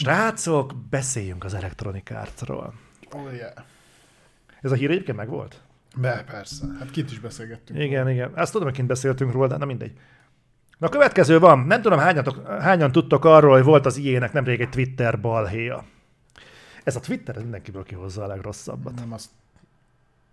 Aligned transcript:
Srácok, 0.00 0.74
beszéljünk 0.90 1.44
az 1.44 1.54
Electronic 1.54 2.10
Arts-ról. 2.10 2.74
Oh, 3.10 3.34
yeah. 3.34 3.52
Ez 4.60 4.72
a 4.72 4.74
hír 4.74 4.90
egyébként 4.90 5.16
megvolt? 5.16 5.60
Be, 5.96 6.24
persze. 6.30 6.64
Hát 6.78 6.90
kint 6.90 7.10
is 7.10 7.18
beszélgettünk. 7.18 7.78
Igen, 7.78 8.08
igen. 8.08 8.32
Azt 8.34 8.52
tudom, 8.52 8.66
hogy 8.66 8.76
kint 8.76 8.88
beszéltünk 8.88 9.32
róla, 9.32 9.46
de 9.46 9.56
na 9.56 9.64
mindegy. 9.64 9.92
Na 10.78 10.86
a 10.86 10.90
következő 10.90 11.38
van. 11.38 11.58
Nem 11.58 11.82
tudom, 11.82 11.98
hányatok, 11.98 12.46
hányan 12.46 12.92
tudtok 12.92 13.24
arról, 13.24 13.52
hogy 13.52 13.64
volt 13.64 13.86
az 13.86 13.96
ilyenek 13.96 14.32
nemrég 14.32 14.60
egy 14.60 14.68
Twitter 14.68 15.20
balhéja. 15.20 15.84
Ez 16.84 16.96
a 16.96 17.00
Twitter 17.00 17.36
ez 17.36 17.42
mindenkiből 17.42 17.82
kihozza 17.82 18.22
a 18.22 18.26
legrosszabbat. 18.26 18.94
Nem, 18.94 19.12
azt, 19.12 19.30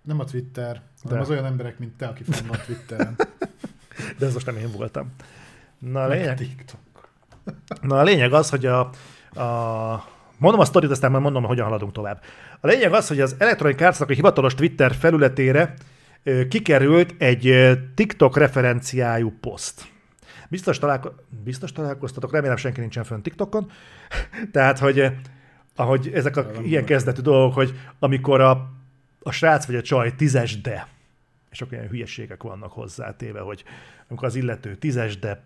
nem 0.02 0.20
a 0.20 0.24
Twitter, 0.24 0.82
hanem 1.04 1.18
De. 1.18 1.24
az 1.24 1.30
olyan 1.30 1.46
emberek, 1.46 1.80
mint 1.80 1.98
te, 1.98 2.08
aki 2.08 2.24
fenn 2.24 2.48
van 2.48 2.60
Twitteren. 2.66 3.16
De 4.18 4.26
ez 4.26 4.34
most 4.34 4.46
nem 4.46 4.58
én 4.58 4.72
voltam. 4.72 5.14
Na 5.80 6.04
a 6.04 6.08
lényeg, 6.08 6.66
na 7.82 8.00
a 8.00 8.04
lényeg 8.04 8.34
az, 8.34 8.50
hogy 8.50 8.66
a, 8.66 8.90
a 9.38 10.16
Mondom 10.40 10.60
a 10.62 10.66
sztorit, 10.66 10.92
aztán 10.92 11.12
majd 11.12 11.24
mondom, 11.24 11.44
hogyan 11.44 11.66
haladunk 11.66 11.92
tovább. 11.92 12.22
A 12.60 12.68
lényeg 12.68 12.94
az, 12.94 13.08
hogy 13.08 13.20
az 13.22 13.36
Electronic 13.38 13.82
arts 13.82 14.02
a 14.02 14.06
hivatalos 14.06 14.56
Twitter 14.56 14.96
felületére 14.96 15.74
kikerült 16.50 17.16
egy 17.18 17.78
TikTok 17.96 18.38
referenciájú 18.38 19.34
poszt. 19.42 19.86
Biztos, 20.50 20.80
találko- 20.80 21.24
biztos 21.44 21.72
találkoztatok, 21.72 22.32
remélem 22.32 22.56
senki 22.56 22.80
nincsen 22.80 23.04
fönn 23.04 23.22
TikTokon. 23.22 23.72
Tehát, 24.52 24.80
hogy 24.80 25.12
ahogy 25.76 26.12
ezek 26.14 26.38
a 26.38 26.42
Nem 26.42 26.64
ilyen 26.64 26.86
kezdetű 26.86 27.22
dolgok, 27.22 27.54
hogy 27.54 27.80
amikor 28.00 28.42
a, 28.42 28.70
a 29.20 29.32
srác 29.32 29.66
vagy 29.66 29.76
a 29.76 29.82
csaj 29.82 30.16
tízes 30.16 30.62
de, 30.62 30.88
és 31.52 31.62
akkor 31.62 31.74
ilyen 31.74 31.90
hülyeségek 31.90 32.44
vannak 32.44 32.72
hozzátéve, 32.72 33.40
hogy 33.40 33.64
amikor 34.08 34.28
az 34.28 34.36
illető 34.36 34.76
tízes 34.76 35.20
de 35.20 35.42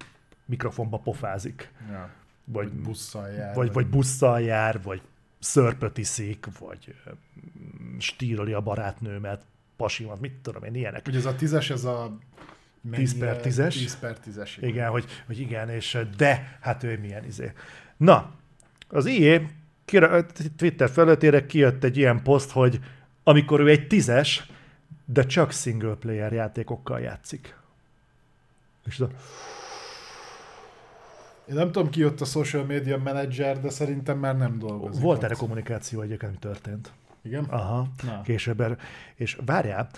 mikrofonba 0.45 0.97
pofázik, 0.97 1.71
Ja. 1.89 2.09
Vagy, 2.51 2.71
busszal 2.71 3.29
jár. 3.29 3.55
vagy, 3.55 3.73
vagy 3.73 3.87
busszal 3.87 4.41
jár, 4.41 4.81
vagy 4.81 5.01
szörpöt 5.39 5.97
iszik, 5.97 6.47
vagy 6.59 6.95
stíroli 7.97 8.53
a 8.53 8.61
barátnőmet, 8.61 9.41
pasimat, 9.77 10.19
mit 10.19 10.33
tudom 10.33 10.63
én, 10.63 10.75
ilyenek. 10.75 11.07
Ugye 11.07 11.17
ez 11.17 11.25
a 11.25 11.35
tízes, 11.35 11.69
ez 11.69 11.83
a... 11.83 12.17
10 12.91 13.17
per 13.17 13.27
mennyire- 13.27 13.67
10-es? 13.67 13.73
10 13.73 13.99
per 13.99 14.17
10-es. 14.25 14.49
Igen, 14.59 14.89
hogy, 14.89 15.05
hogy 15.25 15.39
igen, 15.39 15.69
és 15.69 15.97
de, 16.17 16.57
hát 16.61 16.83
ő 16.83 16.99
milyen 16.99 17.25
izé. 17.25 17.51
Na, 17.97 18.31
az 18.87 19.05
IE 19.05 19.41
Twitter 20.57 20.89
felületére 20.89 21.45
kijött 21.45 21.83
egy 21.83 21.97
ilyen 21.97 22.23
poszt, 22.23 22.51
hogy 22.51 22.79
amikor 23.23 23.59
ő 23.59 23.67
egy 23.67 23.87
tízes, 23.87 24.45
de 25.05 25.25
csak 25.25 25.51
single 25.51 25.93
player 25.93 26.31
játékokkal 26.31 26.99
játszik. 26.99 27.55
És 28.85 28.99
az 28.99 29.09
a, 29.09 29.09
Én 31.51 31.57
nem 31.57 31.71
tudom, 31.71 31.89
ki 31.89 31.99
jött 31.99 32.21
a 32.21 32.25
social 32.25 32.63
media 32.63 32.97
manager, 32.97 33.59
de 33.59 33.69
szerintem 33.69 34.17
már 34.17 34.37
nem 34.37 34.59
dolgozik. 34.59 35.01
volt 35.01 35.23
erre 35.23 35.35
kommunikáció 35.35 36.01
egyébként, 36.01 36.31
mi 36.31 36.37
történt. 36.37 36.91
Igen? 37.21 37.43
Aha, 37.43 37.87
Na. 38.03 38.21
később. 38.21 38.77
És 39.15 39.37
várjál, 39.45 39.89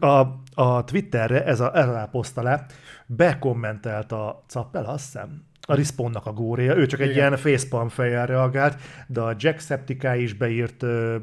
a, 0.00 0.26
a 0.54 0.84
Twitterre 0.84 1.44
ez 1.44 1.60
a, 1.60 1.78
erre 1.78 2.08
poszt 2.10 2.38
alá 2.38 2.66
bekommentelt 3.06 4.12
a 4.12 4.42
Cappel, 4.46 4.84
azt 4.84 5.04
hiszem, 5.04 5.44
a 5.60 5.74
Respawnnak 5.74 6.26
a 6.26 6.32
góréja, 6.32 6.76
ő 6.76 6.86
csak 6.86 7.00
egy 7.00 7.10
Igen. 7.10 7.18
ilyen 7.18 7.36
facepalm 7.36 7.88
fejjel 7.88 8.26
reagált, 8.26 8.80
de 9.06 9.20
a 9.20 9.34
Jacksepticeye 9.38 10.18
is 10.18 10.32
beírt 10.32 10.82
ö, 10.82 11.16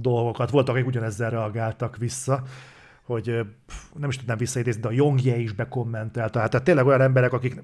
dolgokat, 0.00 0.50
voltak, 0.50 0.74
akik 0.74 0.86
ugyanezzel 0.86 1.30
reagáltak 1.30 1.96
vissza, 1.96 2.42
hogy 3.02 3.40
pff, 3.66 3.84
nem 3.98 4.08
is 4.08 4.16
tudnám 4.16 4.36
visszaidézni, 4.36 4.80
de 4.80 4.88
a 4.88 4.92
Jongje 4.92 5.36
is 5.36 5.52
bekommentelt, 5.52 6.32
tehát, 6.32 6.50
tehát 6.50 6.66
tényleg 6.66 6.86
olyan 6.86 7.00
emberek, 7.00 7.32
akik 7.32 7.62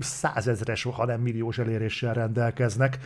százezres, 0.00 0.82
ha 0.82 1.04
nem 1.04 1.20
milliós 1.20 1.58
eléréssel 1.58 2.14
rendelkeznek, 2.14 2.98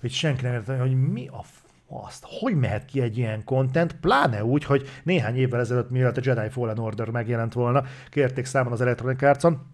hogy 0.00 0.10
senki 0.10 0.42
nem 0.42 0.52
érte, 0.52 0.78
hogy 0.78 1.10
mi 1.10 1.28
a 1.28 1.44
azt, 1.90 2.24
hogy 2.26 2.54
mehet 2.54 2.84
ki 2.84 3.00
egy 3.00 3.18
ilyen 3.18 3.44
content, 3.44 3.96
pláne 4.00 4.44
úgy, 4.44 4.64
hogy 4.64 4.88
néhány 5.02 5.36
évvel 5.36 5.60
ezelőtt, 5.60 5.90
mielőtt 5.90 6.16
a 6.16 6.20
Jedi 6.24 6.48
Fallen 6.48 6.78
Order 6.78 7.08
megjelent 7.08 7.52
volna, 7.52 7.84
kérték 8.10 8.44
számon 8.44 8.72
az 8.72 8.80
Electronic 8.80 9.22
Arts-on, 9.22 9.66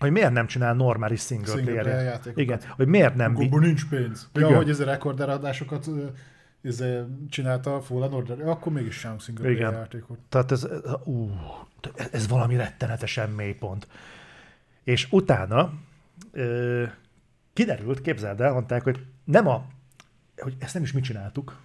hogy 0.00 0.10
miért 0.10 0.32
nem 0.32 0.46
csinál 0.46 0.74
normális 0.74 1.20
single, 1.20 1.46
Single 1.46 1.64
player, 1.64 1.82
player 1.82 2.04
játékokat. 2.04 2.38
Igen, 2.38 2.60
hogy 2.76 2.86
miért 2.86 3.14
nem... 3.14 3.34
Gobbo 3.34 3.58
nincs 3.58 3.88
pénz. 3.88 4.28
Ja, 4.32 4.46
Igen. 4.46 4.56
hogy 4.56 4.68
ez 4.68 4.80
a 4.80 4.84
rekorder 4.84 5.28
adásokat 5.28 5.86
ö, 5.86 6.06
ez 6.62 6.84
csinálta 7.28 7.74
a 7.74 7.80
Fallen 7.80 8.12
Order, 8.12 8.38
Ja, 8.38 8.50
akkor 8.50 8.72
mégis 8.72 8.94
sem 8.98 9.18
single 9.18 9.44
player 9.44 9.60
Igen. 9.60 9.72
játékot. 9.72 10.18
Tehát 10.28 10.52
ez, 10.52 10.66
ú, 11.04 11.30
ez, 12.10 12.28
valami 12.28 12.56
rettenetesen 12.56 13.30
mélypont. 13.30 13.86
És 14.84 15.08
utána 15.10 15.72
ö, 16.32 16.84
kiderült, 17.52 18.00
képzeld 18.00 18.40
el, 18.40 18.52
mondták, 18.52 18.82
hogy 18.82 19.06
nem 19.24 19.48
a, 19.48 19.66
hogy 20.36 20.56
ezt 20.58 20.74
nem 20.74 20.82
is 20.82 20.92
mi 20.92 21.00
csináltuk, 21.00 21.60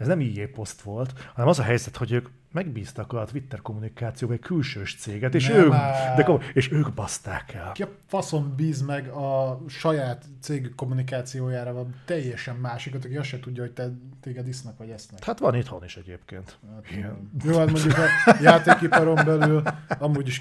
ez 0.00 0.06
nem 0.06 0.20
így 0.20 0.50
poszt 0.50 0.80
volt, 0.80 1.12
hanem 1.34 1.48
az 1.50 1.58
a 1.58 1.62
helyzet, 1.62 1.96
hogy 1.96 2.12
ők 2.12 2.28
megbíztak 2.52 3.12
a 3.12 3.24
Twitter 3.24 3.62
kommunikációba 3.62 4.32
egy 4.32 4.40
külsős 4.40 4.96
céget, 4.98 5.34
és, 5.34 5.48
Nem 5.48 5.56
ők, 5.56 5.70
de, 6.16 6.22
kom- 6.24 6.44
és 6.54 6.72
ők 6.72 6.94
baszták 6.94 7.54
el. 7.54 7.72
Ki 7.72 7.82
a 7.82 7.88
faszom 8.06 8.54
bíz 8.56 8.82
meg 8.82 9.08
a 9.08 9.60
saját 9.68 10.24
cég 10.40 10.74
kommunikációjára 10.74 11.72
van 11.72 11.94
teljesen 12.04 12.56
másikat, 12.56 13.04
aki 13.04 13.16
azt 13.16 13.28
se 13.28 13.40
tudja, 13.40 13.62
hogy 13.62 13.72
te, 13.72 13.90
téged 14.20 14.48
isznak 14.48 14.78
vagy 14.78 14.90
esznek. 14.90 15.24
Hát 15.24 15.38
van 15.38 15.54
itthon 15.54 15.84
is 15.84 15.96
egyébként. 15.96 16.58
Hát, 16.74 16.90
Igen. 16.90 17.30
Jó, 17.44 17.58
hát 17.58 17.70
mondjuk 17.70 17.94
a 17.98 18.36
játékiparon 18.42 19.14
belül 19.14 19.62
amúgy 19.98 20.26
is 20.26 20.40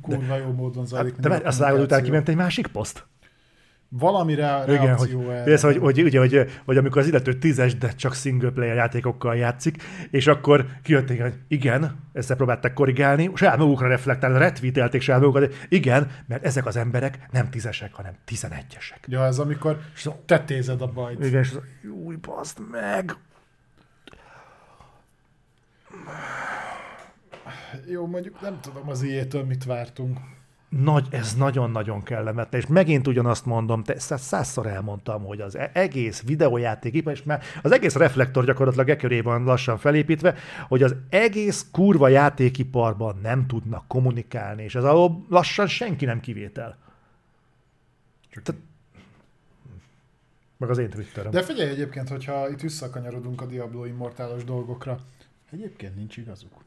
kurva 0.00 0.36
jó 0.36 0.52
módon 0.52 0.86
zajlik. 0.86 1.12
Hát, 1.12 1.20
de 1.20 1.28
mindig 1.28 1.46
a 1.46 1.48
azt 1.48 1.58
vágod 1.58 1.80
után 1.80 2.02
kiment 2.02 2.28
egy 2.28 2.36
másik 2.36 2.66
poszt? 2.66 3.06
Valami 3.90 4.34
re- 4.34 4.64
Igen, 4.66 4.78
hogy, 4.96 5.10
reakció 5.10 5.30
ez, 5.30 5.62
hogy, 5.62 5.76
hogy, 5.76 6.02
ugye, 6.02 6.18
hogy, 6.18 6.50
hogy 6.64 6.76
amikor 6.76 7.00
az 7.02 7.08
illető 7.08 7.32
tízes, 7.38 7.76
de 7.76 7.92
csak 7.92 8.14
single 8.14 8.50
player 8.50 8.76
játékokkal 8.76 9.36
játszik, 9.36 9.82
és 10.10 10.26
akkor 10.26 10.66
kijöttek, 10.82 11.20
hogy 11.22 11.34
igen, 11.48 12.04
ezt 12.12 12.34
próbálták 12.34 12.72
korrigálni, 12.72 13.30
saját 13.34 13.56
magukra 13.58 13.88
reflektálni, 13.88 14.38
retweetelték 14.38 15.00
saját 15.00 15.20
magukat, 15.20 15.44
hogy 15.44 15.54
igen, 15.68 16.10
mert 16.26 16.44
ezek 16.44 16.66
az 16.66 16.76
emberek 16.76 17.18
nem 17.30 17.50
tízesek, 17.50 17.92
hanem 17.94 18.12
tizenegyesek. 18.24 19.04
Ja, 19.06 19.24
ez 19.24 19.38
amikor 19.38 19.78
És 19.94 20.06
az- 20.06 20.12
tetézed 20.26 20.82
a 20.82 20.86
bajt. 20.86 21.24
Igen, 21.24 21.40
és 21.40 21.54
új, 22.04 22.16
baszd 22.16 22.58
meg! 22.70 23.16
Jó, 27.86 28.06
mondjuk 28.06 28.40
nem 28.40 28.58
tudom 28.60 28.88
az 28.88 29.02
ilyétől 29.02 29.44
mit 29.44 29.64
vártunk. 29.64 30.18
Nagy, 30.68 31.06
ez 31.10 31.34
nagyon-nagyon 31.34 32.02
kellemetlen, 32.02 32.60
és 32.60 32.66
megint 32.66 33.06
ugyanazt 33.06 33.44
mondom, 33.44 33.82
te 33.82 33.98
száz- 33.98 34.22
százszor 34.22 34.66
elmondtam, 34.66 35.24
hogy 35.24 35.40
az 35.40 35.56
e- 35.56 35.70
egész 35.74 36.22
videójátékipar, 36.22 37.12
és 37.12 37.22
már 37.22 37.42
az 37.62 37.72
egész 37.72 37.94
reflektor 37.94 38.44
gyakorlatilag 38.44 38.88
e 38.88 38.96
köré 38.96 39.20
van 39.20 39.44
lassan 39.44 39.78
felépítve, 39.78 40.34
hogy 40.68 40.82
az 40.82 40.94
egész 41.08 41.66
kurva 41.72 42.08
játékiparban 42.08 43.18
nem 43.22 43.46
tudnak 43.46 43.88
kommunikálni, 43.88 44.62
és 44.62 44.74
ez 44.74 44.84
alól 44.84 45.24
lassan 45.28 45.66
senki 45.66 46.04
nem 46.04 46.20
kivétel. 46.20 46.78
Csak 48.30 48.42
Te- 48.42 48.54
Meg 50.56 50.70
az 50.70 50.78
én 50.78 50.90
Twitterem. 50.90 51.30
De 51.30 51.42
figyelj 51.42 51.70
egyébként, 51.70 52.08
hogyha 52.08 52.48
itt 52.48 52.60
visszakanyarodunk 52.60 53.40
a 53.40 53.46
Diablo 53.46 53.84
Immortálos 53.84 54.44
dolgokra, 54.44 54.98
egyébként 55.50 55.96
nincs 55.96 56.16
igazuk. 56.16 56.62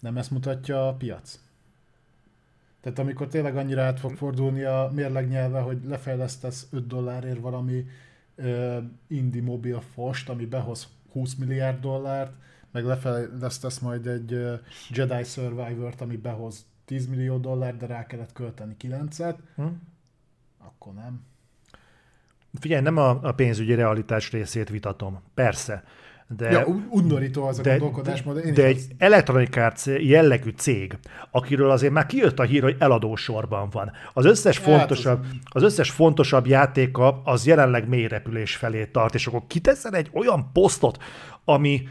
Nem 0.00 0.16
ezt 0.16 0.30
mutatja 0.30 0.88
a 0.88 0.94
piac? 0.94 1.38
Tehát 2.86 3.00
amikor 3.00 3.26
tényleg 3.26 3.56
annyira 3.56 3.82
át 3.82 4.00
fog 4.00 4.14
fordulni 4.16 4.62
a 4.62 4.90
mérleg 4.94 5.28
nyelve, 5.28 5.60
hogy 5.60 5.78
lefejlesztesz 5.84 6.66
5 6.70 6.86
dollárért 6.86 7.40
valami 7.40 7.86
ö, 8.34 8.78
indie 9.06 9.42
mobil 9.42 9.80
fost, 9.94 10.28
ami 10.28 10.44
behoz 10.44 10.88
20 11.12 11.34
milliárd 11.34 11.80
dollárt, 11.80 12.32
meg 12.70 12.84
lefejlesztesz 12.84 13.78
majd 13.78 14.06
egy 14.06 14.32
ö, 14.32 14.54
Jedi 14.90 15.22
Survivor-t, 15.24 16.00
ami 16.00 16.16
behoz 16.16 16.66
10 16.84 17.06
millió 17.06 17.36
dollárt, 17.38 17.76
de 17.76 17.86
rá 17.86 18.06
kellett 18.06 18.32
költeni 18.32 18.76
9-et, 18.82 19.36
Hm? 19.56 19.66
akkor 20.58 20.94
nem. 20.94 21.24
Figyelj, 22.60 22.82
nem 22.82 22.96
a, 22.96 23.22
a 23.22 23.32
pénzügyi 23.32 23.74
realitás 23.74 24.30
részét 24.30 24.68
vitatom. 24.68 25.22
Persze. 25.34 25.84
De, 26.28 26.50
Ja, 26.50 26.64
un- 26.64 26.86
undorító 26.90 27.44
az 27.46 27.58
a 27.58 27.62
de, 27.62 27.70
gondolkodásmód. 27.70 28.36
Én 28.44 28.54
de 28.54 28.64
egy 28.64 28.76
azt- 28.76 28.90
Electronic 28.98 29.56
Arts 29.56 29.86
jellegű 29.86 30.50
cég, 30.50 30.98
akiről 31.30 31.70
azért 31.70 31.92
már 31.92 32.06
kijött 32.06 32.38
a 32.38 32.42
hír, 32.42 32.62
hogy 32.62 32.76
eladósorban 32.78 33.68
van. 33.70 33.92
Az 34.12 34.24
összes, 34.24 34.58
Hát, 34.58 34.64
fontosabb, 34.78 35.24
az 35.44 35.62
összes 35.62 35.90
fontosabb 35.90 36.46
játéka 36.46 37.20
az 37.24 37.46
jelenleg 37.46 37.88
mély 37.88 38.06
repülés 38.06 38.56
felé 38.56 38.84
tart, 38.84 39.14
és 39.14 39.26
akkor 39.26 39.42
kiteszel 39.46 39.94
egy 39.94 40.10
olyan 40.12 40.50
posztot, 40.52 40.98
ami 41.44 41.88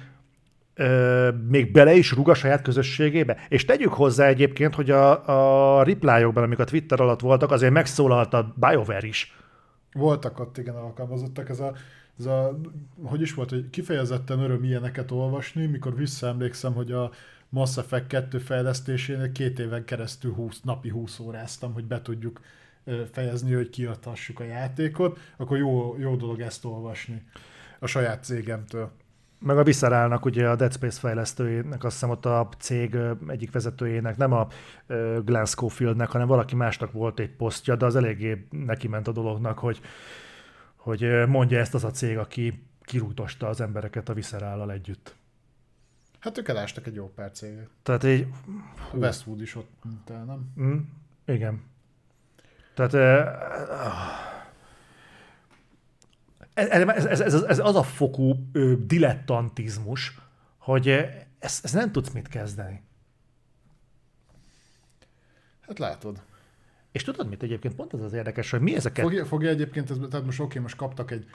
ö, 0.73 1.29
még 1.49 1.71
bele 1.71 1.93
is 1.93 2.11
rúg 2.11 2.29
a 2.29 2.33
saját 2.33 2.61
közösségébe. 2.61 3.37
És 3.49 3.65
tegyük 3.65 3.93
hozzá 3.93 4.25
egyébként, 4.27 4.75
hogy 4.75 4.91
a, 4.91 5.77
a 5.79 5.83
replyokban, 5.83 6.43
amik 6.43 6.59
a 6.59 6.63
Twitter 6.63 7.01
alatt 7.01 7.19
voltak, 7.19 7.51
azért 7.51 7.73
megszólalt 7.73 8.33
a 8.33 8.53
BioWare 8.55 9.07
is. 9.07 9.35
Voltak 9.93 10.39
ott 10.39 10.57
igen 10.57 10.75
alkalmazottak, 10.75 11.49
ez 11.49 11.59
a, 11.59 11.73
ez 12.19 12.25
a, 12.25 12.59
hogy 13.03 13.21
is 13.21 13.33
volt, 13.33 13.49
hogy 13.49 13.69
kifejezetten 13.69 14.39
öröm 14.39 14.63
ilyeneket 14.63 15.11
olvasni, 15.11 15.65
mikor 15.65 15.95
visszaemlékszem, 15.95 16.73
hogy 16.73 16.91
a 16.91 17.11
Mass 17.49 17.77
Effect 17.77 18.07
2 18.07 18.37
fejlesztésénél 18.37 19.31
két 19.31 19.59
éven 19.59 19.85
keresztül 19.85 20.33
20, 20.33 20.61
napi 20.61 20.89
20 20.89 21.19
óráztam, 21.19 21.73
hogy 21.73 21.85
be 21.85 22.01
tudjuk 22.01 22.39
fejezni, 23.11 23.53
hogy 23.53 23.69
kiadhassuk 23.69 24.39
a 24.39 24.43
játékot, 24.43 25.19
akkor 25.37 25.57
jó, 25.57 25.95
jó 25.99 26.15
dolog 26.15 26.39
ezt 26.39 26.65
olvasni 26.65 27.23
a 27.79 27.87
saját 27.87 28.23
cégemtől. 28.23 28.91
Meg 29.39 29.57
a 29.57 29.63
visszarálnak 29.63 30.25
ugye 30.25 30.49
a 30.49 30.55
Dead 30.55 30.73
Space 30.73 30.99
fejlesztőjének, 30.99 31.83
azt 31.83 31.93
hiszem 31.93 32.09
ott 32.09 32.25
a 32.25 32.49
cég 32.59 32.97
egyik 33.27 33.51
vezetőjének, 33.51 34.17
nem 34.17 34.31
a 34.31 34.47
Glenn 35.25 35.45
Schofieldnek, 35.45 36.09
hanem 36.09 36.27
valaki 36.27 36.55
másnak 36.55 36.91
volt 36.91 37.19
egy 37.19 37.35
posztja, 37.35 37.75
de 37.75 37.85
az 37.85 37.95
eléggé 37.95 38.47
neki 38.49 38.87
ment 38.87 39.07
a 39.07 39.11
dolognak, 39.11 39.59
hogy, 39.59 39.79
hogy 40.85 41.27
mondja 41.27 41.59
ezt 41.59 41.73
az 41.73 41.83
a 41.83 41.91
cég, 41.91 42.17
aki 42.17 42.63
kirúgtosta 42.81 43.47
az 43.47 43.61
embereket 43.61 44.09
a 44.09 44.13
viszerállal 44.13 44.71
együtt. 44.71 45.15
Hát 46.19 46.37
ők 46.37 46.47
elástak 46.47 46.87
egy 46.87 46.95
jó 46.95 47.09
pár 47.09 47.31
céget. 47.31 47.69
Tehát 47.83 48.03
egy... 48.03 48.27
A 48.91 48.95
Westwood 48.95 49.41
is 49.41 49.55
ott 49.55 50.09
el, 50.09 50.23
nem? 50.23 50.53
Mm, 50.59 50.77
igen. 51.25 51.63
Tehát 52.73 52.93
ez, 56.53 56.87
ez, 56.87 57.05
ez, 57.05 57.19
ez, 57.19 57.33
ez 57.33 57.59
az 57.59 57.75
a 57.75 57.83
fokú 57.83 58.51
dilettantizmus, 58.85 60.19
hogy 60.57 60.87
ezt, 61.39 61.65
ezt 61.65 61.73
nem 61.73 61.91
tudsz 61.91 62.11
mit 62.11 62.27
kezdeni. 62.27 62.81
Hát 65.61 65.79
látod. 65.79 66.21
És 66.95 67.03
tudod 67.03 67.29
mit 67.29 67.43
egyébként? 67.43 67.75
Pont 67.75 67.93
ez 67.93 68.01
az 68.01 68.13
érdekes, 68.13 68.51
hogy 68.51 68.61
mi 68.61 68.75
ezeket... 68.75 69.05
Fogja, 69.05 69.25
fogja 69.25 69.49
egyébként, 69.49 69.89
ez, 69.89 69.97
tehát 70.09 70.25
most 70.25 70.39
oké, 70.39 70.59
most 70.59 70.75
kaptak 70.75 71.11
egy 71.11 71.25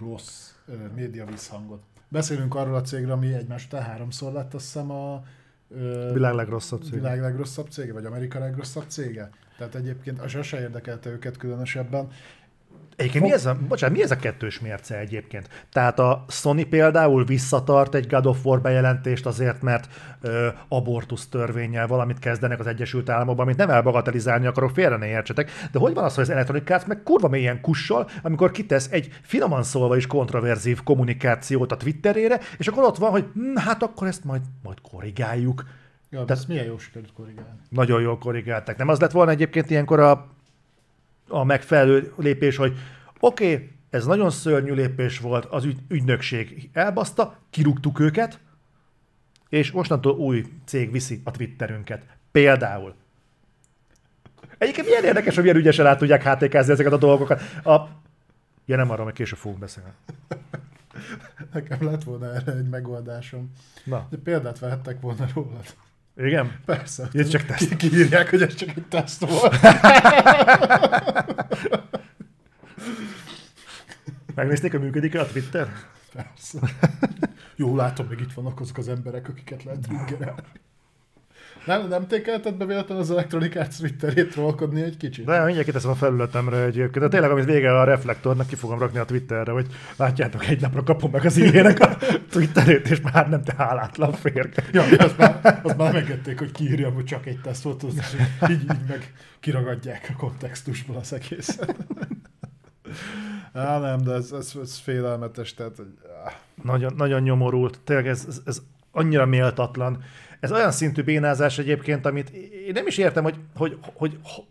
rossz 0.00 0.50
ö, 0.66 0.72
média 0.94 1.24
visszhangot. 1.24 1.82
Beszélünk 2.08 2.54
arról 2.54 2.74
a 2.74 2.80
cégről, 2.80 3.12
ami 3.12 3.34
egymás 3.34 3.66
után 3.66 3.82
háromszor 3.82 4.32
lett, 4.32 4.54
azt 4.54 4.64
hiszem 4.64 4.90
a 4.90 5.24
ö, 5.68 6.10
világ 6.12 6.34
legrosszabb 6.34 6.82
cége. 6.82 6.96
Világ 6.96 7.20
legrosszabb 7.20 7.68
cége, 7.70 7.92
vagy 7.92 8.04
Amerika 8.04 8.38
legrosszabb 8.38 8.84
cége. 8.86 9.30
Tehát 9.58 9.74
egyébként 9.74 10.20
az 10.20 10.36
se 10.42 10.60
érdekelte 10.60 11.10
őket 11.10 11.36
különösebben. 11.36 12.08
Egyébként 12.96 13.24
mi 13.24 13.32
ez, 13.32 13.46
a, 13.46 13.56
bocsánat, 13.68 13.96
mi 13.96 14.02
ez 14.02 14.10
a 14.10 14.16
kettős 14.16 14.60
mérce 14.60 14.98
egyébként? 14.98 15.48
Tehát 15.72 15.98
a 15.98 16.24
Sony 16.28 16.68
például 16.68 17.24
visszatart 17.24 17.94
egy 17.94 18.06
God 18.06 18.26
of 18.26 18.44
War 18.44 18.60
bejelentést 18.60 19.26
azért, 19.26 19.62
mert 19.62 19.88
ö, 20.20 20.48
abortusz 20.68 21.28
törvényel 21.28 21.86
valamit 21.86 22.18
kezdenek 22.18 22.60
az 22.60 22.66
Egyesült 22.66 23.08
Államokban, 23.08 23.44
amit 23.44 23.56
nem 23.56 23.70
elbagatelizálni 23.70 24.46
akarok, 24.46 24.70
félre 24.70 24.96
ne 24.96 25.06
értsetek, 25.06 25.50
de 25.72 25.78
hogy 25.78 25.94
van 25.94 26.04
az, 26.04 26.14
hogy 26.14 26.24
az 26.24 26.30
Electronic 26.30 26.70
Arts 26.70 26.86
meg 26.86 27.02
kurva 27.02 27.28
mélyen 27.28 27.60
kussal, 27.60 28.08
amikor 28.22 28.50
kitesz 28.50 28.88
egy 28.90 29.08
finoman 29.22 29.62
szólva 29.62 29.96
is 29.96 30.06
kontroverzív 30.06 30.82
kommunikációt 30.82 31.72
a 31.72 31.76
Twitterére, 31.76 32.40
és 32.58 32.68
akkor 32.68 32.82
ott 32.82 32.96
van, 32.96 33.10
hogy 33.10 33.24
hm, 33.34 33.56
hát 33.56 33.82
akkor 33.82 34.06
ezt 34.06 34.24
majd, 34.24 34.42
majd 34.62 34.78
korrigáljuk. 34.90 35.64
Ja, 36.10 36.24
Tehát, 36.24 36.30
ezt 36.30 36.48
milyen 36.48 36.64
jó 36.64 36.78
sikerült 36.78 37.12
korrigálni. 37.12 37.58
Nagyon 37.68 38.00
jól 38.00 38.18
korrigálták. 38.18 38.76
Nem 38.76 38.88
az 38.88 39.00
lett 39.00 39.10
volna 39.10 39.30
egyébként 39.30 39.70
ilyenkor 39.70 40.00
a 40.00 40.33
a 41.28 41.44
megfelelő 41.44 42.12
lépés, 42.16 42.56
hogy 42.56 42.76
oké, 43.20 43.52
okay, 43.52 43.70
ez 43.90 44.06
nagyon 44.06 44.30
szörnyű 44.30 44.72
lépés 44.72 45.18
volt, 45.18 45.44
az 45.44 45.64
ügy, 45.64 45.78
ügynökség 45.88 46.70
elbaszta, 46.72 47.38
kirúgtuk 47.50 47.98
őket, 47.98 48.38
és 49.48 49.70
mostantól 49.70 50.12
új 50.12 50.44
cég 50.64 50.92
viszi 50.92 51.20
a 51.24 51.30
Twitterünket. 51.30 52.06
Például. 52.32 52.94
Egyébként 54.58 54.86
milyen 54.86 55.04
érdekes, 55.04 55.34
hogy 55.34 55.42
milyen 55.42 55.58
ügyesen 55.58 55.86
át 55.86 55.98
tudják 55.98 56.22
HTK-zni 56.22 56.72
ezeket 56.72 56.92
a 56.92 56.96
dolgokat. 56.96 57.40
A... 57.64 57.88
Ja, 58.66 58.76
nem 58.76 58.90
arra, 58.90 59.02
hogy 59.02 59.12
később 59.12 59.38
fogunk 59.38 59.60
beszélni. 59.60 59.90
Nekem 61.52 61.84
lett 61.84 62.04
volna 62.04 62.34
erre 62.34 62.52
egy 62.52 62.68
megoldásom. 62.68 63.52
Na. 63.84 64.06
De 64.10 64.16
példát 64.16 64.58
vehettek 64.58 65.00
volna 65.00 65.26
rólad. 65.34 65.64
Igen? 66.16 66.58
Persze. 66.64 67.08
Ez 67.12 67.28
csak 67.28 67.44
teszt. 67.44 67.76
Kiírják, 67.76 68.30
hogy 68.30 68.42
ez 68.42 68.54
csak 68.54 68.68
egy 68.68 68.86
teszt 68.88 69.26
volt. 69.26 69.60
Megnézték, 74.34 74.70
hogy 74.70 74.80
működik-e 74.80 75.20
a 75.20 75.26
Twitter? 75.26 75.68
Persze. 76.12 76.58
Jó, 77.56 77.76
látom, 77.76 78.06
még 78.06 78.20
itt 78.20 78.32
vannak 78.32 78.60
azok 78.60 78.78
az 78.78 78.88
emberek, 78.88 79.28
akiket 79.28 79.64
lehet 79.64 79.80
triggerelni. 79.80 80.42
Nem, 81.66 81.88
nem 81.88 82.06
tékelted 82.06 82.54
be 82.54 82.64
véletlenül 82.64 83.02
az 83.02 83.10
Electronic 83.10 83.56
Arts 83.56 83.76
Twitterét 83.78 84.30
trollkodni 84.30 84.82
egy 84.82 84.96
kicsit? 84.96 85.24
De 85.24 85.42
mindjárt 85.44 85.66
kiteszem 85.66 85.90
a 85.90 85.94
felületemre 85.94 86.56
egyébként. 86.56 87.04
De 87.04 87.08
tényleg, 87.08 87.30
amit 87.30 87.44
vége 87.44 87.78
a 87.78 87.84
reflektornak, 87.84 88.46
ki 88.46 88.54
fogom 88.54 88.78
rakni 88.78 88.98
a 88.98 89.04
Twitterre, 89.04 89.52
hogy 89.52 89.66
látjátok, 89.96 90.46
egy 90.46 90.60
napra 90.60 90.82
kapom 90.82 91.10
meg 91.10 91.24
az 91.24 91.36
ilyenek 91.36 91.80
a 91.80 91.96
Twitterét, 92.30 92.90
és 92.90 93.00
már 93.00 93.28
nem 93.28 93.42
te 93.42 93.54
hálátlan 93.56 94.12
férge. 94.12 94.64
Ja, 94.72 94.82
azt 94.98 95.18
már, 95.18 95.60
azt 95.62 95.76
már 95.76 95.92
megengedték, 95.92 96.38
hogy 96.38 96.52
kiírjam, 96.52 96.94
hogy 96.94 97.04
csak 97.04 97.26
egy 97.26 97.40
teszt 97.40 97.62
volt, 97.62 97.82
az, 97.82 98.16
így, 98.50 98.62
így 98.62 98.86
meg 98.88 99.12
kiragadják 99.40 100.12
a 100.14 100.16
kontextusból 100.16 100.96
az 100.96 101.12
egészet. 101.12 101.76
Á, 103.52 103.78
nem, 103.78 104.02
de 104.02 104.12
ez, 104.12 104.32
ez, 104.32 104.52
ez 104.62 104.78
félelmetes, 104.78 105.54
tehát... 105.54 105.76
Hogy, 105.76 105.94
nagyon, 106.62 106.92
nagyon 106.96 107.22
nyomorult. 107.22 107.80
Tényleg 107.84 108.06
ez, 108.06 108.24
ez, 108.28 108.40
ez 108.44 108.62
annyira 108.92 109.26
méltatlan. 109.26 110.02
Ez 110.44 110.52
olyan 110.52 110.72
szintű 110.72 111.02
bénázás 111.02 111.58
egyébként, 111.58 112.06
amit 112.06 112.28
én 112.66 112.72
nem 112.72 112.86
is 112.86 112.98
értem, 112.98 113.22
hogy 113.22 113.38
hogy, 113.54 113.78
hogy, 113.94 114.18
hogy, 114.22 114.44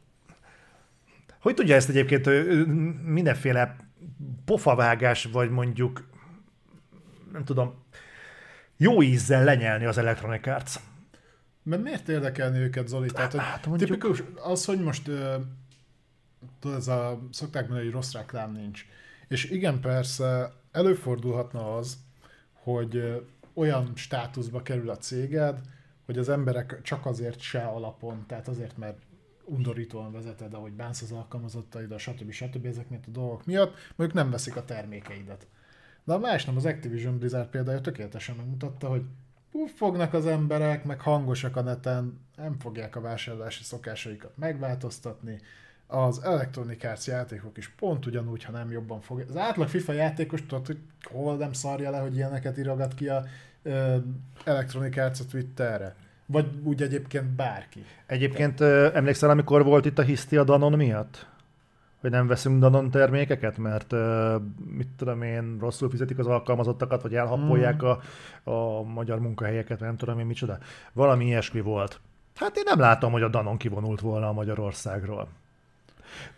hogy 1.39 1.53
tudja 1.53 1.75
ezt 1.75 1.89
egyébként 1.89 2.25
mindenféle 3.05 3.75
pofavágás, 4.45 5.25
vagy 5.25 5.49
mondjuk 5.49 6.07
nem 7.31 7.43
tudom, 7.43 7.83
jó 8.77 9.01
ízzel 9.01 9.43
lenyelni 9.43 9.85
az 9.85 9.97
Electronic 9.97 10.47
Arts. 10.47 10.75
Mert 11.63 11.83
miért 11.83 12.09
érdekelni 12.09 12.57
őket, 12.57 12.87
Zoli? 12.87 13.07
Tehát, 13.07 13.31
hogy 13.31 13.41
hát, 13.41 13.65
mondjuk... 13.65 13.89
tipikus 13.89 14.23
az, 14.35 14.65
hogy 14.65 14.79
most 14.79 15.09
tudod, 16.59 16.77
ez 16.77 16.87
a, 16.87 17.19
szokták 17.31 17.61
mondani, 17.61 17.83
hogy 17.83 17.93
rossz 17.93 18.13
reklám 18.13 18.51
nincs. 18.51 18.85
És 19.27 19.43
igen, 19.49 19.79
persze 19.79 20.53
előfordulhatna 20.71 21.75
az, 21.75 21.97
hogy 22.53 23.23
olyan 23.53 23.91
státuszba 23.95 24.61
kerül 24.61 24.89
a 24.89 24.97
céged, 24.97 25.59
hogy 26.05 26.17
az 26.17 26.29
emberek 26.29 26.81
csak 26.81 27.05
azért 27.05 27.39
se 27.39 27.63
alapon, 27.63 28.23
tehát 28.27 28.47
azért, 28.47 28.77
mert 28.77 28.97
undorítóan 29.45 30.11
vezeted, 30.11 30.53
ahogy 30.53 30.71
bánsz 30.71 31.01
az 31.01 31.11
alkalmazottaid, 31.11 31.99
stb. 31.99 32.31
stb. 32.31 32.65
ezek 32.65 32.89
miatt 32.89 33.07
a 33.07 33.11
dolgok 33.11 33.45
miatt, 33.45 33.73
mondjuk 33.95 34.19
nem 34.19 34.31
veszik 34.31 34.55
a 34.55 34.65
termékeidet. 34.65 35.47
De 36.03 36.13
a 36.13 36.19
más 36.19 36.45
nem, 36.45 36.55
az 36.55 36.65
Activision 36.65 37.17
Blizzard 37.17 37.49
példája 37.49 37.81
tökéletesen 37.81 38.35
megmutatta, 38.35 38.87
hogy 38.87 39.03
puffognak 39.51 40.13
az 40.13 40.25
emberek, 40.25 40.83
meg 40.83 41.01
hangosak 41.01 41.55
a 41.55 41.61
neten, 41.61 42.19
nem 42.35 42.59
fogják 42.59 42.95
a 42.95 43.01
vásárlási 43.01 43.63
szokásaikat 43.63 44.37
megváltoztatni, 44.37 45.41
az 45.87 46.23
Electronic 46.23 47.07
játékok 47.07 47.57
is 47.57 47.69
pont 47.69 48.05
ugyanúgy, 48.05 48.43
ha 48.43 48.51
nem 48.51 48.71
jobban 48.71 49.01
fogja. 49.01 49.25
Az 49.29 49.37
átlag 49.37 49.67
FIFA 49.67 49.93
játékos 49.93 50.45
tudod, 50.45 50.65
hogy 50.65 50.79
hol 51.11 51.37
nem 51.37 51.53
szarja 51.53 51.89
le, 51.89 51.99
hogy 51.99 52.15
ilyeneket 52.15 52.57
írogat 52.57 52.93
ki 52.93 53.07
a 53.07 53.23
Electronic 54.43 54.97
Arts 54.97 55.19
a 55.19 55.23
Twitterre. 55.31 55.95
Vagy 56.25 56.45
úgy 56.63 56.81
egyébként 56.81 57.25
bárki. 57.25 57.85
Egyébként 58.05 58.59
uh, 58.59 58.89
emlékszel, 58.93 59.29
amikor 59.29 59.63
volt 59.63 59.85
itt 59.85 59.99
a 59.99 60.01
hiszti 60.01 60.37
a 60.37 60.43
Danon 60.43 60.71
miatt? 60.71 61.27
Hogy 61.99 62.09
nem 62.11 62.27
veszünk 62.27 62.59
Danon 62.59 62.91
termékeket, 62.91 63.57
mert 63.57 63.91
uh, 63.91 64.33
mit 64.75 64.87
tudom 64.97 65.21
én, 65.21 65.57
rosszul 65.59 65.89
fizetik 65.89 66.19
az 66.19 66.27
alkalmazottakat, 66.27 67.01
vagy 67.01 67.15
elhappolják 67.15 67.83
mm. 67.83 67.85
a, 67.85 67.99
a 68.51 68.83
magyar 68.83 69.19
munkahelyeket, 69.19 69.79
vagy 69.79 69.87
nem 69.87 69.97
tudom 69.97 70.19
én 70.19 70.25
micsoda. 70.25 70.57
Valami 70.93 71.25
ilyesmi 71.25 71.61
volt. 71.61 71.99
Hát 72.35 72.57
én 72.57 72.63
nem 72.65 72.79
látom, 72.79 73.11
hogy 73.11 73.21
a 73.21 73.29
Danon 73.29 73.57
kivonult 73.57 73.99
volna 73.99 74.27
a 74.27 74.33
Magyarországról. 74.33 75.27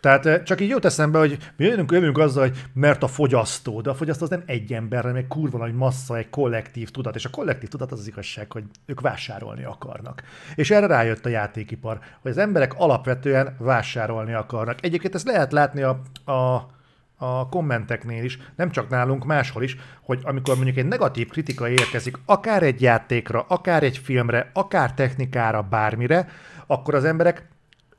Tehát 0.00 0.26
eh, 0.26 0.42
csak 0.42 0.60
így 0.60 0.68
jut 0.68 0.84
eszembe, 0.84 1.18
hogy 1.18 1.38
mi 1.56 1.64
jönünk, 1.64 1.92
jövünk 1.92 2.18
azzal, 2.18 2.42
hogy 2.42 2.64
mert 2.74 3.02
a 3.02 3.06
fogyasztó, 3.06 3.80
de 3.80 3.90
a 3.90 3.94
fogyasztó 3.94 4.24
az 4.24 4.30
nem 4.30 4.42
egy 4.46 4.72
ember, 4.72 5.02
hanem 5.02 5.16
egy 5.16 5.26
kurva 5.26 5.58
nagy 5.58 5.74
massza, 5.74 6.16
egy 6.16 6.30
kollektív 6.30 6.90
tudat, 6.90 7.14
és 7.14 7.24
a 7.24 7.30
kollektív 7.30 7.68
tudat 7.68 7.92
az 7.92 7.98
az 7.98 8.06
igazság, 8.06 8.52
hogy 8.52 8.64
ők 8.86 9.00
vásárolni 9.00 9.64
akarnak. 9.64 10.22
És 10.54 10.70
erre 10.70 10.86
rájött 10.86 11.26
a 11.26 11.28
játékipar, 11.28 11.98
hogy 12.20 12.30
az 12.30 12.38
emberek 12.38 12.74
alapvetően 12.76 13.56
vásárolni 13.58 14.32
akarnak. 14.32 14.84
Egyébként 14.84 15.14
ezt 15.14 15.26
lehet 15.26 15.52
látni 15.52 15.82
a, 15.82 16.00
a 16.32 16.74
a 17.18 17.48
kommenteknél 17.48 18.24
is, 18.24 18.38
nem 18.56 18.70
csak 18.70 18.88
nálunk, 18.88 19.24
máshol 19.24 19.62
is, 19.62 19.76
hogy 20.02 20.20
amikor 20.22 20.54
mondjuk 20.54 20.76
egy 20.76 20.86
negatív 20.86 21.28
kritika 21.28 21.68
érkezik, 21.68 22.18
akár 22.24 22.62
egy 22.62 22.80
játékra, 22.80 23.44
akár 23.48 23.82
egy 23.82 23.98
filmre, 23.98 24.50
akár 24.52 24.94
technikára, 24.94 25.62
bármire, 25.62 26.28
akkor 26.66 26.94
az 26.94 27.04
emberek 27.04 27.48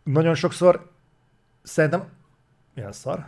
nagyon 0.03 0.35
sokszor 0.35 0.91
szerintem... 1.67 2.03
Milyen 2.73 2.91
szar? 2.91 3.27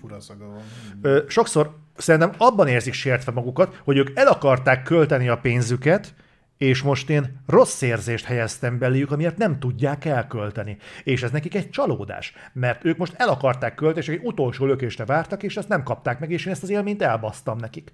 Fura 0.00 0.20
szaga 0.20 0.46
van. 0.46 0.62
Ö, 1.02 1.22
sokszor 1.28 1.76
szerintem 1.96 2.32
abban 2.38 2.68
érzik 2.68 2.92
sértve 2.92 3.32
magukat, 3.32 3.80
hogy 3.84 3.96
ők 3.96 4.08
el 4.14 4.26
akarták 4.26 4.82
költeni 4.82 5.28
a 5.28 5.38
pénzüket, 5.38 6.14
és 6.56 6.82
most 6.82 7.10
én 7.10 7.42
rossz 7.46 7.80
érzést 7.80 8.24
helyeztem 8.24 8.78
beléjük, 8.78 9.10
amiért 9.10 9.36
nem 9.36 9.58
tudják 9.58 10.04
elkölteni. 10.04 10.76
És 11.04 11.22
ez 11.22 11.30
nekik 11.30 11.54
egy 11.54 11.70
csalódás, 11.70 12.32
mert 12.52 12.84
ők 12.84 12.96
most 12.96 13.14
el 13.16 13.28
akarták 13.28 13.74
költeni, 13.74 14.06
és 14.06 14.12
egy 14.12 14.20
utolsó 14.24 14.66
lökésre 14.66 15.04
vártak, 15.04 15.42
és 15.42 15.56
ezt 15.56 15.68
nem 15.68 15.82
kapták 15.82 16.20
meg, 16.20 16.30
és 16.30 16.46
én 16.46 16.52
ezt 16.52 16.62
az 16.62 16.70
élményt 16.70 17.02
elbasztam 17.02 17.58
nekik. 17.58 17.90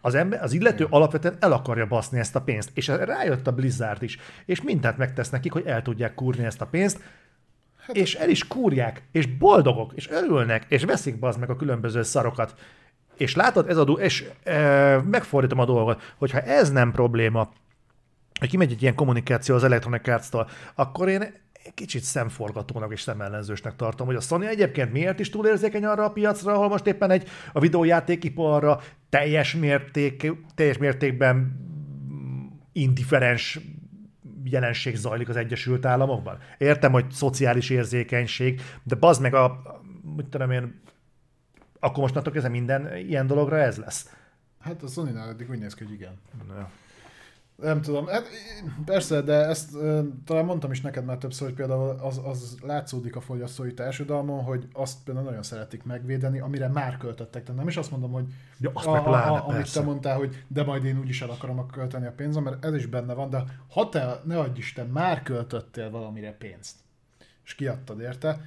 Az, 0.00 0.14
ember, 0.14 0.42
az 0.42 0.52
illető 0.52 0.84
Igen. 0.84 0.92
alapvetően 0.92 1.36
el 1.40 1.52
akarja 1.52 1.86
baszni 1.86 2.18
ezt 2.18 2.36
a 2.36 2.40
pénzt, 2.40 2.70
és 2.74 2.86
rájött 2.88 3.46
a 3.46 3.52
Blizzard 3.52 4.02
is, 4.02 4.18
és 4.46 4.62
mindent 4.62 4.98
megtesz 4.98 5.30
nekik, 5.30 5.52
hogy 5.52 5.66
el 5.66 5.82
tudják 5.82 6.14
kúrni 6.14 6.44
ezt 6.44 6.60
a 6.60 6.66
pénzt, 6.66 7.00
Hát, 7.90 8.02
és 8.02 8.14
el 8.14 8.28
is 8.28 8.46
kúrják, 8.46 9.02
és 9.12 9.26
boldogok, 9.26 9.92
és 9.94 10.08
örülnek, 10.08 10.66
és 10.68 10.84
veszik 10.84 11.18
be 11.18 11.34
meg 11.38 11.50
a 11.50 11.56
különböző 11.56 12.02
szarokat. 12.02 12.54
És 13.16 13.34
látod, 13.34 13.68
ez 13.68 13.76
a 13.76 13.84
du- 13.84 14.00
és 14.00 14.28
e, 14.42 14.98
megfordítom 14.98 15.58
a 15.58 15.64
dolgot, 15.64 16.14
hogyha 16.18 16.40
ez 16.40 16.70
nem 16.70 16.92
probléma, 16.92 17.52
hogy 18.38 18.48
kimegy 18.48 18.72
egy 18.72 18.82
ilyen 18.82 18.94
kommunikáció 18.94 19.54
az 19.54 19.64
Electronic 19.64 20.08
Arts-tól, 20.08 20.48
akkor 20.74 21.08
én 21.08 21.34
kicsit 21.74 22.02
szemforgatónak 22.02 22.92
és 22.92 23.00
szemellenzősnek 23.00 23.76
tartom, 23.76 24.06
hogy 24.06 24.16
a 24.16 24.20
Sony 24.20 24.44
egyébként 24.44 24.92
miért 24.92 25.20
is 25.20 25.30
túlérzékeny 25.30 25.84
arra 25.84 26.04
a 26.04 26.10
piacra, 26.10 26.52
ahol 26.52 26.68
most 26.68 26.86
éppen 26.86 27.10
egy 27.10 27.28
a 27.52 27.60
videójátékiparra 27.60 28.80
teljes, 29.08 29.54
mérték, 29.54 30.32
teljes 30.54 30.78
mértékben 30.78 31.60
indiferens 32.72 33.60
jelenség 34.44 34.96
zajlik 34.96 35.28
az 35.28 35.36
Egyesült 35.36 35.84
Államokban. 35.84 36.38
Értem, 36.58 36.92
hogy 36.92 37.10
szociális 37.10 37.70
érzékenység, 37.70 38.60
de 38.82 38.94
bazd 38.94 39.22
meg 39.22 39.34
a, 39.34 39.62
mit 40.16 40.26
tudom 40.26 40.50
én, 40.50 40.80
akkor 41.80 42.02
most 42.02 42.14
ez 42.36 42.44
minden 42.44 42.96
ilyen 42.96 43.26
dologra 43.26 43.58
ez 43.58 43.76
lesz. 43.76 44.14
Hát 44.60 44.82
a 44.82 44.86
sony 44.86 45.16
eddig 45.16 45.50
úgy 45.50 45.58
néz 45.58 45.74
ki, 45.74 45.84
hogy 45.84 45.92
igen. 45.92 46.18
Ja. 46.48 46.70
Nem 47.62 47.80
tudom, 47.80 48.06
hát 48.06 48.26
persze, 48.84 49.20
de 49.20 49.34
ezt 49.34 49.76
talán 50.24 50.44
mondtam 50.44 50.70
is 50.70 50.80
neked 50.80 51.04
már 51.04 51.18
többször, 51.18 51.46
hogy 51.46 51.56
például 51.56 51.88
az, 51.88 52.20
az 52.24 52.56
látszódik 52.62 53.16
a 53.16 53.20
fogyasztói 53.20 53.74
társadalmon, 53.74 54.42
hogy 54.42 54.68
azt 54.72 54.98
például 55.04 55.26
nagyon 55.26 55.42
szeretik 55.42 55.84
megvédeni, 55.84 56.40
amire 56.40 56.68
már 56.68 56.96
költöttek. 56.96 57.42
Tehát 57.42 57.58
nem 57.58 57.68
is 57.68 57.76
azt 57.76 57.90
mondom, 57.90 58.12
hogy 58.12 58.24
ja, 58.58 58.70
azt 58.74 58.86
a, 58.86 58.92
meg 58.92 59.02
pláne, 59.02 59.38
a, 59.38 59.48
amit 59.48 59.72
te 59.72 59.80
mondtál, 59.80 60.16
hogy 60.16 60.44
de 60.48 60.64
majd 60.64 60.84
én 60.84 60.98
úgyis 60.98 61.22
el 61.22 61.30
akarom 61.30 61.66
költeni 61.66 62.06
a 62.06 62.12
pénzem, 62.12 62.42
mert 62.42 62.64
ez 62.64 62.74
is 62.74 62.86
benne 62.86 63.14
van, 63.14 63.30
de 63.30 63.44
ha 63.70 63.88
te, 63.88 64.20
ne 64.24 64.38
adj 64.38 64.58
Isten, 64.58 64.86
már 64.86 65.22
költöttél 65.22 65.90
valamire 65.90 66.32
pénzt, 66.32 66.76
és 67.44 67.54
kiadtad 67.54 68.00
érte, 68.00 68.40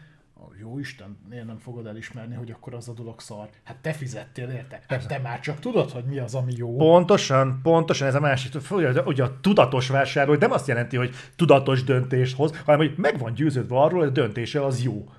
jó 0.59 0.79
Isten, 0.79 1.17
miért 1.29 1.45
nem 1.45 1.57
fogod 1.57 1.85
elismerni, 1.85 2.35
hogy 2.35 2.51
akkor 2.51 2.73
az 2.73 2.89
a 2.89 2.93
dolog 2.93 3.19
szar? 3.19 3.49
Hát 3.63 3.77
te 3.77 3.93
fizettél 3.93 4.49
érte. 4.49 4.81
Hát 4.87 5.07
te 5.07 5.19
már 5.19 5.39
csak 5.39 5.59
tudod, 5.59 5.91
hogy 5.91 6.03
mi 6.03 6.19
az, 6.19 6.35
ami 6.35 6.53
jó. 6.55 6.75
Pontosan, 6.75 7.59
pontosan 7.63 8.07
ez 8.07 8.15
a 8.15 8.19
másik. 8.19 8.71
Ugye 9.05 9.23
a 9.23 9.39
tudatos 9.41 9.87
vásárló 9.87 10.33
nem 10.33 10.51
azt 10.51 10.67
jelenti, 10.67 10.97
hogy 10.97 11.15
tudatos 11.35 11.83
döntést 11.83 12.35
hoz, 12.35 12.61
hanem 12.65 12.79
hogy 12.79 12.93
meg 12.97 13.19
van 13.19 13.33
győződve 13.33 13.75
arról, 13.75 13.99
hogy 13.99 14.07
a 14.07 14.11
döntése 14.11 14.65
az 14.65 14.83
jó. 14.83 15.09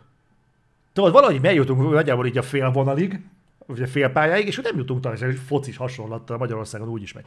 Tudod, 0.93 1.13
valahogy 1.13 1.45
eljutunk 1.45 1.93
nagyjából 1.93 2.27
így 2.27 2.39
a 2.39 2.43
félvonalig, 2.43 3.21
vagy 3.67 3.83
a 3.83 3.87
félpályáig, 3.87 4.47
és 4.47 4.61
nem 4.63 4.77
jutunk 4.77 5.01
talán, 5.01 5.19
hogy 5.19 5.39
focis 5.47 5.77
hasonlattal 5.77 6.39
Magyarországon 6.39 6.89
úgy 6.89 7.03
is 7.03 7.13
megy. 7.13 7.25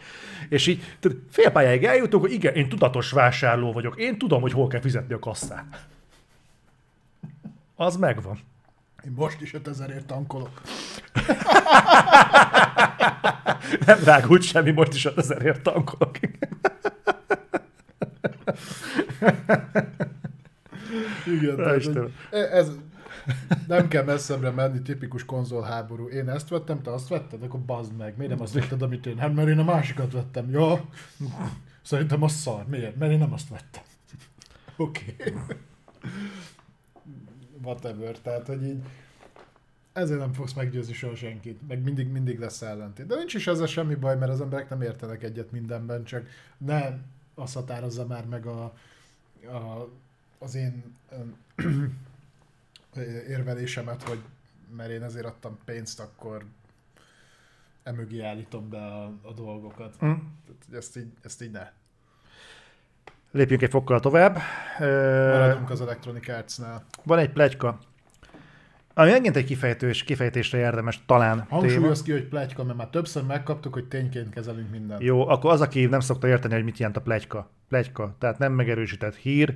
És 0.50 0.68
így 0.68 0.84
félpályáig 1.30 1.84
eljutunk, 1.84 2.24
hogy 2.24 2.32
igen, 2.32 2.54
én 2.54 2.70
tudatos 2.70 3.12
vásárló 3.12 3.72
vagyok, 3.72 4.00
én 4.00 4.18
tudom, 4.18 4.42
hogy 4.42 4.52
hol 4.52 4.68
kell 4.68 4.82
fizetni 4.82 5.14
a 5.14 5.20
kasszát. 5.20 5.88
Az 7.80 7.96
megvan. 7.96 8.40
Én 9.06 9.12
most 9.16 9.42
is 9.42 9.54
5000ért 9.54 10.06
tankolok. 10.06 10.62
Nem 13.86 14.04
rágult 14.04 14.42
semmi, 14.42 14.72
most 14.72 14.94
is 14.94 15.08
5000ért 15.10 15.62
tankolok. 15.62 16.18
Igen, 21.26 21.56
tehát, 21.56 21.90
ez, 22.32 22.72
nem 23.68 23.88
kell 23.88 24.04
messzebbre 24.04 24.50
menni, 24.50 24.82
tipikus 24.82 25.26
konzolháború. 25.26 26.08
Én 26.08 26.30
ezt 26.30 26.50
vettem, 26.50 26.82
te 26.82 26.94
azt 26.94 27.08
vetted, 27.08 27.44
akkor 27.44 27.60
bazd 27.60 27.96
meg. 27.96 28.18
Miért 28.18 28.32
nem 28.32 28.42
azt 28.42 28.54
vetted, 28.54 28.82
amit 28.82 29.06
én? 29.06 29.18
Hát 29.18 29.34
mert 29.34 29.48
én 29.48 29.60
a 29.60 29.64
másikat 29.64 30.12
vettem. 30.12 30.50
Ja, 30.50 30.86
szerintem 31.82 32.24
az 32.24 32.32
szar. 32.32 32.68
Miért? 32.68 32.96
Mert 32.96 33.12
én 33.12 33.18
nem 33.18 33.34
azt 33.34 33.50
vettem. 33.50 33.84
Oké. 34.78 35.16
Okay 35.20 35.34
whatever, 37.64 38.20
tehát 38.20 38.48
hogy 38.48 38.64
így 38.64 38.84
ezért 39.94 40.20
nem 40.20 40.34
fogsz 40.34 40.54
meggyőzni 40.54 40.94
soha 40.94 41.16
senkit, 41.16 41.68
meg 41.68 41.84
mindig, 41.84 42.08
mindig 42.08 42.40
lesz 42.40 42.62
ellentét. 42.62 43.06
De 43.06 43.16
nincs 43.16 43.34
is 43.34 43.48
ezzel 43.48 43.66
semmi 43.66 43.96
baj, 43.96 44.18
mert 44.18 44.32
az 44.32 44.42
emberek 44.42 44.70
nem 44.70 44.82
értenek 44.82 45.24
egyet 45.24 45.52
mindenben, 45.52 46.04
csak 46.04 46.28
ne 46.58 46.98
azt 47.34 47.54
határozza 47.54 48.06
már 48.06 48.26
meg 48.26 48.46
a, 48.46 48.64
a, 49.46 49.90
az 50.38 50.56
én 50.56 50.84
érvelésemet, 53.28 54.04
hogy 54.04 54.20
mert 54.76 54.90
én 54.90 55.04
ezért 55.04 55.26
adtam 55.26 55.58
pénzt, 55.66 56.00
akkor 56.00 56.46
emögé 57.84 58.22
állítom 58.22 58.70
be 58.70 58.86
a, 58.86 59.14
a 59.22 59.34
dolgokat. 59.34 59.96
Mm. 60.06 60.14
Tehát, 60.46 60.74
ezt, 60.74 60.98
így, 60.98 61.12
ezt 61.22 61.42
így 61.42 61.52
ne. 61.52 61.72
Lépjünk 63.38 63.62
egy 63.62 63.70
fokkal 63.70 64.00
tovább. 64.00 64.38
Maradunk 64.80 65.70
az 65.70 65.82
Electronic 65.82 66.30
Arts-nál. 66.30 66.86
Van 67.04 67.18
egy 67.18 67.30
plegyka, 67.30 67.80
ami 68.94 69.12
megint 69.12 69.36
egy 69.36 69.46
kifejtős, 69.46 70.04
kifejtésre 70.04 70.58
érdemes 70.58 71.04
talán 71.06 71.46
Hangsúlyoz 71.50 72.02
ki, 72.02 72.12
hogy 72.12 72.24
plegyka, 72.24 72.64
mert 72.64 72.78
már 72.78 72.88
többször 72.88 73.24
megkaptuk, 73.24 73.74
hogy 73.74 73.86
tényként 73.86 74.34
kezelünk 74.34 74.72
mindent. 74.72 75.02
Jó, 75.02 75.28
akkor 75.28 75.52
az, 75.52 75.62
aki 75.62 75.86
nem 75.86 76.00
szokta 76.00 76.28
érteni, 76.28 76.54
hogy 76.54 76.64
mit 76.64 76.78
jelent 76.78 76.98
a 76.98 77.02
plegyka. 77.02 77.50
Plegyka, 77.70 78.16
tehát 78.20 78.38
nem 78.38 78.54
megerősített 78.54 79.16
hír, 79.16 79.56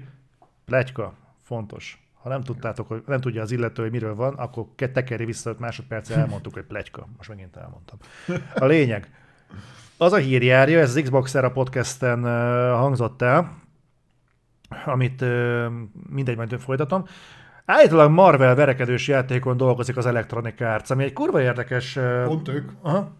plegyka, 0.65 1.13
fontos. 1.43 2.05
Ha 2.21 2.29
nem 2.29 2.41
tudtátok, 2.41 2.87
hogy 2.87 3.03
nem 3.05 3.21
tudja 3.21 3.41
az 3.41 3.51
illető, 3.51 3.81
hogy 3.81 3.91
miről 3.91 4.15
van, 4.15 4.33
akkor 4.33 4.65
tekeri 4.75 5.25
vissza 5.25 5.49
5 5.49 5.59
másodperc, 5.59 6.09
elmondtuk, 6.09 6.53
hogy 6.53 6.63
plegyka. 6.63 7.07
Most 7.17 7.29
megint 7.29 7.55
elmondtam. 7.55 7.97
A 8.55 8.65
lényeg. 8.65 9.11
Az 9.97 10.13
a 10.13 10.17
hír 10.17 10.43
járja, 10.43 10.79
ez 10.79 10.89
az 10.89 11.01
Xbox 11.01 11.35
Era 11.35 11.51
podcasten 11.51 12.23
hangzott 12.73 13.21
el, 13.21 13.59
amit 14.85 15.23
mindegy, 16.09 16.35
majd 16.35 16.59
folytatom. 16.59 17.05
Állítólag 17.65 18.11
Marvel 18.11 18.55
verekedős 18.55 19.07
játékon 19.07 19.57
dolgozik 19.57 19.97
az 19.97 20.05
Electronic 20.05 20.61
Arts, 20.61 20.89
ami 20.89 21.03
egy 21.03 21.13
kurva 21.13 21.41
érdekes... 21.41 21.99
Pont 22.25 22.47
ők. 22.47 22.71
Aha. 22.81 23.11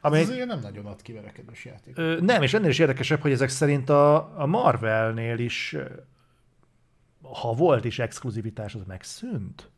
Ami 0.00 0.18
Ez 0.18 0.28
azért 0.28 0.46
nem 0.46 0.60
nagyon 0.60 0.86
ad 0.86 1.02
ki 1.02 1.12
verekedős 1.12 1.64
játék. 1.64 1.98
Ö, 1.98 2.16
nem, 2.20 2.42
és 2.42 2.54
ennél 2.54 2.68
is 2.68 2.78
érdekesebb, 2.78 3.20
hogy 3.20 3.32
ezek 3.32 3.48
szerint 3.48 3.90
a, 3.90 4.40
a 4.40 4.46
Marvelnél 4.46 5.38
is, 5.38 5.76
ha 7.22 7.52
volt 7.52 7.84
is 7.84 7.98
exkluzivitás, 7.98 8.74
az 8.74 8.82
megszűnt. 8.86 9.70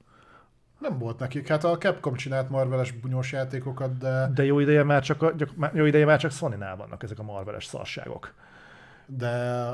Nem 0.78 0.98
volt 0.98 1.18
nekik. 1.18 1.48
Hát 1.48 1.64
a 1.64 1.78
Capcom 1.78 2.14
csinált 2.14 2.50
Marveles 2.50 2.92
bunyós 2.92 3.32
játékokat, 3.32 3.98
de... 3.98 4.30
De 4.34 4.44
jó 4.44 4.58
ideje 4.58 4.82
már 4.82 5.02
csak, 5.02 5.22
a, 5.22 5.32
jó 5.72 5.84
ideje 5.84 6.04
már 6.04 6.18
csak 6.18 6.30
Sony-nál 6.30 6.76
vannak 6.76 7.02
ezek 7.02 7.18
a 7.18 7.22
Marveles 7.22 7.64
szarságok. 7.64 8.34
De 9.06 9.68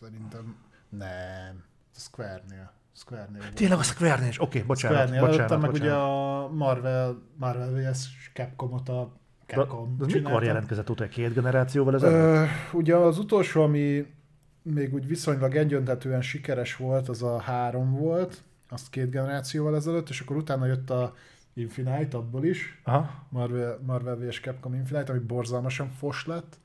Szerintem 0.00 0.56
nem. 0.88 1.64
Square-nél. 1.94 2.72
Square-nél 2.92 3.52
Tényleg 3.54 3.78
a 3.78 3.82
Square-nél 3.82 4.28
is? 4.28 4.40
Oké, 4.40 4.56
okay, 4.56 4.68
bocsánat. 4.68 4.98
Square-nél. 4.98 5.26
bocsánat, 5.26 5.60
meg 5.60 5.72
ugye 5.72 5.92
a 5.92 6.48
Marvel, 6.48 7.22
Marvel 7.36 7.90
vs. 7.90 8.30
Capcom-ot 8.34 8.88
a 8.88 9.12
Capcom 9.46 9.96
de, 9.98 10.06
de 10.06 10.14
mikor 10.14 10.42
jelentkezett 10.42 10.90
utána? 10.90 11.10
Két 11.10 11.32
generációval 11.32 11.94
ezelőtt? 11.94 12.48
ugye 12.72 12.96
az 12.96 13.18
utolsó, 13.18 13.62
ami 13.62 14.14
még 14.62 14.94
úgy 14.94 15.06
viszonylag 15.06 15.56
egyöntetően 15.56 16.22
sikeres 16.22 16.76
volt, 16.76 17.08
az 17.08 17.22
a 17.22 17.38
három 17.40 17.92
volt, 17.92 18.42
azt 18.68 18.90
két 18.90 19.10
generációval 19.10 19.76
ezelőtt, 19.76 20.08
és 20.08 20.20
akkor 20.20 20.36
utána 20.36 20.66
jött 20.66 20.90
a 20.90 21.14
Infinite 21.54 22.16
abból 22.16 22.44
is, 22.44 22.80
Aha. 22.84 23.26
Marvel, 23.28 23.78
Marvel 23.86 24.16
vs. 24.16 24.40
Capcom 24.40 24.74
Infinite, 24.74 25.12
ami 25.12 25.20
borzalmasan 25.20 25.90
fos 25.90 26.26
lett 26.26 26.58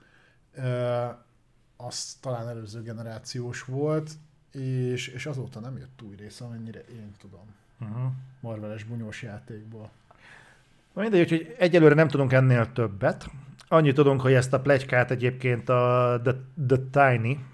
az 1.88 2.18
talán 2.22 2.48
előző 2.48 2.82
generációs 2.82 3.64
volt, 3.64 4.12
és, 4.52 5.08
és 5.08 5.26
azóta 5.26 5.60
nem 5.60 5.78
jött 5.78 6.02
új 6.02 6.16
rész, 6.16 6.42
amennyire 6.42 6.80
én 6.80 7.12
tudom. 7.20 7.46
Uh-huh. 7.82 8.12
Marveles 8.40 8.84
bunyós 8.84 9.22
játékból. 9.22 9.90
Na 10.94 11.02
mindegy, 11.02 11.30
hogy 11.30 11.56
egyelőre 11.58 11.94
nem 11.94 12.08
tudunk 12.08 12.34
ennél 12.34 12.72
többet. 12.74 13.30
Annyit 13.68 13.96
tudunk, 13.96 14.22
hogy 14.22 14.34
ezt 14.34 14.54
a 14.54 14.60
plegykát 14.60 15.12
egyébként 15.12 15.70
a 15.70 16.20
The, 16.24 16.36
The 16.68 16.78
Tiny 16.92 17.46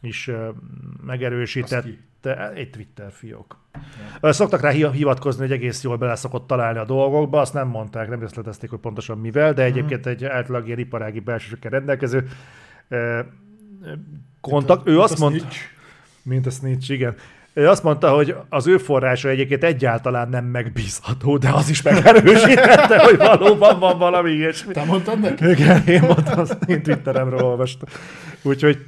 is 0.00 0.30
megerősítette. 1.02 2.52
Egy 2.52 2.70
Twitter 2.70 3.12
fiók. 3.12 3.56
Ja. 4.22 4.32
Szoktak 4.32 4.60
rá 4.60 4.70
hivatkozni, 4.70 5.42
hogy 5.42 5.52
egész 5.52 5.82
jól 5.82 5.96
bele 5.96 6.14
szokott 6.14 6.46
találni 6.46 6.78
a 6.78 6.84
dolgokba, 6.84 7.40
azt 7.40 7.54
nem 7.54 7.68
mondták, 7.68 8.08
nem 8.08 8.20
részletezték, 8.20 8.70
hogy 8.70 8.78
pontosan 8.78 9.18
mivel, 9.18 9.52
de 9.52 9.62
egyébként 9.62 10.06
uh-huh. 10.06 10.12
egy 10.12 10.24
általában 10.24 10.66
ilyen 10.66 10.78
iparági 10.78 11.20
belsősökkel 11.20 11.70
rendelkező 11.70 12.28
kontakt, 14.40 14.88
ő 14.88 15.00
azt 15.00 15.18
mondta, 15.18 15.46
mint 16.22 16.46
a 16.46 16.50
snitch, 16.50 16.90
igen. 16.90 17.14
Ő 17.52 17.68
azt 17.68 17.82
mondta, 17.82 18.14
hogy 18.14 18.34
az 18.48 18.66
ő 18.66 18.78
forrása 18.78 19.28
egyébként 19.28 19.64
egyáltalán 19.64 20.28
nem 20.28 20.44
megbízható, 20.44 21.36
de 21.36 21.50
az 21.50 21.68
is 21.68 21.82
megerősítette, 21.82 23.02
hogy 23.06 23.16
valóban 23.16 23.78
van 23.78 23.98
valami 23.98 24.30
ilyesmi. 24.30 24.72
Te 24.72 24.84
mondtad 24.84 25.20
neki? 25.20 25.48
Igen, 25.48 25.86
én 25.86 26.02
mondtam, 26.02 26.44
én 26.66 26.82
Twitteremről 26.82 27.42
olvastam. 27.42 27.88
Úgyhogy 28.42 28.78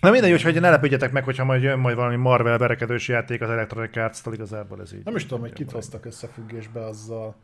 Na 0.00 0.10
mindegy, 0.10 0.42
hogy 0.42 0.60
ne 0.60 0.70
lepődjetek 0.70 1.12
meg, 1.12 1.24
hogyha 1.24 1.44
majd 1.44 1.62
jön 1.62 1.78
majd 1.78 1.96
valami 1.96 2.16
Marvel 2.16 2.58
verekedős 2.58 3.08
játék 3.08 3.40
az 3.40 3.50
Electronic 3.50 3.96
Arts-tól, 3.96 4.34
igazából 4.34 4.80
ez 4.80 4.92
így. 4.92 5.04
Nem 5.04 5.16
is 5.16 5.22
tudom, 5.22 5.40
hogy 5.40 5.52
kit 5.52 5.70
hoztak 5.70 6.06
összefüggésbe 6.06 6.84
azzal. 6.84 7.34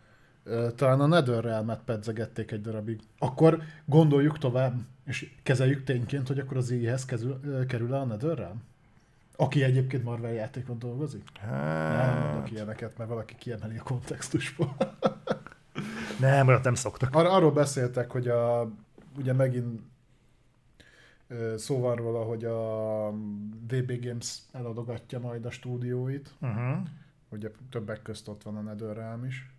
Talán 0.77 1.01
a 1.01 1.07
Netherrealm-et 1.07 1.81
pedzegették 1.85 2.51
egy 2.51 2.61
darabig. 2.61 3.01
Akkor 3.19 3.59
gondoljuk 3.85 4.39
tovább, 4.39 4.75
és 5.05 5.33
kezeljük 5.43 5.85
tényként, 5.85 6.29
hogy 6.29 6.39
akkor 6.39 6.57
az 6.57 6.71
i 6.71 6.85
hez 6.87 7.05
kerül-e 7.67 7.97
a 8.01 8.05
Netherrealm? 8.05 8.63
Aki 9.37 9.63
egyébként 9.63 10.05
Marvel 10.05 10.33
játékon 10.33 10.79
dolgozik? 10.79 11.23
Nem 11.43 12.19
mondok 12.19 12.41
Hát, 12.41 12.51
ilyeneket, 12.51 12.99
mert 12.99 13.11
valaki 13.11 13.35
kiemeli 13.39 13.77
a 13.79 13.83
kontextusból. 13.83 14.77
nem, 16.21 16.49
olyat 16.49 16.65
nem 16.65 16.75
szoktak. 16.75 17.15
Ar- 17.15 17.27
arról 17.27 17.53
beszéltek, 17.53 18.11
hogy 18.11 18.29
a, 18.29 18.71
ugye 19.19 19.33
megint 19.33 19.81
szó 21.57 21.81
van 21.81 21.97
róla, 21.97 22.23
hogy 22.23 22.45
a 22.45 23.09
VB 23.69 24.05
Games 24.05 24.39
eladogatja 24.53 25.19
majd 25.19 25.45
a 25.45 25.51
stúdióit, 25.51 26.35
Uh-huh. 26.41 26.77
ugye 27.29 27.51
többek 27.71 28.03
közt 28.03 28.29
ott 28.29 28.43
van 28.43 28.57
a 28.57 28.61
NetherRealm 28.61 29.25
is. 29.25 29.51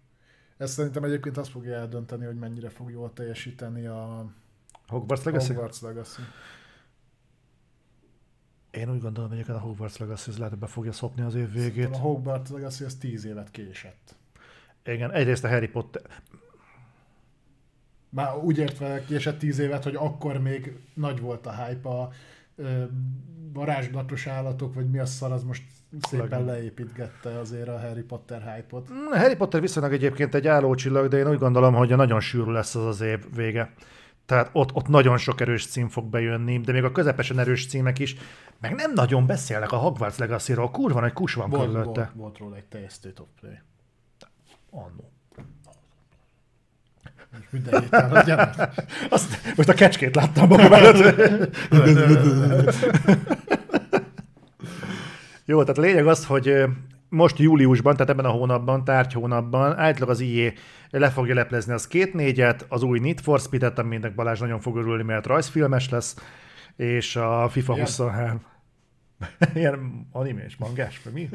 Ez 0.57 0.71
szerintem 0.71 1.03
egyébként 1.03 1.37
azt 1.37 1.49
fogja 1.51 1.73
eldönteni, 1.73 2.25
hogy 2.25 2.35
mennyire 2.35 2.69
fog 2.69 2.91
jól 2.91 3.13
teljesíteni 3.13 3.85
a 3.85 4.25
Hogwarts 4.93 5.23
Legacy? 5.23 5.53
Hogwarts 5.53 5.81
Legacy. 5.81 6.21
Én 8.71 8.91
úgy 8.91 9.01
gondolom, 9.01 9.29
hogy 9.29 9.45
a 9.47 9.59
Hogwarts 9.59 9.97
Legacy 9.97 10.29
az 10.29 10.35
lehet, 10.35 10.51
hogy 10.51 10.59
be 10.61 10.67
fogja 10.67 10.91
szopni 10.91 11.21
az 11.21 11.35
év 11.35 11.51
végét. 11.51 11.95
A 11.95 11.97
Hogwarts 11.97 12.49
Legacy 12.49 12.83
az 12.83 12.95
10 12.95 13.25
évet 13.25 13.51
késett. 13.51 14.15
Igen, 14.85 15.11
egyrészt 15.11 15.43
a 15.43 15.47
Harry 15.47 15.67
Potter, 15.67 16.01
Már 18.09 18.37
úgy 18.37 18.57
értve 18.57 19.05
késett 19.05 19.39
10 19.39 19.59
évet, 19.59 19.83
hogy 19.83 19.95
akkor 19.95 20.37
még 20.37 20.77
nagy 20.93 21.19
volt 21.19 21.45
a 21.45 21.65
hype 21.65 21.89
a 21.89 22.11
varázslatos 23.53 24.27
állatok, 24.27 24.73
vagy 24.73 24.89
mi 24.89 24.99
a 24.99 25.05
szar, 25.05 25.31
az 25.31 25.43
most 25.43 25.63
szépen 25.99 26.45
leépítgette 26.45 27.39
azért 27.39 27.67
a 27.67 27.79
Harry 27.79 28.01
Potter 28.01 28.53
hype-ot. 28.53 28.89
Harry 29.11 29.35
Potter 29.35 29.61
viszonylag 29.61 29.93
egyébként 29.93 30.35
egy 30.35 30.47
állócsillag, 30.47 31.07
de 31.07 31.17
én 31.17 31.29
úgy 31.29 31.37
gondolom, 31.37 31.73
hogy 31.73 31.95
nagyon 31.95 32.19
sűrű 32.19 32.51
lesz 32.51 32.75
az 32.75 32.85
az 32.85 33.01
év 33.01 33.35
vége. 33.35 33.73
Tehát 34.25 34.49
ott, 34.53 34.73
ott 34.73 34.87
nagyon 34.87 35.17
sok 35.17 35.41
erős 35.41 35.65
cím 35.67 35.89
fog 35.89 36.05
bejönni, 36.05 36.59
de 36.59 36.71
még 36.71 36.83
a 36.83 36.91
közepesen 36.91 37.39
erős 37.39 37.67
címek 37.67 37.99
is, 37.99 38.15
meg 38.59 38.73
nem 38.75 38.93
nagyon 38.93 39.25
beszélnek 39.25 39.71
a 39.71 39.75
Hogwarts 39.75 40.17
Legacy-ról, 40.17 40.71
kurva 40.71 40.99
nagy 40.99 41.13
kus 41.13 41.33
van 41.33 41.49
Volt, 41.49 41.65
körülötte. 41.65 41.99
volt, 41.99 42.11
volt 42.15 42.37
róla 42.37 42.55
egy 42.55 42.65
teljesztő 42.65 43.11
top 43.11 43.27
play. 43.39 43.59
Annó. 44.71 45.11
Azt, 49.09 49.55
most 49.55 49.69
a 49.69 49.73
kecskét 49.73 50.15
láttam 50.15 50.47
magam 50.47 50.73
előtt. 50.73 51.55
Jó, 55.45 55.61
tehát 55.61 55.77
lényeg 55.77 56.07
az, 56.07 56.25
hogy 56.25 56.63
most 57.13 57.39
júliusban, 57.39 57.93
tehát 57.93 58.09
ebben 58.09 58.25
a 58.25 58.29
hónapban, 58.29 58.83
tárgy 58.83 59.13
hónapban, 59.13 59.77
általában 59.77 60.09
az 60.09 60.19
IE 60.19 60.53
le 60.89 61.09
fogja 61.09 61.33
leplezni 61.33 61.73
az 61.73 61.87
két 61.87 62.13
négyet, 62.13 62.65
az 62.69 62.83
új 62.83 62.99
Need 62.99 63.19
for 63.19 63.39
Speed-et, 63.39 63.79
aminek 63.79 64.15
Balázs 64.15 64.39
nagyon 64.39 64.59
fog 64.59 64.77
örülni, 64.77 65.03
mert 65.03 65.25
rajzfilmes 65.25 65.89
lesz, 65.89 66.15
és 66.75 67.15
a 67.15 67.49
FIFA 67.49 67.73
Igen. 67.73 67.85
23. 67.85 68.41
Ilyen 69.53 70.07
animés, 70.11 70.55
mangás, 70.55 71.01
vagy 71.03 71.13
mi? 71.13 71.29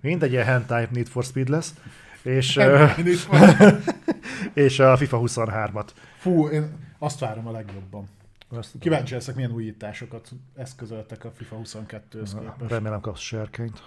Mindegy, 0.00 0.32
ilyen 0.32 0.44
hentai 0.44 0.86
Need 0.90 1.08
for 1.08 1.24
Speed 1.24 1.48
lesz. 1.48 1.74
És, 2.22 2.60
és 4.54 4.78
a 4.78 4.96
FIFA 4.96 5.20
23-at. 5.22 5.88
Fú, 6.16 6.48
én 6.48 6.76
azt 6.98 7.18
várom 7.18 7.46
a 7.46 7.50
legjobban. 7.50 8.08
Azt 8.48 8.74
Kíváncsi 8.78 9.14
leszek, 9.14 9.34
milyen 9.34 9.50
újításokat 9.50 10.30
eszközöltek 10.56 11.24
a 11.24 11.30
FIFA 11.30 11.56
22-höz 11.64 12.30
képest. 12.38 12.70
Remélem 12.70 13.00
kapsz 13.00 13.20
serkényt. 13.20 13.82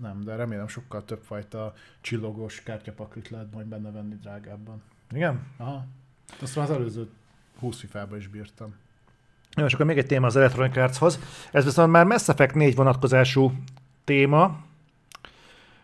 Nem, 0.00 0.24
de 0.24 0.36
remélem 0.36 0.68
sokkal 0.68 1.04
több 1.04 1.22
fajta 1.22 1.74
csillogós 2.00 2.62
kártyapaklit 2.62 3.28
lehet 3.28 3.52
majd 3.52 3.66
benne 3.66 3.90
venni 3.90 4.14
drágábban. 4.14 4.82
Igen? 5.10 5.46
Aha. 5.56 5.86
Azt 6.40 6.56
már 6.56 6.64
az 6.64 6.76
előző 6.76 7.08
20 7.58 7.78
FIFA-ba 7.80 8.16
is 8.16 8.28
bírtam. 8.28 8.74
Jó, 9.56 9.64
és 9.64 9.72
akkor 9.72 9.86
még 9.86 9.98
egy 9.98 10.06
téma 10.06 10.26
az 10.26 10.36
Electronic 10.36 10.76
Artshoz. 10.76 11.18
Ez 11.52 11.64
viszont 11.64 11.90
már 11.90 12.04
Mass 12.04 12.28
Effect 12.28 12.54
4 12.54 12.74
vonatkozású 12.74 13.52
téma, 14.04 14.58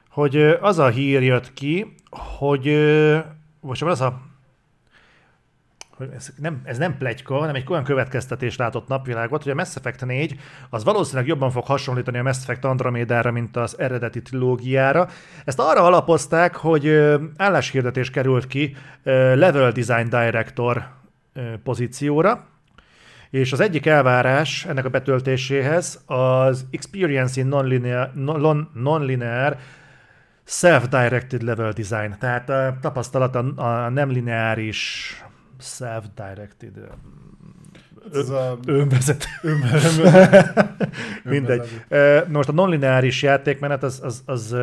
hogy 0.09 0.37
az 0.43 0.79
a 0.79 0.89
hír 0.89 1.23
jött 1.23 1.53
ki, 1.53 1.95
hogy 2.11 2.67
most 3.61 3.83
az 3.83 4.01
a 4.01 4.32
ez 6.17 6.33
nem, 6.37 6.61
ez 6.65 6.79
nem 6.79 6.97
plegyka, 6.97 7.35
hanem 7.35 7.55
egy 7.55 7.65
olyan 7.69 7.85
következtetés 7.85 8.57
látott 8.57 8.89
napvilágot, 8.89 9.43
hogy 9.43 9.53
a 9.53 9.55
Mass 9.55 9.77
Effect 9.77 10.05
4 10.05 10.41
az 10.71 10.85
valószínűleg 10.85 11.27
jobban 11.27 11.51
fog 11.51 11.65
hasonlítani 11.65 12.19
a 12.19 12.23
Mass 12.23 12.37
Effect 12.37 12.65
Andromédára, 12.65 13.31
mint 13.31 13.57
az 13.57 13.79
eredeti 13.79 14.23
trilógiára. 14.23 15.09
Ezt 15.45 15.59
arra 15.59 15.83
alapozták, 15.83 16.57
hogy 16.57 17.11
álláshirdetés 17.37 18.11
került 18.11 18.47
ki 18.47 18.77
Level 19.35 19.73
Design 19.73 20.09
Director 20.09 20.85
pozícióra, 21.63 22.47
és 23.31 23.53
az 23.53 23.61
egyik 23.61 23.87
elvárás 23.87 24.65
ennek 24.65 24.85
a 24.85 24.89
betöltéséhez 24.89 26.03
az 26.07 26.67
Experience 26.71 27.41
in 27.41 27.47
Non-Linear, 27.47 28.15
non- 28.15 28.71
non-linear 28.75 29.57
Self-Directed 30.45 31.43
Level 31.43 31.73
Design, 31.73 32.15
tehát 32.19 32.49
a 32.49 32.77
tapasztalat 32.81 33.35
a 33.57 33.89
nem 33.89 34.11
lineáris 34.11 35.17
self-directed 35.63 36.73
Ez 38.13 38.29
a 38.29 38.59
önvezető. 38.67 39.27
Mindegy. 41.23 41.59
önvezető. 41.59 41.85
Ö, 41.89 42.21
Most 42.29 42.49
a 42.49 42.53
non-lineáris 42.53 43.23
játékmenet 43.23 43.83
az, 43.83 44.01
az, 44.05 44.23
az 44.27 44.57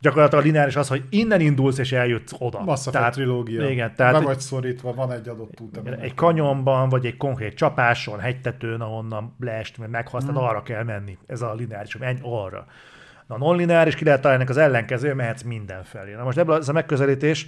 gyakorlatilag 0.00 0.44
a 0.44 0.46
lineáris 0.46 0.76
az, 0.76 0.88
hogy 0.88 1.04
innen 1.10 1.40
indulsz 1.40 1.78
és 1.78 1.92
eljutsz 1.92 2.32
oda. 2.38 2.60
Mass 2.62 2.86
Effect 2.86 3.12
trilógia. 3.12 3.68
Igen, 3.68 3.94
tehát 3.94 4.12
Be 4.12 4.18
egy- 4.18 4.24
vagy 4.24 4.40
szorítva, 4.40 4.94
van 4.94 5.12
egy 5.12 5.28
adott 5.28 5.60
út. 5.60 5.76
egy 5.76 5.82
meg- 5.98 6.12
kanyonban, 6.14 6.88
vagy 6.88 7.06
egy 7.06 7.16
konkrét 7.16 7.54
csapáson, 7.54 8.18
hegytetőn, 8.18 8.80
ahonnan 8.80 9.34
leest, 9.40 9.78
mert 9.78 9.90
meghalsz, 9.90 10.24
Hmm. 10.24 10.34
tehát 10.34 10.50
arra 10.50 10.62
kell 10.62 10.82
menni. 10.82 11.18
Ez 11.26 11.42
a 11.42 11.54
lineáris, 11.54 11.92
hogy 11.92 12.00
menj 12.00 12.18
arra. 12.22 12.66
Na, 13.26 13.34
a 13.34 13.38
non-lineáris 13.38 13.94
ki 13.94 14.04
lehet 14.04 14.20
találni 14.20 14.44
az 14.48 14.56
ellenkező, 14.56 15.14
mehetsz 15.14 15.42
mindenfelé. 15.42 16.12
Na 16.14 16.22
most 16.24 16.38
ebből 16.38 16.56
ez 16.56 16.68
a 16.68 16.72
megközelítés, 16.72 17.46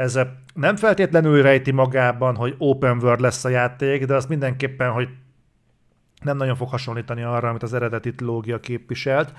ez 0.00 0.18
nem 0.54 0.76
feltétlenül 0.76 1.42
rejti 1.42 1.70
magában, 1.70 2.36
hogy 2.36 2.54
open 2.58 2.98
world 3.02 3.20
lesz 3.20 3.44
a 3.44 3.48
játék, 3.48 4.04
de 4.04 4.14
az 4.14 4.26
mindenképpen, 4.26 4.90
hogy 4.90 5.08
nem 6.22 6.36
nagyon 6.36 6.56
fog 6.56 6.68
hasonlítani 6.68 7.22
arra, 7.22 7.48
amit 7.48 7.62
az 7.62 7.74
eredeti 7.74 8.14
trilógia 8.14 8.60
képviselt. 8.60 9.32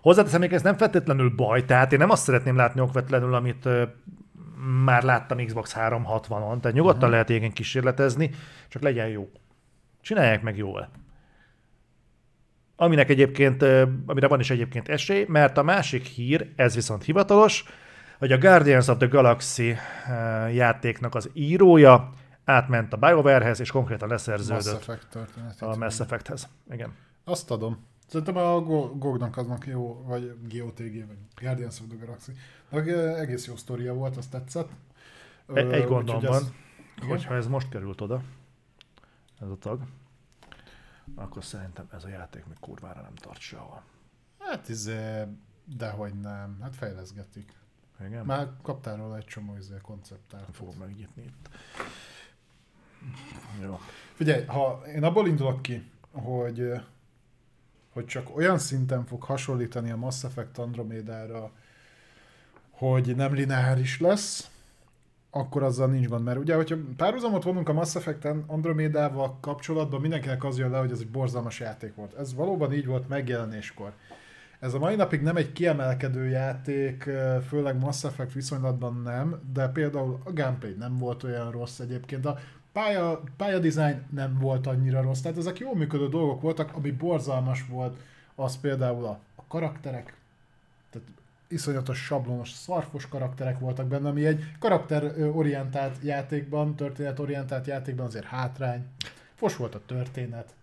Hozzáteszem, 0.00 0.40
még 0.40 0.52
ez 0.52 0.62
nem 0.62 0.76
feltétlenül 0.76 1.32
baj, 1.36 1.64
tehát 1.64 1.92
én 1.92 1.98
nem 1.98 2.10
azt 2.10 2.22
szeretném 2.22 2.56
látni 2.56 2.80
okvetlenül, 2.80 3.34
amit 3.34 3.68
már 4.84 5.02
láttam 5.02 5.44
Xbox 5.44 5.74
360-on, 5.78 6.60
tehát 6.60 6.72
nyugodtan 6.72 6.96
uh-huh. 6.96 7.10
lehet 7.10 7.28
igen 7.28 7.52
kísérletezni, 7.52 8.30
csak 8.68 8.82
legyen 8.82 9.08
jó. 9.08 9.30
Csinálják 10.00 10.42
meg 10.42 10.56
jól. 10.56 10.88
Aminek 12.76 13.10
egyébként, 13.10 13.62
amire 14.06 14.28
van 14.28 14.40
is 14.40 14.50
egyébként 14.50 14.88
esély, 14.88 15.24
mert 15.28 15.58
a 15.58 15.62
másik 15.62 16.04
hír, 16.04 16.52
ez 16.56 16.74
viszont 16.74 17.04
hivatalos, 17.04 17.64
hogy 18.18 18.32
a 18.32 18.38
Guardians 18.38 18.88
of 18.88 18.96
the 18.98 19.06
Galaxy 19.06 19.74
ö, 20.08 20.46
játéknak 20.48 21.14
az 21.14 21.30
írója 21.32 22.10
átment 22.44 22.92
a 22.92 22.96
BioWare-hez, 22.96 23.60
és 23.60 23.70
konkrétan 23.70 24.08
Mass 24.08 24.26
leszerződött 24.26 24.80
Effect 24.80 25.06
történet. 25.10 25.62
a 25.62 25.76
Mass 25.76 26.00
Effect-hez. 26.00 26.48
Igen. 26.70 26.92
Azt 27.24 27.50
adom. 27.50 27.86
Szerintem 28.06 28.36
a 28.36 28.60
Go- 28.60 28.98
GOG-nak 28.98 29.36
aznak 29.36 29.66
jó, 29.66 30.02
vagy 30.06 30.34
GOTG, 30.48 31.06
vagy 31.06 31.18
Guardians 31.40 31.80
of 31.80 31.86
the 31.88 31.96
Galaxy. 32.04 32.32
Meg 32.70 32.88
eh, 32.90 33.20
egész 33.20 33.46
jó 33.46 33.56
sztoria 33.56 33.94
volt, 33.94 34.16
azt 34.16 34.30
tetszett. 34.30 34.68
Egy, 35.54 35.66
Ö, 35.66 35.72
egy 35.72 35.84
gondom 35.86 36.20
van, 36.20 36.34
ez- 36.34 36.52
hogyha 37.08 37.34
ez 37.34 37.46
most 37.46 37.68
került 37.68 38.00
oda, 38.00 38.22
ez 39.40 39.48
a 39.48 39.56
tag, 39.58 39.80
akkor 41.14 41.44
szerintem 41.44 41.88
ez 41.92 42.04
a 42.04 42.08
játék 42.08 42.46
még 42.46 42.56
kurvára 42.60 43.00
nem 43.00 43.14
tart 43.14 43.38
sehol. 43.40 43.82
Hát 44.38 44.68
izé, 44.68 45.22
dehogy 45.64 46.14
nem. 46.20 46.58
Hát 46.62 46.76
fejleszgetik. 46.76 47.52
Igen? 48.06 48.24
Már 48.24 48.48
kaptál 48.62 48.96
róla 48.96 49.16
egy 49.16 49.24
csomó 49.24 49.56
izé 49.56 49.74
konceptát. 49.82 50.40
Nem 50.40 50.52
fogom 50.52 50.74
megnyitni 50.78 51.22
itt. 51.22 51.48
Jó. 53.62 53.78
Figyelj, 54.14 54.44
ha 54.44 54.82
én 54.94 55.04
abból 55.04 55.28
indulok 55.28 55.62
ki, 55.62 55.90
hogy, 56.12 56.72
hogy 57.92 58.06
csak 58.06 58.36
olyan 58.36 58.58
szinten 58.58 59.06
fog 59.06 59.22
hasonlítani 59.22 59.90
a 59.90 59.96
Mass 59.96 60.24
Effect 60.24 60.58
Andromédára, 60.58 61.52
hogy 62.70 63.16
nem 63.16 63.34
lineáris 63.34 64.00
lesz, 64.00 64.50
akkor 65.30 65.62
azzal 65.62 65.88
nincs 65.88 66.08
gond. 66.08 66.24
Mert 66.24 66.38
ugye, 66.38 66.54
hogyha 66.54 66.76
párhuzamot 66.96 67.42
vonunk 67.42 67.68
a 67.68 67.72
Mass 67.72 67.94
Effect 67.94 68.24
Andromédával 68.46 69.38
kapcsolatban, 69.40 70.00
mindenkinek 70.00 70.44
az 70.44 70.58
jön 70.58 70.70
le, 70.70 70.78
hogy 70.78 70.90
ez 70.90 71.00
egy 71.00 71.10
borzalmas 71.10 71.60
játék 71.60 71.94
volt. 71.94 72.14
Ez 72.14 72.34
valóban 72.34 72.72
így 72.72 72.86
volt 72.86 73.08
megjelenéskor. 73.08 73.92
Ez 74.60 74.74
a 74.74 74.78
mai 74.78 74.94
napig 74.94 75.22
nem 75.22 75.36
egy 75.36 75.52
kiemelkedő 75.52 76.26
játék, 76.28 77.10
főleg 77.48 77.78
Mass 77.78 78.04
Effect 78.04 78.32
viszonylatban 78.32 79.00
nem, 79.04 79.40
de 79.52 79.68
például 79.68 80.20
a 80.24 80.32
gameplay 80.32 80.74
nem 80.78 80.98
volt 80.98 81.22
olyan 81.22 81.50
rossz 81.50 81.78
egyébként. 81.78 82.26
A 82.26 82.38
pálya, 82.72 83.22
pálya 83.36 83.58
design 83.58 84.06
nem 84.10 84.38
volt 84.38 84.66
annyira 84.66 85.02
rossz, 85.02 85.20
tehát 85.20 85.38
ezek 85.38 85.58
jól 85.58 85.76
működő 85.76 86.08
dolgok 86.08 86.40
voltak, 86.40 86.70
ami 86.74 86.90
borzalmas 86.90 87.66
volt, 87.66 87.96
az 88.34 88.60
például 88.60 89.04
a, 89.04 89.18
a 89.34 89.42
karakterek, 89.48 90.16
tehát 90.90 91.08
iszonyatos 91.48 92.04
sablonos, 92.04 92.50
szarfos 92.50 93.08
karakterek 93.08 93.58
voltak 93.58 93.86
benne, 93.86 94.08
ami 94.08 94.26
egy 94.26 94.44
karakterorientált 94.58 95.96
játékban, 96.02 96.76
történetorientált 96.76 97.66
játékban 97.66 98.06
azért 98.06 98.24
hátrány. 98.24 98.86
Fos 99.34 99.56
volt 99.56 99.74
a 99.74 99.80
történet. 99.86 100.54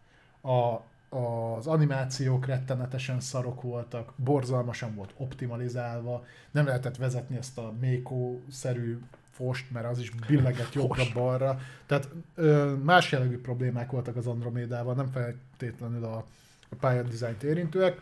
A, 0.41 0.81
az 1.15 1.67
animációk 1.67 2.45
rettenetesen 2.45 3.19
szarok 3.19 3.62
voltak, 3.62 4.13
borzalmasan 4.15 4.95
volt 4.95 5.13
optimalizálva, 5.17 6.25
nem 6.51 6.65
lehetett 6.65 6.97
vezetni 6.97 7.38
ezt 7.38 7.58
a 7.58 7.73
Mékó-szerű 7.80 8.99
fost, 9.32 9.71
mert 9.71 9.86
az 9.86 9.99
is 9.99 10.12
billegett 10.28 10.73
jobbra-balra. 10.82 11.60
Tehát 11.86 12.10
ö, 12.36 12.73
más 12.84 13.12
jellegű 13.12 13.41
problémák 13.41 13.91
voltak 13.91 14.15
az 14.15 14.28
Andromédával, 14.28 14.93
nem 14.93 15.12
feltétlenül 15.12 16.04
a, 16.04 16.25
a 16.69 16.75
pályadizájnt 16.80 17.43
érintőek. 17.43 18.01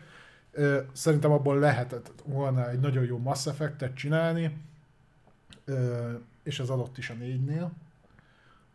Ö, 0.52 0.80
szerintem 0.92 1.30
abból 1.30 1.58
lehetett 1.58 2.12
volna 2.24 2.70
egy 2.70 2.80
nagyon 2.80 3.04
jó 3.04 3.18
Mass 3.18 3.46
Effect-et 3.46 3.94
csinálni, 3.94 4.56
ö, 5.64 6.10
és 6.42 6.60
ez 6.60 6.68
adott 6.68 6.98
is 6.98 7.10
a 7.10 7.14
négynél 7.14 7.72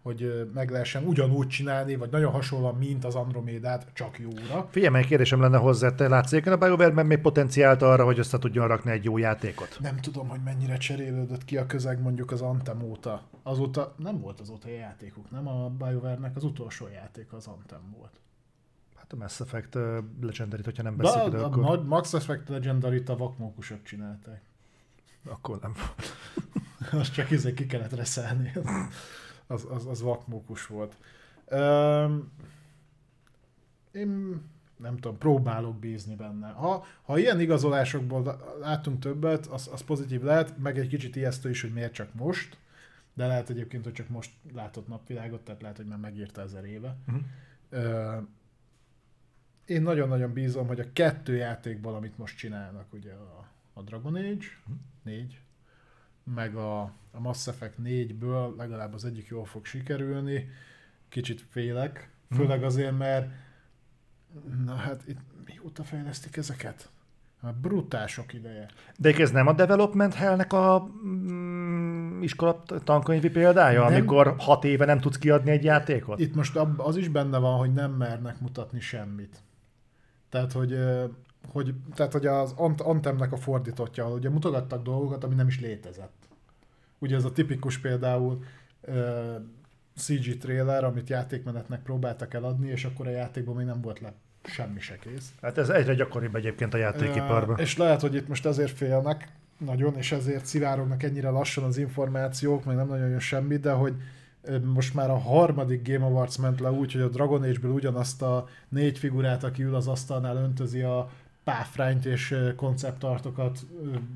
hogy 0.10 0.50
meg 0.54 0.70
lehessen 0.70 1.04
ugyanúgy 1.04 1.48
csinálni, 1.48 1.96
vagy 1.96 2.10
nagyon 2.10 2.32
hasonlóan, 2.32 2.76
mint 2.76 3.06
az 3.06 3.16
Andromédát, 3.16 3.88
csak 3.94 4.20
jóra. 4.20 4.68
Figyelj, 4.72 4.98
egy 4.98 5.06
kérdésem 5.06 5.42
lenne 5.42 5.58
hozzá, 5.58 5.96
te 5.96 6.08
látsz 6.08 6.32
a 6.32 6.58
BioWare-ben 6.58 7.06
még 7.06 7.20
potenciált 7.20 7.82
arra, 7.82 8.06
hogy 8.06 8.20
össze 8.20 8.40
tudjon 8.40 8.68
rakni 8.68 8.92
egy 8.92 9.04
jó 9.04 9.18
játékot? 9.18 9.78
Nem 9.82 9.98
tudom, 9.98 10.28
hogy 10.28 10.40
mennyire 10.44 10.78
cserélődött 10.78 11.46
ki 11.46 11.58
a 11.58 11.66
közeg 11.66 12.02
mondjuk 12.02 12.32
az 12.32 12.42
Anthem 12.42 12.82
óta. 12.82 13.24
Azóta 13.44 13.94
nem 13.98 14.20
volt 14.20 14.40
azóta 14.40 14.70
játékuk, 14.70 15.32
nem? 15.32 15.48
A 15.48 15.70
BioWare-nek 15.70 16.36
az 16.36 16.44
utolsó 16.44 16.88
játék 16.94 17.34
az 17.34 17.48
Anthem 17.48 17.96
volt. 17.98 18.20
Hát 18.96 19.14
a 19.14 19.16
Mass 19.16 19.40
Effect 19.40 19.76
uh, 19.76 19.82
legendary 20.22 20.64
hogyha 20.64 20.84
nem 20.84 20.96
beszélünk, 20.96 21.32
de, 21.32 21.42
akkor... 21.42 21.66
a 21.66 21.84
Mass 21.84 22.14
Effect 22.14 22.50
Legendary-t 22.50 23.10
a 23.10 23.18
vakmókusok 23.18 23.84
csinálták. 23.84 24.42
Akkor 25.26 25.60
nem. 25.62 25.74
Azt 27.02 27.14
csak 27.14 27.32
izé 27.32 27.54
ki 27.54 27.66
kellett 27.66 27.94
reszelni 27.94 28.52
az, 29.50 29.68
az, 29.70 29.86
az 29.86 30.02
vakmókus 30.02 30.68
volt. 30.68 30.98
Um, 31.52 32.32
én 33.92 34.42
nem 34.78 34.98
tudom, 34.98 35.18
próbálok 35.18 35.80
bízni 35.80 36.16
benne. 36.16 36.48
Ha, 36.48 36.86
ha 37.02 37.18
ilyen 37.18 37.40
igazolásokból 37.40 38.42
látunk 38.60 39.00
többet, 39.00 39.46
az, 39.46 39.70
az 39.74 39.82
pozitív 39.82 40.22
lehet, 40.22 40.58
meg 40.58 40.78
egy 40.78 40.88
kicsit 40.88 41.16
ijesztő 41.16 41.50
is, 41.50 41.62
hogy 41.62 41.74
miért 41.74 41.94
csak 41.94 42.14
most, 42.14 42.58
de 43.14 43.28
lehet 43.28 43.50
egyébként, 43.50 43.84
hogy 43.84 43.94
csak 43.94 44.10
most 44.10 44.32
látott 44.54 44.88
napvilágot, 44.88 45.42
tehát 45.42 45.62
lehet, 45.62 45.78
hogy 45.78 45.86
már 45.86 45.98
megírta 45.98 46.42
ezer 46.42 46.66
éve. 46.66 46.96
Uh-huh. 47.08 47.24
Uh, 47.72 48.24
én 49.66 49.82
nagyon-nagyon 49.82 50.34
bízom, 50.34 50.68
hogy 50.68 50.80
a 50.80 50.92
kettő 50.94 51.36
játékból, 51.36 51.96
amit 51.96 52.18
most 52.18 52.38
csinálnak, 52.38 52.94
ugye 52.94 53.14
a, 53.14 53.48
a 53.74 53.82
Dragon 53.82 54.16
Age, 54.16 54.28
uh-huh. 54.28 54.76
négy, 55.04 55.42
meg 56.24 56.56
a, 56.56 56.94
a 57.12 57.20
Mass 57.20 57.48
Effect 57.48 57.76
4-ből 57.84 58.56
legalább 58.58 58.94
az 58.94 59.06
egyik 59.06 59.28
jól 59.28 59.46
fog 59.46 59.66
sikerülni. 59.66 60.50
Kicsit 61.10 61.42
félek, 61.50 62.10
főleg 62.32 62.64
azért, 62.64 62.98
mert 62.98 63.32
na 64.66 64.74
hát 64.74 65.04
itt 65.08 65.20
mióta 65.46 65.84
fejlesztik 65.84 66.38
ezeket? 66.38 66.90
A 67.42 67.52
brutál 67.62 68.08
sok 68.08 68.34
ideje. 68.34 68.70
De 68.98 69.14
ez 69.14 69.32
nem 69.32 69.48
a 69.48 69.54
Development 69.54 70.14
Hell-nek 70.14 70.54
a 70.54 70.90
mm, 71.06 72.22
iskola 72.22 72.64
tankönyvi 72.84 73.30
példája, 73.30 73.84
nem, 73.84 73.94
amikor 73.94 74.36
hat 74.38 74.64
éve 74.64 74.86
nem 74.86 75.00
tudsz 75.00 75.18
kiadni 75.18 75.52
egy 75.52 75.64
játékot? 75.64 76.20
Itt 76.20 76.36
most 76.36 76.60
az 76.78 76.96
is 76.96 77.08
benne 77.08 77.38
van, 77.38 77.58
hogy 77.58 77.74
nem 77.74 77.92
mernek 77.92 78.40
mutatni 78.40 78.80
semmit. 78.80 79.42
Tehát, 80.30 80.52
hogy 80.52 80.78
hogy, 81.52 81.74
tehát, 81.96 82.12
hogy 82.12 82.26
az 82.26 82.54
Antemnek 82.78 83.32
a 83.32 83.38
fordítottja, 83.38 84.10
ugye 84.10 84.30
mutogattak 84.30 84.84
dolgokat, 84.84 85.24
ami 85.24 85.36
nem 85.36 85.48
is 85.48 85.60
létezett. 85.60 86.29
Ugye 87.00 87.16
ez 87.16 87.24
a 87.24 87.32
tipikus 87.32 87.78
például 87.78 88.44
uh, 88.88 89.36
CG 89.96 90.38
trailer, 90.38 90.84
amit 90.84 91.10
játékmenetnek 91.10 91.82
próbáltak 91.82 92.34
eladni, 92.34 92.68
és 92.68 92.86
akkor 92.86 93.08
a 93.08 93.12
játékban 93.12 93.56
még 93.56 93.66
nem 93.66 93.82
volt 93.82 94.00
le 94.00 94.14
semmi 94.44 94.80
se 94.80 94.98
kész. 94.98 95.32
Hát 95.42 95.58
ez 95.58 95.70
egyre 95.70 95.94
gyakoribb 95.94 96.36
egyébként 96.36 96.74
a 96.74 96.78
játékiparban. 96.78 97.56
Uh, 97.56 97.62
és 97.62 97.78
lehet, 97.78 98.02
hogy 98.02 98.16
itt 98.16 98.28
most 98.28 98.46
azért 98.46 98.78
félnek 98.78 99.28
nagyon, 99.58 99.98
és 99.98 100.12
ezért 100.12 100.46
szivárognak 100.46 101.04
ennyire 101.04 101.30
lassan 101.30 101.64
az 101.64 101.78
információk, 101.78 102.66
meg 102.66 102.76
nem 102.76 102.88
nagyon 102.88 103.10
jön 103.10 103.20
semmi, 103.20 103.58
de 103.58 103.72
hogy 103.72 103.94
most 104.64 104.94
már 104.94 105.10
a 105.10 105.18
harmadik 105.18 105.88
Game 105.88 106.06
Awards 106.06 106.38
ment 106.38 106.60
le 106.60 106.72
úgy, 106.72 106.92
hogy 106.92 107.02
a 107.02 107.10
Dragon 107.10 107.44
Age-ből 107.44 107.72
ugyanazt 107.72 108.22
a 108.22 108.48
négy 108.70 108.98
figurát, 108.98 109.44
aki 109.44 109.64
ül 109.64 109.76
az 109.76 109.88
asztalnál, 109.88 110.36
öntözi 110.36 110.82
a 110.82 111.10
páfrányt 111.44 112.06
és 112.06 112.36
konceptartokat 112.56 113.60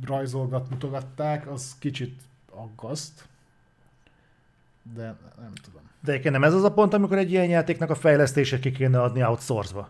rajzolgat, 0.05 0.69
mutogatták, 0.69 1.51
az 1.51 1.75
kicsit 1.79 2.21
aggaszt, 2.55 3.27
de 4.95 5.15
nem 5.39 5.53
tudom. 5.61 5.81
De 5.99 6.11
egyébként 6.11 6.33
nem 6.33 6.43
ez 6.43 6.53
az 6.53 6.63
a 6.63 6.73
pont, 6.73 6.93
amikor 6.93 7.17
egy 7.17 7.31
ilyen 7.31 7.49
játéknak 7.49 7.89
a 7.89 7.95
fejlesztését 7.95 8.59
ki 8.59 8.71
kéne 8.71 9.01
adni 9.01 9.23
outsource-ba? 9.23 9.89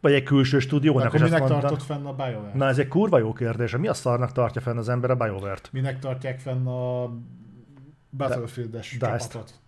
Vagy 0.00 0.12
egy 0.12 0.22
külső 0.22 0.58
stúdiónak? 0.58 1.06
Akkor 1.06 1.20
minek 1.20 1.38
mondta, 1.38 1.58
tartott 1.58 1.82
fenn 1.82 2.04
a 2.04 2.12
BioWare? 2.12 2.54
Na 2.54 2.66
ez 2.66 2.78
egy 2.78 2.88
kurva 2.88 3.18
jó 3.18 3.32
kérdés. 3.32 3.76
Mi 3.76 3.88
a 3.88 3.94
szarnak 3.94 4.32
tartja 4.32 4.60
fenn 4.60 4.76
az 4.76 4.88
ember 4.88 5.10
a 5.10 5.16
BioWare-t? 5.16 5.72
Minek 5.72 5.98
tartják 5.98 6.40
fenn 6.40 6.66
a 6.66 7.12
Battlefield-es 8.10 8.96
De, 8.98 9.16
csapatot? 9.16 9.60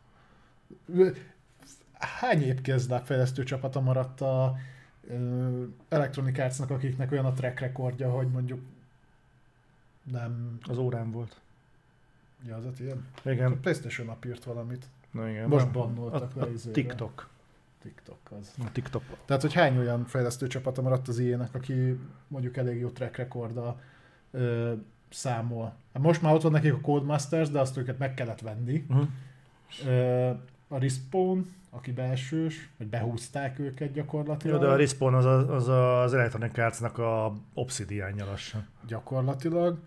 Hány 1.99 2.43
évkezdák 2.43 3.05
fejlesztő 3.05 3.43
csapata 3.43 3.81
maradt 3.81 4.21
a 4.21 4.57
Electronic 5.89 6.39
Arts-nak, 6.39 6.71
akiknek 6.71 7.13
olyan 7.13 7.25
a 7.25 7.33
track 7.33 7.61
rekordja, 7.61 8.11
hogy 8.11 8.29
mondjuk 8.29 8.61
nem... 10.13 10.59
Az 10.69 10.79
órán 10.79 11.11
volt. 11.11 11.41
Ja, 12.47 12.57
az 12.57 12.65
a 12.65 12.71
ilyen? 12.79 13.07
Igen. 13.25 13.53
A 13.53 13.57
Playstation 13.61 14.07
nap 14.07 14.25
írt 14.25 14.45
valamit. 14.45 14.87
Na 15.11 15.29
igen. 15.29 15.49
Most 15.49 15.71
bannoltak 15.71 16.37
a, 16.37 16.41
a, 16.41 16.45
a 16.45 16.71
TikTok. 16.73 17.29
TikTok 17.83 18.19
az. 18.41 18.55
A 18.59 18.73
TikTok. 18.73 19.03
Tehát, 19.25 19.43
hogy 19.43 19.53
hány 19.53 19.79
olyan 19.79 20.05
fejlesztő 20.05 20.47
csapata 20.47 20.83
maradt 20.83 21.09
az 21.09 21.19
ilyenek, 21.19 21.55
aki 21.55 21.99
mondjuk 22.29 22.57
elég 22.57 22.81
jó 22.81 22.89
track 22.89 23.17
rekorda 23.17 23.81
ö, 24.31 24.73
számol. 25.09 25.75
Hát 25.93 26.03
most 26.03 26.23
már 26.23 26.35
ott 26.35 26.43
van 26.43 26.53
nekik 26.53 26.73
a 26.73 26.81
Codemasters, 26.81 27.51
de 27.51 27.61
azt 27.61 27.77
őket 27.77 27.99
meg 27.99 28.15
kellett 28.15 28.41
venni. 28.41 28.87
Uh-huh. 28.89 29.09
Ö, 29.87 30.31
a 30.69 30.79
Respawn, 30.79 31.55
aki 31.71 31.93
belsős, 31.93 32.69
vagy 32.77 32.87
behúzták 32.87 33.59
őket 33.59 33.93
gyakorlatilag. 33.93 34.61
Jó, 34.61 34.67
de 34.67 34.73
a 34.73 34.77
Respawn 34.77 35.15
az 35.15 35.25
a, 35.25 35.55
az, 35.55 35.69
az 35.69 36.15
Electronic 36.15 36.59
Arts-nak 36.59 36.99
a 36.99 37.33
obsidian 37.55 38.17
lassan. 38.17 38.67
Gyakorlatilag, 38.87 39.79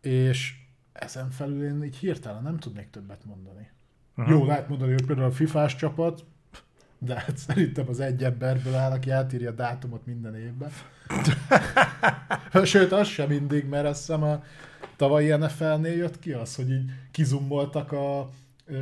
és 0.00 0.54
ezen 0.92 1.30
felül 1.30 1.64
én 1.64 1.84
így 1.84 1.96
hirtelen 1.96 2.42
nem 2.42 2.58
tudnék 2.58 2.90
többet 2.90 3.24
mondani. 3.24 3.70
Uh-huh. 4.16 4.34
Jó, 4.34 4.46
lehet 4.46 4.68
mondani, 4.68 4.92
hogy 4.92 5.06
például 5.06 5.28
a 5.28 5.32
FIFA-s 5.32 5.76
csapat, 5.76 6.24
de 6.98 7.14
hát 7.14 7.36
szerintem 7.36 7.88
az 7.88 8.00
egy 8.00 8.24
emberből 8.24 8.74
áll, 8.74 8.90
aki 8.90 9.10
átírja 9.10 9.50
a 9.50 9.54
dátumot 9.54 10.06
minden 10.06 10.36
évben. 10.36 10.70
Sőt, 12.64 12.92
az 12.92 13.08
sem 13.08 13.28
mindig, 13.28 13.68
mert 13.68 13.86
azt 13.86 13.98
hiszem 13.98 14.22
a 14.22 14.42
tavalyi 14.96 15.36
NFL-nél 15.36 15.96
jött 15.96 16.18
ki 16.18 16.32
az, 16.32 16.54
hogy 16.54 16.70
így 16.70 16.90
kizummoltak 17.10 17.92
a 17.92 18.30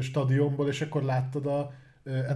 stadionból, 0.00 0.68
és 0.68 0.80
akkor 0.80 1.02
láttad 1.02 1.46
a 1.46 1.72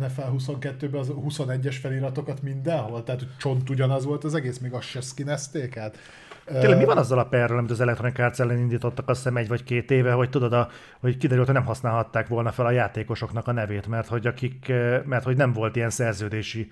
NFL 0.00 0.20
22-ben 0.36 1.00
az 1.00 1.10
21-es 1.10 1.76
feliratokat 1.80 2.42
mindenhol, 2.42 3.04
tehát 3.04 3.26
csont 3.38 3.70
ugyanaz 3.70 4.04
volt 4.04 4.24
az 4.24 4.34
egész, 4.34 4.58
még 4.58 4.72
azt 4.72 4.86
se 4.86 5.00
skinezték 5.00 5.76
át. 5.76 5.96
Tényleg 6.44 6.78
mi 6.78 6.84
van 6.84 6.98
azzal 6.98 7.18
a 7.18 7.24
perrel, 7.24 7.58
amit 7.58 7.70
az 7.70 7.80
Electronic 7.80 8.18
Arts 8.18 8.40
ellen 8.40 8.58
indítottak 8.58 9.08
azt 9.08 9.18
hiszem 9.18 9.36
egy 9.36 9.48
vagy 9.48 9.64
két 9.64 9.90
éve, 9.90 10.12
hogy 10.12 10.30
tudod, 10.30 10.52
a, 10.52 10.68
hogy 11.00 11.16
kiderült, 11.16 11.46
hogy 11.46 11.54
nem 11.54 11.64
használhatták 11.64 12.28
volna 12.28 12.52
fel 12.52 12.66
a 12.66 12.70
játékosoknak 12.70 13.46
a 13.46 13.52
nevét, 13.52 13.86
mert 13.86 14.08
hogy, 14.08 14.26
akik, 14.26 14.68
mert 15.04 15.24
hogy 15.24 15.36
nem 15.36 15.52
volt 15.52 15.76
ilyen 15.76 15.90
szerződési 15.90 16.70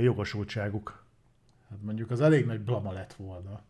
jogosultságuk. 0.00 1.04
Hát 1.70 1.78
mondjuk 1.82 2.10
az 2.10 2.20
elég 2.20 2.46
nagy 2.46 2.60
blama 2.60 2.92
lett 2.92 3.12
volna. 3.12 3.60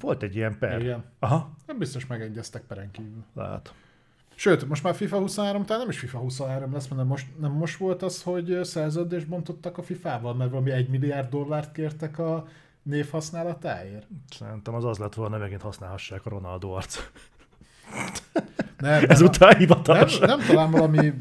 Volt 0.00 0.22
egy 0.22 0.36
ilyen 0.36 0.58
per. 0.58 0.80
Igen. 0.80 1.04
Aha. 1.18 1.50
Nem 1.66 1.78
biztos 1.78 2.06
megegyeztek 2.06 2.62
peren 2.62 2.90
kívül. 2.90 3.24
Lehet. 3.34 3.74
Sőt, 4.34 4.68
most 4.68 4.82
már 4.82 4.94
FIFA 4.94 5.18
23, 5.18 5.64
tehát 5.64 5.82
nem 5.82 5.90
is 5.90 5.98
FIFA 5.98 6.18
23 6.18 6.72
lesz, 6.72 6.88
mert 6.88 7.08
most, 7.08 7.26
nem 7.40 7.52
most 7.52 7.76
volt 7.76 8.02
az, 8.02 8.22
hogy 8.22 8.58
szerződést 8.62 9.28
bontottak 9.28 9.78
a 9.78 9.82
FIFA-val, 9.82 10.34
mert 10.34 10.50
valami 10.50 10.70
egy 10.70 10.88
milliárd 10.88 11.28
dollárt 11.28 11.72
kértek 11.72 12.18
a 12.18 12.46
névhasználatáért? 12.86 14.06
Szerintem 14.38 14.74
az 14.74 14.84
az 14.84 14.98
lett 14.98 15.14
volna, 15.14 15.38
megint 15.38 15.62
használhassák 15.62 16.26
a 16.26 16.30
Ronaldo 16.30 16.70
arc. 16.70 16.98
Nem, 18.78 19.04
Ezután 19.10 19.56
hivatalos. 19.56 20.18
Nem, 20.18 20.28
nem 20.28 20.46
talán 20.46 20.70
valami, 20.70 21.12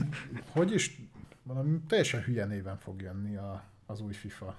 hogy 0.52 0.74
is, 0.74 1.02
valami 1.44 1.80
teljesen 1.88 2.22
hülye 2.22 2.46
néven 2.46 2.78
fog 2.78 3.02
jönni 3.02 3.36
a, 3.36 3.64
az 3.86 4.02
új 4.02 4.14
FIFA. 4.14 4.56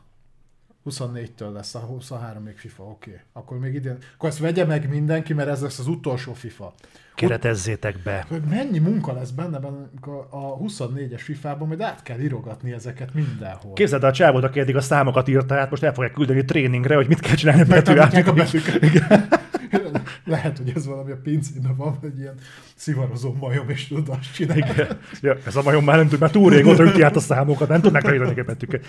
24-től 0.90 1.52
lesz, 1.52 1.74
a 1.74 1.78
23 1.78 2.42
még 2.42 2.58
FIFA, 2.58 2.82
oké. 2.82 3.10
Okay. 3.10 3.22
Akkor 3.32 3.58
még 3.58 3.74
idén, 3.74 3.96
akkor 4.14 4.28
ezt 4.28 4.38
vegye 4.38 4.64
meg 4.64 4.88
mindenki, 4.88 5.32
mert 5.32 5.48
ez 5.48 5.60
lesz 5.60 5.78
az 5.78 5.86
utolsó 5.86 6.32
FIFA. 6.32 6.74
Keretezzétek 7.14 8.02
be. 8.02 8.24
Hogy 8.28 8.42
mennyi 8.42 8.78
munka 8.78 9.12
lesz 9.12 9.30
benne, 9.30 9.58
benne 9.58 9.88
a 10.30 10.58
24-es 10.58 11.20
FIFA-ban, 11.20 11.68
majd 11.68 11.80
át 11.80 12.02
kell 12.02 12.18
irogatni 12.18 12.72
ezeket 12.72 13.14
mindenhol. 13.14 13.72
Képzeld 13.72 14.02
a 14.02 14.12
csávot, 14.12 14.44
aki 14.44 14.60
eddig 14.60 14.76
a 14.76 14.80
számokat 14.80 15.28
írta, 15.28 15.54
hát 15.54 15.70
most 15.70 15.82
el 15.82 15.94
fogják 15.94 16.12
küldeni 16.12 16.44
tréningre, 16.44 16.94
hogy 16.94 17.08
mit 17.08 17.20
kell 17.20 17.34
csinálni 17.34 17.64
betű 17.64 17.96
a 17.96 18.32
betűket. 18.32 19.35
Lehet, 20.24 20.58
hogy 20.58 20.72
ez 20.74 20.86
valami 20.86 21.10
a 21.10 21.16
pincében 21.22 21.76
van, 21.76 21.96
hogy 22.00 22.18
ilyen 22.18 22.34
szivarozó 22.74 23.32
majom, 23.40 23.68
és 23.68 23.88
tudod 23.88 24.08
azt 24.08 24.32
csinálni. 24.32 24.64
Igen. 24.70 24.98
Ja, 25.20 25.36
ez 25.46 25.56
a 25.56 25.62
majom 25.62 25.84
már 25.84 25.96
nem 25.96 26.08
tud, 26.08 26.20
mert 26.20 26.32
túl 26.32 26.50
régóta 26.50 26.84
üti 26.84 27.02
át 27.02 27.16
a 27.16 27.20
számokat, 27.20 27.68
nem 27.68 27.80
tudnak 27.80 28.02
leírni 28.02 28.42
betűket. 28.42 28.86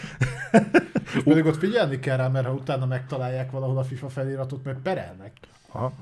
Pedig 1.23 1.45
ott 1.45 1.57
figyelni 1.57 1.99
kell 1.99 2.17
rá, 2.17 2.27
mert 2.27 2.45
ha 2.45 2.53
utána 2.53 2.85
megtalálják 2.85 3.51
valahol 3.51 3.77
a 3.77 3.83
FIFA 3.83 4.09
feliratot, 4.09 4.63
meg 4.63 4.75
perelnek. 4.83 5.31
Aha. 5.71 5.93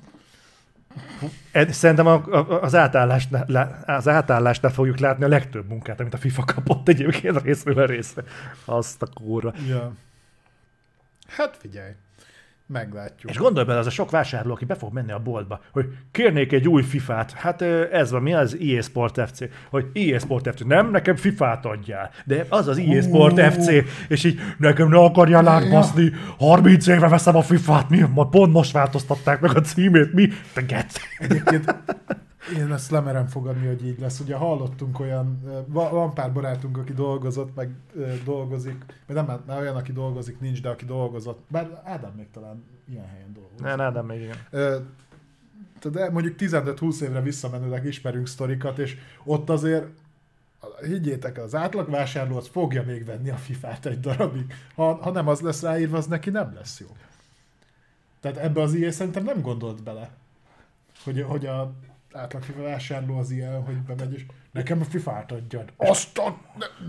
Szerintem 1.69 2.07
a, 2.07 2.13
a, 2.13 2.61
az, 2.61 2.75
átállásnál, 2.75 3.45
lá- 3.47 3.89
az 3.89 4.07
átállásnál 4.07 4.71
fogjuk 4.71 4.99
látni 4.99 5.23
a 5.23 5.27
legtöbb 5.27 5.67
munkát, 5.67 5.99
amit 5.99 6.13
a 6.13 6.17
FIFA 6.17 6.43
kapott 6.43 6.87
egyébként 6.87 7.41
részről 7.41 7.79
a 7.79 7.85
részre. 7.85 8.23
Azt 8.65 9.01
a 9.01 9.07
kóra. 9.13 9.53
Ja. 9.67 9.93
Hát 11.27 11.57
figyelj, 11.57 11.91
meglátjuk. 12.67 13.31
És 13.31 13.37
gondolj 13.37 13.65
bele, 13.65 13.79
az 13.79 13.85
a 13.85 13.89
sok 13.89 14.11
vásárló, 14.11 14.53
aki 14.53 14.65
be 14.65 14.75
fog 14.75 14.93
menni 14.93 15.11
a 15.11 15.19
boltba, 15.19 15.61
hogy 15.71 15.85
kérnék 16.11 16.51
egy 16.51 16.67
új 16.67 16.83
FIFA-t. 16.83 17.31
Hát 17.31 17.61
ez 17.91 18.11
van, 18.11 18.21
mi 18.21 18.33
az 18.33 18.57
EA 18.61 18.81
Sport 18.81 19.21
FC? 19.29 19.39
Hogy 19.69 19.85
EA 19.93 20.19
Sport 20.19 20.55
FC, 20.55 20.63
nem, 20.63 20.91
nekem 20.91 21.15
FIFA-t 21.15 21.65
adjál. 21.65 22.11
De 22.25 22.45
az 22.49 22.67
az 22.67 22.77
EA 22.77 23.01
Sport 23.01 23.39
Ú. 23.39 23.41
FC, 23.41 23.67
és 24.07 24.23
így 24.23 24.39
nekem 24.57 24.89
ne 24.89 24.97
akarjál 24.97 25.47
átbaszni, 25.47 26.11
30 26.37 26.87
éve 26.87 27.07
veszem 27.07 27.35
a 27.35 27.41
FIFA-t, 27.41 27.89
mi? 27.89 28.05
Ma 28.13 28.27
pont 28.27 28.53
most 28.53 28.71
változtatták 28.71 29.39
meg 29.39 29.55
a 29.55 29.61
címét, 29.61 30.13
mi? 30.13 30.29
Te 30.53 30.61
gec. 30.61 30.95
Egyébként 31.19 31.75
én 32.53 32.71
ezt 32.71 32.91
lemerem 32.91 33.27
fogadni, 33.27 33.67
hogy 33.67 33.85
így 33.85 33.99
lesz. 33.99 34.19
Ugye 34.19 34.35
hallottunk 34.35 34.99
olyan, 34.99 35.41
van 35.67 36.13
pár 36.13 36.33
barátunk, 36.33 36.77
aki 36.77 36.93
dolgozott, 36.93 37.55
meg 37.55 37.69
dolgozik, 38.23 38.85
vagy 39.07 39.15
nem, 39.15 39.43
nem 39.45 39.57
olyan, 39.57 39.75
aki 39.75 39.91
dolgozik, 39.91 40.39
nincs, 40.39 40.61
de 40.61 40.69
aki 40.69 40.85
dolgozott. 40.85 41.43
Bár 41.47 41.81
Ádám 41.83 42.13
még 42.15 42.27
talán 42.31 42.63
ilyen 42.89 43.07
helyen 43.07 43.33
dolgozik. 43.33 43.59
Ne, 43.59 43.75
ne, 43.75 43.89
nem 43.89 44.05
még 44.05 44.21
igen. 44.21 44.37
Ö, 44.49 44.77
de 45.91 46.09
mondjuk 46.09 46.35
15-20 46.37 47.01
évre 47.01 47.21
visszamenőleg 47.21 47.85
ismerünk 47.85 48.27
sztorikat, 48.27 48.77
és 48.77 48.97
ott 49.23 49.49
azért 49.49 49.85
higgyétek, 50.81 51.37
az 51.37 51.55
átlagvásárló 51.55 52.37
az 52.37 52.47
fogja 52.47 52.83
még 52.83 53.05
venni 53.05 53.29
a 53.29 53.35
FIFA-t 53.35 53.85
egy 53.85 53.99
darabig. 53.99 54.53
Ha, 54.75 54.95
ha 54.95 55.11
nem 55.11 55.27
az 55.27 55.39
lesz 55.39 55.61
ráírva, 55.61 55.97
az 55.97 56.07
neki 56.07 56.29
nem 56.29 56.53
lesz 56.53 56.79
jó. 56.79 56.87
Tehát 58.19 58.37
ebbe 58.37 58.61
az 58.61 58.73
ilyen 58.73 58.91
szerintem 58.91 59.23
nem 59.23 59.41
gondolt 59.41 59.83
bele, 59.83 60.09
hogy, 61.03 61.21
hogy 61.21 61.45
a 61.45 61.73
átlag 62.15 62.43
FIFA 62.43 62.61
vásárló 62.61 63.17
az 63.17 63.31
ilyen, 63.31 63.63
hogy 63.63 63.75
bemegy, 63.75 64.13
és 64.13 64.25
nekem 64.51 64.81
a 64.81 64.83
FIFA-t 64.83 65.31
adjad. 65.31 65.73
Azt 65.77 66.17
a, 66.17 66.37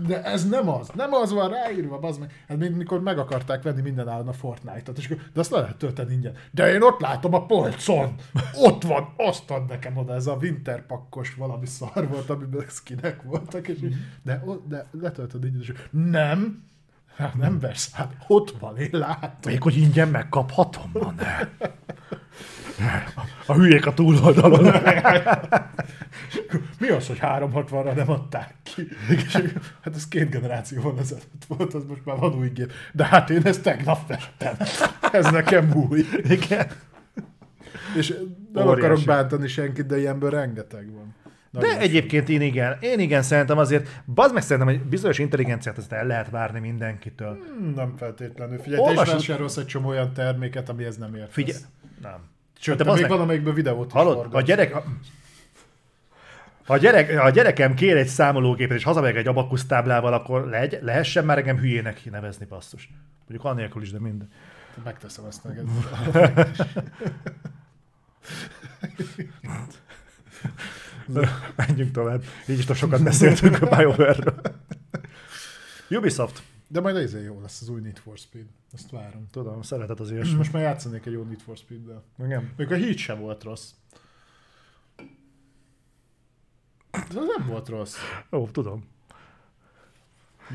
de, 0.07 0.23
ez 0.23 0.49
nem 0.49 0.69
az, 0.69 0.89
nem 0.95 1.13
az 1.13 1.31
van 1.31 1.49
ráírva, 1.49 1.99
az 1.99 2.17
meg. 2.17 2.43
Hát 2.47 2.57
még 2.57 2.71
mikor 2.71 3.01
meg 3.01 3.17
akarták 3.17 3.63
venni 3.63 3.81
minden 3.81 4.07
állna 4.07 4.29
a 4.29 4.33
Fortnite-ot, 4.33 4.97
és 4.97 5.05
akkor, 5.05 5.23
de 5.33 5.39
azt 5.39 5.51
le 5.51 5.59
lehet 5.59 5.77
tölteni 5.77 6.13
ingyen. 6.13 6.33
De 6.51 6.73
én 6.73 6.81
ott 6.81 6.99
látom 6.99 7.33
a 7.33 7.45
polcon, 7.45 8.15
ott 8.53 8.83
van, 8.83 9.13
azt 9.17 9.51
ad 9.51 9.67
nekem 9.67 9.97
oda, 9.97 10.13
ez 10.13 10.27
a 10.27 10.37
winterpakkos 10.41 11.35
valami 11.35 11.65
szar 11.65 12.07
volt, 12.07 12.29
amiben 12.29 12.65
skinek 12.69 13.21
voltak, 13.21 13.67
és 13.67 13.79
de, 14.23 14.43
de 14.67 14.87
letöltöd 14.91 15.43
ingyen, 15.43 15.61
és 15.61 15.73
nem, 15.91 16.63
nem 17.37 17.59
vesz, 17.59 17.91
hát 17.91 18.15
ott 18.27 18.51
van, 18.59 18.77
én 18.77 18.89
látom. 18.91 19.51
Még 19.51 19.61
hogy 19.61 19.77
ingyen 19.77 20.07
megkaphatom, 20.07 20.91
na 20.93 21.11
ne. 21.11 21.49
A 23.45 23.53
hülyék 23.53 23.85
a 23.85 23.93
túloldalon. 23.93 24.63
Mi 26.79 26.87
az, 26.89 27.07
hogy 27.07 27.17
360-ra 27.21 27.95
nem 27.95 28.09
adták 28.09 28.53
ki? 28.63 28.87
Hát 29.81 29.95
ez 29.95 30.07
két 30.07 30.29
generációval 30.29 30.99
ezelőtt 30.99 31.45
volt, 31.47 31.73
az 31.73 31.83
most 31.87 32.05
már 32.05 32.17
van 32.17 32.33
új 32.35 32.49
gép. 32.49 32.71
De 32.93 33.05
hát 33.05 33.29
én 33.29 33.41
ezt 33.43 33.61
tegnap 33.63 34.07
vettem. 34.07 34.55
Ez 35.11 35.31
nekem 35.31 35.71
új. 35.89 36.05
Igen. 36.23 36.67
És 37.97 38.07
nem 38.53 38.67
Óriási. 38.67 38.79
akarok 38.79 39.03
bántani 39.05 39.47
senkit, 39.47 39.85
de 39.85 39.97
ilyenből 39.99 40.29
rengeteg 40.29 40.93
van. 40.93 41.15
Nagyon 41.51 41.69
De 41.75 41.79
egyébként 41.79 42.29
én 42.29 42.41
igen, 42.41 42.77
én 42.79 42.99
igen 42.99 43.21
szerintem 43.21 43.57
azért, 43.57 44.01
bazd 44.05 44.33
meg 44.33 44.43
szerintem, 44.43 44.73
hogy 44.75 44.83
bizonyos 44.83 45.19
intelligenciát 45.19 45.77
ezt 45.77 45.91
el 45.91 46.05
lehet 46.07 46.29
várni 46.29 46.59
mindenkitől. 46.59 47.37
Hmm, 47.57 47.73
Nem 47.73 47.93
feltétlenül. 47.97 48.59
Figyelj, 48.59 48.81
te 48.83 48.91
is 48.91 48.97
Olvasod- 48.97 49.15
vásárolsz 49.15 49.57
egy 49.57 49.65
csomó 49.65 49.87
olyan 49.89 50.13
terméket, 50.13 50.69
amihez 50.69 50.97
nem 50.97 51.15
értesz. 51.15 51.33
Figyelj, 51.33 51.59
nem. 52.01 52.19
Sőt, 52.59 52.77
de 52.77 52.83
még 52.83 53.01
meg- 53.01 53.09
van, 53.09 53.19
amelyikből 53.19 53.53
videót 53.53 53.85
is 53.87 53.91
Hallod, 53.93 54.15
forgatsz. 54.15 54.35
a 54.35 54.41
gyerek... 54.41 54.75
A... 54.75 54.83
Ha 56.65 56.73
a, 56.73 56.77
gyerek, 56.77 57.17
ha 57.17 57.25
a 57.25 57.29
gyerekem 57.29 57.73
kér 57.73 57.97
egy 57.97 58.07
számológépet 58.07 58.77
és 58.77 58.83
hazamegyek 58.83 59.15
egy 59.15 59.27
abakusztáblával, 59.27 60.13
akkor 60.13 60.47
legy, 60.47 60.77
lehessen 60.81 61.25
már 61.25 61.37
engem 61.37 61.57
hülyének 61.57 62.11
nevezni, 62.11 62.45
basszus. 62.45 62.89
Mondjuk 63.27 63.51
annélkül 63.51 63.81
is, 63.81 63.91
de 63.91 63.99
minden. 63.99 64.29
Megteszem 64.83 65.25
ezt 65.25 65.43
neked. 65.43 65.65
Menjünk 71.55 71.91
tovább. 71.91 72.23
Így 72.47 72.59
is 72.59 72.65
sokat 72.77 73.03
beszéltünk 73.03 73.61
a 73.61 73.65
BioWare-ről. 73.75 74.41
Ubisoft. 75.89 76.41
De 76.67 76.81
majd 76.81 76.95
ez 76.95 77.23
jó 77.23 77.41
lesz 77.41 77.61
az 77.61 77.69
új 77.69 77.81
Need 77.81 77.97
for 77.97 78.17
Speed. 78.17 78.45
Ezt 78.73 78.91
várom. 78.91 79.27
Tudom, 79.31 79.61
szereted 79.61 79.99
az 79.99 80.11
ilyesmi. 80.11 80.35
most 80.35 80.53
már 80.53 80.61
játszanék 80.61 81.05
egy 81.05 81.13
jó 81.13 81.23
Need 81.23 81.39
for 81.39 81.57
Speed-del. 81.57 82.03
Igen. 82.19 82.53
Még 82.57 82.71
a 82.71 82.75
Heat 82.75 82.97
sem 82.97 83.19
volt 83.19 83.43
rossz. 83.43 83.71
De 86.91 87.19
az 87.19 87.25
nem 87.37 87.47
volt 87.47 87.69
rossz. 87.69 87.95
Ó, 88.31 88.47
tudom. 88.47 88.85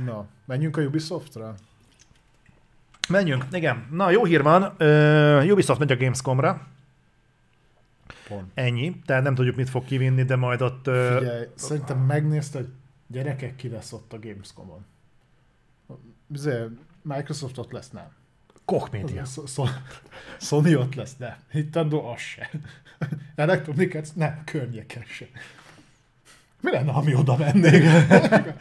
Na, 0.05 0.27
menjünk 0.45 0.77
a 0.77 0.83
Ubisoftra? 0.83 1.55
Menjünk, 3.09 3.47
igen. 3.53 3.87
Na, 3.91 4.11
jó 4.11 4.25
hír 4.25 4.43
van. 4.43 4.63
Uh, 4.63 5.51
Ubisoft 5.51 5.79
megy 5.79 5.93
a 5.93 5.97
Gamescomra. 5.97 6.67
Pont. 8.29 8.51
Ennyi. 8.55 9.01
Tehát 9.07 9.23
nem 9.23 9.35
tudjuk, 9.35 9.57
mit 9.57 9.71
fog 9.71 9.85
kivinni, 9.85 10.23
de 10.25 10.37
majd 10.37 10.63
ott... 10.63 10.89
Uh, 10.89 11.17
Figyelj, 11.17 11.47
szerintem 11.55 11.99
megnézte, 11.99 12.59
hogy 12.59 12.69
gyerekek 13.07 13.57
ki 13.57 13.69
lesz 13.69 13.93
ott 13.93 14.13
a 14.13 14.19
Gamescom-on. 14.19 14.85
Azért 16.35 16.69
Microsoft 17.03 17.59
ott 17.59 17.71
lesz, 17.73 17.91
nem. 17.91 18.11
Koch 18.65 18.93
Media. 18.93 19.25
So- 19.25 19.49
so- 19.49 19.69
Sony 20.41 20.75
ott 20.75 20.95
lesz, 20.95 21.17
nem. 21.17 21.35
Nintendo 21.53 22.11
az 22.13 22.21
se. 22.21 22.51
Electronic 23.35 23.95
Arts 23.95 24.13
nem, 24.15 24.43
környéken 24.45 25.03
se. 25.07 25.27
Mi 26.61 26.71
lenne, 26.71 26.93
ha 26.93 27.03
mi 27.03 27.15
oda 27.15 27.37
mennénk? 27.37 27.85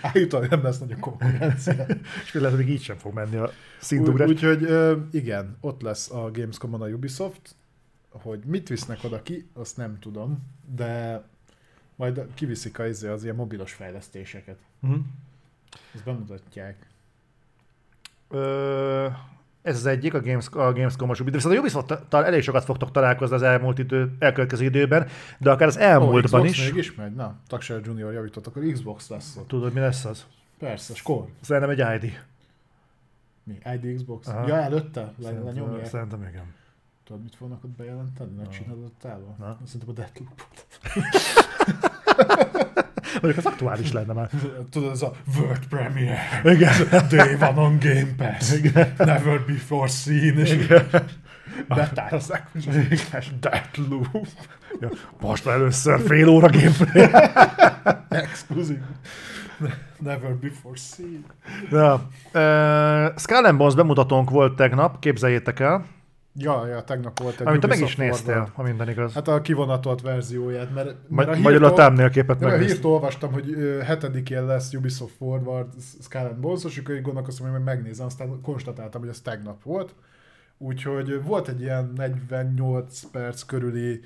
Állítólag 0.02 0.50
nem 0.50 0.64
lesz 0.64 0.80
nagy 0.80 0.92
a 0.92 0.98
konkurencia. 1.00 1.86
És 2.24 2.34
lehet, 2.34 2.56
hogy 2.58 2.70
így 2.70 2.82
sem 2.82 2.98
fog 2.98 3.14
menni 3.14 3.36
a 3.36 3.44
Úgy- 3.44 3.52
szintugrás. 3.80 4.30
Úgyhogy 4.30 4.64
ö, 4.64 4.98
igen, 5.12 5.58
ott 5.60 5.82
lesz 5.82 6.12
a 6.12 6.32
Gamescom-on 6.32 6.82
a 6.82 6.88
Ubisoft, 6.88 7.56
hogy 8.10 8.40
mit 8.46 8.68
visznek 8.70 9.04
oda 9.04 9.22
ki, 9.22 9.50
azt 9.54 9.78
nem 9.78 10.00
tudom, 10.00 10.40
de 10.76 11.24
majd 11.96 12.22
kiviszik 12.34 12.80
a, 12.80 12.88
izé, 12.88 13.08
az 13.08 13.24
ilyen 13.24 13.36
mobilos 13.36 13.74
fejlesztéseket. 13.74 14.58
Mhm. 14.80 15.00
Ezt 15.94 16.04
bemutatják. 16.04 16.88
Ö, 18.32 19.08
ez 19.62 19.76
az 19.76 19.86
egyik, 19.86 20.14
a, 20.14 20.22
Games, 20.22 20.48
a 20.52 20.74
Gamescom-os 20.74 21.20
Ubisoft. 21.20 21.44
Viszont 21.44 21.56
a 21.56 21.60
Ubisoft-tal 21.60 22.26
elég 22.26 22.42
sokat 22.42 22.64
fogtok 22.64 22.92
találkozni 22.92 23.36
az 23.36 23.42
elmúlt 23.42 23.80
idő, 23.80 24.16
elkövetkező 24.20 24.64
időben, 24.64 25.08
de 25.38 25.52
akár 25.52 25.68
az 25.68 25.78
elmúltban 25.78 26.46
is. 26.46 26.52
Xbox 26.52 26.70
még 26.70 26.78
is 26.78 26.96
megy? 26.96 27.14
Na, 27.16 27.36
Tagser 27.48 27.80
Junior 27.84 28.14
javított, 28.14 28.48
akkor 28.48 28.64
Xbox 28.72 29.10
lesz 29.10 29.36
ott. 29.40 29.48
Tudod, 29.48 29.74
mi 29.74 29.80
lesz 29.80 30.06
az? 30.06 30.26
Persze, 30.60 30.96
skor. 30.96 31.26
Szerintem 31.42 31.70
egy 31.88 32.04
ID. 32.04 32.20
Mi? 33.44 33.58
ID 33.74 33.96
Xbox? 33.96 34.28
Aha. 34.28 34.48
Ja, 34.48 34.56
előtte? 34.56 35.02
Le, 35.02 35.12
Szerintem, 35.22 35.46
lenyomják? 35.46 35.86
szerintem 35.86 36.22
igen. 36.30 36.54
Tudod, 37.04 37.22
mit 37.22 37.36
fognak 37.36 37.64
ott 37.64 37.70
bejelenteni? 37.78 38.36
Nagy 38.36 38.50
csinálatottával? 38.50 39.36
Na. 39.40 39.58
Szerintem 39.66 39.90
a 39.90 39.94
Deathloop. 39.94 40.46
Mondjuk 43.14 43.38
az 43.38 43.46
aktuális 43.46 43.92
lenne 43.92 44.14
már. 44.14 44.30
Tudod, 44.72 44.92
ez 44.92 45.02
a 45.02 45.12
World 45.38 45.68
Premiere. 45.70 46.42
Igen. 46.44 46.74
Day 47.10 47.36
van 47.36 47.58
on 47.58 47.78
Game 47.80 48.16
Pass. 48.18 48.54
Never 48.98 49.42
before 49.48 49.88
seen. 49.88 50.38
És 50.38 50.68
betározzák, 51.68 52.48
hogy 52.52 53.34
Deathloop. 53.40 54.28
Ja, 54.80 54.90
most 55.20 55.48
először 55.48 56.00
fél 56.00 56.28
óra 56.28 56.50
gameplay. 56.50 57.10
Exclusive. 58.10 58.86
Never 59.98 60.36
before 60.36 60.76
seen. 60.76 61.26
Ja. 61.72 61.94
Uh, 62.34 63.18
Skull 63.18 63.52
Bones 63.52 63.76
bemutatónk 63.76 64.30
volt 64.30 64.56
tegnap, 64.56 65.00
képzeljétek 65.00 65.60
el. 65.60 65.86
Ja, 66.34 66.68
ja, 66.68 66.84
tegnap 66.84 67.20
volt 67.20 67.40
egy 67.40 67.48
Amit 67.48 67.62
te 67.62 67.68
meg 67.68 67.80
is 67.80 67.96
néztél, 67.96 68.52
ha 68.54 68.64
minden 68.64 68.90
igaz. 68.90 69.14
Hát 69.14 69.28
a 69.28 69.42
kivonatolt 69.42 70.02
verzióját, 70.02 70.74
mert, 70.74 70.86
mert 70.86 70.98
Ma- 71.10 71.22
a 71.24 71.32
hírt 71.32 71.44
Magyarul 71.44 71.66
a 71.66 71.70
ol- 71.70 71.78
thumbnail-képet 71.80 72.40
nem, 72.40 72.50
a 72.50 72.58
hírt 72.58 72.84
olvastam, 72.84 73.32
hogy 73.32 73.56
hetedikén 73.84 74.46
lesz 74.46 74.74
Ubisoft 74.74 75.16
Forward 75.16 75.74
Skull 76.02 76.26
and 76.26 76.40
Bones, 76.40 76.64
és 76.64 76.78
akkor 76.78 76.96
így 76.96 77.02
gondolkoztam, 77.02 77.52
hogy 77.52 77.64
megnézem, 77.64 78.06
aztán 78.06 78.42
konstatáltam, 78.42 79.02
hogy 79.02 79.10
ez 79.10 79.22
tegnap 79.22 79.64
volt. 79.64 79.96
Úgyhogy 80.58 81.24
volt 81.24 81.48
egy 81.48 81.62
ilyen 81.62 81.94
48 81.96 83.02
perc 83.12 83.42
körüli 83.44 84.02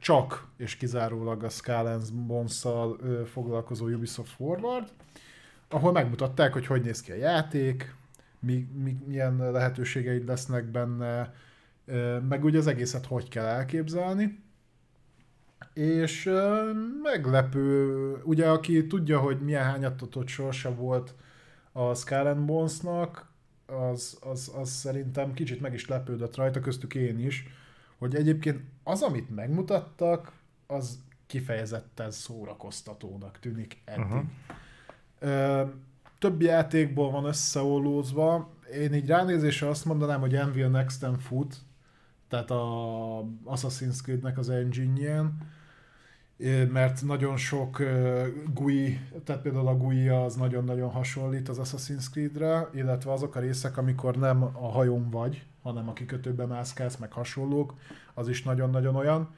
csak 0.00 0.46
és 0.56 0.76
kizárólag 0.76 1.42
a 1.42 1.48
Skull 1.48 1.86
and 1.86 2.12
Bones-szal 2.12 2.96
ö, 3.02 3.24
foglalkozó 3.24 3.86
Ubisoft 3.86 4.30
Forward, 4.30 4.88
ahol 5.68 5.92
megmutatták, 5.92 6.52
hogy 6.52 6.66
hogy 6.66 6.82
néz 6.82 7.00
ki 7.02 7.12
a 7.12 7.16
játék, 7.16 7.94
mi, 8.46 8.68
mi, 8.82 8.96
milyen 9.06 9.50
lehetőségeid 9.50 10.26
lesznek 10.26 10.64
benne, 10.64 11.34
meg 12.28 12.44
ugye 12.44 12.58
az 12.58 12.66
egészet 12.66 13.06
hogy 13.06 13.28
kell 13.28 13.44
elképzelni. 13.44 14.44
És 15.74 16.30
meglepő, 17.02 18.12
ugye 18.24 18.48
aki 18.48 18.86
tudja, 18.86 19.18
hogy 19.18 19.40
milyen 19.40 19.64
hányattatott 19.64 20.28
sorsa 20.28 20.74
volt 20.74 21.14
a 21.72 21.94
Skull 21.94 22.34
Bones-nak, 22.34 23.30
az, 23.66 24.18
az, 24.20 24.52
az 24.56 24.70
szerintem 24.70 25.32
kicsit 25.32 25.60
meg 25.60 25.74
is 25.74 25.88
lepődött 25.88 26.36
rajta, 26.36 26.60
köztük 26.60 26.94
én 26.94 27.18
is, 27.18 27.46
hogy 27.98 28.14
egyébként 28.14 28.60
az, 28.82 29.02
amit 29.02 29.34
megmutattak, 29.34 30.32
az 30.66 30.98
kifejezetten 31.26 32.10
szórakoztatónak 32.10 33.38
tűnik 33.38 33.82
eddig. 33.84 34.04
Uh-huh. 34.04 34.24
Ö, 35.18 35.62
több 36.18 36.42
játékból 36.42 37.10
van 37.10 37.24
összeollózva. 37.24 38.50
Én 38.74 38.94
így 38.94 39.06
ránézésre 39.06 39.68
azt 39.68 39.84
mondanám, 39.84 40.20
hogy 40.20 40.34
Envy 40.34 40.62
Next 40.62 41.02
and 41.02 41.18
Foot, 41.18 41.56
tehát 42.28 42.50
a 42.50 43.24
Assassin's 43.46 44.02
Creed-nek 44.02 44.38
az 44.38 44.50
engine 44.50 45.30
mert 46.72 47.02
nagyon 47.02 47.36
sok 47.36 47.82
GUI, 48.54 49.00
tehát 49.24 49.42
például 49.42 49.68
a 49.68 49.76
GUI 49.76 50.08
az 50.08 50.34
nagyon-nagyon 50.34 50.90
hasonlít 50.90 51.48
az 51.48 51.60
Assassin's 51.62 52.10
Creed-re, 52.10 52.68
illetve 52.74 53.12
azok 53.12 53.34
a 53.34 53.40
részek, 53.40 53.76
amikor 53.76 54.16
nem 54.16 54.42
a 54.42 54.70
hajón 54.70 55.10
vagy, 55.10 55.44
hanem 55.62 55.88
a 55.88 55.92
kikötőbe 55.92 56.46
mászkálsz, 56.46 56.96
meg 56.96 57.12
hasonlók, 57.12 57.74
az 58.14 58.28
is 58.28 58.42
nagyon-nagyon 58.42 58.96
olyan. 58.96 59.34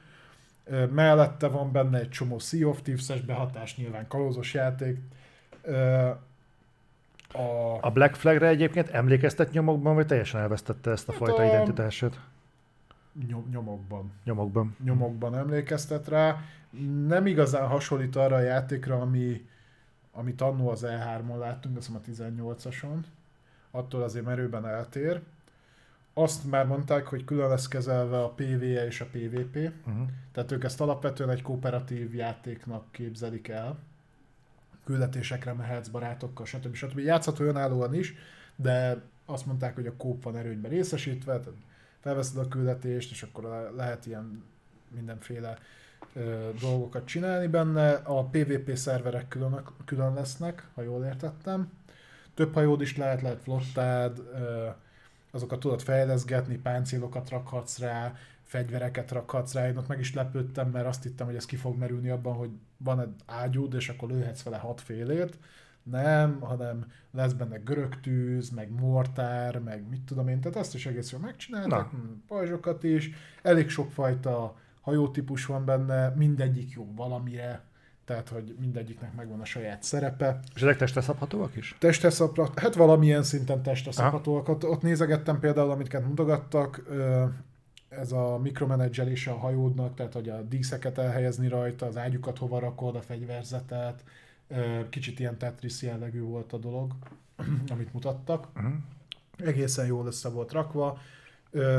Mellette 0.91 1.47
van 1.47 1.71
benne 1.71 1.99
egy 1.99 2.09
csomó 2.09 2.39
Sea 2.39 2.69
of 2.69 2.81
Thieves-es 2.81 3.21
behatás, 3.21 3.77
nyilván 3.77 4.07
kalózos 4.07 4.53
játék. 4.53 4.97
A... 7.33 7.77
a 7.81 7.91
Black 7.91 8.15
Flagre 8.15 8.47
egyébként 8.47 8.89
emlékeztet 8.89 9.51
nyomokban, 9.51 9.95
vagy 9.95 10.05
teljesen 10.05 10.41
elvesztette 10.41 10.91
ezt 10.91 11.09
a 11.09 11.11
hát 11.11 11.21
fajta 11.21 11.41
a... 11.41 11.45
identitását? 11.45 12.19
Nyom, 13.27 13.47
nyomokban. 13.51 14.11
Nyomokban. 14.23 14.75
Nyomokban 14.83 15.35
emlékeztet 15.35 16.07
rá. 16.07 16.41
Nem 17.07 17.25
igazán 17.25 17.67
hasonlít 17.67 18.15
arra 18.15 18.35
a 18.35 18.39
játékra, 18.39 19.01
ami, 19.01 19.47
amit 20.11 20.41
annó 20.41 20.69
az 20.69 20.85
E3-on 20.87 21.37
láttunk, 21.37 21.77
azt 21.77 21.89
a 21.95 22.01
18-ason. 22.11 22.99
Attól 23.71 24.03
azért 24.03 24.25
merőben 24.25 24.67
eltér. 24.67 25.21
Azt 26.13 26.49
már 26.49 26.65
mondták, 26.65 27.05
hogy 27.05 27.23
külön 27.23 27.49
lesz 27.49 27.67
kezelve 27.67 28.23
a 28.23 28.29
PvE 28.29 28.85
és 28.85 29.01
a 29.01 29.05
PvP. 29.05 29.55
Uh-huh. 29.55 29.93
Mhm. 29.93 30.03
Tehát 30.31 30.51
ők 30.51 30.63
ezt 30.63 30.81
alapvetően 30.81 31.29
egy 31.29 31.41
kooperatív 31.41 32.15
játéknak 32.15 32.91
képzelik 32.91 33.47
el. 33.47 33.77
Küldetésekre 34.89 35.53
mehetsz 35.53 35.87
barátokkal, 35.87 36.45
stb. 36.45 36.75
stb. 36.75 36.99
Játszható 36.99 37.43
önállóan 37.43 37.93
is, 37.93 38.13
de 38.55 39.01
azt 39.25 39.45
mondták, 39.45 39.75
hogy 39.75 39.87
a 39.87 39.95
kóp 39.97 40.23
van 40.23 40.37
erőnyben 40.37 40.71
részesítve, 40.71 41.39
tehát 41.39 41.59
felveszed 41.99 42.37
a 42.37 42.47
küldetést, 42.47 43.11
és 43.11 43.23
akkor 43.23 43.71
lehet 43.75 44.05
ilyen 44.05 44.43
mindenféle 44.95 45.57
ö, 46.13 46.49
dolgokat 46.59 47.05
csinálni 47.05 47.47
benne. 47.47 47.91
A 47.91 48.23
PvP 48.23 48.75
szerverek 48.75 49.27
külön, 49.27 49.61
külön 49.85 50.13
lesznek, 50.13 50.67
ha 50.75 50.81
jól 50.81 51.05
értettem. 51.05 51.71
Több 52.33 52.53
hajód 52.53 52.81
is 52.81 52.97
lehet, 52.97 53.21
lehet 53.21 53.41
flottád, 53.41 54.19
ö, 54.19 54.67
azokat 55.31 55.59
tudod 55.59 55.81
fejleszgetni, 55.81 56.57
páncélokat 56.57 57.29
rakhatsz 57.29 57.79
rá, 57.79 58.13
fegyvereket 58.49 59.11
rakhatsz 59.11 59.53
rá. 59.53 59.67
Én 59.67 59.77
ott 59.77 59.87
meg 59.87 59.99
is 59.99 60.13
lepődtem, 60.13 60.69
mert 60.69 60.85
azt 60.85 61.03
hittem, 61.03 61.25
hogy 61.25 61.35
ez 61.35 61.45
ki 61.45 61.55
fog 61.55 61.77
merülni 61.77 62.09
abban, 62.09 62.33
hogy 62.33 62.49
van 62.77 62.99
egy 62.99 63.13
ágyúd, 63.25 63.73
és 63.73 63.89
akkor 63.89 64.09
lőhetsz 64.09 64.43
vele 64.43 64.57
hat 64.57 64.81
félért 64.81 65.37
nem, 65.83 66.39
hanem 66.39 66.85
lesz 67.11 67.33
benne 67.33 67.57
görögtűz, 67.57 68.49
meg 68.49 68.71
mortár, 68.71 69.59
meg 69.59 69.89
mit 69.89 70.01
tudom 70.01 70.27
én, 70.27 70.41
tehát 70.41 70.57
azt 70.57 70.75
is 70.75 70.85
egész 70.85 71.11
jól 71.11 71.21
megcsináltak, 71.21 71.91
pajzsokat 72.27 72.83
is, 72.83 73.11
elég 73.41 73.69
sokfajta 73.69 74.55
hajótípus 74.81 75.45
van 75.45 75.65
benne, 75.65 76.09
mindegyik 76.09 76.71
jó 76.71 76.93
valamire, 76.95 77.63
tehát 78.05 78.29
hogy 78.29 78.55
mindegyiknek 78.59 79.15
megvan 79.15 79.39
a 79.39 79.45
saját 79.45 79.83
szerepe. 79.83 80.39
És 80.55 80.61
ezek 80.61 80.77
testeszabhatóak 80.77 81.55
is? 81.55 81.75
Testeszabhatóak, 81.79 82.59
hát 82.59 82.75
valamilyen 82.75 83.23
szinten 83.23 83.63
testeszabhatóak. 83.63 84.49
Ott, 84.49 84.65
ott 84.65 84.81
nézegettem 84.81 85.39
például, 85.39 85.71
amiket 85.71 86.07
mutogattak, 86.07 86.83
ez 87.99 88.11
a 88.11 88.37
mikromenedzselése 88.37 89.31
a 89.31 89.37
hajódnak, 89.37 89.95
tehát 89.95 90.13
hogy 90.13 90.29
a 90.29 90.41
díszeket 90.41 90.97
elhelyezni 90.97 91.47
rajta, 91.47 91.85
az 91.85 91.97
ágyukat 91.97 92.37
hova 92.37 92.59
rakod, 92.59 92.95
a 92.95 93.01
fegyverzetet, 93.01 94.03
Kicsit 94.89 95.19
ilyen 95.19 95.37
Tetris 95.37 95.81
jellegű 95.81 96.21
volt 96.21 96.53
a 96.53 96.57
dolog, 96.57 96.93
amit 97.73 97.93
mutattak. 97.93 98.47
Uh-huh. 98.55 98.73
Egészen 99.37 99.85
jól 99.85 100.05
össze 100.05 100.29
volt 100.29 100.51
rakva. 100.51 100.99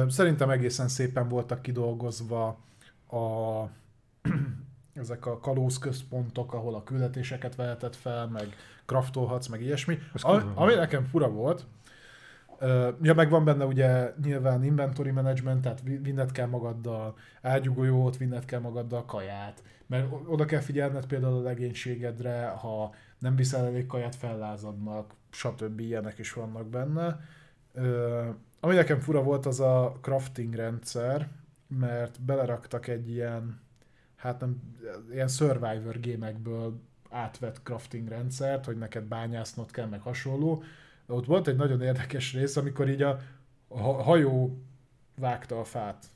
Szerintem 0.08 0.50
egészen 0.50 0.88
szépen 0.88 1.28
voltak 1.28 1.62
kidolgozva 1.62 2.46
a 3.10 3.64
ezek 4.94 5.26
a 5.26 5.38
kalózközpontok, 5.38 6.54
ahol 6.54 6.74
a 6.74 6.82
küldetéseket 6.82 7.54
vehetett 7.54 7.96
fel, 7.96 8.26
meg 8.26 8.56
kraftolhatsz, 8.86 9.46
meg 9.46 9.62
ilyesmi. 9.62 9.98
Ami, 10.12 10.42
ami 10.54 10.74
nekem 10.74 11.04
fura 11.04 11.30
volt, 11.30 11.64
Ja, 13.02 13.14
meg 13.14 13.30
van 13.30 13.44
benne 13.44 13.64
ugye 13.64 14.14
nyilván 14.22 14.64
inventory 14.64 15.10
management, 15.10 15.62
tehát 15.62 15.82
vinned 15.82 16.32
kell 16.32 16.46
magaddal 16.46 17.16
ágyugolyót, 17.42 18.16
vinned 18.16 18.44
kell 18.44 18.60
magaddal 18.60 19.04
kaját, 19.04 19.62
mert 19.86 20.12
oda 20.26 20.44
kell 20.44 20.60
figyelned 20.60 21.06
például 21.06 21.36
a 21.36 21.42
legénységedre, 21.42 22.46
ha 22.46 22.94
nem 23.18 23.36
viszel 23.36 23.66
elég 23.66 23.86
kaját, 23.86 24.14
fellázadnak, 24.14 25.14
stb. 25.30 25.80
ilyenek 25.80 26.18
is 26.18 26.32
vannak 26.32 26.66
benne. 26.66 27.20
Ami 28.60 28.74
nekem 28.74 29.00
fura 29.00 29.22
volt, 29.22 29.46
az 29.46 29.60
a 29.60 29.96
crafting 30.00 30.54
rendszer, 30.54 31.28
mert 31.66 32.20
beleraktak 32.22 32.86
egy 32.86 33.10
ilyen, 33.10 33.60
hát 34.16 34.40
nem, 34.40 34.76
ilyen 35.10 35.28
survivor 35.28 36.00
gémekből 36.00 36.80
átvett 37.10 37.60
crafting 37.62 38.08
rendszert, 38.08 38.64
hogy 38.64 38.76
neked 38.76 39.04
bányásznod 39.04 39.70
kell, 39.70 39.86
meg 39.86 40.00
hasonló, 40.00 40.62
ott 41.10 41.26
volt 41.26 41.48
egy 41.48 41.56
nagyon 41.56 41.82
érdekes 41.82 42.32
rész, 42.32 42.56
amikor 42.56 42.88
így 42.88 43.02
a, 43.02 43.18
hajó 44.02 44.62
vágta 45.16 45.60
a 45.60 45.64
fát. 45.64 46.06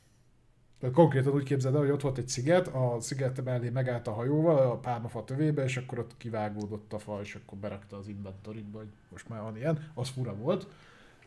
Tehát 0.79 0.95
konkrétan 0.95 1.33
úgy 1.33 1.43
képzeld 1.43 1.75
el, 1.75 1.81
hogy 1.81 1.89
ott 1.89 2.01
volt 2.01 2.17
egy 2.17 2.27
sziget, 2.27 2.67
a 2.67 2.97
sziget 2.99 3.43
mellé 3.43 3.69
megállt 3.69 4.07
a 4.07 4.13
hajóval, 4.13 4.71
a 4.71 4.77
pálmafa 4.77 5.23
tövébe, 5.23 5.63
és 5.63 5.77
akkor 5.77 5.99
ott 5.99 6.17
kivágódott 6.17 6.93
a 6.93 6.99
fa, 6.99 7.19
és 7.21 7.35
akkor 7.35 7.57
berakta 7.57 7.97
az 7.97 8.07
inventoritba, 8.07 8.77
hogy 8.77 8.87
most 9.09 9.29
már 9.29 9.41
van 9.41 9.57
ilyen, 9.57 9.91
az 9.93 10.09
fura 10.09 10.35
volt. 10.35 10.67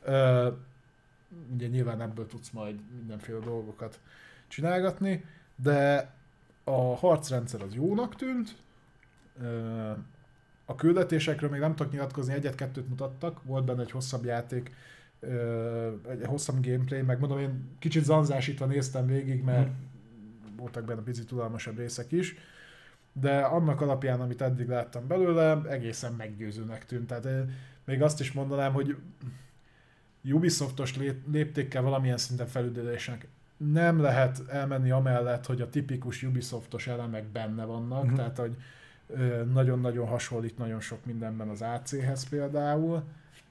Uh, 0.06 0.54
ugye 1.52 1.66
nyilván 1.66 2.00
ebből 2.00 2.26
tudsz 2.26 2.50
majd 2.50 2.80
mindenféle 2.96 3.38
dolgokat 3.38 4.00
csinálgatni, 4.48 5.24
de 5.56 6.12
a 6.64 6.96
harcrendszer 6.96 7.62
az 7.62 7.74
jónak 7.74 8.16
tűnt, 8.16 8.56
uh, 9.40 9.96
a 10.70 10.74
küldetésekről 10.74 11.50
még 11.50 11.60
nem 11.60 11.74
tudok 11.74 11.92
nyilatkozni, 11.92 12.34
egyet-kettőt 12.34 12.88
mutattak, 12.88 13.42
volt 13.42 13.64
benne 13.64 13.82
egy 13.82 13.90
hosszabb 13.90 14.24
játék, 14.24 14.74
egy 16.08 16.24
hosszabb 16.24 16.64
gameplay, 16.64 17.02
meg 17.02 17.18
mondom, 17.18 17.38
én 17.38 17.76
kicsit 17.78 18.04
zanzásítva 18.04 18.66
néztem 18.66 19.06
végig, 19.06 19.42
mert 19.42 19.66
hmm. 19.66 20.56
voltak 20.56 20.84
benne 20.84 21.02
picit 21.02 21.26
tudalmasabb 21.26 21.78
részek 21.78 22.12
is, 22.12 22.36
de 23.12 23.38
annak 23.40 23.80
alapján, 23.80 24.20
amit 24.20 24.42
eddig 24.42 24.68
láttam 24.68 25.06
belőle, 25.06 25.62
egészen 25.68 26.12
meggyőzőnek 26.12 26.86
tűnt. 26.86 27.06
Tehát 27.06 27.48
még 27.84 28.02
azt 28.02 28.20
is 28.20 28.32
mondanám, 28.32 28.72
hogy 28.72 28.96
Ubisoftos 30.24 30.96
léptékkel 31.30 31.82
valamilyen 31.82 32.18
szinten 32.18 32.46
felüldülésnek 32.46 33.28
nem 33.56 34.00
lehet 34.00 34.42
elmenni 34.48 34.90
amellett, 34.90 35.46
hogy 35.46 35.60
a 35.60 35.70
tipikus 35.70 36.22
Ubisoftos 36.22 36.86
elemek 36.86 37.26
benne 37.26 37.64
vannak, 37.64 38.04
mm-hmm. 38.04 38.14
tehát 38.14 38.38
hogy 38.38 38.56
nagyon-nagyon 39.52 40.06
hasonlít 40.06 40.58
nagyon 40.58 40.80
sok 40.80 41.04
mindenben 41.04 41.48
az 41.48 41.62
AC-hez 41.62 42.28
például, 42.28 43.02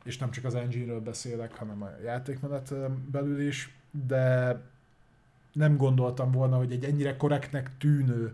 és 0.03 0.17
nem 0.17 0.31
csak 0.31 0.45
az 0.45 0.55
engine-ről 0.55 1.01
beszélek, 1.01 1.55
hanem 1.55 1.81
a 1.81 1.89
játékmenet 2.03 2.73
belül 3.11 3.39
is, 3.39 3.75
de 4.07 4.55
nem 5.53 5.77
gondoltam 5.77 6.31
volna, 6.31 6.57
hogy 6.57 6.71
egy 6.71 6.83
ennyire 6.83 7.17
korrektnek 7.17 7.71
tűnő 7.77 8.33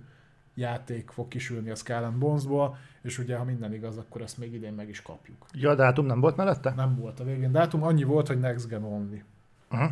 játék 0.54 1.10
fog 1.10 1.28
kisülni 1.28 1.70
a 1.70 1.76
Skull 1.76 2.10
Bones-ból, 2.18 2.78
és 3.02 3.18
ugye, 3.18 3.38
ha 3.38 3.44
minden 3.44 3.74
igaz, 3.74 3.98
akkor 3.98 4.22
ezt 4.22 4.38
még 4.38 4.54
idén 4.54 4.74
meg 4.74 4.90
is 4.90 5.02
kapjuk. 5.02 5.46
Ja, 5.54 5.70
a 5.70 5.76
dátum 5.76 6.06
nem 6.06 6.20
volt 6.20 6.36
mellette? 6.36 6.74
Nem 6.76 6.96
volt 6.96 7.20
a 7.20 7.24
végén. 7.24 7.52
Dátum 7.52 7.84
annyi 7.84 8.04
volt, 8.04 8.28
hogy 8.28 8.40
Next 8.40 8.68
Gen 8.68 8.84
Only. 8.84 9.24
Uh-huh. 9.72 9.92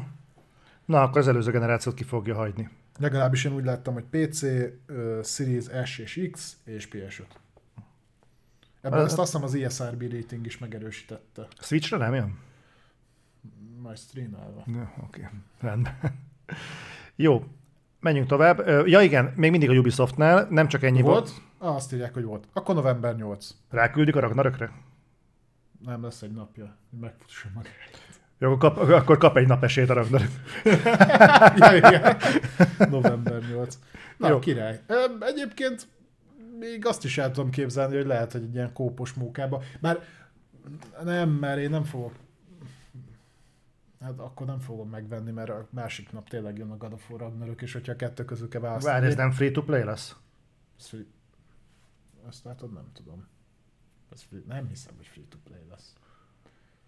Na, 0.85 1.01
akkor 1.01 1.17
az 1.17 1.27
előző 1.27 1.51
generációt 1.51 1.95
ki 1.95 2.03
fogja 2.03 2.35
hagyni. 2.35 2.69
Legalábbis 3.01 3.45
én 3.45 3.53
úgy 3.53 3.63
láttam, 3.63 3.93
hogy 3.93 4.03
PC, 4.03 4.41
uh, 4.41 5.23
Series 5.23 5.65
S 5.85 5.97
és 5.97 6.29
X 6.31 6.57
és 6.63 6.87
PS5. 6.91 7.23
Ebben 8.81 9.05
ezt 9.05 9.17
azt 9.17 9.31
hiszem 9.31 9.43
az 9.43 9.53
ISRB 9.53 10.01
rating 10.01 10.45
is 10.45 10.57
megerősítette. 10.57 11.47
Switchre 11.59 11.97
nem 11.97 12.13
jön? 12.13 12.39
Majd 13.81 13.97
streamelve. 13.97 14.63
Ja, 14.67 14.93
oké, 15.03 15.21
okay. 15.21 15.39
rendben. 15.59 15.97
Jó, 17.15 17.43
menjünk 17.99 18.27
tovább. 18.27 18.67
Ja 18.87 19.01
igen, 19.01 19.33
még 19.35 19.51
mindig 19.51 19.69
a 19.69 19.73
Ubisoftnál, 19.73 20.47
nem 20.49 20.67
csak 20.67 20.83
ennyi 20.83 21.01
volt. 21.01 21.29
volt. 21.29 21.41
Ah, 21.57 21.75
azt 21.75 21.93
írják, 21.93 22.13
hogy 22.13 22.23
volt. 22.23 22.47
Akkor 22.53 22.75
november 22.75 23.15
8. 23.15 23.49
Ráküldik 23.69 24.15
a 24.15 24.19
Ragnarökre? 24.19 24.71
Nem 25.85 26.03
lesz 26.03 26.21
egy 26.21 26.31
napja, 26.31 26.77
hogy 26.89 26.99
megfussa 26.99 27.49
magát. 27.53 28.10
Jó, 28.41 28.51
akkor 28.51 28.73
kap, 28.73 28.89
akkor 28.89 29.17
kap 29.17 29.37
egy 29.37 29.47
nap 29.47 29.63
esélyt 29.63 29.89
a 29.89 30.05
ja, 31.55 31.75
igen. 31.75 32.17
November 32.89 33.41
8. 33.49 33.79
Na, 34.17 34.29
Jó. 34.29 34.39
Király. 34.39 34.81
Egyébként 35.19 35.87
még 36.59 36.85
azt 36.85 37.03
is 37.03 37.17
el 37.17 37.31
tudom 37.31 37.49
képzelni, 37.49 37.95
hogy 37.95 38.05
lehet, 38.05 38.31
hogy 38.31 38.43
egy 38.43 38.53
ilyen 38.53 38.73
kópos 38.73 39.13
mókába. 39.13 39.63
Bár 39.79 40.03
nem, 41.03 41.29
mert 41.29 41.59
én 41.59 41.69
nem 41.69 41.83
fogok 41.83 42.13
Hát 43.99 44.19
akkor 44.19 44.47
nem 44.47 44.59
fogom 44.59 44.89
megvenni, 44.89 45.31
mert 45.31 45.49
a 45.49 45.67
másik 45.69 46.11
nap 46.11 46.29
tényleg 46.29 46.57
jön 46.57 46.71
a 46.71 46.77
God 46.77 46.93
of 46.93 47.09
War 47.09 47.19
Ragnarök, 47.19 47.61
és 47.61 47.73
hogyha 47.73 47.91
a 47.91 47.95
kettő 47.95 48.25
közül 48.25 48.47
kell 48.47 48.61
választani. 48.61 48.93
Várj, 48.93 49.05
ez 49.05 49.15
nem 49.15 49.31
free-to-play 49.31 49.83
lesz? 49.83 50.15
Ez 50.79 50.87
free- 50.87 51.07
Azt 52.27 52.43
látod, 52.43 52.73
nem 52.73 52.91
tudom. 52.93 53.27
Ez 54.11 54.21
free... 54.21 54.41
Nem 54.47 54.67
hiszem, 54.67 54.93
hogy 54.97 55.07
free-to-play 55.07 55.61
lesz. 55.69 55.93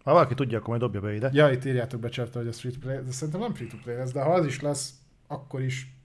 Ha 0.04 0.12
valaki 0.12 0.34
tudja, 0.34 0.58
akkor 0.58 0.70
majd 0.70 0.82
dobja 0.82 1.02
be 1.02 1.16
ide. 1.16 1.30
Ja, 1.34 1.52
itt 1.52 1.66
írjátok 1.66 2.00
be 2.00 2.10
cserte, 2.10 2.40
hogy 2.40 2.48
ez 2.48 2.60
free-to-play, 2.60 3.04
de 3.04 3.12
szerintem 3.12 3.42
nem 3.42 3.54
free-to-play 3.54 3.96
lesz, 3.96 4.12
de 4.12 4.22
ha 4.22 4.34
az 4.34 4.46
is 4.46 4.62
lesz, 4.62 4.94
akkor 5.28 5.62
is 5.62 5.96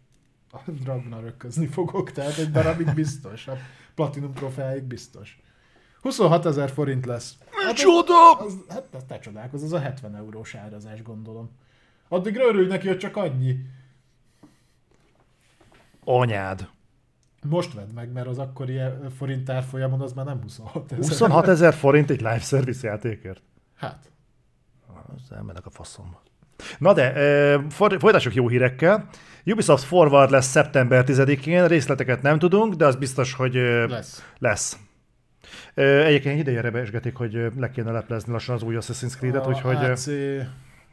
a 0.50 0.58
Ragnaröközni 0.84 1.66
fogok, 1.66 2.12
tehát 2.12 2.38
egy 2.38 2.50
darabig 2.50 2.94
biztos. 2.94 3.48
A 3.48 3.56
Platinum 3.94 4.32
trofeáig 4.32 4.82
biztos. 4.82 5.40
26 6.00 6.46
ezer 6.46 6.70
forint 6.70 7.06
lesz. 7.06 7.36
Hát, 7.50 7.76
Csoda! 7.76 8.32
az, 8.38 8.54
hát 8.68 9.04
te, 9.06 9.18
csodálkozz, 9.18 9.62
az 9.62 9.72
a 9.72 9.78
70 9.78 10.16
eurós 10.16 10.54
árazás, 10.54 11.02
gondolom. 11.02 11.50
Addig 12.08 12.36
örülj 12.36 12.66
neki, 12.66 12.86
hogy 12.86 12.98
csak 12.98 13.16
annyi. 13.16 13.56
Anyád. 16.04 16.68
Most 17.48 17.74
vedd 17.74 17.88
meg, 17.94 18.12
mert 18.12 18.26
az 18.26 18.38
akkori 18.38 18.78
eh, 18.78 18.92
forint 19.16 19.50
árfolyamon 19.50 20.00
az 20.00 20.12
már 20.12 20.24
nem 20.24 20.40
26 20.42 20.92
ezer. 20.92 21.08
26 21.08 21.48
ezer 21.48 21.74
forint 21.74 22.10
egy 22.10 22.18
live 22.20 22.38
service 22.38 22.88
játékért. 22.88 23.42
Hát, 23.78 24.10
Az 25.14 25.32
elmennek 25.32 25.66
a 25.66 25.70
faszomba. 25.70 26.22
Na 26.78 26.92
de, 26.92 27.60
folytassuk 27.98 28.34
jó 28.34 28.48
hírekkel. 28.48 29.08
Ubisoft 29.46 29.84
Forward 29.84 30.30
lesz 30.30 30.46
szeptember 30.46 31.04
10-én, 31.06 31.66
részleteket 31.66 32.22
nem 32.22 32.38
tudunk, 32.38 32.74
de 32.74 32.86
az 32.86 32.96
biztos, 32.96 33.32
hogy 33.32 33.54
lesz. 33.88 34.24
lesz. 34.38 34.78
Egyébként 35.74 36.38
ideje 36.38 36.60
rebesgetik, 36.60 37.16
hogy 37.16 37.52
le 37.56 37.70
kéne 37.70 37.90
leplezni 37.90 38.32
lassan 38.32 38.54
az 38.54 38.62
új 38.62 38.76
Assassin's 38.80 39.16
Creed-et, 39.16 39.46
A 39.46 39.48
úgyhogy... 39.48 39.76
AC 39.76 40.06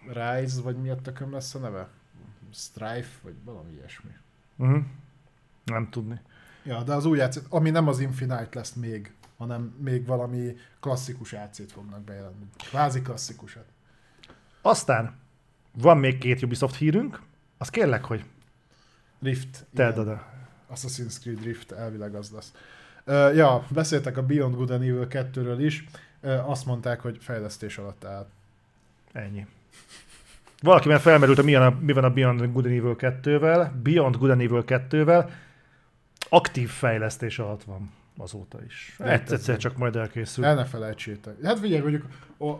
Rise, 0.08 0.62
vagy 0.64 0.76
mi 0.76 0.90
a 0.90 0.96
tököm 0.96 1.32
lesz 1.32 1.56
a 1.56 1.60
neve? 1.60 1.88
Strife, 2.54 3.10
vagy 3.22 3.34
valami 3.44 3.72
ilyesmi. 3.74 4.10
Uh-huh. 4.58 4.84
Nem 5.66 5.88
tudni. 5.90 6.22
Ja, 6.64 6.84
de 6.84 6.94
az 6.94 7.06
új 7.06 7.22
AC, 7.22 7.42
ami 7.50 7.70
nem 7.70 7.88
az 7.88 8.00
Infinite 8.00 8.50
lesz 8.52 8.74
még, 8.74 9.14
hanem 9.38 9.76
még 9.78 10.06
valami 10.06 10.56
klasszikus 10.80 11.34
AC-t 11.34 11.72
fognak 11.72 12.02
bejelenteni. 12.02 12.50
Kvázi 12.58 13.02
klasszikusat. 13.02 13.66
Aztán 14.62 15.16
van 15.72 15.98
még 15.98 16.18
két 16.18 16.44
Ubisoft 16.44 16.76
hírünk, 16.76 17.22
azt 17.58 17.70
kérlek, 17.70 18.06
hogy 18.06 18.26
Rift. 19.22 19.66
tedd 19.76 19.98
oda. 19.98 20.34
Assassin's 20.74 21.20
Creed 21.20 21.44
Rift 21.44 21.72
elvileg 21.72 22.16
az 22.16 22.32
lesz. 22.32 22.54
Uh, 23.06 23.36
ja, 23.36 23.66
beszéltek 23.70 24.18
a 24.18 24.26
Beyond 24.26 24.56
Good 24.56 24.70
and 24.70 24.82
Evil 24.82 25.08
2-ről 25.10 25.56
is. 25.60 25.84
Uh, 26.22 26.50
azt 26.50 26.66
mondták, 26.66 27.02
hogy 27.02 27.18
fejlesztés 27.22 27.78
alatt 27.78 28.06
áll. 28.06 28.28
Ennyi. 29.12 29.48
Valakiben 30.62 31.00
felmerült, 31.00 31.38
hogy 31.38 31.46
mi, 31.46 31.56
a, 31.56 31.78
mi 31.80 31.94
van 31.94 32.04
a 32.04 32.10
Beyond 32.10 32.40
Good 32.52 32.66
and 32.66 32.76
Evil 32.76 32.96
2-vel. 32.98 33.72
Beyond 33.84 34.18
Good 34.18 34.30
and 34.30 34.42
Evil 34.42 34.64
2-vel 34.68 35.30
aktív 36.30 36.70
fejlesztés 36.70 37.40
alatt 37.40 37.64
van 37.64 37.92
azóta 38.18 38.64
is. 38.66 38.96
Egyszer 39.00 39.58
csak 39.58 39.78
majd 39.78 39.96
elkészül. 39.96 40.46
El 40.46 40.56
ne 40.56 40.66
felejtsétek. 40.66 41.42
Hát 41.44 41.60
figyelj, 41.60 41.82
mondjuk 41.82 42.06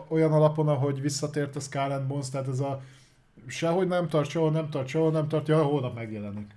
olyan 0.08 0.32
alapon, 0.32 0.68
ahogy 0.68 1.00
visszatért 1.00 1.56
a 1.56 1.60
Skull 1.60 1.90
and 1.90 2.06
Bones, 2.06 2.30
tehát 2.30 2.48
ez 2.48 2.60
a 2.60 2.82
sehogy 3.46 3.86
nem 3.86 4.08
tart, 4.08 4.28
sehol 4.28 4.50
nem 4.50 4.70
tart, 4.70 4.88
sehol 4.88 5.10
nem 5.10 5.28
tart, 5.28 5.48
ja, 5.48 5.62
holnap 5.62 5.94
megjelenik. 5.94 6.50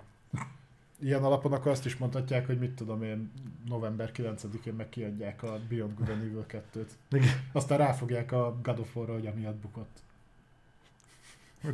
Ilyen 1.01 1.23
alapon 1.23 1.53
akkor 1.53 1.71
azt 1.71 1.85
is 1.85 1.97
mondhatják, 1.97 2.45
hogy 2.45 2.59
mit 2.59 2.71
tudom 2.71 3.03
én, 3.03 3.31
november 3.67 4.11
9-én 4.15 4.73
meg 4.73 4.89
kiadják 4.89 5.43
a 5.43 5.59
Beyond 5.69 5.93
Good 5.97 6.09
and 6.09 6.21
Evil 6.21 6.45
2-t. 6.49 6.87
Igen. 7.11 7.29
Aztán 7.51 7.77
ráfogják 7.77 8.31
a 8.31 8.59
God 8.63 8.79
of 8.79 8.95
War-ra, 8.95 9.13
hogy 9.13 9.27
amiatt 9.27 9.55
bukott. 9.55 9.97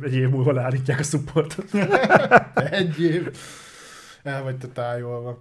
Egy 0.02 0.14
év 0.14 0.28
múlva 0.28 0.52
leállítják 0.52 0.98
a 0.98 1.02
supportot. 1.02 1.74
Egy 2.54 3.00
év. 3.00 3.36
El 4.22 4.42
vagy 4.42 4.58
te 4.58 4.68
tájolva. 4.68 5.38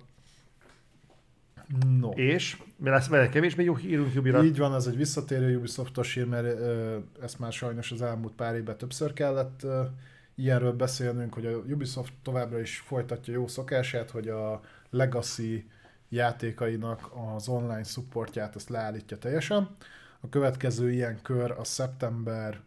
No. 1.99 2.09
És 2.09 2.61
mi 2.77 2.89
lesz 2.89 3.07
vele 3.07 3.29
kevésbé 3.29 3.63
jó 3.63 3.75
hírünk 3.75 4.13
Jubira? 4.13 4.43
Így 4.43 4.57
van, 4.57 4.73
ez 4.73 4.87
egy 4.87 4.97
visszatérő 4.97 5.57
Ubisoftos 5.57 6.13
hír, 6.13 6.25
mert 6.25 6.45
ö, 6.45 6.97
ezt 7.21 7.39
már 7.39 7.53
sajnos 7.53 7.91
az 7.91 8.01
elmúlt 8.01 8.33
pár 8.33 8.55
évben 8.55 8.77
többször 8.77 9.13
kellett 9.13 9.63
ö, 9.63 9.81
ilyenről 10.35 10.73
beszélnünk, 10.73 11.33
hogy 11.33 11.45
a 11.45 11.57
Ubisoft 11.57 12.13
továbbra 12.23 12.59
is 12.59 12.79
folytatja 12.79 13.33
jó 13.33 13.47
szokását, 13.47 14.09
hogy 14.09 14.27
a 14.27 14.61
Legacy 14.89 15.65
játékainak 16.09 17.11
az 17.35 17.47
online 17.47 17.83
supportját 17.83 18.55
azt 18.55 18.69
leállítja 18.69 19.17
teljesen. 19.17 19.75
A 20.19 20.29
következő 20.29 20.91
ilyen 20.91 21.21
kör 21.21 21.51
a 21.51 21.63
szeptember 21.63 22.59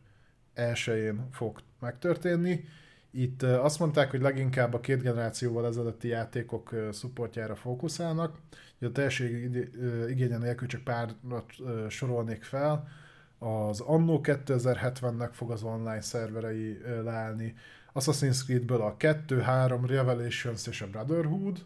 1-én 0.57 1.29
fog 1.33 1.61
megtörténni. 1.81 2.65
Itt 3.11 3.43
azt 3.43 3.79
mondták, 3.79 4.11
hogy 4.11 4.21
leginkább 4.21 4.75
a 4.75 4.81
két 4.81 5.03
generációval 5.03 5.67
ezelőtti 5.67 6.09
játékok 6.09 6.75
supportjára 6.93 7.55
fókuszálnak. 7.55 8.37
A 8.81 9.01
ö, 9.81 10.09
igénye 10.09 10.39
nélkül 10.39 10.68
csak 10.68 10.85
párat 10.85 11.55
sorolnék 11.89 12.43
fel. 12.43 12.89
Az 13.39 13.81
Anno 13.81 14.20
2070-nek 14.22 15.31
fog 15.33 15.51
az 15.51 15.62
online 15.62 16.01
szerverei 16.01 16.79
leállni. 17.03 17.55
Assassin's 17.95 18.45
Creedből 18.45 18.81
a 18.81 18.97
2, 18.97 19.41
3, 19.41 19.87
Revelations 19.87 20.66
és 20.66 20.83
a 20.83 20.87
Brotherhood, 20.87 21.64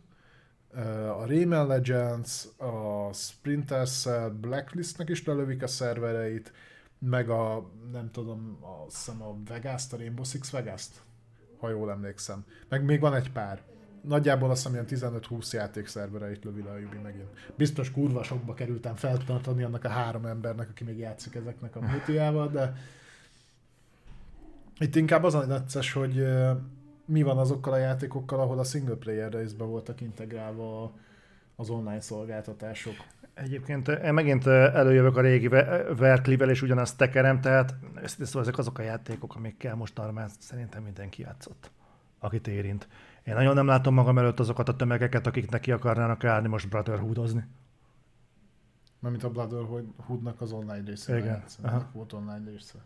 a 1.18 1.26
Rayman 1.26 1.66
Legends, 1.66 2.48
a 2.56 3.12
Splinter 3.12 3.88
Cell 3.88 4.28
Blacklistnek 4.28 5.08
is 5.08 5.24
lelövik 5.24 5.62
a 5.62 5.66
szervereit, 5.66 6.52
meg 6.98 7.28
a, 7.28 7.70
nem 7.92 8.10
tudom, 8.10 8.58
azt 8.86 8.96
hiszem 8.96 9.22
a 9.22 9.36
Vegas-t, 9.48 9.92
a 9.92 9.96
Rainbow 9.96 10.24
Six 10.24 10.50
Vegas-t, 10.50 11.02
ha 11.58 11.70
jól 11.70 11.90
emlékszem. 11.90 12.44
Meg 12.68 12.84
még 12.84 13.00
van 13.00 13.14
egy 13.14 13.32
pár. 13.32 13.62
Nagyjából 14.02 14.50
azt 14.50 14.68
hiszem 14.68 14.86
ilyen 14.98 15.20
15-20 15.30 15.50
játékszervereit 15.52 16.44
lövi 16.44 16.62
le 16.62 16.70
a 16.70 16.74
Ubi 16.74 16.98
megint. 17.02 17.28
Biztos 17.56 17.90
kurva 17.90 18.22
sokba 18.22 18.54
kerültem 18.54 18.94
feltartani 18.94 19.62
annak 19.62 19.84
a 19.84 19.88
három 19.88 20.26
embernek, 20.26 20.68
aki 20.68 20.84
még 20.84 20.98
játszik 20.98 21.34
ezeknek 21.34 21.76
a 21.76 21.80
multiával, 21.80 22.48
de 22.48 22.72
itt 24.78 24.96
inkább 24.96 25.24
az 25.24 25.34
a 25.34 25.46
necces, 25.46 25.92
hogy 25.92 26.26
mi 27.04 27.22
van 27.22 27.38
azokkal 27.38 27.72
a 27.72 27.76
játékokkal, 27.76 28.40
ahol 28.40 28.58
a 28.58 28.64
single 28.64 28.94
player 28.94 29.32
részben 29.32 29.68
voltak 29.68 30.00
integrálva 30.00 30.92
az 31.56 31.70
online 31.70 32.00
szolgáltatások. 32.00 32.94
Egyébként 33.34 33.88
én 33.88 34.12
megint 34.14 34.46
előjövök 34.46 35.16
a 35.16 35.20
régi 35.20 35.48
Ve- 35.48 35.98
Verklivel, 35.98 36.50
és 36.50 36.62
ugyanazt 36.62 36.96
tekerem, 36.96 37.40
tehát 37.40 37.74
ez- 38.02 38.34
ezek 38.34 38.58
azok 38.58 38.78
a 38.78 38.82
játékok, 38.82 39.34
amikkel 39.34 39.74
most 39.74 40.00
már 40.12 40.28
szerintem 40.38 40.82
mindenki 40.82 41.22
játszott, 41.22 41.70
akit 42.18 42.48
érint. 42.48 42.88
Én 43.24 43.34
nagyon 43.34 43.54
nem 43.54 43.66
látom 43.66 43.94
magam 43.94 44.18
előtt 44.18 44.40
azokat 44.40 44.68
a 44.68 44.76
tömegeket, 44.76 45.26
akik 45.26 45.50
neki 45.50 45.72
akarnának 45.72 46.24
állni 46.24 46.48
most 46.48 46.68
Brotherhoodozni. 46.68 47.46
Mármint 48.98 49.24
a 49.24 49.30
Brotherhoodnak 49.30 50.40
az 50.40 50.52
online 50.52 50.82
része. 50.86 51.18
Igen. 51.18 51.44
Aha. 51.62 51.88
Volt 51.92 52.12
online 52.12 52.50
része. 52.50 52.78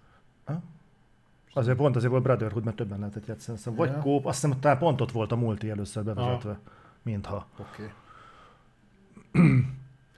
Azért 1.53 1.77
pont 1.77 1.97
azért 1.97 2.11
volt 2.11 2.23
Brotherhood, 2.23 2.65
mert 2.65 2.77
többen 2.77 2.99
lehetett 2.99 3.27
játszani. 3.27 3.59
Szóval 3.59 3.87
vagy 3.87 3.99
kóp, 4.03 4.27
azt 4.27 4.43
hiszem, 4.43 4.61
talán 4.61 4.79
pont 4.79 5.01
ott 5.01 5.13
volt 5.13 5.33
a 5.33 5.37
multi 5.37 5.71
először 5.71 6.05
bevezetve, 6.05 6.59
mintha. 7.03 7.47
Oké. 7.59 7.93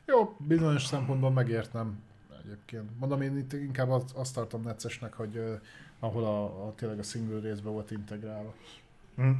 Jó, 0.06 0.36
bizonyos 0.38 0.84
szempontból 0.86 1.30
megértem 1.30 2.02
egyébként. 2.44 2.98
Mondom, 2.98 3.20
én 3.20 3.36
itt 3.36 3.52
inkább 3.52 3.90
azt, 3.90 4.16
azt 4.16 4.34
tartom 4.34 4.62
neccesnek, 4.62 5.14
hogy 5.14 5.36
uh, 5.36 5.60
ahol 5.98 6.24
a, 6.24 6.66
a, 6.66 6.74
tényleg 6.74 6.98
a 6.98 7.02
single 7.02 7.40
részbe 7.40 7.68
volt 7.70 7.90
integrálva. 7.90 8.54
Hm. 9.16 9.30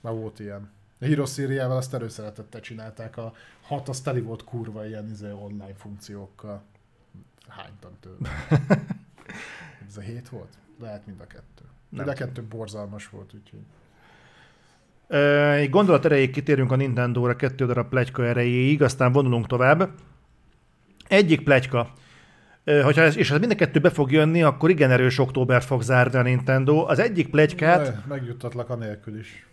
Már 0.00 0.14
volt 0.14 0.38
ilyen. 0.38 0.70
A 1.00 1.04
Hero 1.04 1.26
Szíriával 1.26 1.76
azt 1.76 1.94
előszeretettel 1.94 2.60
csinálták. 2.60 3.16
A 3.16 3.32
hat 3.60 3.88
az 3.88 4.00
teli 4.00 4.20
volt 4.20 4.44
kurva 4.44 4.86
ilyen 4.86 5.10
izé, 5.10 5.30
online 5.30 5.74
funkciókkal. 5.76 6.62
Hánytam 7.48 7.90
tőle. 8.00 8.28
Ez 9.88 9.96
a 9.96 10.00
hét 10.00 10.28
volt? 10.28 10.58
Lehet 10.80 11.06
mind 11.06 11.20
a 11.20 11.26
kettő. 11.26 11.64
Mind 11.88 12.08
a 12.08 12.12
kettő 12.12 12.42
borzalmas 12.42 13.08
volt, 13.08 13.34
úgyhogy. 13.34 13.60
Egy 15.56 15.70
gondolat 15.70 16.04
erejéig 16.04 16.30
kitérünk 16.30 16.72
a 16.72 16.76
Nintendo-ra 16.76 17.36
kettő 17.36 17.66
darab 17.66 17.88
plegyka 17.88 18.26
erejéig, 18.26 18.82
aztán 18.82 19.12
vonulunk 19.12 19.46
tovább. 19.46 19.90
Egyik 21.08 21.42
plegyka, 21.44 21.92
hogyha 22.64 23.02
ez, 23.02 23.16
és 23.16 23.30
ez 23.30 23.38
mind 23.38 23.50
a 23.52 23.54
kettő 23.54 23.80
be 23.80 23.90
fog 23.90 24.12
jönni, 24.12 24.42
akkor 24.42 24.70
igen 24.70 24.90
erős 24.90 25.18
október 25.18 25.62
fog 25.62 25.82
zárni 25.82 26.18
a 26.18 26.22
Nintendo. 26.22 26.84
Az 26.86 26.98
egyik 26.98 27.30
plegykát, 27.30 27.86
Ne, 27.86 28.02
Megjuttatlak 28.14 28.68
anélkül 28.68 29.18
is. 29.18 29.46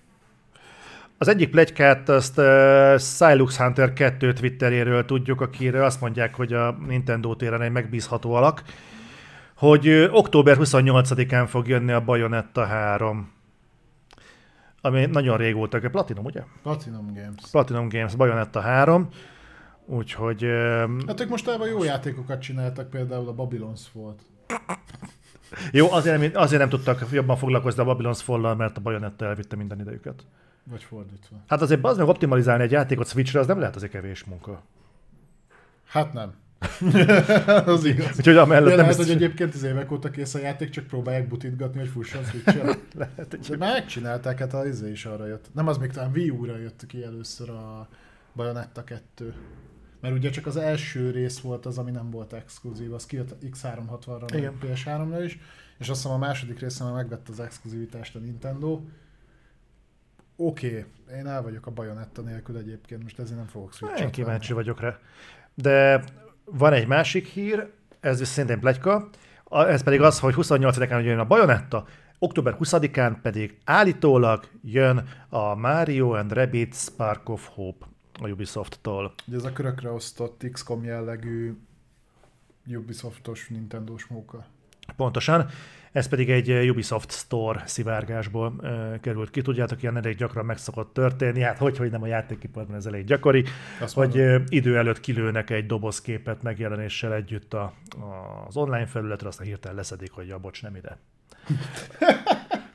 Az 1.17 1.27
egyik 1.27 1.49
plegykát 1.49 2.09
azt 2.09 2.37
uh, 2.37 2.97
Silux 2.97 3.57
Hunter 3.57 3.93
2 3.93 4.33
Twitteréről 4.33 5.05
tudjuk, 5.05 5.41
akire 5.41 5.85
azt 5.85 6.01
mondják, 6.01 6.35
hogy 6.35 6.53
a 6.53 6.71
Nintendo 6.87 7.35
téren 7.35 7.61
egy 7.61 7.71
megbízható 7.71 8.33
alak, 8.33 8.63
hogy 9.55 9.87
ö, 9.87 10.09
október 10.09 10.57
28-án 10.59 11.45
fog 11.47 11.67
jönni 11.67 11.91
a 11.91 12.03
Bayonetta 12.03 12.65
3. 12.65 13.31
Ami 14.81 15.05
nagyon 15.05 15.37
régóta, 15.37 15.79
Platinum, 15.79 16.25
ugye? 16.25 16.43
Platinum 16.63 17.13
Games. 17.13 17.49
Platinum 17.51 17.89
Games 17.89 18.15
Bayonetta 18.15 18.59
3. 18.59 19.07
Úgyhogy... 19.85 20.43
ö, 20.43 20.85
Hát 21.07 21.21
ők 21.21 21.29
mostában 21.29 21.67
jó 21.67 21.83
játékokat 21.83 22.41
csináltak, 22.41 22.89
például 22.89 23.27
a 23.27 23.33
Babylon's 23.33 23.81
volt. 23.93 24.21
Jó, 25.71 25.91
azért 25.91 26.19
nem, 26.19 26.31
azért 26.33 26.59
nem 26.59 26.69
tudtak 26.69 27.05
jobban 27.11 27.37
foglalkozni 27.37 27.83
a 27.83 27.95
Babylon's 27.95 28.19
fall 28.23 28.55
mert 28.55 28.77
a 28.77 28.81
Bayonetta 28.81 29.25
elvitte 29.25 29.55
minden 29.55 29.79
idejüket. 29.79 30.25
Vagy 30.69 30.83
fordítva. 30.83 31.35
Hát 31.47 31.61
azért 31.61 31.83
az 31.85 31.97
meg 31.97 32.07
optimalizálni 32.07 32.63
egy 32.63 32.71
játékot 32.71 33.07
Switchre, 33.07 33.39
az 33.39 33.47
nem 33.47 33.59
lehet 33.59 33.75
azért 33.75 33.91
kevés 33.91 34.23
munka. 34.23 34.63
Hát 35.85 36.13
nem. 36.13 36.33
az 37.65 37.85
igaz. 37.85 38.17
Úgyhogy 38.17 38.35
amellett 38.35 38.69
De 38.69 38.75
nem 38.75 38.79
lehet, 38.79 38.95
hogy 38.95 39.09
egyébként 39.09 39.53
az 39.53 39.63
évek 39.63 39.91
óta 39.91 40.09
kész 40.09 40.33
a 40.33 40.39
játék, 40.39 40.69
csak 40.69 40.87
próbálják 40.87 41.27
butítgatni, 41.27 41.79
hogy 41.79 41.87
fusson 41.87 42.23
switch 42.23 42.55
lehet, 42.95 43.57
már 43.57 43.73
megcsinálták, 43.73 44.39
hát 44.39 44.53
az 44.53 44.65
izé 44.65 44.91
is 44.91 45.05
arra 45.05 45.25
jött. 45.25 45.45
Nem 45.53 45.67
az 45.67 45.77
még 45.77 45.91
talán 45.91 46.11
Wii 46.11 46.29
U-ra 46.29 46.57
jött 46.57 46.85
ki 46.87 47.03
először 47.03 47.49
a 47.49 47.87
Bayonetta 48.35 48.83
2. 48.83 49.33
Mert 50.01 50.15
ugye 50.15 50.29
csak 50.29 50.45
az 50.45 50.57
első 50.57 51.11
rész 51.11 51.39
volt 51.39 51.65
az, 51.65 51.77
ami 51.77 51.91
nem 51.91 52.09
volt 52.09 52.33
exkluzív, 52.33 52.93
az 52.93 53.05
kijött 53.05 53.35
X360-ra, 53.41 54.33
Igen. 54.33 54.53
meg 54.59 54.71
PS3-ra 54.71 55.21
is, 55.25 55.39
és 55.77 55.89
azt 55.89 56.01
hiszem 56.01 56.15
a 56.15 56.19
második 56.19 56.59
részen 56.59 56.87
már 56.87 56.95
megvette 56.95 57.31
az 57.31 57.39
exkluzivitást 57.39 58.15
a 58.15 58.19
Nintendo. 58.19 58.81
Oké, 60.39 60.67
okay. 60.67 61.19
én 61.19 61.27
el 61.27 61.41
vagyok 61.41 61.65
a 61.65 61.71
Bayonetta 61.71 62.21
nélkül 62.21 62.57
egyébként, 62.57 63.03
most 63.03 63.19
ezért 63.19 63.37
nem 63.37 63.47
fogok 63.47 63.73
switch 63.73 64.01
Én 64.01 64.11
kíváncsi 64.11 64.53
vagyok 64.53 64.79
rá. 64.79 64.97
De 65.53 66.03
van 66.45 66.73
egy 66.73 66.87
másik 66.87 67.25
hír, 67.25 67.71
ez 67.99 68.21
is 68.21 68.27
szintén 68.27 68.59
plegyka, 68.59 69.09
ez 69.49 69.83
pedig 69.83 70.01
az, 70.01 70.19
hogy 70.19 70.33
28-án 70.37 71.03
jön 71.03 71.19
a 71.19 71.25
Bayonetta, 71.25 71.85
október 72.19 72.55
20-án 72.59 73.15
pedig 73.21 73.57
állítólag 73.65 74.47
jön 74.61 75.07
a 75.29 75.55
Mario 75.55 76.11
and 76.11 76.31
Rabbids 76.31 76.77
Spark 76.77 77.29
of 77.29 77.47
Hope 77.53 77.85
a 78.21 78.27
Ubisoft-tól. 78.27 79.13
Ez 79.33 79.43
a 79.43 79.53
körökre 79.53 79.91
osztott 79.91 80.43
XCOM 80.51 80.83
jellegű 80.83 81.57
Ubisoftos 82.65 83.47
Nintendo-s 83.49 84.05
móka. 84.05 84.45
Pontosan. 84.95 85.49
Ez 85.97 86.07
pedig 86.07 86.29
egy 86.29 86.49
eh, 86.49 86.69
Ubisoft 86.69 87.11
Store 87.11 87.63
szivárgásból 87.65 88.53
uh, 88.57 88.99
került 88.99 89.29
ki. 89.29 89.41
Tudjátok, 89.41 89.81
ilyen 89.81 89.97
elég 89.97 90.15
gyakran 90.15 90.45
meg 90.45 90.57
szokott 90.57 90.93
történni. 90.93 91.41
Hát 91.41 91.57
hogy, 91.57 91.77
hogy 91.77 91.91
nem 91.91 92.01
a 92.01 92.07
játékiparban 92.07 92.75
ez 92.75 92.85
elég 92.85 93.05
gyakori, 93.05 93.43
Azt 93.79 93.93
hogy 93.93 94.15
mondom, 94.15 94.41
uh, 94.41 94.47
idő 94.49 94.77
előtt 94.77 94.99
kilőnek 94.99 95.49
egy 95.49 95.65
dobozképet 95.65 96.43
megjelenéssel 96.43 97.13
együtt 97.13 97.53
a, 97.53 97.73
az 98.47 98.57
online 98.57 98.85
felületre, 98.85 99.27
aztán 99.27 99.47
hirtelen 99.47 99.75
leszedik, 99.75 100.11
hogy 100.11 100.27
ja, 100.27 100.37
bocs, 100.37 100.61
nem 100.61 100.75
ide. 100.75 100.97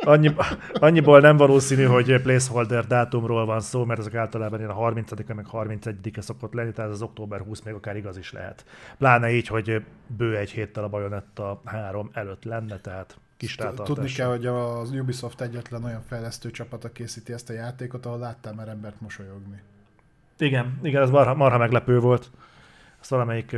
Annyi, 0.05 0.34
annyiból 0.72 1.20
nem 1.20 1.36
valószínű, 1.36 1.84
hogy 1.84 2.22
placeholder 2.22 2.86
dátumról 2.86 3.46
van 3.46 3.61
szó, 3.61 3.84
mert 3.84 4.00
ezek 4.00 4.14
általában 4.14 4.59
ilyen 4.59 4.70
a 4.70 4.90
30-a 4.90 5.34
meg 5.34 5.46
31-e 5.53 6.20
szokott 6.20 6.53
lenni, 6.53 6.72
tehát 6.72 6.90
az 6.90 7.03
október 7.03 7.40
20 7.40 7.61
még 7.61 7.74
akár 7.74 7.96
igaz 7.96 8.18
is 8.18 8.32
lehet. 8.32 8.64
Pláne 8.98 9.30
így, 9.30 9.46
hogy 9.46 9.84
bő 10.07 10.36
egy 10.36 10.50
héttel 10.50 10.84
a 10.84 10.88
Bayonetta 10.88 11.61
3 11.64 12.11
előtt 12.12 12.44
lenne, 12.44 12.78
tehát 12.78 13.16
kis. 13.36 13.57
Tudni 13.74 14.12
kell, 14.12 14.28
hogy 14.28 14.46
az 14.46 14.90
Ubisoft 14.90 15.40
egyetlen 15.40 15.84
olyan 15.84 16.03
fejlesztő 16.09 16.50
csapata 16.50 16.92
készíti 16.92 17.32
ezt 17.32 17.50
a 17.50 17.53
játékot, 17.53 18.07
ahol 18.07 18.18
láttál 18.18 18.55
már 18.55 18.68
embert 18.68 19.00
mosolyogni. 19.00 19.61
Igen, 20.38 20.78
igen, 20.82 21.03
ez 21.03 21.11
marha, 21.11 21.34
marha 21.34 21.59
meglepő 21.59 21.98
volt. 21.98 22.30
Azt 23.00 23.11
valamelyik 23.11 23.57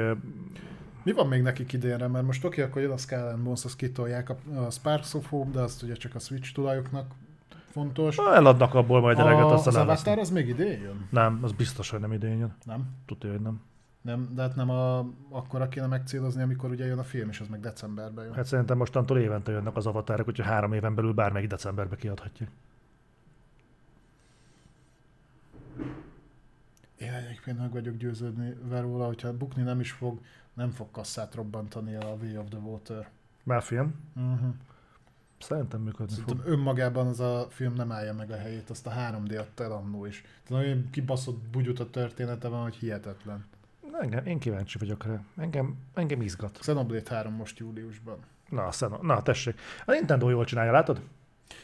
Mi 1.04 1.12
van 1.12 1.28
még 1.28 1.42
nekik 1.42 1.72
idénre? 1.72 2.06
Mert 2.06 2.24
most 2.26 2.44
oké, 2.44 2.62
akkor 2.62 2.82
jön 2.82 2.90
a 2.90 2.96
Skull 2.96 3.36
Bones, 3.42 3.64
azt 3.64 3.76
kitolják 3.76 4.30
a, 4.30 4.36
a 4.66 4.70
Sparks 4.70 5.14
of 5.14 5.28
Hope, 5.28 5.50
de 5.50 5.60
azt 5.60 5.82
ugye 5.82 5.94
csak 5.94 6.14
a 6.14 6.18
Switch 6.18 6.52
tulajoknak 6.52 7.14
fontos. 7.70 8.16
eladnak 8.16 8.74
abból 8.74 9.00
majd 9.00 9.18
eleget, 9.18 9.42
A, 9.42 9.52
aztán 9.52 9.74
az. 9.74 9.80
Avatar 9.80 10.18
az 10.18 10.30
még 10.30 10.48
idén 10.48 10.80
jön? 10.80 11.06
Nem, 11.10 11.38
az 11.42 11.52
biztos, 11.52 11.90
hogy 11.90 12.00
nem 12.00 12.12
idén 12.12 12.38
jön. 12.38 12.54
Nem? 12.64 12.86
Tudja, 13.06 13.30
hogy 13.30 13.40
nem. 13.40 13.60
Nem, 14.02 14.28
de 14.34 14.42
hát 14.42 14.54
nem 14.54 14.70
a, 14.70 14.98
akkora 15.30 15.68
kéne 15.68 15.86
megcélozni, 15.86 16.42
amikor 16.42 16.70
ugye 16.70 16.84
jön 16.84 16.98
a 16.98 17.04
film, 17.04 17.28
és 17.28 17.40
az 17.40 17.48
meg 17.48 17.60
decemberben 17.60 18.24
jön. 18.24 18.34
Hát 18.34 18.44
szerintem 18.44 18.76
mostantól 18.76 19.18
évente 19.18 19.52
jönnek 19.52 19.76
az 19.76 19.86
avatárok, 19.86 20.28
úgyhogy 20.28 20.44
három 20.46 20.72
éven 20.72 20.94
belül 20.94 21.12
bármelyik 21.12 21.48
decemberbe 21.48 21.96
kiadhatja. 21.96 22.46
Én 26.98 27.12
egyébként 27.44 27.58
meg 27.58 27.82
vagyok 27.82 27.96
győződni 27.96 28.56
róla, 28.70 29.06
hogyha 29.06 29.36
bukni 29.36 29.62
nem 29.62 29.80
is 29.80 29.90
fog, 29.90 30.20
nem 30.54 30.70
fog 30.70 30.90
kasszát 30.90 31.34
robbantani 31.34 31.94
a 31.94 32.16
Way 32.20 32.36
of 32.36 32.48
the 32.48 32.58
Water. 32.58 33.08
Már 33.42 33.62
film? 33.62 33.94
Uh-huh. 34.16 34.54
Szerintem 35.38 35.80
működni 35.80 36.14
fog. 36.14 36.28
Szerintem 36.28 36.52
önmagában 36.52 37.06
az 37.06 37.20
a 37.20 37.46
film 37.50 37.74
nem 37.74 37.92
állja 37.92 38.14
meg 38.14 38.30
a 38.30 38.36
helyét, 38.36 38.70
azt 38.70 38.86
a 38.86 38.90
3D 38.90 39.38
adta 39.38 39.64
el 39.64 39.72
annó 39.72 40.04
is. 40.04 40.24
Tehát 40.46 40.64
olyan 40.64 40.90
kibaszott 40.90 41.56
a 41.78 41.90
története 41.90 42.48
van, 42.48 42.62
hogy 42.62 42.74
hihetetlen. 42.74 43.44
Engem, 44.00 44.26
én 44.26 44.38
kíváncsi 44.38 44.78
vagyok 44.78 45.04
rá. 45.04 45.22
Engem, 45.36 45.76
engem 45.94 46.20
izgat. 46.22 46.58
Xenoblade 46.58 47.14
3 47.14 47.32
most 47.34 47.58
júliusban. 47.58 48.18
Na, 48.48 48.72
szeno, 48.72 48.98
na, 49.02 49.22
tessék. 49.22 49.60
A 49.84 49.92
Nintendo 49.92 50.30
jól 50.30 50.44
csinálja, 50.44 50.72
látod? 50.72 51.00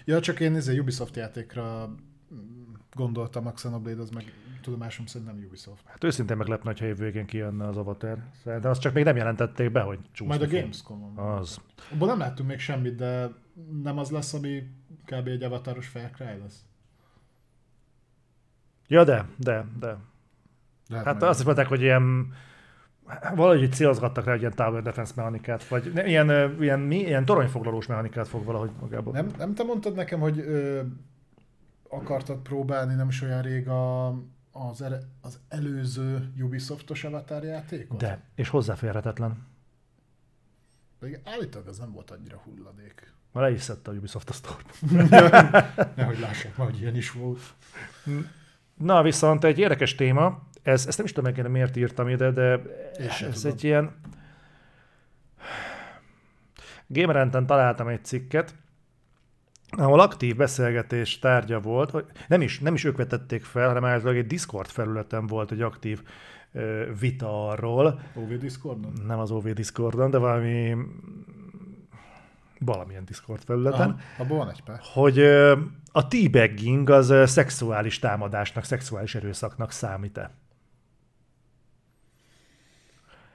Ja, 0.05 0.21
csak 0.21 0.41
én 0.41 0.55
izé 0.55 0.79
Ubisoft 0.79 1.17
játékra 1.17 1.87
mm, 2.35 2.73
gondoltam, 2.93 3.47
a 3.47 3.53
Xenoblade 3.53 4.01
az 4.01 4.11
meg 4.11 4.33
tudomásom 4.61 5.07
szerint 5.07 5.31
nem 5.31 5.43
Ubisoft. 5.47 5.83
Hát 5.87 6.05
őszintén 6.05 6.37
meglepne, 6.37 6.75
ha 6.79 6.85
év 6.85 6.97
végén 6.99 7.27
kijönne 7.27 7.67
az 7.67 7.77
Avatar. 7.77 8.19
De 8.45 8.69
azt 8.69 8.81
csak 8.81 8.93
még 8.93 9.05
nem 9.05 9.17
jelentették 9.17 9.71
be, 9.73 9.81
hogy 9.81 9.99
csúszni 10.13 10.27
Majd 10.27 10.43
a 10.43 10.45
fog. 10.45 10.61
Gamescom-on. 10.61 11.17
Az. 11.19 11.61
Abban 11.93 12.09
nem 12.09 12.19
láttunk 12.19 12.49
még 12.49 12.59
semmit, 12.59 12.95
de 12.95 13.29
nem 13.83 13.99
az 13.99 14.11
lesz, 14.11 14.35
ami 14.35 14.63
kb. 15.05 15.27
egy 15.27 15.43
avataros 15.43 15.89
Far 15.89 16.11
Cry 16.11 16.39
lesz. 16.43 16.65
Ja, 18.89 19.05
de, 19.05 19.27
de, 19.37 19.67
de. 19.79 19.97
Lehet 20.89 21.05
Hát 21.05 21.15
majd- 21.15 21.31
azt 21.31 21.39
is 21.39 21.45
mondták, 21.45 21.67
hogy 21.67 21.81
ilyen 21.81 22.33
valahogy 23.35 23.73
célozgattak 23.73 24.25
rá 24.25 24.33
egy 24.33 24.41
ilyen 24.41 24.55
tower 24.55 24.83
defense 24.83 25.13
mechanikát, 25.17 25.69
vagy 25.69 25.91
ne, 25.95 26.07
ilyen, 26.07 26.57
ilyen, 26.61 26.81
mi, 26.81 26.97
ilyen 26.97 27.25
toronyfoglalós 27.25 27.87
mechanikát 27.87 28.29
fog 28.29 28.45
valahogy 28.45 28.71
magából. 28.81 29.13
Nem, 29.13 29.31
nem 29.39 29.55
te 29.55 29.63
mondtad 29.63 29.95
nekem, 29.95 30.21
hogy 30.21 30.39
ö, 30.39 30.81
akartad 31.89 32.39
próbálni 32.39 32.95
nem 32.95 33.09
is 33.09 33.23
olyan 33.23 33.43
rég 33.43 33.69
a, 33.69 34.07
az, 34.53 34.83
ere, 34.83 34.99
az 35.21 35.41
előző 35.49 36.33
Ubisoftos 36.39 37.05
Avatar 37.05 37.45
játékot? 37.45 37.99
De, 37.99 38.21
és 38.35 38.49
hozzáférhetetlen. 38.49 39.47
Pedig 40.99 41.21
állítólag 41.25 41.69
az 41.69 41.79
nem 41.79 41.93
volt 41.93 42.11
annyira 42.11 42.37
hulladék. 42.37 43.13
Már 43.33 43.45
le 43.45 43.51
is 43.51 43.63
szedte 43.63 43.91
a 43.91 43.95
Ubisoft 43.95 44.29
a 44.29 44.33
store 44.33 44.63
Nehogy 45.97 46.19
lássák 46.19 46.57
már, 46.57 46.71
hogy 46.71 46.81
ilyen 46.81 46.97
is 46.97 47.11
volt. 47.11 47.41
Na, 48.75 49.03
viszont 49.03 49.45
egy 49.45 49.59
érdekes 49.59 49.95
téma, 49.95 50.43
ez, 50.63 50.87
ezt 50.87 50.97
nem 50.97 51.07
is 51.07 51.13
tudom, 51.13 51.33
meg 51.33 51.51
miért 51.51 51.77
írtam 51.77 52.09
ide, 52.09 52.31
de 52.31 52.61
ez 52.99 53.17
tudom. 53.17 53.53
egy 53.53 53.65
ilyen... 53.65 54.01
Gamerenten 56.87 57.47
találtam 57.47 57.89
egy 57.89 58.05
cikket, 58.05 58.55
ahol 59.71 60.01
aktív 60.01 60.37
beszélgetés 60.37 61.19
tárgya 61.19 61.61
volt, 61.61 61.91
vagy 61.91 62.05
nem 62.29 62.43
is, 62.43 62.59
nem 62.59 62.75
is 62.75 62.85
ők 62.85 62.97
vetették 62.97 63.45
fel, 63.45 63.67
hanem 63.67 63.85
általában 63.85 64.21
egy 64.21 64.27
Discord 64.27 64.69
felületen 64.69 65.27
volt 65.27 65.51
egy 65.51 65.61
aktív 65.61 66.03
ö, 66.53 66.85
vita 67.01 67.49
arról, 67.49 68.01
OV 68.15 68.29
Discordon? 68.39 68.93
nem 69.07 69.19
az 69.19 69.31
OV 69.31 69.49
Discordon, 69.49 70.11
de 70.11 70.19
valami 70.19 70.77
valamilyen 72.59 73.05
Discord 73.05 73.43
felületen, 73.43 74.01
abban 74.19 74.37
van 74.37 74.51
egy 74.51 74.63
pár. 74.63 74.81
hogy 74.83 75.19
ö, 75.19 75.59
a 75.93 76.09
teabagging 76.09 76.91
az 76.91 77.11
ö, 77.11 77.27
szexuális 77.27 77.99
támadásnak, 77.99 78.65
szexuális 78.65 79.15
erőszaknak 79.15 79.71
számít-e. 79.71 80.31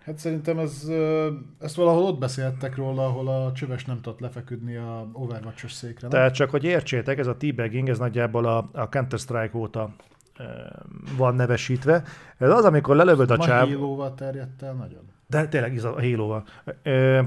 Hát 0.06 0.18
szerintem 0.18 0.60
ez, 0.60 0.90
ezt 1.60 1.76
valahol 1.76 2.04
ott 2.04 2.20
beszéltek 2.20 2.76
róla, 2.76 3.06
ahol 3.06 3.28
a 3.28 3.52
csöves 3.52 3.86
nem 3.86 4.02
tudott 4.02 4.20
lefeküdni 4.20 4.76
a 4.76 5.10
Overwatch-os 5.14 5.72
székre. 5.72 6.02
Nem? 6.02 6.10
Tehát 6.10 6.34
csak, 6.34 6.50
hogy 6.50 6.64
értsétek, 6.64 7.18
ez 7.18 7.28
a 7.28 7.38
teabagging, 7.38 7.90
ez 7.90 7.98
nagyjából 7.98 8.46
a, 8.46 8.70
a 8.74 8.90
Counter-Strike 8.90 9.58
óta 9.58 9.96
van 11.18 11.36
nevesítve. 11.36 12.04
Ez 12.38 12.50
az, 12.50 12.66
amikor 12.66 12.96
lelövöd 12.96 13.32
a 13.32 13.36
Ma 13.36 13.46
csáv... 13.46 13.68
Halo-val 13.68 14.14
terjedt 14.14 14.62
el 14.62 14.74
nagyon. 14.74 15.02
De 15.28 15.48
tényleg 15.48 15.76
ez 15.76 15.84
a 15.84 16.02
halo 16.02 16.42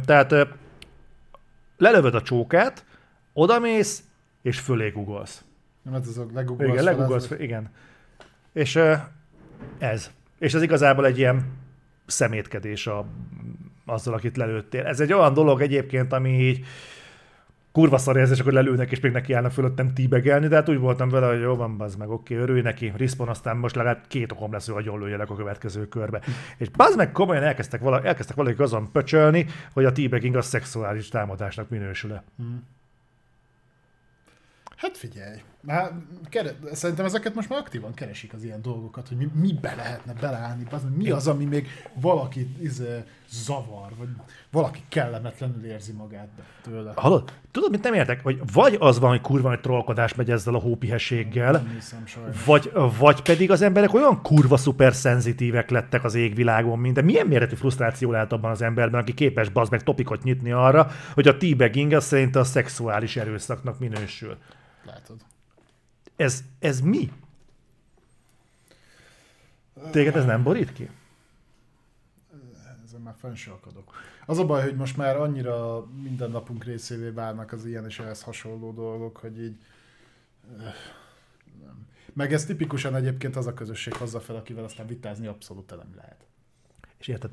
Tehát 0.05 0.35
lelövöd 1.76 2.14
a 2.14 2.22
csókát, 2.22 2.85
odamész, 3.33 4.05
és 4.43 4.61
fölé 4.61 4.89
googolsz. 4.89 5.45
Nem, 5.83 5.93
hát 5.93 6.07
ez 6.07 6.16
a 6.16 6.26
legugolsz 6.35 6.70
Igen, 6.70 6.85
legugolsz, 6.85 7.26
fel, 7.26 7.41
igen. 7.41 7.70
És 8.53 8.79
ez. 9.79 10.11
És 10.39 10.55
ez 10.55 10.62
igazából 10.62 11.07
egy 11.07 11.18
ilyen 11.18 11.58
szemétkedés 12.09 12.87
a, 12.87 13.07
azzal, 13.87 14.15
akit 14.15 14.37
lelőttél. 14.37 14.85
Ez 14.85 15.01
egy 15.01 15.13
olyan 15.13 15.35
dolog 15.35 15.61
egyébként, 15.61 16.13
ami 16.13 16.41
így 16.41 16.65
kurva 17.73 17.99
szar 17.99 18.17
érzés, 18.17 18.41
akkor 18.41 18.53
lelőnek, 18.53 18.91
és 18.91 19.01
még 19.01 19.13
neki 19.13 19.33
állnak 19.33 19.53
fölöttem 19.53 19.95
tíbegelni, 19.95 20.49
de 20.49 20.55
hát 20.55 20.69
úgy 20.69 20.79
voltam 20.79 21.09
vele, 21.09 21.27
hogy 21.27 21.41
jó 21.41 21.55
van, 21.55 21.77
bazd 21.77 21.99
meg, 21.99 22.11
oké, 22.11 22.35
örülj 22.35 22.61
neki, 22.61 22.93
Respawn, 22.97 23.29
aztán 23.29 23.57
most 23.57 23.75
legalább 23.75 24.05
két 24.09 24.33
okom 24.33 24.53
lesz, 24.53 24.69
hogy 24.69 24.85
lőjelek 24.85 25.31
a 25.31 25.37
következő 25.37 25.89
körbe. 25.89 26.21
És 26.57 26.69
bazd 26.69 26.97
meg, 26.97 27.13
komolyan 27.13 27.43
elkezdtek, 27.43 27.81
vala, 27.81 28.03
elkezdtek 28.03 28.37
valaki 28.37 28.63
azon 28.63 28.93
pöcsölni, 28.93 29.47
hogy 29.73 29.85
a 29.85 29.93
teabagging 29.93 30.37
a 30.37 30.43
szexuális 30.43 31.09
támadásnak 31.09 31.69
minősül. 31.69 32.21
Hmm. 32.37 32.67
Hát 34.77 34.97
figyelj, 34.97 35.39
már 35.61 35.93
kere, 36.29 36.51
szerintem 36.73 37.05
ezeket 37.05 37.35
most 37.35 37.49
már 37.49 37.59
aktívan 37.59 37.95
keresik 37.95 38.33
az 38.33 38.45
ilyen 38.45 38.63
dolgokat, 38.63 39.09
hogy 39.09 39.17
mi, 39.17 39.29
mibe 39.35 39.75
lehetne 39.75 40.13
beleállni, 40.13 40.67
az, 40.71 40.83
mi 40.97 41.11
az, 41.11 41.27
ami 41.27 41.45
még 41.45 41.67
valaki 41.95 42.57
izé, 42.61 43.05
zavar, 43.31 43.93
vagy 43.99 44.09
valaki 44.51 44.83
kellemetlenül 44.89 45.65
érzi 45.65 45.93
magát 45.93 46.29
tőle. 46.63 46.93
Hallod? 46.97 47.33
Tudod, 47.51 47.71
mit 47.71 47.83
nem 47.83 47.95
értek? 47.95 48.23
Hogy 48.23 48.41
vagy 48.53 48.77
az 48.81 48.99
van, 48.99 49.11
hogy 49.11 49.21
kurva 49.21 49.53
egy 49.53 49.61
trollkodás 49.61 50.15
megy 50.15 50.31
ezzel 50.31 50.55
a 50.55 50.59
hópihességgel, 50.59 51.67
vagy, 52.45 52.73
vagy 52.99 53.23
pedig 53.23 53.51
az 53.51 53.63
emberek 53.63 53.95
olyan 53.95 54.23
kurva 54.23 54.57
szuper 54.57 54.95
szenzitívek 54.95 55.71
lettek 55.71 56.05
az 56.05 56.15
égvilágon, 56.15 56.79
mint 56.79 56.95
de 56.95 57.03
milyen 57.03 57.27
méretű 57.27 57.55
frusztráció 57.55 58.11
lehet 58.11 58.33
abban 58.33 58.51
az 58.51 58.63
emberben, 58.63 59.01
aki 59.01 59.15
képes 59.15 59.49
bazd 59.49 59.71
meg 59.71 59.83
topikot 59.83 60.23
nyitni 60.23 60.53
arra, 60.53 60.91
hogy 61.15 61.29
a 61.29 61.37
teabagging 61.37 61.93
az 61.93 62.05
szerint 62.05 62.37
a 62.37 62.45
szexuális 62.45 63.17
erőszaknak 63.17 63.79
minősül. 63.79 64.37
Látod. 64.85 65.17
Ez, 66.19 66.45
ez 66.59 66.81
mi? 66.81 67.12
Téged 69.91 70.16
ez 70.16 70.25
nem 70.25 70.43
borít 70.43 70.73
ki? 70.73 70.91
Ezen 72.85 73.01
már 73.01 73.14
fenn 73.19 73.35
akadok. 73.47 73.95
Az 74.27 74.39
a 74.39 74.47
baj, 74.47 74.62
hogy 74.62 74.77
most 74.77 74.97
már 74.97 75.16
annyira 75.16 75.87
minden 76.03 76.31
napunk 76.31 76.64
részévé 76.64 77.09
válnak 77.09 77.53
az 77.53 77.64
ilyen 77.64 77.85
és 77.85 77.99
ehhez 77.99 78.23
hasonló 78.23 78.73
dolgok, 78.73 79.16
hogy 79.16 79.43
így... 79.43 79.57
Nem. 81.61 81.87
Meg 82.12 82.33
ez 82.33 82.45
tipikusan 82.45 82.95
egyébként 82.95 83.37
az 83.37 83.47
a 83.47 83.55
közösség 83.55 83.93
hozza 83.93 84.21
fel, 84.21 84.37
akivel 84.37 84.64
aztán 84.64 84.87
vitázni 84.87 85.27
abszolút 85.27 85.71
nem 85.71 85.95
lehet. 85.97 86.27
És 86.99 87.09
érted, 87.09 87.31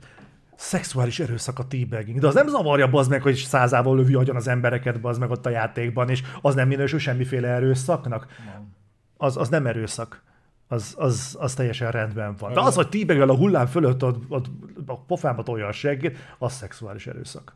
szexuális 0.55 1.19
erőszak 1.19 1.59
a 1.59 1.67
teabagging, 1.67 2.19
de 2.19 2.27
az 2.27 2.33
nem 2.33 2.47
zavarja 2.47 2.89
bazd 2.89 3.09
meg, 3.09 3.21
hogy 3.21 3.35
százával 3.35 3.95
lövi 3.95 4.13
agyon 4.13 4.35
az 4.35 4.47
embereket 4.47 5.01
bazd 5.01 5.19
meg 5.19 5.29
ott 5.29 5.45
a 5.45 5.49
játékban, 5.49 6.09
és 6.09 6.23
az 6.41 6.55
nem 6.55 6.67
minősül 6.67 6.99
semmiféle 6.99 7.47
erőszaknak. 7.47 8.27
Nem. 8.45 8.73
Az, 9.17 9.37
az 9.37 9.49
nem 9.49 9.67
erőszak. 9.67 10.23
Az, 10.67 10.95
az, 10.97 11.37
az 11.39 11.53
teljesen 11.53 11.91
rendben 11.91 12.35
van. 12.35 12.53
De 12.53 12.59
az, 12.59 12.75
hogy 12.75 12.89
tíbegel 12.89 13.29
a 13.29 13.35
hullám 13.35 13.65
fölött 13.65 14.01
a, 14.01 14.17
a, 14.29 14.41
a 14.85 14.99
pofámba 14.99 15.43
tolja 15.43 15.67
a 15.67 15.71
seggét, 15.71 16.17
az 16.37 16.53
szexuális 16.53 17.07
erőszak. 17.07 17.55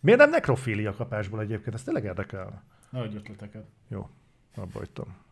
Miért 0.00 0.18
nem 0.18 0.30
nekrofília 0.30 0.94
kapásból 0.94 1.40
egyébként? 1.40 1.74
Ez 1.74 1.82
tényleg 1.82 2.04
érdekel. 2.04 2.62
Nagy 2.90 3.14
ötleteket. 3.14 3.64
Jó, 3.88 4.08
abba 4.54 4.78
hagytam. 4.78 5.23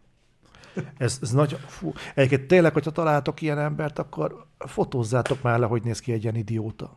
Ez, 0.96 1.18
ez 1.22 1.32
nagy, 1.32 1.52
fú. 1.66 1.92
Egyébként 2.14 2.46
tényleg, 2.46 2.72
hogyha 2.72 2.90
találtok 2.90 3.40
ilyen 3.40 3.58
embert, 3.58 3.98
akkor 3.98 4.46
fotózzátok 4.58 5.42
már 5.42 5.58
le, 5.58 5.66
hogy 5.66 5.82
néz 5.82 6.00
ki 6.00 6.12
egy 6.12 6.22
ilyen 6.22 6.36
idióta. 6.36 6.96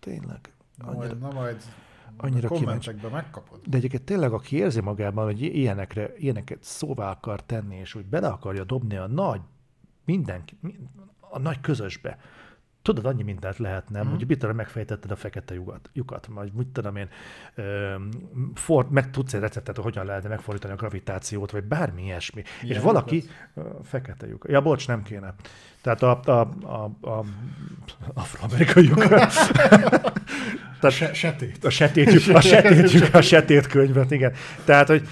Tényleg. 0.00 0.40
Annyira, 0.78 0.98
majd, 0.98 1.18
na 1.18 1.32
majd 1.32 1.62
annyira 2.16 2.48
kíváncsi. 2.48 2.90
megkapod. 3.12 3.60
De 3.66 3.76
egyébként 3.76 4.02
tényleg, 4.02 4.32
aki 4.32 4.56
érzi 4.56 4.80
magában, 4.80 5.24
hogy 5.24 5.42
ilyenekre, 5.42 6.12
ilyeneket 6.16 6.58
szóvá 6.62 7.10
akar 7.10 7.42
tenni, 7.42 7.76
és 7.76 7.92
hogy 7.92 8.04
bele 8.04 8.28
akarja 8.28 8.64
dobni 8.64 8.96
a 8.96 9.06
nagy, 9.06 9.40
mindenki, 10.04 10.58
a 11.20 11.38
nagy 11.38 11.60
közösbe, 11.60 12.18
tudod, 12.86 13.06
annyi 13.06 13.22
mindent 13.22 13.58
lehet, 13.58 13.90
nem? 13.90 14.06
Mm. 14.06 14.10
Hogy 14.10 14.24
mit 14.26 14.38
tudom, 14.38 14.56
megfejtetted 14.56 15.10
a 15.10 15.16
fekete 15.16 15.54
lyukat, 15.54 15.90
lyukat 15.92 16.26
vagy 16.30 16.52
mit 16.52 16.66
tudom 16.66 16.96
én, 16.96 17.08
for, 18.54 18.90
meg 18.90 19.10
tudsz 19.10 19.34
egy 19.34 19.40
receptet, 19.40 19.76
hogy 19.76 19.84
hogyan 19.84 20.06
lehetne 20.06 20.28
megfordítani 20.28 20.72
a 20.72 20.76
gravitációt, 20.76 21.50
vagy 21.50 21.64
bármi 21.64 22.02
ilyesmi. 22.02 22.42
Milyen 22.62 22.76
és 22.76 22.82
valaki, 22.82 23.24
lyukat? 23.54 23.86
fekete 23.86 24.26
lyuk. 24.26 24.46
Ja, 24.48 24.60
bocs, 24.60 24.86
nem 24.86 25.02
kéne. 25.02 25.34
Tehát 25.80 26.02
a, 26.02 26.20
a, 26.24 26.30
a, 26.66 26.84
a 27.10 27.24
afroamerikai 28.14 28.86
lyuk. 28.86 29.04
Tehát, 30.80 30.96
Se, 30.96 31.12
setét. 31.12 31.64
A 31.64 31.70
setét, 31.70 32.12
lyuk, 32.12 32.36
a 32.36 32.40
setét, 32.40 32.90
lyuk, 32.90 33.14
a 33.14 33.20
setét 33.20 33.66
könyvet, 33.66 34.10
igen. 34.10 34.32
Tehát, 34.64 34.88
hogy 34.88 35.08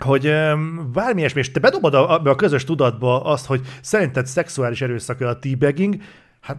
hogy 0.00 0.32
bármi 0.92 1.18
ilyesmi, 1.18 1.40
és 1.40 1.52
te 1.52 1.60
bedobod 1.60 1.94
a, 1.94 2.22
a 2.22 2.34
közös 2.34 2.64
tudatba 2.64 3.24
azt, 3.24 3.46
hogy 3.46 3.60
szerinted 3.80 4.26
szexuális 4.26 4.80
erőszak 4.80 5.20
a 5.20 5.38
teabagging, 5.38 5.96
Hát 6.40 6.58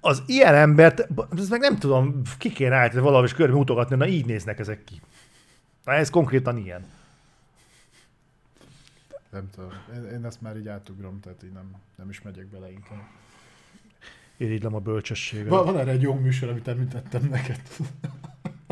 az 0.00 0.22
ilyen 0.26 0.54
embert, 0.54 1.06
ez 1.36 1.48
meg 1.48 1.60
nem 1.60 1.78
tudom, 1.78 2.22
ki 2.38 2.52
kéne 2.52 2.76
állítani 2.76 3.02
valahogy 3.02 3.32
körbe 3.32 3.54
mutogatni, 3.54 3.96
na 3.96 4.06
így 4.06 4.26
néznek 4.26 4.58
ezek 4.58 4.84
ki. 4.84 5.00
Na 5.84 5.92
ez 5.92 6.10
konkrétan 6.10 6.56
ilyen. 6.56 6.84
Nem 9.30 9.50
tudom, 9.54 9.70
én, 9.94 10.04
én 10.04 10.24
ezt 10.24 10.40
már 10.40 10.56
így 10.56 10.68
átugrom, 10.68 11.20
tehát 11.20 11.42
így 11.42 11.52
nem, 11.52 11.74
nem 11.96 12.08
is 12.08 12.22
megyek 12.22 12.46
bele 12.46 12.70
inkább. 12.70 13.02
Irigylem 14.36 14.74
a 14.74 14.78
bölcsességet. 14.78 15.48
Van, 15.48 15.64
van 15.64 15.78
erre 15.78 15.90
egy 15.90 16.02
jó 16.02 16.14
műsor, 16.14 16.48
amit 16.48 16.68
említettem 16.68 17.28
neked. 17.30 17.60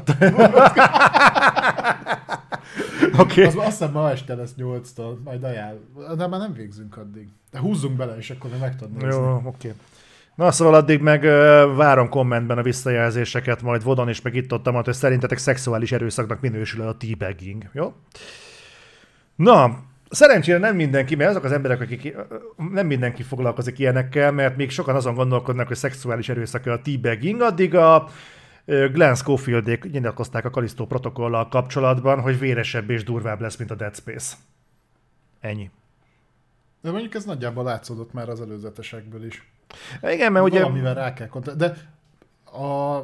Oké. 3.19 3.21
Okay. 3.21 3.45
Az, 3.45 3.57
azt 3.57 3.67
hiszem 3.67 3.93
ma 3.93 4.11
este 4.11 4.35
lesz 4.35 4.55
8-tól, 4.59 5.23
majd 5.25 5.45
ajánl. 5.45 5.79
De 6.17 6.27
már 6.27 6.41
nem 6.41 6.53
végzünk 6.53 6.97
addig. 6.97 7.29
De 7.51 7.59
húzzunk 7.59 7.97
bele, 7.97 8.17
és 8.17 8.31
akkor 8.31 8.51
meg 8.61 8.77
tudod 8.77 8.93
nézni. 8.93 9.09
Jó, 9.09 9.35
oké. 9.35 9.47
Okay. 9.47 9.73
Na 10.35 10.53
szóval 10.53 10.75
addig 10.75 11.01
meg 11.01 11.23
uh, 11.23 11.31
várom 11.77 12.09
kommentben 12.09 12.59
a 12.59 12.63
visszajelzéseket, 12.63 13.63
majd 13.63 13.83
vodon 13.83 14.09
is, 14.09 14.23
meg 14.23 14.35
itt 14.35 14.53
ott 14.53 14.67
hogy 14.67 14.95
szerintetek 14.95 15.39
szexuális 15.39 15.93
erőszaknak 15.93 16.41
minősül 16.41 16.89
a 16.89 16.97
teabagging, 16.97 17.71
jó? 17.73 17.93
Na, 19.37 19.79
szerencsére 20.11 20.59
nem 20.59 20.77
mindenki, 20.77 21.15
mert 21.15 21.31
azok 21.31 21.45
az 21.45 21.53
emberek, 21.53 21.81
akik 21.81 22.17
nem 22.73 22.87
mindenki 22.87 23.23
foglalkozik 23.23 23.79
ilyenekkel, 23.79 24.33
mert 24.33 24.57
még 24.57 24.71
sokan 24.71 24.95
azon 24.95 25.15
gondolkodnak, 25.15 25.67
hogy 25.67 25.77
szexuális 25.77 26.29
erőszak 26.29 26.67
a 26.67 26.81
teabagging, 26.83 27.41
addig 27.41 27.75
a 27.75 28.09
Glenn 28.65 29.15
Schofieldék 29.15 29.91
nyilatkozták 29.91 30.45
a 30.45 30.51
Kalisztó 30.51 30.87
protokollal 30.87 31.49
kapcsolatban, 31.49 32.21
hogy 32.21 32.39
véresebb 32.39 32.91
és 32.91 33.05
durvább 33.05 33.41
lesz, 33.41 33.57
mint 33.57 33.71
a 33.71 33.75
Dead 33.75 33.95
Space. 33.95 34.37
Ennyi. 35.41 35.71
De 36.81 36.91
mondjuk 36.91 37.15
ez 37.15 37.25
nagyjából 37.25 37.65
látszódott 37.65 38.13
már 38.13 38.29
az 38.29 38.41
előzetesekből 38.41 39.25
is. 39.25 39.54
Igen, 40.03 40.33
mert 40.33 40.45
ugye... 40.45 40.61
Valamivel 40.61 40.95
rá 40.95 41.13
kell 41.13 41.27
kontra... 41.27 41.55
De 41.55 41.77
a, 42.45 43.01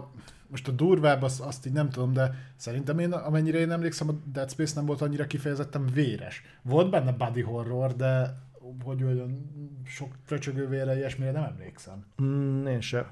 most 0.47 0.69
a 0.69 0.71
durvább, 0.71 1.23
azt, 1.23 1.41
azt 1.41 1.67
így 1.67 1.73
nem 1.73 1.91
tudom, 1.91 2.13
de 2.13 2.35
szerintem 2.57 2.99
én, 2.99 3.13
amennyire 3.13 3.59
én 3.59 3.71
emlékszem, 3.71 4.09
a 4.09 4.13
Dead 4.33 4.51
Space 4.51 4.75
nem 4.75 4.87
volt 4.87 5.01
annyira 5.01 5.27
kifejezetten 5.27 5.87
véres. 5.87 6.43
Volt 6.63 6.91
benne 6.91 7.13
body 7.13 7.41
horror, 7.43 7.97
de 7.97 8.37
hogy 8.85 9.03
olyan 9.03 9.51
sok 9.87 10.09
fröcsögő 10.25 10.69
vére, 10.69 10.97
ilyesmire 10.97 11.33
nem 11.33 11.43
emlékszem. 11.43 12.05
Mm, 12.23 12.67
én 12.67 12.81
sem. 12.81 13.07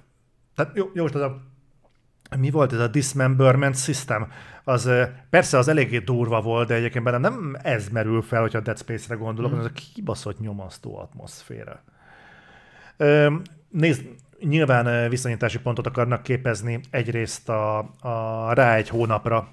Tehát 0.54 0.76
jó, 0.76 0.90
jó, 0.94 1.04
az 1.04 1.14
a 1.14 1.42
mi 2.36 2.50
volt 2.50 2.72
ez 2.72 2.78
a 2.78 2.88
dismemberment 2.88 3.76
system? 3.76 4.30
Az 4.64 4.90
persze 5.30 5.58
az 5.58 5.68
eléggé 5.68 5.98
durva 5.98 6.40
volt, 6.40 6.68
de 6.68 6.74
egyébként 6.74 7.04
bennem 7.04 7.20
nem 7.20 7.56
ez 7.62 7.88
merül 7.88 8.22
fel, 8.22 8.40
hogyha 8.40 8.58
a 8.58 8.60
Dead 8.60 8.78
Space-re 8.78 9.14
gondolok, 9.14 9.50
mm. 9.50 9.54
hanem 9.54 9.70
az 9.74 9.80
a 9.82 9.92
kibaszott 9.94 10.40
nyomasztó 10.40 10.98
atmoszféra. 10.98 11.82
Nézd, 13.68 14.06
nyilván 14.40 15.08
viszonyítási 15.08 15.58
pontot 15.58 15.86
akarnak 15.86 16.22
képezni 16.22 16.80
egyrészt 16.90 17.48
a, 17.48 17.78
a 18.00 18.52
rá 18.52 18.74
egy 18.74 18.88
hónapra, 18.88 19.48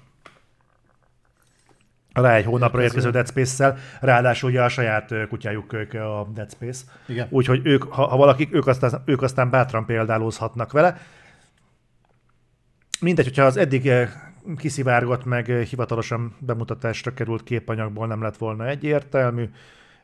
rá 2.12 2.34
egy 2.34 2.44
hónapra 2.44 2.82
érkező 2.82 3.10
Dead 3.10 3.28
Space-szel, 3.28 3.78
ráadásul 4.00 4.50
ugye 4.50 4.62
a 4.62 4.68
saját 4.68 5.14
kutyájuk 5.28 5.72
a 5.92 6.28
Dead 6.34 6.50
Space. 6.50 6.84
Igen. 7.06 7.26
Úgyhogy 7.30 7.60
ők, 7.66 7.82
ha, 7.82 8.06
ha 8.06 8.16
valakik, 8.16 8.54
ők 8.54 8.66
aztán, 8.66 9.02
ők 9.04 9.22
aztán 9.22 9.50
bátran 9.50 9.84
példálózhatnak 9.86 10.72
vele. 10.72 10.96
Mindegy, 13.00 13.24
hogyha 13.24 13.44
az 13.44 13.56
eddig 13.56 13.90
kiszivárgott 14.56 15.24
meg 15.24 15.46
hivatalosan 15.46 16.36
bemutatásra 16.38 17.14
került 17.14 17.42
képanyagból 17.42 18.06
nem 18.06 18.22
lett 18.22 18.36
volna 18.36 18.66
egyértelmű, 18.66 19.50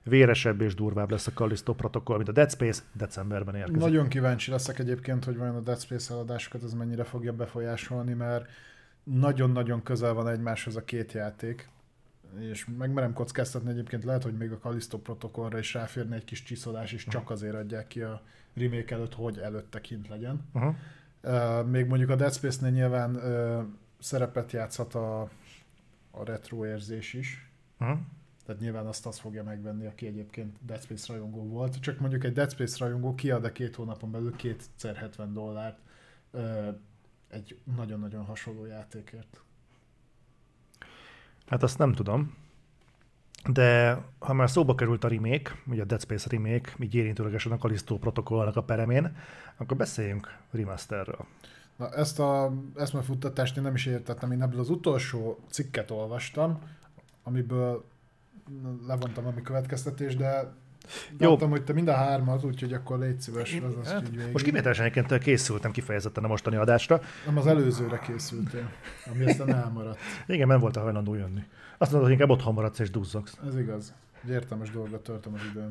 véresebb 0.03 0.61
és 0.61 0.75
durvább 0.75 1.11
lesz 1.11 1.27
a 1.27 1.31
Callisto 1.31 1.75
protokoll, 1.75 2.17
mint 2.17 2.29
a 2.29 2.33
Dead 2.33 2.51
Space, 2.51 2.83
decemberben 2.93 3.55
érkezik. 3.55 3.81
Nagyon 3.81 4.09
kíváncsi 4.09 4.51
leszek 4.51 4.79
egyébként, 4.79 5.25
hogy 5.25 5.37
vajon 5.37 5.57
a 5.57 5.61
Dead 5.61 5.81
Space 5.81 6.15
eladásokat 6.15 6.63
ez 6.63 6.73
mennyire 6.73 7.05
fogja 7.05 7.33
befolyásolni, 7.33 8.13
mert 8.13 8.49
nagyon-nagyon 9.03 9.83
közel 9.83 10.13
van 10.13 10.29
egymáshoz 10.29 10.77
a 10.77 10.85
két 10.85 11.13
játék, 11.13 11.69
és 12.39 12.67
megmerem 12.79 13.13
kockáztatni 13.13 13.71
egyébként 13.71 14.05
lehet, 14.05 14.23
hogy 14.23 14.37
még 14.37 14.53
a 14.53 14.59
Callisto 14.59 14.99
protokollra 14.99 15.59
is 15.59 15.75
ráférne 15.75 16.15
egy 16.15 16.25
kis 16.25 16.43
csiszolás, 16.43 16.93
és 16.93 17.07
csak 17.07 17.31
azért 17.31 17.55
adják 17.55 17.87
ki 17.87 18.01
a 18.01 18.23
remake 18.55 18.95
előtt, 18.95 19.15
hogy 19.15 19.39
előtte 19.39 19.81
kint 19.81 20.09
legyen. 20.09 20.49
Uh-huh. 20.53 20.75
Uh, 21.23 21.67
még 21.67 21.87
mondjuk 21.87 22.11
a 22.11 22.17
Dead 22.17 22.33
Space-nél 22.33 22.71
nyilván 22.71 23.17
uh, 23.17 23.65
szerepet 23.99 24.53
játszhat 24.53 24.95
a, 24.95 25.21
a 26.11 26.25
retro 26.25 26.67
érzés 26.67 27.13
is. 27.13 27.51
Uh-huh. 27.81 27.99
Tehát 28.47 28.61
nyilván 28.61 28.87
azt 28.87 29.07
az 29.07 29.19
fogja 29.19 29.43
megvenni, 29.43 29.87
aki 29.87 30.07
egyébként 30.07 30.57
Dead 30.67 30.83
Space 30.83 31.13
rajongó 31.13 31.43
volt. 31.49 31.81
Csak 31.81 31.99
mondjuk 31.99 32.25
egy 32.25 32.33
Dead 32.33 32.51
Space 32.51 32.85
rajongó 32.85 33.15
kiad 33.15 33.45
a 33.45 33.53
két 33.53 33.75
hónapon 33.75 34.11
belül 34.11 34.37
kétszer 34.37 34.97
70 34.97 35.33
dollárt 35.33 35.79
uh, 36.31 36.69
egy 37.29 37.59
nagyon-nagyon 37.77 38.25
hasonló 38.25 38.67
játékért. 38.67 39.41
Hát 41.47 41.63
azt 41.63 41.79
nem 41.79 41.93
tudom. 41.93 42.37
De 43.51 43.99
ha 44.19 44.33
már 44.33 44.51
szóba 44.51 44.75
került 44.75 45.05
a 45.05 45.09
remake, 45.09 45.51
ugye 45.67 45.83
a 45.83 45.85
Dead 45.85 46.01
Space 46.01 46.29
remake, 46.31 46.73
így 46.79 46.95
érintőlegesen 46.95 47.53
a 47.53 47.59
Kalisztó 47.59 47.99
protokollnak 47.99 48.57
a 48.57 48.63
peremén, 48.63 49.17
akkor 49.57 49.77
beszéljünk 49.77 50.39
remasterről. 50.51 51.27
Na, 51.77 51.91
ezt 51.91 52.19
a 52.19 52.53
eszmefuttatást 52.77 53.57
én 53.57 53.63
nem 53.63 53.75
is 53.75 53.87
értettem, 53.87 54.33
én 54.33 54.43
ebből 54.43 54.61
az 54.61 54.71
utolsó 54.71 55.39
cikket 55.51 55.91
olvastam, 55.91 56.59
amiből 57.23 57.85
levontam 58.87 59.27
a 59.27 59.43
következtetés, 59.43 60.17
de 60.17 60.55
Jó. 61.19 61.31
Láttam, 61.31 61.51
hogy 61.51 61.65
te 61.65 61.73
mind 61.73 61.89
a 61.89 61.95
hármat, 61.95 62.45
úgyhogy 62.45 62.73
akkor 62.73 62.99
légy 62.99 63.21
szíves, 63.21 63.53
én, 63.53 63.63
az 63.63 63.93
hát, 63.93 64.09
így 64.13 64.33
Most 64.33 64.45
kivételesen 64.45 64.85
egyébként 64.85 65.23
készültem 65.23 65.71
kifejezetten 65.71 66.25
a 66.25 66.27
mostani 66.27 66.57
adásra. 66.57 67.01
Nem, 67.27 67.39
az 67.39 67.47
előzőre 67.47 67.99
készültél, 67.99 68.71
ami 69.13 69.25
aztán 69.25 69.55
elmaradt. 69.55 69.99
Igen, 70.27 70.47
nem 70.47 70.61
volt 70.61 70.77
a 70.77 70.81
hajlandó 70.81 71.15
jönni. 71.15 71.45
Azt 71.79 71.91
mondod, 71.91 72.09
hogy 72.11 72.19
inkább 72.19 72.37
otthon 72.37 72.55
maradsz 72.55 72.79
és 72.79 72.91
duzzogsz. 72.91 73.39
Ez 73.47 73.59
igaz. 73.59 73.95
Egy 74.25 74.31
értelmes 74.31 74.71
dolgot 74.71 75.03
töltöm 75.03 75.35
az 75.35 75.41
időn. 75.51 75.69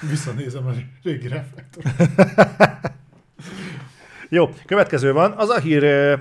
Visszanézem 0.10 0.66
a 0.66 0.70
régi 1.02 1.28
reflektor. 1.28 1.84
Jó, 4.28 4.48
következő 4.66 5.12
van. 5.12 5.32
Az 5.32 5.48
a 5.48 5.58
hír 5.58 5.82
ö, 5.82 6.14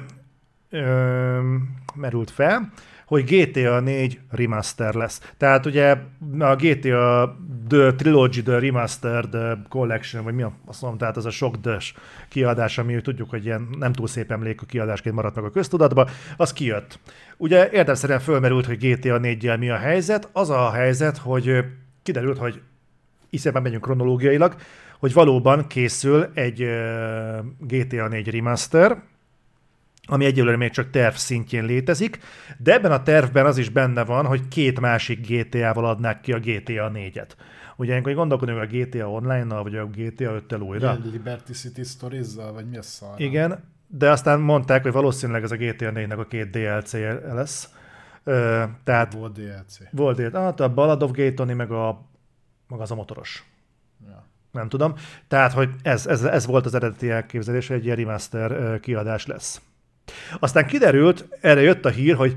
ö, 0.70 1.58
merült 1.96 2.32
fel, 2.32 2.72
hogy 3.06 3.24
GTA 3.24 3.80
4 3.80 4.20
remaster 4.30 4.93
lesz. 4.93 5.32
Tehát 5.38 5.66
ugye 5.66 5.97
a 6.39 6.56
GTA 6.56 7.36
The 7.68 7.93
Trilogy 7.93 8.43
The 8.43 8.60
Remastered 8.60 9.58
Collection, 9.70 10.24
vagy 10.24 10.34
mi 10.34 10.41
a, 10.41 10.51
azt 10.66 10.82
mondom, 10.82 10.99
tehát 10.99 11.18
az 11.18 11.26
a 11.26 11.30
sok 11.30 11.56
dös 11.56 11.93
kiadás, 12.30 12.78
ami 12.78 13.01
tudjuk, 13.01 13.30
hogy 13.30 13.45
ilyen 13.45 13.68
nem 13.80 13.93
túl 13.93 14.08
szép 14.08 14.32
emlékű 14.32 14.66
kiadásként 14.66 15.16
maradt 15.16 15.36
meg 15.36 15.43
a 15.43 15.49
köztudatba, 15.49 16.10
az 16.38 16.53
kijött. 16.53 16.99
Ugye 17.38 17.70
érdemszerűen 17.72 18.20
fölmerült, 18.20 18.66
hogy 18.66 18.78
GTA 18.78 19.18
4 19.18 19.58
mi 19.58 19.70
a 19.70 19.78
helyzet. 19.78 20.30
Az 20.32 20.49
a 20.49 20.72
helyzet, 20.72 21.18
hogy 21.18 21.66
kiderült, 22.03 22.38
hogy 22.38 22.62
iszében 23.30 23.62
megyünk 23.62 23.82
kronológiailag, 23.82 24.56
hogy 24.99 25.14
valóban 25.14 25.68
készül 25.68 26.30
egy 26.34 26.68
GTA 27.60 28.08
4 28.08 28.30
remaster, 28.30 29.01
ami 30.06 30.26
egyelőre 30.26 30.58
még 30.58 30.72
csak 30.72 30.89
terv 30.89 31.14
szintjén 31.14 31.66
létezik, 31.66 32.20
de 32.58 32.74
ebben 32.74 32.91
a 32.91 33.03
tervben 33.03 33.45
az 33.45 33.58
is 33.58 33.70
benne 33.70 34.03
van, 34.03 34.26
hogy 34.26 34.47
két 34.47 34.80
másik 34.80 35.28
GTA-val 35.28 35.86
adnák 35.86 36.22
ki 36.22 36.34
a 36.34 36.39
GTA 36.39 36.91
4-et. 36.93 37.30
Ugye 37.78 37.89
ilyenkor 37.89 38.14
gondolkodunk 38.14 38.60
a 38.60 38.66
GTA 38.66 39.12
Online-nal, 39.12 39.64
vagy 39.64 39.76
a 39.76 39.86
GTA 39.86 40.41
5-tel 40.47 40.68
újra. 40.68 40.93
Igen, 40.93 41.12
Liberty 41.12 41.51
City 41.51 41.84
stories 41.84 42.28
vagy 42.53 42.70
mi 42.70 42.78
a 42.78 42.82
szar? 42.82 43.22
Igen, 43.22 43.74
de 43.88 44.10
aztán 44.10 44.39
mondták, 44.39 44.84
hogy 44.84 44.91
valószínűleg 44.91 45.43
ez 45.43 45.51
a 45.51 45.56
GTA 45.56 45.91
4-nek 45.93 46.18
a 46.18 46.26
két 46.26 46.49
DLC 46.49 46.91
lesz. 47.34 47.70
Ö, 48.24 48.64
tehát 48.84 49.14
volt 49.14 49.34
DLC. 49.34 49.78
Volt 49.91 50.18
DLC. 50.18 50.34
Hát 50.34 50.60
a 50.60 50.74
Ballad 50.74 51.03
of 51.03 51.12
Gay 51.12 51.34
meg, 51.53 51.72
a, 51.72 52.10
meg 52.68 52.80
az 52.80 52.91
a 52.91 52.95
motoros. 52.95 53.45
Ja. 54.08 54.26
Nem 54.51 54.70
tudom. 54.70 54.93
Tehát, 55.28 55.51
hogy 55.51 55.70
ez, 55.82 56.08
ez, 56.08 56.24
ez 56.24 56.45
volt 56.45 56.66
az 56.66 56.76
eredeti 56.76 57.10
elképzelés, 57.10 57.68
hogy 57.68 57.78
egy 57.78 57.86
ilyen 57.86 57.95
remaster 57.95 58.80
kiadás 58.80 59.26
lesz. 59.26 59.62
Aztán 60.39 60.65
kiderült, 60.65 61.28
erre 61.41 61.61
jött 61.61 61.86
a 61.86 61.89
hír, 61.89 62.15
hogy 62.15 62.36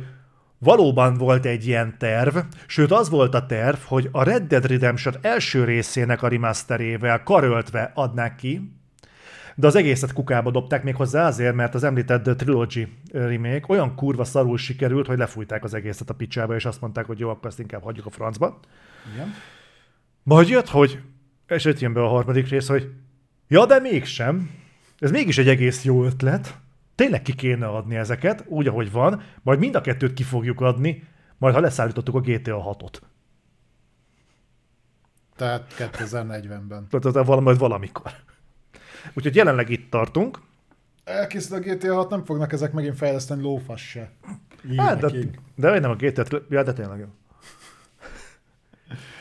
valóban 0.58 1.14
volt 1.14 1.44
egy 1.44 1.66
ilyen 1.66 1.98
terv, 1.98 2.36
sőt 2.66 2.90
az 2.90 3.08
volt 3.08 3.34
a 3.34 3.46
terv, 3.46 3.78
hogy 3.84 4.08
a 4.12 4.22
Red 4.22 4.42
Dead 4.42 4.66
Redemption 4.66 5.14
első 5.20 5.64
részének 5.64 6.22
a 6.22 6.28
remasterével 6.28 7.22
karöltve 7.22 7.90
adnák 7.94 8.34
ki, 8.34 8.72
de 9.54 9.66
az 9.66 9.74
egészet 9.74 10.12
kukába 10.12 10.50
dobták 10.50 10.82
még 10.82 10.94
hozzá 10.94 11.26
azért, 11.26 11.54
mert 11.54 11.74
az 11.74 11.84
említett 11.84 12.36
Trilogy 12.36 12.88
remake 13.12 13.64
olyan 13.68 13.94
kurva 13.94 14.24
szarul 14.24 14.58
sikerült, 14.58 15.06
hogy 15.06 15.18
lefújták 15.18 15.64
az 15.64 15.74
egészet 15.74 16.10
a 16.10 16.14
picsába, 16.14 16.54
és 16.54 16.64
azt 16.64 16.80
mondták, 16.80 17.04
hogy 17.04 17.18
jó, 17.18 17.28
akkor 17.28 17.46
ezt 17.46 17.58
inkább 17.58 17.82
hagyjuk 17.82 18.06
a 18.06 18.10
francba. 18.10 18.60
Igen. 19.14 19.34
Majd 20.22 20.48
jött, 20.48 20.68
hogy, 20.68 21.00
és 21.48 21.64
itt 21.64 21.78
jön 21.78 21.92
be 21.92 22.02
a 22.02 22.08
harmadik 22.08 22.48
rész, 22.48 22.68
hogy 22.68 22.90
ja, 23.48 23.66
de 23.66 23.78
mégsem. 23.80 24.50
Ez 24.98 25.10
mégis 25.10 25.38
egy 25.38 25.48
egész 25.48 25.84
jó 25.84 26.04
ötlet 26.04 26.58
tényleg 26.98 27.22
ki 27.22 27.34
kéne 27.34 27.66
adni 27.66 27.96
ezeket, 27.96 28.44
úgy, 28.46 28.66
ahogy 28.66 28.92
van, 28.92 29.22
majd 29.42 29.58
mind 29.58 29.74
a 29.74 29.80
kettőt 29.80 30.14
ki 30.14 30.22
fogjuk 30.22 30.60
adni, 30.60 31.04
majd 31.36 31.54
ha 31.54 31.60
leszállítottuk 31.60 32.14
a 32.14 32.20
GTA 32.20 32.76
6-ot. 32.78 32.98
Tehát 35.36 35.74
2040-ben. 35.78 36.86
Tehát 36.88 37.40
majd 37.40 37.58
valamikor. 37.58 38.10
Úgyhogy 39.14 39.34
jelenleg 39.34 39.70
itt 39.70 39.90
tartunk. 39.90 40.38
Elkészül 41.04 41.56
a 41.56 41.60
GTA 41.60 41.94
6, 41.94 42.10
nem 42.10 42.24
fognak 42.24 42.52
ezek 42.52 42.72
megint 42.72 42.96
fejleszteni 42.96 43.42
lófasz 43.42 43.80
se. 43.80 44.10
Hát, 44.76 45.00
de, 45.00 45.30
de 45.54 45.78
nem 45.78 45.90
a 45.90 45.94
GTA, 45.94 46.24
ja, 46.48 46.62
de 46.62 46.72
tényleg 46.72 46.98
jó. 46.98 47.08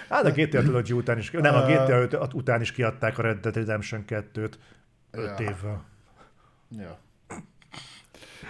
Hát 0.10 0.26
a 0.26 0.32
GTA 0.32 0.60
Trilogy 0.60 0.94
után 0.94 1.18
is, 1.18 1.32
nem, 1.32 1.56
a 1.56 1.62
GTA 1.62 1.98
5 1.98 2.34
után 2.34 2.62
is 2.62 2.72
kiadták 2.72 3.18
a 3.18 3.22
Red 3.22 3.40
Dead 3.40 3.56
Redemption 3.56 4.04
2-t 4.08 4.34
5 4.34 4.54
ja. 5.12 5.36
évvel. 5.40 5.86
Ja. 6.70 7.06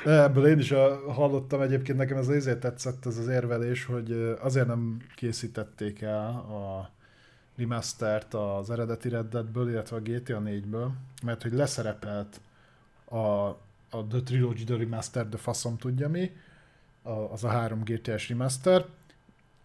Ebből 0.06 0.48
én 0.48 0.60
is 0.60 0.74
hallottam 1.08 1.62
egyébként, 1.62 1.98
nekem 1.98 2.18
ez 2.18 2.28
azért 2.28 2.60
tetszett 2.60 3.06
ez 3.06 3.18
az 3.18 3.28
érvelés, 3.28 3.86
hogy 3.86 4.36
azért 4.40 4.68
nem 4.68 4.98
készítették 5.16 6.02
el 6.02 6.28
a 6.30 6.90
remastert 7.58 8.34
az 8.34 8.70
eredeti 8.70 9.10
Red 9.10 9.30
Deadből, 9.30 9.70
illetve 9.70 9.96
a 9.96 10.00
GTA 10.00 10.42
4-ből, 10.46 10.88
mert 11.24 11.42
hogy 11.42 11.54
leszerepelt 11.54 12.40
a, 13.06 13.18
a 13.90 14.06
The 14.10 14.22
Trilogy 14.26 14.64
The 14.64 14.78
Remaster, 14.78 15.30
de 15.30 15.38
faszom 15.38 15.78
tudja 15.78 16.10
mi, 16.10 16.32
a, 17.02 17.12
az 17.12 17.44
a 17.44 17.48
három 17.48 17.84
GTA-s 17.84 18.30
remaster, 18.30 18.86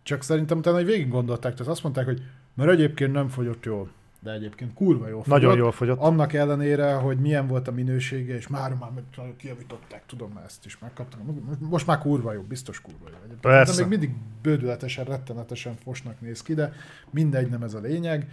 csak 0.02 0.22
szerintem 0.22 0.58
utána, 0.58 0.82
végig 0.82 1.08
gondolták, 1.08 1.54
tehát 1.54 1.72
azt 1.72 1.82
mondták, 1.82 2.04
hogy 2.04 2.22
mert 2.54 2.70
egyébként 2.70 3.12
nem 3.12 3.28
fogyott 3.28 3.64
jól 3.64 3.90
de 4.22 4.32
egyébként 4.32 4.74
kurva 4.74 5.08
jó 5.08 5.22
fogyott. 5.22 5.40
Nagyon 5.40 5.56
jól 5.56 5.72
fogyott. 5.72 5.98
Annak 5.98 6.32
ellenére, 6.32 6.94
hogy 6.94 7.18
milyen 7.18 7.46
volt 7.46 7.68
a 7.68 7.72
minősége, 7.72 8.34
és 8.34 8.48
már 8.48 8.74
már 8.74 8.90
kijavították, 9.36 10.06
tudom, 10.06 10.30
már 10.32 10.44
ezt 10.44 10.64
is 10.66 10.78
megkaptam. 10.78 11.46
Most 11.58 11.86
már 11.86 11.98
kurva 11.98 12.32
jó, 12.32 12.42
biztos 12.42 12.80
kurva 12.80 13.08
jó. 13.08 13.14
Egyébként. 13.14 13.40
Persze. 13.40 13.82
De 13.82 13.88
még 13.88 13.98
mindig 13.98 14.16
bődületesen, 14.42 15.04
rettenetesen 15.04 15.74
fosnak 15.74 16.20
néz 16.20 16.42
ki, 16.42 16.54
de 16.54 16.72
mindegy, 17.10 17.50
nem 17.50 17.62
ez 17.62 17.74
a 17.74 17.80
lényeg, 17.80 18.32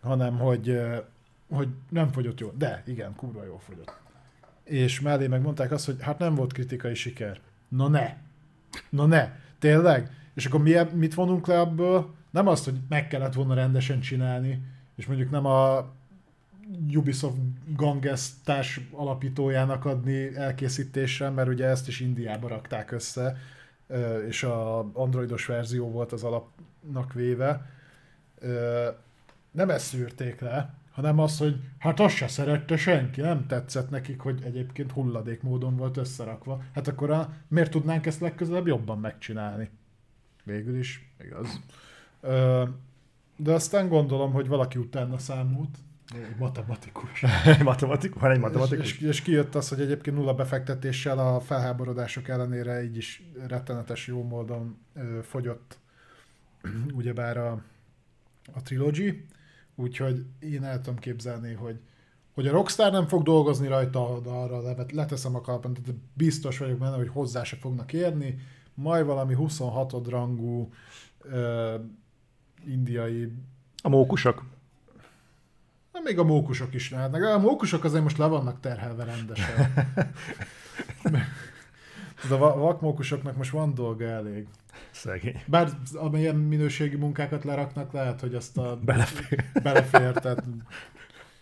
hanem 0.00 0.38
hogy, 0.38 0.80
hogy 1.50 1.68
nem 1.88 2.12
fogyott 2.12 2.40
jó. 2.40 2.52
De 2.58 2.82
igen, 2.86 3.14
kurva 3.14 3.44
jó 3.44 3.58
fogyott. 3.58 3.96
És 4.64 5.00
mellé 5.00 5.26
megmondták 5.26 5.70
azt, 5.70 5.86
hogy 5.86 5.96
hát 6.00 6.18
nem 6.18 6.34
volt 6.34 6.52
kritikai 6.52 6.94
siker. 6.94 7.40
Na 7.68 7.88
ne! 7.88 8.16
Na 8.88 9.06
ne! 9.06 9.32
Tényleg? 9.58 10.10
És 10.34 10.46
akkor 10.46 10.62
mi, 10.62 10.74
mit 10.94 11.14
vonunk 11.14 11.46
le 11.46 11.58
ebből? 11.58 12.14
Nem 12.30 12.46
azt, 12.46 12.64
hogy 12.64 12.74
meg 12.88 13.08
kellett 13.08 13.34
volna 13.34 13.54
rendesen 13.54 14.00
csinálni, 14.00 14.62
és 14.98 15.06
mondjuk 15.06 15.30
nem 15.30 15.46
a 15.46 15.90
Ubisoft 16.94 17.36
Ganges 17.76 18.28
társ 18.44 18.80
alapítójának 18.92 19.84
adni 19.84 20.36
elkészítésre, 20.36 21.30
mert 21.30 21.48
ugye 21.48 21.66
ezt 21.66 21.88
is 21.88 22.00
Indiába 22.00 22.48
rakták 22.48 22.90
össze, 22.90 23.36
és 24.28 24.42
a 24.42 24.78
androidos 24.92 25.46
verzió 25.46 25.90
volt 25.90 26.12
az 26.12 26.24
alapnak 26.24 27.12
véve. 27.12 27.70
Nem 29.50 29.70
ezt 29.70 29.86
szűrték 29.86 30.40
le, 30.40 30.74
hanem 30.92 31.18
az, 31.18 31.38
hogy 31.38 31.60
hát 31.78 32.00
azt 32.00 32.14
se 32.14 32.28
szerette 32.28 32.76
senki, 32.76 33.20
nem 33.20 33.46
tetszett 33.46 33.90
nekik, 33.90 34.20
hogy 34.20 34.42
egyébként 34.44 34.92
hulladék 34.92 35.42
módon 35.42 35.76
volt 35.76 35.96
összerakva. 35.96 36.62
Hát 36.74 36.88
akkor 36.88 37.10
a, 37.10 37.32
miért 37.48 37.70
tudnánk 37.70 38.06
ezt 38.06 38.20
legközelebb 38.20 38.66
jobban 38.66 38.98
megcsinálni? 38.98 39.70
Végül 40.44 40.78
is, 40.78 41.12
igaz. 41.24 41.60
De 43.40 43.52
aztán 43.52 43.88
gondolom, 43.88 44.32
hogy 44.32 44.48
valaki 44.48 44.78
utána 44.78 45.18
számolt. 45.18 45.78
Egy 46.14 46.36
matematikus. 46.38 47.24
matematikus, 47.62 48.20
van 48.20 48.30
egy 48.30 48.38
matematikus. 48.38 48.84
És, 48.84 49.00
és, 49.00 49.08
és 49.08 49.22
kijött 49.22 49.54
az, 49.54 49.68
hogy 49.68 49.80
egyébként 49.80 50.16
nulla 50.16 50.34
befektetéssel 50.34 51.18
a 51.18 51.40
felháborodások 51.40 52.28
ellenére 52.28 52.84
így 52.84 52.96
is 52.96 53.22
rettenetes 53.46 54.06
jó 54.06 54.22
módon 54.22 54.78
ö, 54.94 55.18
fogyott 55.22 55.78
ugyebár 56.92 57.36
a, 57.36 57.62
a 58.54 58.62
trilogy. 58.62 59.24
Úgyhogy 59.74 60.24
én 60.38 60.64
el 60.64 60.80
tudom 60.80 60.98
képzelni, 60.98 61.52
hogy 61.52 61.80
hogy 62.34 62.46
a 62.46 62.52
Rockstar 62.52 62.92
nem 62.92 63.06
fog 63.06 63.22
dolgozni 63.22 63.68
rajta, 63.68 64.20
de 64.20 64.28
arra 64.28 64.60
levet, 64.60 64.92
leteszem 64.92 65.34
a 65.34 65.40
kalapon, 65.40 65.74
tehát 65.74 65.94
biztos 66.14 66.58
vagyok 66.58 66.78
benne, 66.78 66.96
hogy 66.96 67.08
hozzá 67.08 67.42
se 67.42 67.56
fognak 67.56 67.92
érni, 67.92 68.38
majd 68.74 69.06
valami 69.06 69.34
26 69.34 70.08
rangú 70.08 70.72
ö, 71.18 71.74
indiai... 72.66 73.32
A 73.82 73.88
mókusok? 73.88 74.44
Na, 75.92 76.00
még 76.04 76.18
a 76.18 76.24
mókusok 76.24 76.74
is 76.74 76.90
lehetnek. 76.90 77.22
A 77.22 77.38
mókusok 77.38 77.84
azért 77.84 78.02
most 78.02 78.18
le 78.18 78.26
vannak 78.26 78.60
terhelve 78.60 79.04
rendesen. 79.04 79.72
De 82.28 82.34
a 82.34 82.58
vakmókusoknak 82.58 83.36
most 83.36 83.50
van 83.50 83.74
dolga 83.74 84.04
elég. 84.04 84.46
Szegény. 84.90 85.42
Bár 85.46 85.68
amilyen 85.94 86.36
minőségi 86.36 86.96
munkákat 86.96 87.44
leraknak, 87.44 87.92
lehet, 87.92 88.20
hogy 88.20 88.34
azt 88.34 88.58
a... 88.58 88.78
Belefér. 88.84 89.44
Belefér, 89.62 90.12
tehát 90.12 90.44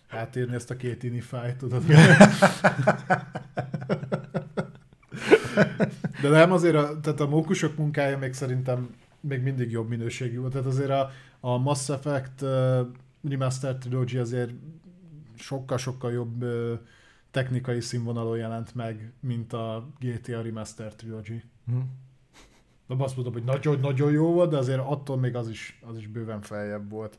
átírni 0.09 0.55
ezt 0.55 0.71
a 0.71 0.77
két 0.77 1.03
inifájt, 1.03 1.57
tudod. 1.57 1.83
De 6.23 6.29
nem 6.29 6.53
azért, 6.53 6.75
a, 6.75 7.01
tehát 7.01 7.21
a 7.21 7.27
mókusok 7.27 7.77
munkája 7.77 8.19
még 8.19 8.33
szerintem 8.33 8.89
még 9.21 9.43
mindig 9.43 9.71
jobb 9.71 9.89
minőségű 9.89 10.39
volt. 10.39 10.53
Tehát 10.53 10.67
azért 10.67 10.91
a, 10.91 11.11
a 11.41 11.57
Mass 11.57 11.89
Effect 11.89 12.43
uh, 12.43 12.81
Remastered 13.29 13.79
Trilogy 13.79 14.17
azért 14.17 14.51
sokkal-sokkal 15.35 16.13
jobb 16.13 16.43
uh, 16.43 16.79
technikai 17.31 17.81
színvonalon 17.81 18.37
jelent 18.37 18.75
meg, 18.75 19.13
mint 19.21 19.53
a 19.53 19.89
GTA 19.99 20.43
Remastered 20.43 20.95
Trilogy. 20.95 21.43
Hm. 21.67 21.79
De 22.87 22.95
azt 22.99 23.15
mondom, 23.15 23.33
hogy 23.33 23.45
nagyon-nagyon 23.45 24.13
jó 24.13 24.33
volt, 24.33 24.51
de 24.51 24.57
azért 24.57 24.79
attól 24.79 25.17
még 25.17 25.35
az 25.35 25.49
is, 25.49 25.81
az 25.87 25.97
is 25.97 26.07
bőven 26.07 26.41
feljebb 26.41 26.91
volt. 26.91 27.19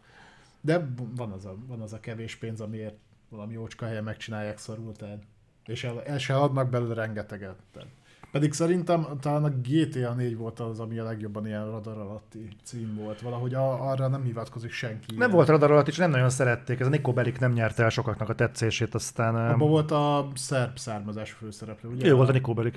De 0.62 0.90
van 1.16 1.32
az, 1.32 1.46
a, 1.46 1.56
van 1.68 1.82
az 1.82 1.94
a 1.94 2.00
kevés 2.00 2.36
pénz, 2.36 2.62
amiért 2.62 2.96
valami 3.30 3.54
jócska 3.54 3.86
helyen 3.86 4.04
megcsinálják 4.04 4.58
szarul, 4.58 4.92
tehát. 4.92 5.24
És 5.66 5.84
el, 5.84 6.04
el 6.04 6.18
se 6.18 6.36
adnak 6.36 6.70
belőle 6.70 6.94
rengeteget. 6.94 7.56
Tehát. 7.72 7.90
Pedig 8.38 8.54
szerintem 8.54 9.08
talán 9.20 9.44
a 9.44 9.50
GTA 9.50 10.14
4 10.14 10.38
volt 10.38 10.60
az, 10.60 10.80
ami 10.80 11.00
a 11.00 11.04
legjobban 11.04 11.48
ilyen 11.48 11.72
radar 11.72 11.98
alatti 11.98 12.48
cím 12.64 12.96
volt. 12.96 13.22
Valahogy 13.22 13.54
a, 13.54 13.90
arra 13.90 14.08
nem 14.08 14.24
hivatkozik 14.24 14.72
senki. 14.72 15.06
Nem 15.08 15.18
ilyen. 15.18 15.32
volt 15.32 15.48
radar 15.48 15.72
alatt, 15.72 15.88
és 15.88 15.98
nem 15.98 16.10
nagyon 16.10 16.30
szerették. 16.30 16.80
Ez 16.80 16.88
a 16.88 16.90
Nico 16.90 17.14
Bellic 17.14 17.40
nem 17.40 17.52
nyerte 17.52 17.84
el 17.84 17.90
sokaknak 17.90 18.30
a 18.30 18.36
tetszését, 18.36 18.94
aztán... 18.94 19.36
Abban 19.36 19.70
volt 19.70 19.92
a 19.92 20.28
szerb 20.36 20.78
származás 20.78 21.32
főszereplő, 21.32 21.90
ugye? 21.90 22.08
Ő 22.08 22.14
volt 22.14 22.30
a 22.30 22.32
Nico 22.32 22.54
Bellic, 22.54 22.76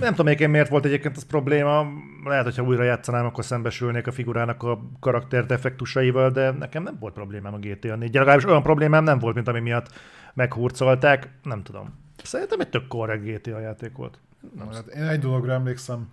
nem 0.00 0.10
tudom 0.10 0.26
egyébként 0.26 0.50
miért 0.50 0.68
volt 0.68 0.84
egyébként 0.84 1.16
az 1.16 1.26
probléma, 1.26 1.86
lehet, 2.24 2.44
hogyha 2.44 2.62
újra 2.62 2.82
játszanám, 2.82 3.26
akkor 3.26 3.44
szembesülnék 3.44 4.06
a 4.06 4.12
figurának 4.12 4.62
a 4.62 4.80
karakter 5.00 5.46
defektusaival, 5.46 6.30
de 6.30 6.50
nekem 6.50 6.82
nem 6.82 6.96
volt 7.00 7.14
problémám 7.14 7.54
a 7.54 7.58
GTA 7.58 7.96
4 7.96 8.14
legalábbis 8.14 8.44
olyan 8.44 8.62
problémám 8.62 9.04
nem 9.04 9.18
volt, 9.18 9.34
mint 9.34 9.48
ami 9.48 9.60
miatt 9.60 9.86
meghurcolták, 10.34 11.30
nem 11.42 11.62
tudom. 11.62 11.94
Szerintem 12.22 12.60
egy 12.60 12.68
tök 12.68 12.86
korrekt 12.86 13.24
GTA 13.24 13.58
játék 13.58 13.96
volt. 13.96 14.18
Nem 14.56 14.68
hát 14.68 14.86
én 14.86 15.02
egy 15.02 15.20
dologra 15.20 15.52
emlékszem 15.52 16.12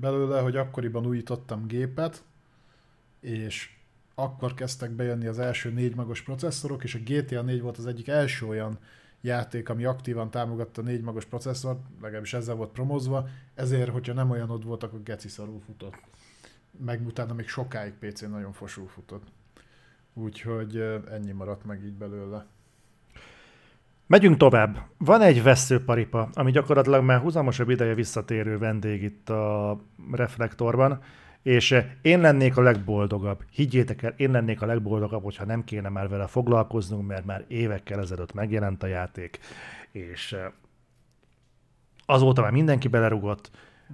belőle, 0.00 0.40
hogy 0.40 0.56
akkoriban 0.56 1.06
újítottam 1.06 1.66
gépet, 1.66 2.24
és 3.20 3.76
akkor 4.14 4.54
kezdtek 4.54 4.90
bejönni 4.90 5.26
az 5.26 5.38
első 5.38 5.70
négy 5.70 5.94
magos 5.94 6.22
processzorok, 6.22 6.84
és 6.84 6.94
a 6.94 6.98
GTA 7.04 7.42
4 7.42 7.60
volt 7.60 7.78
az 7.78 7.86
egyik 7.86 8.08
első 8.08 8.46
olyan 8.46 8.78
játék, 9.20 9.68
ami 9.68 9.84
aktívan 9.84 10.30
támogatta 10.30 10.82
négy 10.82 11.00
magos 11.00 11.24
processzort, 11.24 11.78
legalábbis 12.02 12.34
ezzel 12.34 12.54
volt 12.54 12.70
promozva, 12.70 13.28
ezért, 13.54 13.90
hogyha 13.90 14.12
nem 14.12 14.30
olyan 14.30 14.50
ott 14.50 14.64
volt, 14.64 14.82
akkor 14.82 15.02
geci 15.02 15.28
szarul 15.28 15.60
futott. 15.66 15.94
Meg 16.84 17.06
utána 17.06 17.34
még 17.34 17.48
sokáig 17.48 17.92
PC-n 17.92 18.30
nagyon 18.30 18.52
fosul 18.52 18.88
futott. 18.88 19.26
Úgyhogy 20.12 20.76
ennyi 21.10 21.32
maradt 21.32 21.64
meg 21.64 21.84
így 21.84 21.96
belőle. 21.96 22.46
Megyünk 24.14 24.36
tovább. 24.36 24.78
Van 24.98 25.20
egy 25.20 25.42
veszőparipa, 25.42 26.28
ami 26.32 26.50
gyakorlatilag 26.50 27.04
már 27.04 27.20
húzamosabb 27.20 27.70
ideje 27.70 27.94
visszatérő 27.94 28.58
vendég 28.58 29.02
itt 29.02 29.30
a 29.30 29.80
reflektorban, 30.12 31.02
és 31.42 31.72
eh, 31.72 31.86
én 32.02 32.20
lennék 32.20 32.56
a 32.56 32.62
legboldogabb. 32.62 33.44
Higgyétek 33.50 34.02
el, 34.02 34.14
én 34.16 34.30
lennék 34.30 34.62
a 34.62 34.66
legboldogabb, 34.66 35.22
hogyha 35.22 35.44
nem 35.44 35.64
kéne 35.64 35.88
már 35.88 36.08
vele 36.08 36.26
foglalkoznunk, 36.26 37.06
mert 37.06 37.24
már 37.24 37.44
évekkel 37.48 38.00
ezelőtt 38.00 38.34
megjelent 38.34 38.82
a 38.82 38.86
játék, 38.86 39.38
és 39.92 40.32
eh, 40.32 40.44
azóta 42.06 42.42
már 42.42 42.52
mindenki 42.52 42.88
belerugott, 42.88 43.50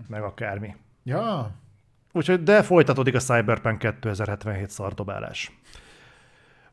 meg 0.09 0.23
akármi. 0.23 0.75
Ja. 1.03 1.51
Úgyhogy, 2.13 2.43
de 2.43 2.63
folytatódik 2.63 3.15
a 3.15 3.19
Cyberpunk 3.19 3.79
2077 3.79 4.71
szardobálás. 4.71 5.53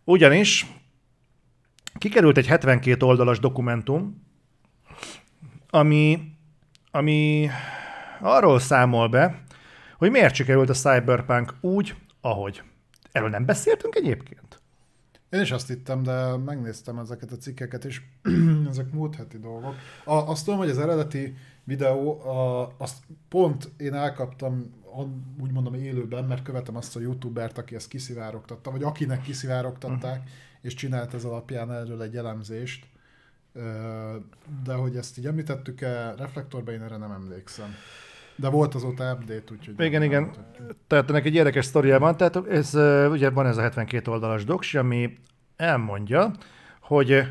Ugyanis 0.03 0.65
kikerült 1.97 2.37
egy 2.37 2.47
72 2.47 3.05
oldalas 3.05 3.39
dokumentum, 3.39 4.25
ami, 5.69 6.19
ami 6.91 7.49
arról 8.21 8.59
számol 8.59 9.07
be, 9.09 9.43
hogy 9.97 10.11
miért 10.11 10.35
sikerült 10.35 10.69
a 10.69 10.73
Cyberpunk 10.73 11.53
úgy, 11.61 11.95
ahogy. 12.21 12.61
Erről 13.11 13.29
nem 13.29 13.45
beszéltünk 13.45 13.95
egyébként? 13.95 14.61
Én 15.29 15.41
is 15.41 15.51
azt 15.51 15.67
hittem, 15.67 16.03
de 16.03 16.37
megnéztem 16.37 16.97
ezeket 16.97 17.31
a 17.31 17.37
cikkeket, 17.37 17.85
és 17.85 18.01
ezek 18.69 18.91
múlt 18.91 19.15
heti 19.15 19.37
dolgok. 19.37 19.75
A, 20.05 20.13
azt 20.13 20.45
tudom, 20.45 20.59
hogy 20.59 20.69
az 20.69 20.79
eredeti 20.79 21.35
videó, 21.63 22.21
a, 22.21 22.73
azt 22.77 22.97
pont 23.29 23.71
én 23.77 23.93
elkaptam, 23.93 24.75
úgy 25.41 25.51
mondom 25.51 25.73
élőben, 25.73 26.23
mert 26.23 26.43
követem 26.43 26.75
azt 26.75 26.95
a 26.95 26.99
youtubert, 26.99 27.57
aki 27.57 27.75
ezt 27.75 27.87
kiszivárogtatta, 27.87 28.71
vagy 28.71 28.83
akinek 28.83 29.21
kiszivárogtatták, 29.21 30.17
uh-huh. 30.17 30.31
És 30.67 30.73
csinált 30.73 31.13
ez 31.13 31.23
alapján 31.23 31.71
erről 31.71 32.01
egy 32.01 32.15
elemzést. 32.15 32.85
De 34.63 34.73
hogy 34.73 34.95
ezt 34.95 35.17
így 35.17 35.25
említettük-e 35.25 36.13
reflektorban, 36.17 36.73
én 36.73 36.81
erre 36.81 36.97
nem 36.97 37.11
emlékszem. 37.11 37.75
De 38.35 38.49
volt 38.49 38.75
azóta 38.75 39.13
update, 39.13 39.51
úgyhogy... 39.51 39.79
Igen, 39.79 40.03
igen. 40.03 40.31
Tehát 40.87 41.09
ennek 41.09 41.25
egy 41.25 41.35
érdekes 41.35 41.65
sztoria 41.65 41.99
van. 41.99 42.17
Tehát 42.17 42.47
ez, 42.47 42.73
ugye 43.11 43.29
van 43.29 43.45
ez 43.45 43.57
a 43.57 43.61
72 43.61 44.11
oldalas 44.11 44.43
doksi, 44.43 44.77
ami 44.77 45.17
elmondja, 45.55 46.31
hogy 46.81 47.23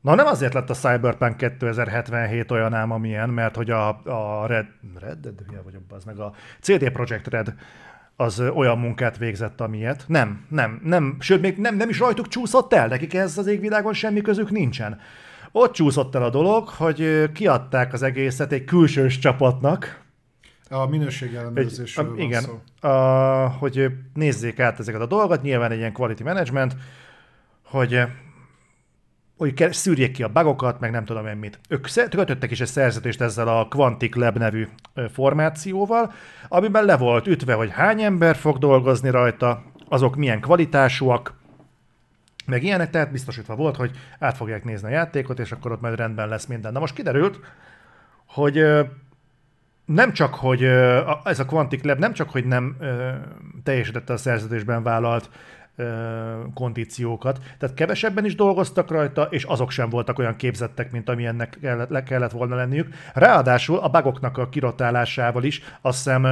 Na 0.00 0.14
nem 0.14 0.26
azért 0.26 0.54
lett 0.54 0.70
a 0.70 0.74
Cyberpunk 0.74 1.36
2077 1.36 2.50
olyan 2.50 2.74
ám, 2.74 2.90
amilyen, 2.90 3.28
mert 3.28 3.56
hogy 3.56 3.70
a, 3.70 3.88
a 4.42 4.46
Red, 4.46 4.66
Red 4.98 5.18
Dead, 5.18 5.64
vagyok, 5.64 5.82
az 5.88 6.04
meg 6.04 6.18
a 6.18 6.32
CD 6.60 6.90
Projekt 6.90 7.26
Red 7.26 7.54
az 8.16 8.40
olyan 8.40 8.78
munkát 8.78 9.18
végzett, 9.18 9.60
amilyet. 9.60 10.04
Nem, 10.06 10.46
nem, 10.48 10.80
nem, 10.84 11.16
sőt, 11.18 11.40
még 11.40 11.56
nem, 11.56 11.76
nem 11.76 11.88
is 11.88 11.98
rajtuk 11.98 12.28
csúszott 12.28 12.72
el, 12.72 12.88
nekik 12.88 13.14
ez 13.14 13.38
az 13.38 13.46
égvilágon 13.46 13.92
semmi 13.92 14.20
közük 14.20 14.50
nincsen. 14.50 15.00
Ott 15.52 15.72
csúszott 15.72 16.14
el 16.14 16.22
a 16.22 16.30
dolog, 16.30 16.68
hogy 16.68 17.32
kiadták 17.32 17.92
az 17.92 18.02
egészet 18.02 18.52
egy 18.52 18.64
külsős 18.64 19.18
csapatnak. 19.18 20.04
A 20.70 20.86
minőségellenőrzésről 20.86 22.08
van 22.08 22.18
Igen, 22.18 22.42
szó. 22.42 22.88
A, 22.88 23.48
hogy 23.48 23.90
nézzék 24.14 24.60
át 24.60 24.78
ezeket 24.78 25.00
a 25.00 25.06
dolgokat, 25.06 25.42
nyilván 25.42 25.70
egy 25.70 25.78
ilyen 25.78 25.92
quality 25.92 26.22
management, 26.22 26.76
hogy 27.62 28.00
hogy 29.36 29.72
szűrjék 29.72 30.12
ki 30.12 30.22
a 30.22 30.28
bugokat, 30.28 30.80
meg 30.80 30.90
nem 30.90 31.04
tudom 31.04 31.26
én 31.26 31.36
mit. 31.36 31.60
Ők 31.68 31.86
kötöttek 32.10 32.50
is 32.50 32.60
egy 32.60 32.66
szerződést 32.66 33.20
ezzel 33.20 33.48
a 33.48 33.68
Quantic 33.68 34.16
Lab 34.16 34.36
nevű 34.36 34.68
formációval, 35.12 36.12
amiben 36.48 36.84
le 36.84 36.96
volt 36.96 37.26
ütve, 37.26 37.54
hogy 37.54 37.70
hány 37.70 38.02
ember 38.02 38.36
fog 38.36 38.58
dolgozni 38.58 39.10
rajta, 39.10 39.62
azok 39.88 40.16
milyen 40.16 40.40
kvalitásúak, 40.40 41.34
meg 42.46 42.62
ilyenek, 42.62 42.90
tehát 42.90 43.12
biztosítva 43.12 43.54
volt, 43.54 43.76
hogy 43.76 43.90
át 44.18 44.36
fogják 44.36 44.64
nézni 44.64 44.88
a 44.88 44.90
játékot, 44.90 45.38
és 45.38 45.52
akkor 45.52 45.72
ott 45.72 45.80
majd 45.80 45.96
rendben 45.96 46.28
lesz 46.28 46.46
minden. 46.46 46.72
Na 46.72 46.78
most 46.78 46.94
kiderült, 46.94 47.40
hogy 48.26 48.64
nem 49.84 50.12
csak, 50.12 50.34
hogy 50.34 50.64
ez 51.24 51.38
a 51.38 51.44
Quantic 51.46 51.84
Lab 51.84 51.98
nem 51.98 52.12
csak, 52.12 52.30
hogy 52.30 52.44
nem 52.44 52.76
teljesítette 53.62 54.12
a 54.12 54.16
szerződésben 54.16 54.82
vállalt 54.82 55.30
kondíciókat, 56.54 57.40
tehát 57.58 57.74
kevesebben 57.74 58.24
is 58.24 58.34
dolgoztak 58.34 58.90
rajta, 58.90 59.22
és 59.22 59.44
azok 59.44 59.70
sem 59.70 59.88
voltak 59.88 60.18
olyan 60.18 60.36
képzettek, 60.36 60.92
mint 60.92 61.08
amilyennek 61.08 61.58
kellett, 61.60 61.88
le 61.88 62.02
kellett 62.02 62.30
volna 62.30 62.54
lenniük. 62.54 62.88
Ráadásul 63.14 63.78
a 63.78 63.88
bugoknak 63.88 64.38
a 64.38 64.48
kirotálásával 64.48 65.44
is 65.44 65.62
azt 65.80 65.96
hiszem 65.96 66.24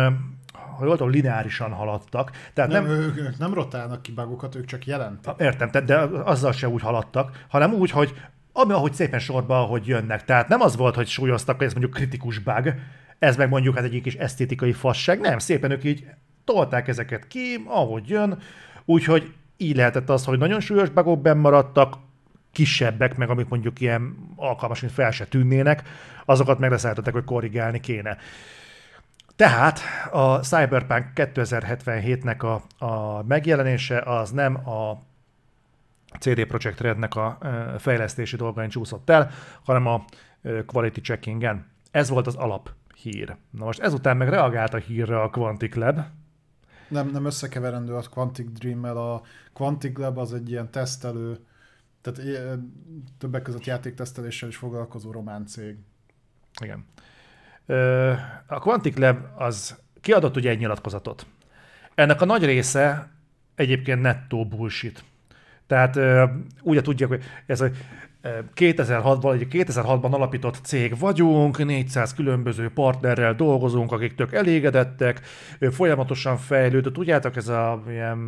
ha 0.79 0.85
jól 0.85 0.97
tudom, 0.97 1.13
lineárisan 1.13 1.73
haladtak. 1.73 2.31
Tehát 2.53 2.71
nem, 2.71 2.87
nem, 2.87 2.93
ők, 2.93 3.17
ők 3.17 3.39
nem 3.39 3.55
rotálnak 3.55 4.03
ki 4.03 4.13
bugokat, 4.13 4.55
ők 4.55 4.65
csak 4.65 4.87
jelentik. 4.87 5.33
Értem, 5.39 5.85
de 5.87 5.97
azzal 6.25 6.53
se 6.53 6.69
úgy 6.69 6.83
haladtak, 6.83 7.45
hanem 7.49 7.73
úgy, 7.73 7.91
hogy 7.91 8.15
ami, 8.53 8.73
ahogy 8.73 8.93
szépen 8.93 9.19
sorba, 9.19 9.61
ahogy 9.61 9.87
jönnek. 9.87 10.25
Tehát 10.25 10.49
nem 10.49 10.61
az 10.61 10.77
volt, 10.77 10.95
hogy 10.95 11.07
súlyoztak, 11.07 11.57
hogy 11.57 11.67
ez 11.67 11.73
mondjuk 11.73 11.95
kritikus 11.95 12.39
bug, 12.39 12.75
ez 13.19 13.37
meg 13.37 13.49
mondjuk 13.49 13.75
hát 13.75 13.85
egy 13.85 14.01
kis 14.01 14.15
esztétikai 14.15 14.73
fasság, 14.73 15.21
nem, 15.21 15.39
szépen 15.39 15.71
ők 15.71 15.85
így 15.85 16.07
tolták 16.45 16.89
ezeket 16.89 17.27
ki, 17.27 17.65
ahogy 17.67 18.09
jön, 18.09 18.39
úgyhogy 18.85 19.35
így 19.57 19.77
lehetett 19.77 20.09
az, 20.09 20.25
hogy 20.25 20.39
nagyon 20.39 20.61
súlyos 20.61 20.89
bugok 20.89 21.23
benn 21.23 21.39
maradtak, 21.39 21.95
kisebbek, 22.53 23.17
meg 23.17 23.31
amik 23.31 23.49
mondjuk 23.49 23.81
ilyen 23.81 24.17
alkalmas, 24.37 24.81
mint 24.81 24.93
fel 24.93 25.11
se 25.11 25.27
tűnnének, 25.27 25.83
azokat 26.25 26.59
meg 26.59 26.71
leszálltották, 26.71 27.13
hogy 27.13 27.25
korrigálni 27.25 27.81
kéne. 27.81 28.17
Tehát 29.37 29.81
a 30.11 30.39
Cyberpunk 30.39 31.07
2077-nek 31.15 32.39
a, 32.79 32.85
a 32.85 33.23
megjelenése 33.23 33.99
az 33.99 34.31
nem 34.31 34.69
a 34.69 35.03
CD 36.19 36.45
Projekt 36.45 36.81
Rednek 36.81 37.15
a 37.15 37.39
fejlesztési 37.79 38.37
dolgain 38.37 38.69
csúszott 38.69 39.11
el, 39.11 39.31
hanem 39.65 39.87
a 39.87 40.05
quality 40.67 41.01
checkingen. 41.01 41.67
Ez 41.91 42.09
volt 42.09 42.27
az 42.27 42.35
alap 42.35 42.71
hír. 43.03 43.37
Na 43.51 43.65
most 43.65 43.81
ezután 43.81 44.17
meg 44.17 44.29
reagált 44.29 44.75
a 44.75 44.79
hírre 44.79 45.21
a 45.21 45.31
Quantic 45.31 45.75
Lab. 45.75 46.01
Nem, 46.89 47.09
nem 47.09 47.25
összekeverendő 47.25 47.95
a 47.95 48.03
Quantic 48.11 48.59
Dream-mel. 48.59 48.97
A 48.97 49.23
Quantic 49.53 49.99
Lab 49.99 50.19
az 50.19 50.35
egy 50.35 50.51
ilyen 50.51 50.71
tesztelő, 50.71 51.39
tehát 52.01 52.59
többek 53.19 53.43
között 53.43 53.65
játékteszteléssel 53.65 54.49
is 54.49 54.57
foglalkozó 54.57 55.11
román 55.11 55.47
cég. 55.47 55.77
Igen. 56.63 56.85
A 58.47 58.59
Quantic 58.59 58.97
Lab 58.97 59.19
az 59.37 59.79
kiadott 60.01 60.37
ugye 60.37 60.51
egy 60.51 60.59
nyilatkozatot. 60.59 61.27
Ennek 61.95 62.21
a 62.21 62.25
nagy 62.25 62.45
része 62.45 63.11
egyébként 63.55 64.01
nettó 64.01 64.47
bullshit. 64.47 65.05
Tehát 65.67 65.99
úgy 66.63 66.83
tudják, 66.83 67.09
hogy 67.09 67.25
ez 67.47 67.61
a 67.61 67.69
2006-ban, 68.55 69.33
egy 69.33 69.47
2006-ban 69.51 70.11
alapított 70.11 70.55
cég 70.63 70.99
vagyunk, 70.99 71.65
400 71.65 72.15
különböző 72.15 72.69
partnerrel 72.69 73.35
dolgozunk, 73.35 73.93
akik 73.93 74.15
tök 74.15 74.33
elégedettek, 74.33 75.21
folyamatosan 75.61 76.37
fejlődött. 76.37 76.93
Tudjátok, 76.93 77.37
ez 77.37 77.49
a 77.49 77.83
ilyen 77.89 78.19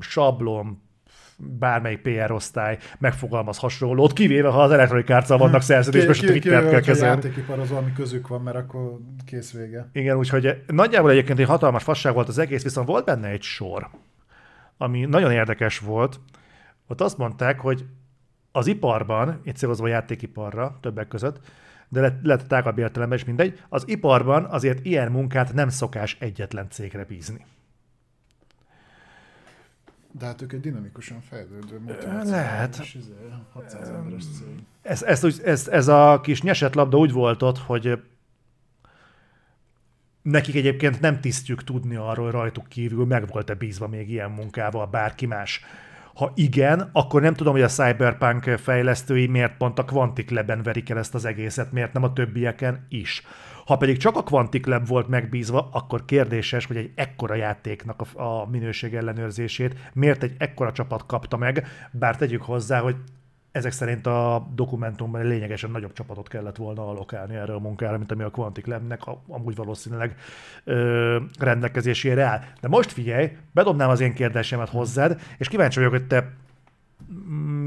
sablon, 0.00 0.82
bármelyik 1.36 1.98
PR 1.98 2.30
osztály 2.30 2.78
megfogalmaz 2.98 3.58
hasonlót, 3.58 4.12
kivéve 4.12 4.48
ha 4.48 4.62
az 4.62 4.70
elektronikárccal 4.70 5.38
vannak 5.38 5.62
szerződésben, 5.62 6.14
és 6.14 6.22
a 6.22 6.26
Twittert 6.26 6.70
kell 6.70 6.80
kezelni. 6.80 7.22
játékipar 7.22 7.58
az 7.58 7.68
valami 7.68 7.92
közük 7.92 8.28
van, 8.28 8.42
mert 8.42 8.56
akkor 8.56 8.98
kész 9.26 9.52
vége. 9.52 9.88
Igen, 9.92 10.16
úgyhogy 10.16 10.62
nagyjából 10.66 11.10
egyébként 11.10 11.38
egy 11.38 11.46
hatalmas 11.46 11.82
fasság 11.82 12.14
volt 12.14 12.28
az 12.28 12.38
egész, 12.38 12.62
viszont 12.62 12.86
volt 12.86 13.04
benne 13.04 13.28
egy 13.28 13.42
sor, 13.42 13.88
ami 14.76 15.04
nagyon 15.04 15.32
érdekes 15.32 15.78
volt. 15.78 16.20
Ott 16.88 17.00
azt 17.00 17.18
mondták, 17.18 17.60
hogy 17.60 17.84
az 18.52 18.66
iparban, 18.66 19.40
itt 19.44 19.56
célozva 19.56 19.84
a 19.84 19.88
játékiparra 19.88 20.78
többek 20.80 21.08
között, 21.08 21.40
de 21.88 22.00
lehet, 22.00 22.18
lehet 22.22 22.46
tágabb 22.46 22.78
értelemben 22.78 23.18
is 23.18 23.24
mindegy, 23.24 23.62
az 23.68 23.88
iparban 23.88 24.44
azért 24.44 24.84
ilyen 24.84 25.10
munkát 25.10 25.52
nem 25.52 25.68
szokás 25.68 26.16
egyetlen 26.20 26.70
cégre 26.70 27.04
bízni. 27.04 27.46
De 30.18 30.26
hát 30.26 30.42
ők 30.42 30.52
egy 30.52 30.60
dinamikusan 30.60 31.20
fejlődő 31.20 31.80
Lehet. 32.24 32.76
600 32.76 32.94
izé, 33.80 33.94
emberes 33.94 34.22
cég. 34.24 34.62
Ez, 34.82 35.02
ez, 35.02 35.40
ez, 35.44 35.68
ez 35.68 35.88
a 35.88 36.20
kis 36.22 36.42
nyesett 36.42 36.74
labda 36.74 36.98
úgy 36.98 37.12
volt 37.12 37.42
ott, 37.42 37.58
hogy 37.58 38.02
nekik 40.22 40.54
egyébként 40.54 41.00
nem 41.00 41.20
tisztjük 41.20 41.64
tudni 41.64 41.94
arról, 41.94 42.24
hogy 42.24 42.34
rajtuk 42.34 42.68
kívül 42.68 43.06
meg 43.06 43.28
volt-e 43.28 43.54
bízva 43.54 43.88
még 43.88 44.10
ilyen 44.10 44.30
munkával 44.30 44.86
bárki 44.86 45.26
más. 45.26 45.64
Ha 46.14 46.32
igen, 46.34 46.90
akkor 46.92 47.22
nem 47.22 47.34
tudom, 47.34 47.52
hogy 47.52 47.62
a 47.62 47.68
Cyberpunk 47.68 48.44
fejlesztői 48.44 49.26
miért 49.26 49.56
pont 49.56 49.78
a 49.78 49.84
Quantic 49.84 50.30
Lab-en 50.30 50.62
verik 50.62 50.90
el 50.90 50.98
ezt 50.98 51.14
az 51.14 51.24
egészet, 51.24 51.72
miért 51.72 51.92
nem 51.92 52.02
a 52.02 52.12
többieken 52.12 52.86
is. 52.88 53.22
Ha 53.66 53.76
pedig 53.76 53.96
csak 53.96 54.16
a 54.16 54.22
Quantic 54.22 54.66
Lab 54.66 54.86
volt 54.86 55.08
megbízva, 55.08 55.68
akkor 55.72 56.04
kérdéses, 56.04 56.66
hogy 56.66 56.76
egy 56.76 56.92
ekkora 56.94 57.34
játéknak 57.34 58.00
a, 58.00 58.22
a 58.22 58.48
minőség 58.50 58.94
ellenőrzését 58.94 59.90
miért 59.92 60.22
egy 60.22 60.34
ekkora 60.38 60.72
csapat 60.72 61.06
kapta 61.06 61.36
meg, 61.36 61.66
bár 61.90 62.16
tegyük 62.16 62.42
hozzá, 62.42 62.80
hogy 62.80 62.96
ezek 63.52 63.72
szerint 63.72 64.06
a 64.06 64.48
dokumentumban 64.54 65.20
egy 65.20 65.26
lényegesen 65.26 65.70
nagyobb 65.70 65.92
csapatot 65.92 66.28
kellett 66.28 66.56
volna 66.56 66.88
alokálni 66.88 67.34
erre 67.34 67.54
a 67.54 67.58
munkára, 67.58 67.98
mint 67.98 68.12
ami 68.12 68.22
a 68.22 68.30
Quantic 68.30 68.66
Labnek 68.66 69.00
amúgy 69.28 69.54
valószínűleg 69.56 70.16
ö, 70.64 71.18
rendelkezésére 71.38 72.24
áll. 72.24 72.40
De 72.60 72.68
most 72.68 72.92
figyelj, 72.92 73.36
bedobnám 73.52 73.88
az 73.88 74.00
én 74.00 74.14
kérdésemet 74.14 74.68
hozzád, 74.68 75.20
és 75.38 75.48
kíváncsi 75.48 75.78
vagyok, 75.78 75.92
hogy 75.92 76.06
te 76.06 76.32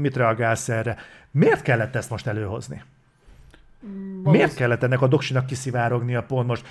mit 0.00 0.16
reagálsz 0.16 0.68
erre. 0.68 0.96
Miért 1.30 1.62
kellett 1.62 1.94
ezt 1.94 2.10
most 2.10 2.26
előhozni? 2.26 2.82
Valósz... 4.22 4.36
Miért 4.36 4.54
kellett 4.54 4.82
ennek 4.82 5.02
a 5.02 5.06
doksinak 5.06 5.50
a 6.16 6.22
pont 6.22 6.46
most? 6.46 6.66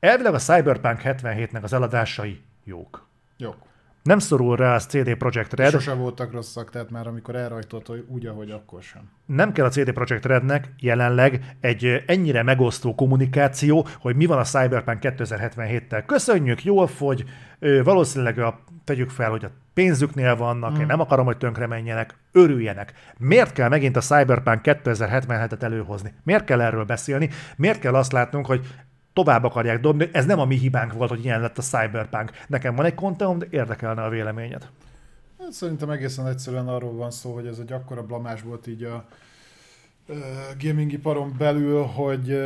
Elvileg 0.00 0.34
a 0.34 0.38
Cyberpunk 0.38 1.00
77-nek 1.04 1.62
az 1.62 1.72
eladásai 1.72 2.40
jók. 2.64 3.06
Jók. 3.36 3.67
Nem 4.08 4.18
szorul 4.18 4.56
rá 4.56 4.74
a 4.74 4.78
CD 4.78 5.14
Projekt 5.14 5.52
Red. 5.52 5.70
Sose 5.70 5.92
voltak 5.92 6.32
rosszak, 6.32 6.70
tehát 6.70 6.90
már 6.90 7.06
amikor 7.06 7.34
elrajtott, 7.34 7.86
hogy 7.86 8.04
úgy, 8.08 8.26
ahogy 8.26 8.50
akkor 8.50 8.82
sem. 8.82 9.10
Nem 9.26 9.52
kell 9.52 9.64
a 9.64 9.68
CD 9.68 9.92
Projekt 9.92 10.24
Rednek 10.24 10.72
jelenleg 10.78 11.56
egy 11.60 12.02
ennyire 12.06 12.42
megosztó 12.42 12.94
kommunikáció, 12.94 13.86
hogy 14.00 14.16
mi 14.16 14.26
van 14.26 14.38
a 14.38 14.42
Cyberpunk 14.42 14.98
2077-tel. 15.00 16.02
Köszönjük, 16.06 16.64
jól 16.64 16.86
fogy, 16.86 17.24
valószínűleg 17.84 18.38
a, 18.38 18.60
tegyük 18.84 19.10
fel, 19.10 19.30
hogy 19.30 19.44
a 19.44 19.50
pénzüknél 19.74 20.36
vannak, 20.36 20.70
hmm. 20.70 20.80
én 20.80 20.86
nem 20.86 21.00
akarom, 21.00 21.26
hogy 21.26 21.36
tönkre 21.36 21.66
menjenek, 21.66 22.14
örüljenek. 22.32 22.92
Miért 23.18 23.52
kell 23.52 23.68
megint 23.68 23.96
a 23.96 24.00
Cyberpunk 24.00 24.60
2077-et 24.62 25.62
előhozni? 25.62 26.12
Miért 26.22 26.44
kell 26.44 26.60
erről 26.60 26.84
beszélni? 26.84 27.28
Miért 27.56 27.78
kell 27.78 27.94
azt 27.94 28.12
látnunk, 28.12 28.46
hogy 28.46 28.66
tovább 29.18 29.44
akarják 29.44 29.80
dobni. 29.80 30.08
Ez 30.12 30.26
nem 30.26 30.38
a 30.38 30.44
mi 30.44 30.56
hibánk 30.56 30.92
volt, 30.92 31.10
hogy 31.10 31.24
ilyen 31.24 31.40
lett 31.40 31.58
a 31.58 31.62
Cyberpunk. 31.62 32.30
Nekem 32.46 32.74
van 32.74 32.84
egy 32.84 32.94
konteum, 32.94 33.38
de 33.38 33.46
érdekelne 33.50 34.02
a 34.02 34.08
véleményed. 34.08 34.68
Hát 35.38 35.52
szerintem 35.52 35.90
egészen 35.90 36.26
egyszerűen 36.26 36.68
arról 36.68 36.92
van 36.92 37.10
szó, 37.10 37.34
hogy 37.34 37.46
ez 37.46 37.58
egy 37.58 37.72
akkora 37.72 38.02
blamás 38.02 38.42
volt 38.42 38.66
így 38.66 38.82
a 38.82 39.08
gaming 40.60 40.92
iparon 40.92 41.34
belül, 41.38 41.82
hogy 41.82 42.38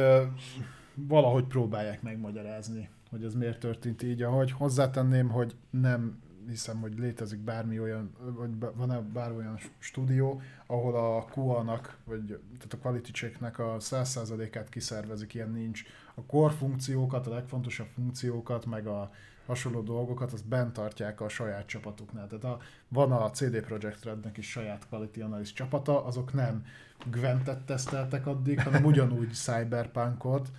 valahogy 0.95 1.45
próbálják 1.45 2.03
megmagyarázni, 2.03 2.89
hogy 3.11 3.25
ez 3.25 3.35
miért 3.35 3.59
történt 3.59 4.03
így, 4.03 4.23
ahogy 4.23 4.53
hozzátenném, 4.53 5.29
hogy 5.29 5.55
nem 5.70 6.20
hiszem, 6.49 6.81
hogy 6.81 6.99
létezik 6.99 7.39
bármi 7.39 7.81
olyan, 7.81 8.12
vagy 8.39 8.51
van-e 8.77 9.01
bár 9.12 9.33
olyan 9.33 9.59
stúdió, 9.79 10.41
ahol 10.66 10.97
a 10.97 11.27
QA-nak, 11.35 11.97
vagy 12.05 12.25
tehát 12.59 12.73
a 12.73 12.77
quality 12.77 13.11
checknek 13.11 13.59
a 13.59 13.77
100%-át 13.79 14.68
kiszervezik, 14.68 15.35
ilyen 15.35 15.51
nincs. 15.51 15.83
A 16.15 16.23
core 16.23 16.53
funkciókat, 16.53 17.27
a 17.27 17.31
legfontosabb 17.31 17.89
funkciókat, 17.95 18.67
meg 18.67 18.87
a 18.87 19.11
hasonló 19.47 19.81
dolgokat, 19.81 20.33
azt 20.33 20.49
bent 20.49 20.73
tartják 20.73 21.21
a 21.21 21.29
saját 21.29 21.67
csapatuknál. 21.67 22.27
Tehát 22.27 22.45
a, 22.45 22.59
van 22.89 23.13
a 23.13 23.31
CD 23.31 23.61
Projekt 23.61 24.05
Rednek 24.05 24.37
is 24.37 24.51
saját 24.51 24.89
quality 24.89 25.21
analyst 25.21 25.55
csapata, 25.55 26.05
azok 26.05 26.33
nem 26.33 26.65
Gwentet 27.11 27.65
teszteltek 27.65 28.27
addig, 28.27 28.61
hanem 28.61 28.85
ugyanúgy 28.85 29.33
Cyberpunkot, 29.45 30.51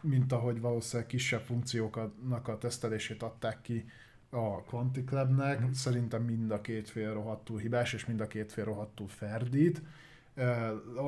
mint 0.00 0.32
ahogy 0.32 0.60
valószínűleg 0.60 1.08
kisebb 1.08 1.42
funkcióknak 1.42 2.48
a 2.48 2.58
tesztelését 2.58 3.22
adták 3.22 3.60
ki 3.60 3.84
a 4.30 4.62
Quantic 4.62 5.10
Labnek. 5.10 5.60
Mm. 5.60 5.70
Szerintem 5.70 6.22
mind 6.22 6.50
a 6.50 6.60
két 6.60 6.88
fél 6.88 7.12
rohadtul 7.12 7.58
hibás, 7.58 7.92
és 7.92 8.06
mind 8.06 8.20
a 8.20 8.26
két 8.26 8.52
fél 8.52 8.64
rohadtul 8.64 9.08
ferdít. 9.08 9.82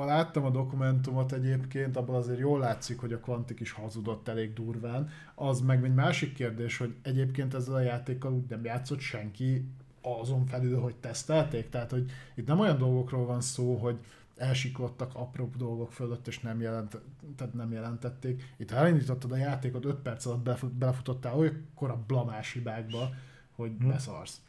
Láttam 0.07 0.45
a 0.45 0.51
dokumentumot 0.51 1.33
egyébként, 1.33 1.97
abban 1.97 2.14
azért 2.14 2.39
jól 2.39 2.59
látszik, 2.59 3.01
hogy 3.01 3.12
a 3.12 3.20
Quantic 3.20 3.61
is 3.61 3.72
hazudott 3.72 4.28
elég 4.28 4.53
durván. 4.53 5.09
Az 5.35 5.61
meg 5.61 5.85
egy 5.85 5.95
másik 5.95 6.35
kérdés, 6.35 6.76
hogy 6.76 6.95
egyébként 7.03 7.55
ezzel 7.55 7.74
a 7.74 7.81
játékkal 7.81 8.33
úgy 8.33 8.49
nem 8.49 8.64
játszott 8.64 8.99
senki 8.99 9.64
azon 10.03 10.47
felül, 10.47 10.81
hogy 10.81 10.95
tesztelték. 10.97 11.68
Tehát, 11.68 11.91
hogy 11.91 12.11
itt 12.35 12.47
nem 12.47 12.61
olyan 12.61 12.78
dolgokról 12.78 13.26
van 13.26 13.41
szó, 13.41 13.76
hogy 13.76 13.99
elsiklottak 14.37 15.11
apró 15.14 15.51
dolgok 15.57 15.93
fölött, 15.93 16.26
és 16.26 16.41
nem, 16.41 16.61
jelent, 16.61 17.01
tehát 17.37 17.55
nem 17.55 17.72
jelentették. 17.72 18.55
Itt 18.57 18.70
ha 18.70 18.76
elindítottad 18.76 19.33
a 19.33 19.37
játékot 19.37 19.85
5 19.85 19.97
perc 19.97 20.26
alatt 20.26 20.72
belefutottál 20.72 21.35
olyankor 21.35 21.99
blamás 22.07 22.53
hibákba, 22.53 23.11
hogy 23.57 23.72
hmm. 23.78 23.89
beszarsz. 23.89 24.41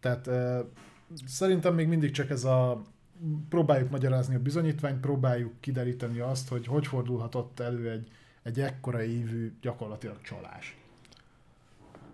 Tehát 0.00 0.26
uh, 0.26 0.58
szerintem 1.26 1.74
még 1.74 1.88
mindig 1.88 2.10
csak 2.10 2.30
ez 2.30 2.44
a 2.44 2.82
próbáljuk 3.48 3.90
magyarázni 3.90 4.34
a 4.34 4.40
bizonyítványt, 4.40 5.00
próbáljuk 5.00 5.52
kideríteni 5.60 6.18
azt, 6.18 6.48
hogy 6.48 6.66
hogy 6.66 6.86
fordulhatott 6.86 7.60
elő 7.60 7.90
egy, 7.90 8.08
egy 8.42 8.60
ekkora 8.60 9.02
évű 9.02 9.52
gyakorlatilag 9.60 10.20
csalás 10.20 10.76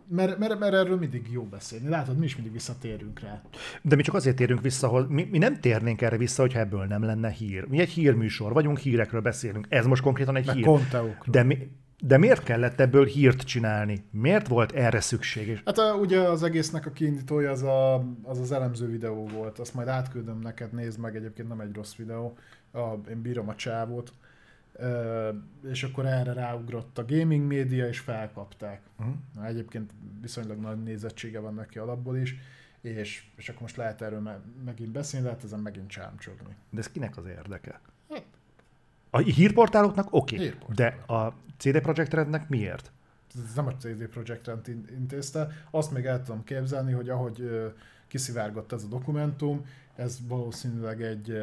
mert, 0.09 0.39
mert, 0.39 0.59
mert 0.59 0.75
erről 0.75 0.97
mindig 0.97 1.27
jó 1.31 1.43
beszélni. 1.43 1.89
Látod, 1.89 2.19
mi 2.19 2.25
is 2.25 2.35
mindig 2.35 2.53
visszatérünk 2.53 3.21
rá. 3.21 3.43
De 3.83 3.97
mi 3.97 4.03
csak 4.03 4.15
azért 4.15 4.37
térünk 4.37 4.61
vissza, 4.61 4.89
hogy 4.89 5.09
mi, 5.09 5.29
mi 5.31 5.39
nem 5.39 5.61
térnénk 5.61 6.03
erre 6.03 6.17
vissza, 6.17 6.43
hogyha 6.43 6.59
ebből 6.59 6.85
nem 6.85 7.03
lenne 7.03 7.31
hír. 7.31 7.65
Mi 7.69 7.81
egy 7.81 7.89
hírműsor 7.89 8.53
vagyunk, 8.53 8.79
hírekről 8.79 9.21
beszélünk. 9.21 9.67
Ez 9.69 9.87
most 9.87 10.03
konkrétan 10.03 10.37
egy 10.37 10.47
Meg 10.47 10.55
hír. 10.55 10.81
De, 11.25 11.43
mi, 11.43 11.71
de 12.01 12.19
miért 12.19 12.43
kellett 12.43 12.81
ebből 12.81 13.05
hírt 13.05 13.43
csinálni? 13.43 14.05
Miért 14.11 14.49
volt 14.49 14.73
erre 14.73 15.01
szükség? 15.01 15.63
Hát 15.65 15.79
a, 15.79 15.95
ugye 15.95 16.21
az 16.21 16.43
egésznek 16.43 16.87
a 16.87 16.91
kiindítója 16.91 17.51
az, 17.51 17.63
a, 17.63 17.95
az 18.23 18.39
az 18.39 18.53
elemző 18.53 18.87
videó 18.87 19.27
volt. 19.27 19.59
Azt 19.59 19.75
majd 19.75 19.89
átküldöm 19.89 20.39
neked, 20.39 20.73
nézd 20.73 20.99
meg, 20.99 21.17
egyébként 21.17 21.49
nem 21.49 21.61
egy 21.61 21.75
rossz 21.75 21.95
videó. 21.95 22.37
A, 22.73 23.09
én 23.09 23.23
bírom 23.23 23.49
a 23.49 23.55
csávót 23.55 24.13
és 25.71 25.83
akkor 25.83 26.07
erre 26.07 26.33
ráugrott 26.33 26.99
a 26.99 27.05
gaming 27.05 27.47
média, 27.47 27.89
és 27.89 27.99
felkapták. 27.99 28.81
Uh-huh. 28.99 29.47
Egyébként 29.47 29.93
viszonylag 30.21 30.59
nagy 30.59 30.83
nézettsége 30.83 31.39
van 31.39 31.55
neki 31.55 31.79
alapból 31.79 32.17
is, 32.17 32.37
és, 32.81 33.25
és 33.37 33.49
akkor 33.49 33.61
most 33.61 33.77
lehet 33.77 34.03
erről 34.03 34.21
me- 34.21 34.43
megint 34.65 34.91
beszélni, 34.91 35.27
lehet 35.27 35.45
ezen 35.45 35.61
megint 35.61 35.89
csámcsogni. 35.89 36.57
De 36.71 36.79
ez 36.79 36.89
kinek 36.89 37.17
az 37.17 37.27
érdeke? 37.27 37.81
Hát. 38.11 38.25
A 39.11 39.19
hírportáloknak 39.19 40.09
oké, 40.11 40.35
okay, 40.35 40.55
de 40.75 40.87
a 41.07 41.33
CD 41.59 41.81
Projekt 41.81 42.15
Rednek 42.15 42.49
miért? 42.49 42.93
Ez 43.35 43.55
nem 43.55 43.67
a 43.67 43.77
CD 43.77 44.07
Projekt 44.07 44.47
Red 44.47 44.69
intézte. 44.91 45.49
Azt 45.71 45.93
még 45.93 46.05
el 46.05 46.23
tudom 46.23 46.45
képzelni, 46.45 46.93
hogy 46.93 47.09
ahogy 47.09 47.51
kiszivárgott 48.09 48.73
ez 48.73 48.83
a 48.83 48.87
dokumentum, 48.89 49.67
ez 49.97 50.19
valószínűleg 50.29 51.03
egy 51.03 51.43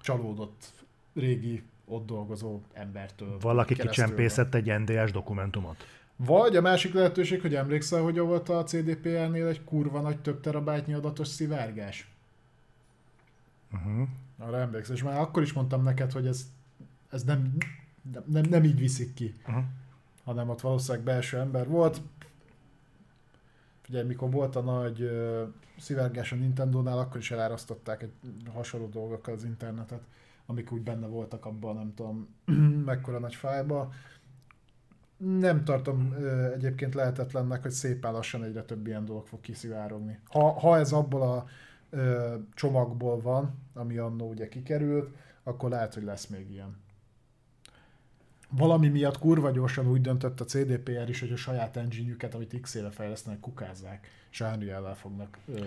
csalódott 0.00 0.72
régi 1.14 1.62
ott 1.84 2.06
dolgozó 2.06 2.60
embertől. 2.72 3.38
Valaki 3.40 3.74
kicsempészett 3.74 4.54
egy 4.54 4.78
NDS 4.78 5.10
dokumentumot. 5.10 5.86
Vagy 6.16 6.56
a 6.56 6.60
másik 6.60 6.92
lehetőség, 6.92 7.40
hogy 7.40 7.54
emlékszel, 7.54 8.02
hogy 8.02 8.18
volt 8.18 8.48
a 8.48 8.64
CDPR-nél 8.64 9.46
egy 9.46 9.64
kurva 9.64 10.00
nagy 10.00 10.20
több 10.20 10.40
terabájtnyi 10.40 10.92
adatos 10.92 11.28
szivárgás? 11.28 12.10
Uh-huh. 13.72 14.08
Arra 14.38 14.58
emlékszel, 14.58 14.94
és 14.94 15.02
már 15.02 15.18
akkor 15.18 15.42
is 15.42 15.52
mondtam 15.52 15.82
neked, 15.82 16.12
hogy 16.12 16.26
ez, 16.26 16.46
ez 17.10 17.22
nem, 17.22 17.56
nem, 18.02 18.42
nem 18.50 18.64
így 18.64 18.78
viszik 18.78 19.14
ki, 19.14 19.34
uh-huh. 19.46 19.64
hanem 20.24 20.48
ott 20.48 20.60
valószínűleg 20.60 21.04
belső 21.04 21.38
ember 21.38 21.68
volt. 21.68 22.00
ugye 23.88 24.02
mikor 24.02 24.30
volt 24.30 24.56
a 24.56 24.60
nagy 24.60 25.02
uh, 25.02 25.42
szivárgás 25.78 26.32
a 26.32 26.36
Nintendo-nál, 26.36 26.98
akkor 26.98 27.16
is 27.16 27.30
elárasztották 27.30 28.02
egy 28.02 28.12
hasonló 28.52 28.86
dolgokkal 28.86 29.34
az 29.34 29.44
internetet, 29.44 30.02
amik 30.46 30.72
úgy 30.72 30.82
benne 30.82 31.06
voltak 31.06 31.46
abban, 31.46 31.74
nem 31.76 31.94
tudom, 31.94 32.28
mekkora 32.84 33.18
nagy 33.18 33.34
fájba. 33.34 33.92
Nem 35.16 35.64
tartom 35.64 36.14
uh, 36.18 36.52
egyébként 36.54 36.94
lehetetlennek, 36.94 37.62
hogy 37.62 37.70
szépen 37.70 38.12
lassan 38.12 38.44
egyre 38.44 38.62
több 38.62 38.86
ilyen 38.86 39.04
dolog 39.04 39.26
fog 39.26 39.40
kiszivárogni. 39.40 40.18
Ha, 40.24 40.50
ha 40.50 40.78
ez 40.78 40.92
abból 40.92 41.22
a 41.22 41.44
uh, 41.90 42.34
csomagból 42.54 43.20
van, 43.20 43.54
ami 43.74 43.96
annó 43.96 44.28
ugye 44.28 44.48
kikerült, 44.48 45.16
akkor 45.42 45.70
lehet, 45.70 45.94
hogy 45.94 46.02
lesz 46.02 46.26
még 46.26 46.50
ilyen 46.50 46.76
valami 48.50 48.88
miatt 48.88 49.18
kurva 49.18 49.50
gyorsan 49.50 49.86
úgy 49.86 50.00
döntött 50.00 50.40
a 50.40 50.44
CDPR 50.44 51.08
is, 51.08 51.20
hogy 51.20 51.32
a 51.32 51.36
saját 51.36 51.76
engine 51.76 52.14
amit 52.32 52.60
x 52.60 52.74
éve 52.74 52.90
fejlesztenek, 52.90 53.40
kukázzák, 53.40 54.08
és 54.30 54.40
unreal 54.40 54.94
fognak 54.94 55.38
ö, 55.54 55.58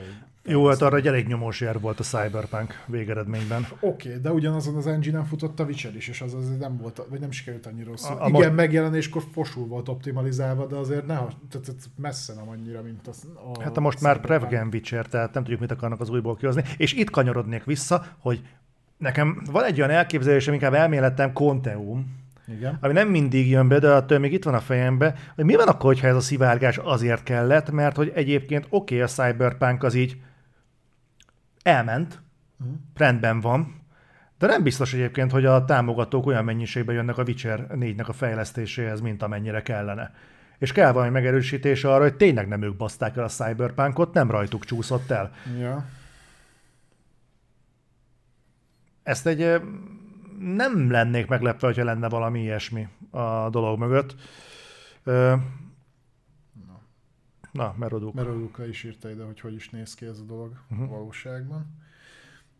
Jó, 0.45 0.67
hát 0.67 0.81
arra 0.81 0.95
egy 0.95 1.07
elég 1.07 1.27
nyomós 1.27 1.61
jár 1.61 1.79
volt 1.79 1.99
a 1.99 2.03
Cyberpunk 2.03 2.83
végeredményben. 2.85 3.67
Oké, 3.79 4.07
okay, 4.07 4.21
de 4.21 4.31
ugyanazon 4.31 4.75
az 4.75 4.87
engine-en 4.87 5.25
futott 5.25 5.59
a 5.59 5.63
Witcher 5.63 5.95
is, 5.95 6.07
és 6.07 6.21
az 6.21 6.33
azért 6.33 6.59
nem 6.59 6.77
volt, 6.77 7.05
vagy 7.09 7.19
nem 7.19 7.31
sikerült 7.31 7.65
annyira 7.65 7.89
rosszul. 7.89 8.17
A, 8.17 8.23
a 8.23 8.27
Igen, 8.27 8.47
mo- 8.47 8.55
megjelenéskor 8.55 9.23
fosul 9.31 9.67
volt 9.67 9.89
optimalizálva, 9.89 10.65
de 10.65 10.75
azért 10.75 11.05
ne, 11.05 11.15
tehát 11.49 11.89
messze 11.95 12.33
nem 12.33 12.49
annyira, 12.49 12.81
mint 12.81 13.07
az, 13.07 13.27
a 13.55 13.61
Hát 13.61 13.77
a 13.77 13.81
most 13.81 14.01
már 14.01 14.19
Prevgen 14.19 14.69
Witcher, 14.71 15.07
tehát 15.07 15.33
nem 15.33 15.43
tudjuk, 15.43 15.61
mit 15.61 15.71
akarnak 15.71 15.99
az 15.99 16.09
újból 16.09 16.35
kihozni. 16.35 16.63
És 16.77 16.93
itt 16.93 17.09
kanyarodnék 17.09 17.63
vissza, 17.63 18.05
hogy 18.17 18.41
nekem 18.97 19.41
van 19.51 19.63
egy 19.63 19.77
olyan 19.77 19.89
elképzelésem, 19.89 20.53
inkább 20.53 20.73
elméletem, 20.73 21.33
Conteum, 21.33 22.21
igen. 22.53 22.77
ami 22.81 22.93
nem 22.93 23.07
mindig 23.07 23.49
jön 23.49 23.67
be, 23.67 23.79
de 23.79 23.91
attól 23.91 24.17
még 24.17 24.33
itt 24.33 24.43
van 24.43 24.53
a 24.53 24.59
fejembe, 24.59 25.15
hogy 25.35 25.45
mi 25.45 25.55
van 25.55 25.67
akkor, 25.67 25.93
hogyha 25.93 26.07
ez 26.07 26.15
a 26.15 26.19
szivárgás 26.19 26.77
azért 26.77 27.23
kellett, 27.23 27.71
mert 27.71 27.95
hogy 27.95 28.11
egyébként 28.15 28.65
oké, 28.69 28.95
okay, 28.95 28.99
a 28.99 29.07
Cyberpunk 29.07 29.83
az 29.83 29.93
így 29.93 30.17
elment, 31.63 32.21
uh-huh. 32.59 32.75
rendben 32.95 33.41
van, 33.41 33.81
de 34.37 34.47
nem 34.47 34.63
biztos 34.63 34.93
egyébként, 34.93 35.31
hogy 35.31 35.45
a 35.45 35.65
támogatók 35.65 36.25
olyan 36.25 36.43
mennyiségben 36.43 36.95
jönnek 36.95 37.17
a 37.17 37.23
Witcher 37.23 37.67
4-nek 37.69 38.07
a 38.07 38.13
fejlesztéséhez, 38.13 39.01
mint 39.01 39.23
amennyire 39.23 39.61
kellene. 39.61 40.13
És 40.57 40.71
kell 40.71 40.91
valami 40.91 41.11
megerősítés 41.11 41.83
arra, 41.83 42.01
hogy 42.01 42.15
tényleg 42.15 42.47
nem 42.47 42.61
ők 42.61 42.75
baszták 42.75 43.17
el 43.17 43.23
a 43.23 43.27
Cyberpunkot, 43.27 44.13
nem 44.13 44.31
rajtuk 44.31 44.65
csúszott 44.65 45.11
el. 45.11 45.31
Ja. 45.59 45.85
Ezt 49.03 49.27
egy 49.27 49.61
nem 50.43 50.91
lennék 50.91 51.27
meglepve, 51.27 51.67
hogyha 51.67 51.83
lenne 51.83 52.09
valami 52.09 52.41
ilyesmi 52.41 52.87
a 53.09 53.49
dolog 53.49 53.79
mögött. 53.79 54.15
Na, 55.03 56.79
Na 57.51 57.75
Meroduk. 57.77 58.13
Meroduka 58.13 58.67
is 58.67 58.83
írta 58.83 59.09
ide, 59.09 59.23
hogy 59.23 59.39
hogy 59.39 59.53
is 59.53 59.69
néz 59.69 59.93
ki 59.93 60.05
ez 60.05 60.19
a 60.19 60.23
dolog 60.23 60.51
uh-huh. 60.71 60.89
valóságban. 60.89 61.81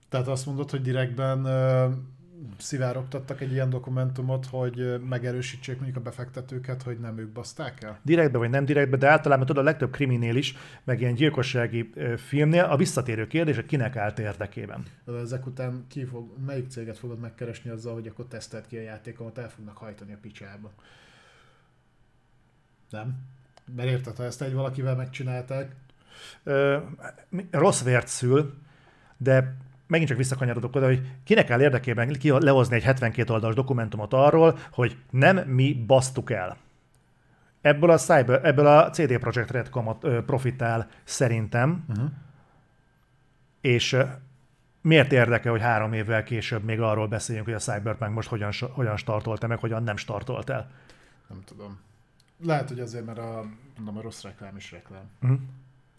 Tehát 0.10 0.28
azt 0.28 0.46
mondod, 0.46 0.70
hogy 0.70 0.82
direktben 0.82 1.46
szivárogtattak 2.58 3.42
egy 3.42 3.52
ilyen 3.52 3.70
dokumentumot, 3.70 4.46
hogy 4.46 5.02
megerősítsék 5.10 5.76
mondjuk 5.76 5.98
a 5.98 6.02
befektetőket, 6.02 6.84
hogy 6.84 7.00
nem 7.00 7.18
ők 7.18 7.32
baszták 7.32 7.84
el? 7.84 8.00
Direktbe 8.02 8.38
vagy 8.38 8.50
nem 8.50 8.66
direktbe, 8.66 8.98
de 8.98 9.08
általában 9.08 9.46
tudod 9.46 9.62
a 9.62 9.66
legtöbb 9.66 9.92
kriminél 9.92 10.36
is, 10.36 10.56
meg 10.84 11.02
ilyen 11.02 11.14
gyilkossági 11.14 11.94
filmnél 12.18 12.64
a 12.64 12.78
visszatérő 12.78 13.28
kérdés, 13.28 13.56
hogy 13.56 13.66
kinek 13.66 13.96
állt 13.96 14.20
érdekében. 14.20 14.86
De 15.06 15.14
ezek 15.14 15.46
után 15.46 15.86
ki 15.88 16.06
fog, 16.06 16.46
melyik 16.46 16.70
céget 16.70 16.98
fogod 16.98 17.20
megkeresni 17.20 17.70
azzal, 17.70 17.94
hogy 17.94 18.08
akkor 18.08 18.26
tesztelt 18.26 18.68
ki 18.68 18.78
a 18.78 18.82
játékomat, 18.82 19.38
el 19.38 19.50
fognak 19.50 19.78
hajtani 19.78 20.14
a 20.14 20.18
picsába? 20.22 20.72
Nem? 22.90 23.16
Mert 23.76 23.90
érted, 23.90 24.16
ha 24.16 24.24
ezt 24.24 24.42
egy 24.42 24.54
valakivel 24.54 24.96
megcsinálták? 24.96 25.76
Ö, 26.44 26.78
rossz 27.52 27.84
vért 27.84 28.08
szül, 28.08 28.54
de 29.18 29.56
megint 29.88 30.10
csak 30.10 30.18
visszakanyarodok 30.18 30.76
oda, 30.76 30.86
hogy 30.86 31.02
kinek 31.24 31.46
kell 31.46 31.62
érdekében 31.62 32.12
ki 32.12 32.32
lehozni 32.32 32.76
egy 32.76 32.84
72 32.84 33.34
oldalas 33.34 33.56
dokumentumot 33.56 34.14
arról, 34.14 34.58
hogy 34.72 34.98
nem 35.10 35.38
mi 35.38 35.74
basztuk 35.74 36.32
el. 36.32 36.58
Ebből 37.62 37.90
a, 37.90 37.98
Cyber, 37.98 38.46
ebből 38.46 38.68
a 38.68 38.90
CD 38.90 39.18
Projekt 39.18 39.52
Red 39.52 39.70
kamat, 39.70 40.06
profitál 40.26 40.88
szerintem, 41.04 41.86
uh-huh. 41.90 42.10
és 43.62 43.98
miért 44.82 45.12
érdeke, 45.12 45.50
hogy 45.50 45.62
három 45.62 45.94
évvel 45.94 46.24
később 46.24 46.64
még 46.64 46.82
arról 46.82 47.08
beszéljünk, 47.08 47.48
hogy 47.48 47.56
a 47.56 47.60
Cyberpunk 47.60 48.14
most 48.14 48.30
hogyan, 48.30 48.52
hogyan 48.72 48.98
startolt 48.98 49.48
meg, 49.48 49.60
hogyan 49.60 49.84
nem 49.84 49.96
startolt 49.96 50.50
el? 50.50 50.72
Nem 51.30 51.42
tudom. 51.46 51.80
Lehet, 52.46 52.68
hogy 52.68 52.80
azért, 52.80 53.06
mert 53.06 53.18
a, 53.18 53.46
nem 53.86 53.98
a 53.98 54.02
rossz 54.02 54.22
reklám 54.24 54.56
is 54.56 54.72
reklám. 54.72 55.10
Uh-huh. 55.22 55.40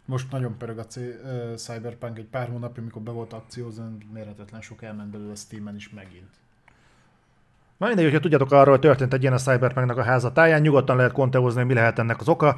Most 0.04 0.30
nagyon 0.30 0.56
pörög 0.58 0.78
a 0.78 0.86
C- 0.86 0.96
uh, 0.96 1.54
Cyberpunk 1.54 2.18
egy 2.18 2.26
pár 2.26 2.48
hónapja, 2.48 2.82
amikor 2.82 3.02
be 3.02 3.10
volt 3.10 3.32
akciózón, 3.32 3.98
mérhetetlen 4.12 4.60
sok 4.60 4.82
elment 4.82 5.10
belőle 5.10 5.32
a 5.32 5.34
Steam-en 5.34 5.74
is 5.74 5.90
megint. 5.90 6.30
Na 7.76 7.86
mindegy, 7.86 8.04
hogyha 8.04 8.20
tudjátok 8.20 8.52
arról, 8.52 8.70
hogy 8.70 8.80
történt 8.80 9.12
egy 9.12 9.20
ilyen 9.20 9.32
a 9.32 9.38
Cyberpunknak 9.38 9.96
a 9.96 10.02
házatáján, 10.02 10.60
nyugodtan 10.60 10.96
lehet 10.96 11.12
konteózni, 11.12 11.58
hogy 11.58 11.68
mi 11.68 11.74
lehet 11.74 11.98
ennek 11.98 12.20
az 12.20 12.28
oka. 12.28 12.56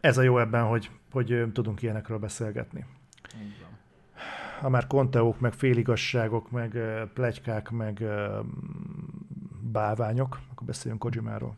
Ez 0.00 0.18
a 0.18 0.22
jó 0.22 0.38
ebben, 0.38 0.64
hogy, 0.64 0.90
hogy 1.12 1.44
tudunk 1.52 1.82
ilyenekről 1.82 2.18
beszélgetni. 2.18 2.84
Igen. 3.34 3.72
Ha 4.60 4.68
már 4.68 4.86
konteók, 4.86 5.40
meg 5.40 5.52
féligasságok, 5.52 6.50
meg 6.50 6.78
plegykák, 7.14 7.70
meg 7.70 8.04
bálványok, 9.60 10.40
akkor 10.50 10.66
beszéljünk 10.66 11.02
Kojimáról. 11.02 11.54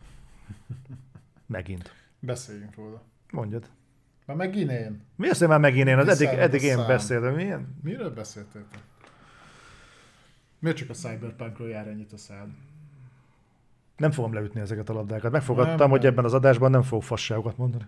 Megint. 1.47 1.95
Beszéljünk 2.19 2.75
róla. 2.75 3.03
Mondjad. 3.31 3.69
Már 4.27 4.37
megint 4.37 4.71
én. 4.71 5.05
Mi 5.17 5.29
az, 5.29 5.39
hogy 5.39 5.49
már 5.49 5.61
megint 5.61 5.89
én? 5.89 5.99
Az 5.99 6.09
eddig, 6.09 6.39
eddig 6.39 6.63
én 6.63 6.87
beszéltem. 6.87 7.35
Milyen? 7.35 7.79
Miről 7.83 8.11
beszéltél? 8.11 8.65
Miért 10.59 10.77
csak 10.77 10.91
a 10.91 10.95
Cyberpunkról 10.95 11.69
jár 11.69 11.87
ennyit 11.87 12.13
a 12.13 12.17
szád? 12.17 12.49
Nem 13.97 14.11
fogom 14.11 14.33
leütni 14.33 14.61
ezeket 14.61 14.89
a 14.89 14.93
labdákat. 14.93 15.33
Megfogadtam, 15.33 15.77
nem, 15.77 15.91
hogy 15.91 16.03
nem. 16.03 16.13
ebben 16.13 16.25
az 16.25 16.35
adásban 16.35 16.71
nem 16.71 16.83
fogok 16.83 17.05
fasságokat 17.05 17.57
mondani. 17.57 17.85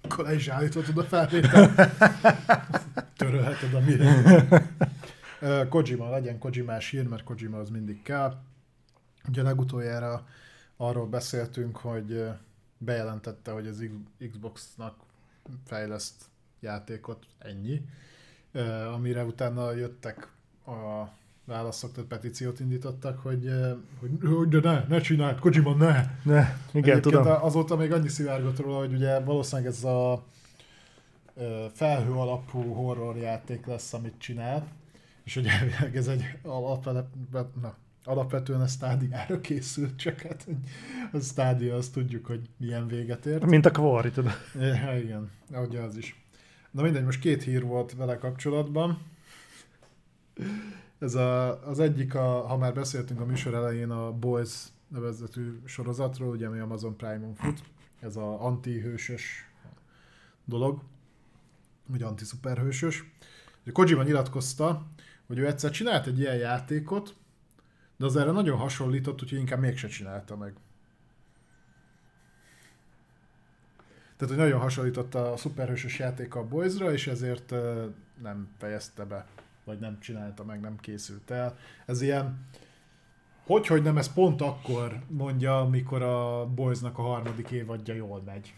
Akkor 0.00 0.24
le 0.24 0.34
is 0.34 0.48
állíthatod 0.48 0.98
a 0.98 1.04
felvételt. 1.04 1.90
Törölheted 3.16 3.74
a 3.74 5.68
Kojima, 5.68 6.10
legyen 6.10 6.38
Kojimás 6.38 6.90
hír, 6.90 7.08
mert 7.08 7.24
Kojima 7.24 7.58
az 7.58 7.70
mindig 7.70 8.02
kell. 8.02 8.36
Ugye 9.28 9.42
legutoljára 9.42 10.26
arról 10.76 11.06
beszéltünk, 11.06 11.76
hogy 11.76 12.28
bejelentette, 12.78 13.50
hogy 13.50 13.66
az 13.66 13.84
Xbox-nak 14.30 14.94
fejleszt 15.64 16.24
játékot, 16.60 17.26
ennyi. 17.38 17.82
Amire 18.94 19.24
utána 19.24 19.72
jöttek 19.72 20.28
a 20.66 21.08
válaszok, 21.44 21.92
tehát 21.92 22.08
petíciót 22.08 22.60
indítottak, 22.60 23.18
hogy, 23.18 23.50
hogy 24.00 24.48
de 24.48 24.60
ne, 24.60 24.84
ne 24.88 25.00
csináld, 25.00 25.38
Kojima, 25.38 25.74
ne! 25.74 25.92
Ne, 26.22 26.32
igen, 26.32 26.56
Egyébként 26.72 27.00
tudom. 27.00 27.26
Azóta 27.26 27.76
még 27.76 27.92
annyi 27.92 28.08
szivárgott 28.08 28.58
róla, 28.58 28.78
hogy 28.78 28.92
ugye 28.92 29.20
valószínűleg 29.20 29.70
ez 29.70 29.84
a 29.84 30.24
felhő 31.72 32.12
alapú 32.12 32.72
horror 32.74 33.16
játék 33.16 33.66
lesz, 33.66 33.92
amit 33.92 34.14
csinál, 34.18 34.66
és 35.24 35.36
ugye 35.36 35.50
ez 35.94 36.08
egy 36.08 36.22
alapvetően, 36.42 37.50
na, 37.60 37.74
alapvetően 38.06 38.60
a 38.60 38.66
stádiára 38.66 39.40
készült, 39.40 39.96
csak 39.96 40.20
hát 40.20 40.46
a 41.12 41.18
stádia 41.18 41.76
azt 41.76 41.92
tudjuk, 41.92 42.26
hogy 42.26 42.48
milyen 42.56 42.86
véget 42.86 43.26
ért. 43.26 43.46
Mint 43.46 43.66
a 43.66 43.70
Quarry, 43.70 44.10
tudod. 44.10 44.32
Ja, 44.60 44.98
igen, 44.98 45.30
ahogy 45.52 45.76
az 45.76 45.96
is. 45.96 46.24
Na 46.70 46.82
mindegy, 46.82 47.04
most 47.04 47.20
két 47.20 47.42
hír 47.42 47.64
volt 47.64 47.94
vele 47.94 48.16
kapcsolatban. 48.16 48.98
Ez 50.98 51.14
a, 51.14 51.62
az 51.68 51.80
egyik, 51.80 52.14
a, 52.14 52.46
ha 52.46 52.56
már 52.56 52.74
beszéltünk 52.74 53.20
a 53.20 53.24
műsor 53.24 53.54
elején 53.54 53.90
a 53.90 54.12
Boys 54.12 54.64
nevezetű 54.88 55.60
sorozatról, 55.64 56.28
ugye 56.28 56.46
ami 56.46 56.58
Amazon 56.58 56.96
Prime-on 56.96 57.34
fut, 57.34 57.62
ez 58.00 58.16
a 58.16 58.44
antihősös 58.44 59.50
dolog, 60.44 60.82
vagy 61.86 62.02
antiszuperhősös. 62.02 63.04
Kojima 63.72 64.02
nyilatkozta, 64.02 64.86
hogy 65.26 65.38
ő 65.38 65.46
egyszer 65.46 65.70
csinált 65.70 66.06
egy 66.06 66.18
ilyen 66.18 66.36
játékot, 66.36 67.14
de 67.96 68.04
az 68.04 68.16
erre 68.16 68.30
nagyon 68.30 68.58
hasonlított, 68.58 69.22
úgyhogy 69.22 69.38
inkább 69.38 69.60
mégse 69.60 69.88
csinálta 69.88 70.36
meg. 70.36 70.54
Tehát, 74.16 74.34
hogy 74.34 74.44
nagyon 74.44 74.60
hasonlított 74.60 75.14
a 75.14 75.36
szuperhősös 75.36 75.98
játék 75.98 76.34
a 76.34 76.44
Boysra, 76.44 76.92
és 76.92 77.06
ezért 77.06 77.54
nem 78.22 78.48
fejezte 78.58 79.04
be, 79.04 79.26
vagy 79.64 79.78
nem 79.78 80.00
csinálta 80.00 80.44
meg, 80.44 80.60
nem 80.60 80.76
készült 80.80 81.30
el. 81.30 81.58
Ez 81.86 82.00
ilyen, 82.00 82.46
hogy, 83.44 83.66
hogy 83.66 83.82
nem, 83.82 83.98
ez 83.98 84.12
pont 84.12 84.40
akkor 84.40 85.02
mondja, 85.08 85.60
amikor 85.60 86.02
a 86.02 86.46
Boysnak 86.46 86.98
a 86.98 87.02
harmadik 87.02 87.50
évadja 87.50 87.94
jól 87.94 88.22
megy 88.26 88.54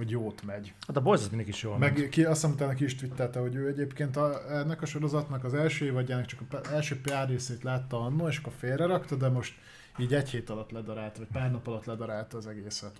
vagy 0.00 0.10
jót 0.10 0.42
megy. 0.42 0.74
Hát 0.86 0.96
a 0.96 1.00
Boys 1.00 1.20
az 1.20 1.28
mindig 1.28 1.48
is 1.48 1.62
jól 1.62 1.78
Meg 1.78 1.98
megy. 1.98 2.08
ki, 2.08 2.24
azt 2.24 2.40
hiszem 2.40 2.54
utána 2.54 2.72
ki 2.72 2.84
is 2.84 2.94
twittelte, 2.94 3.38
hogy 3.38 3.54
ő 3.54 3.68
egyébként 3.68 4.16
a, 4.16 4.52
ennek 4.52 4.82
a 4.82 4.86
sorozatnak 4.86 5.44
az 5.44 5.54
első 5.54 5.84
évadjának 5.84 6.24
csak 6.24 6.40
az 6.50 6.70
első 6.70 7.00
pár 7.00 7.28
részét 7.28 7.62
látta 7.62 8.00
annó, 8.00 8.28
és 8.28 8.38
akkor 8.38 8.52
félre 8.58 8.86
rakta, 8.86 9.16
de 9.16 9.28
most 9.28 9.54
így 9.98 10.14
egy 10.14 10.30
hét 10.30 10.50
alatt 10.50 10.70
ledarált, 10.70 11.16
vagy 11.18 11.26
pár 11.32 11.50
nap 11.50 11.66
alatt 11.66 11.84
ledarált 11.84 12.34
az 12.34 12.46
egészet. 12.46 12.92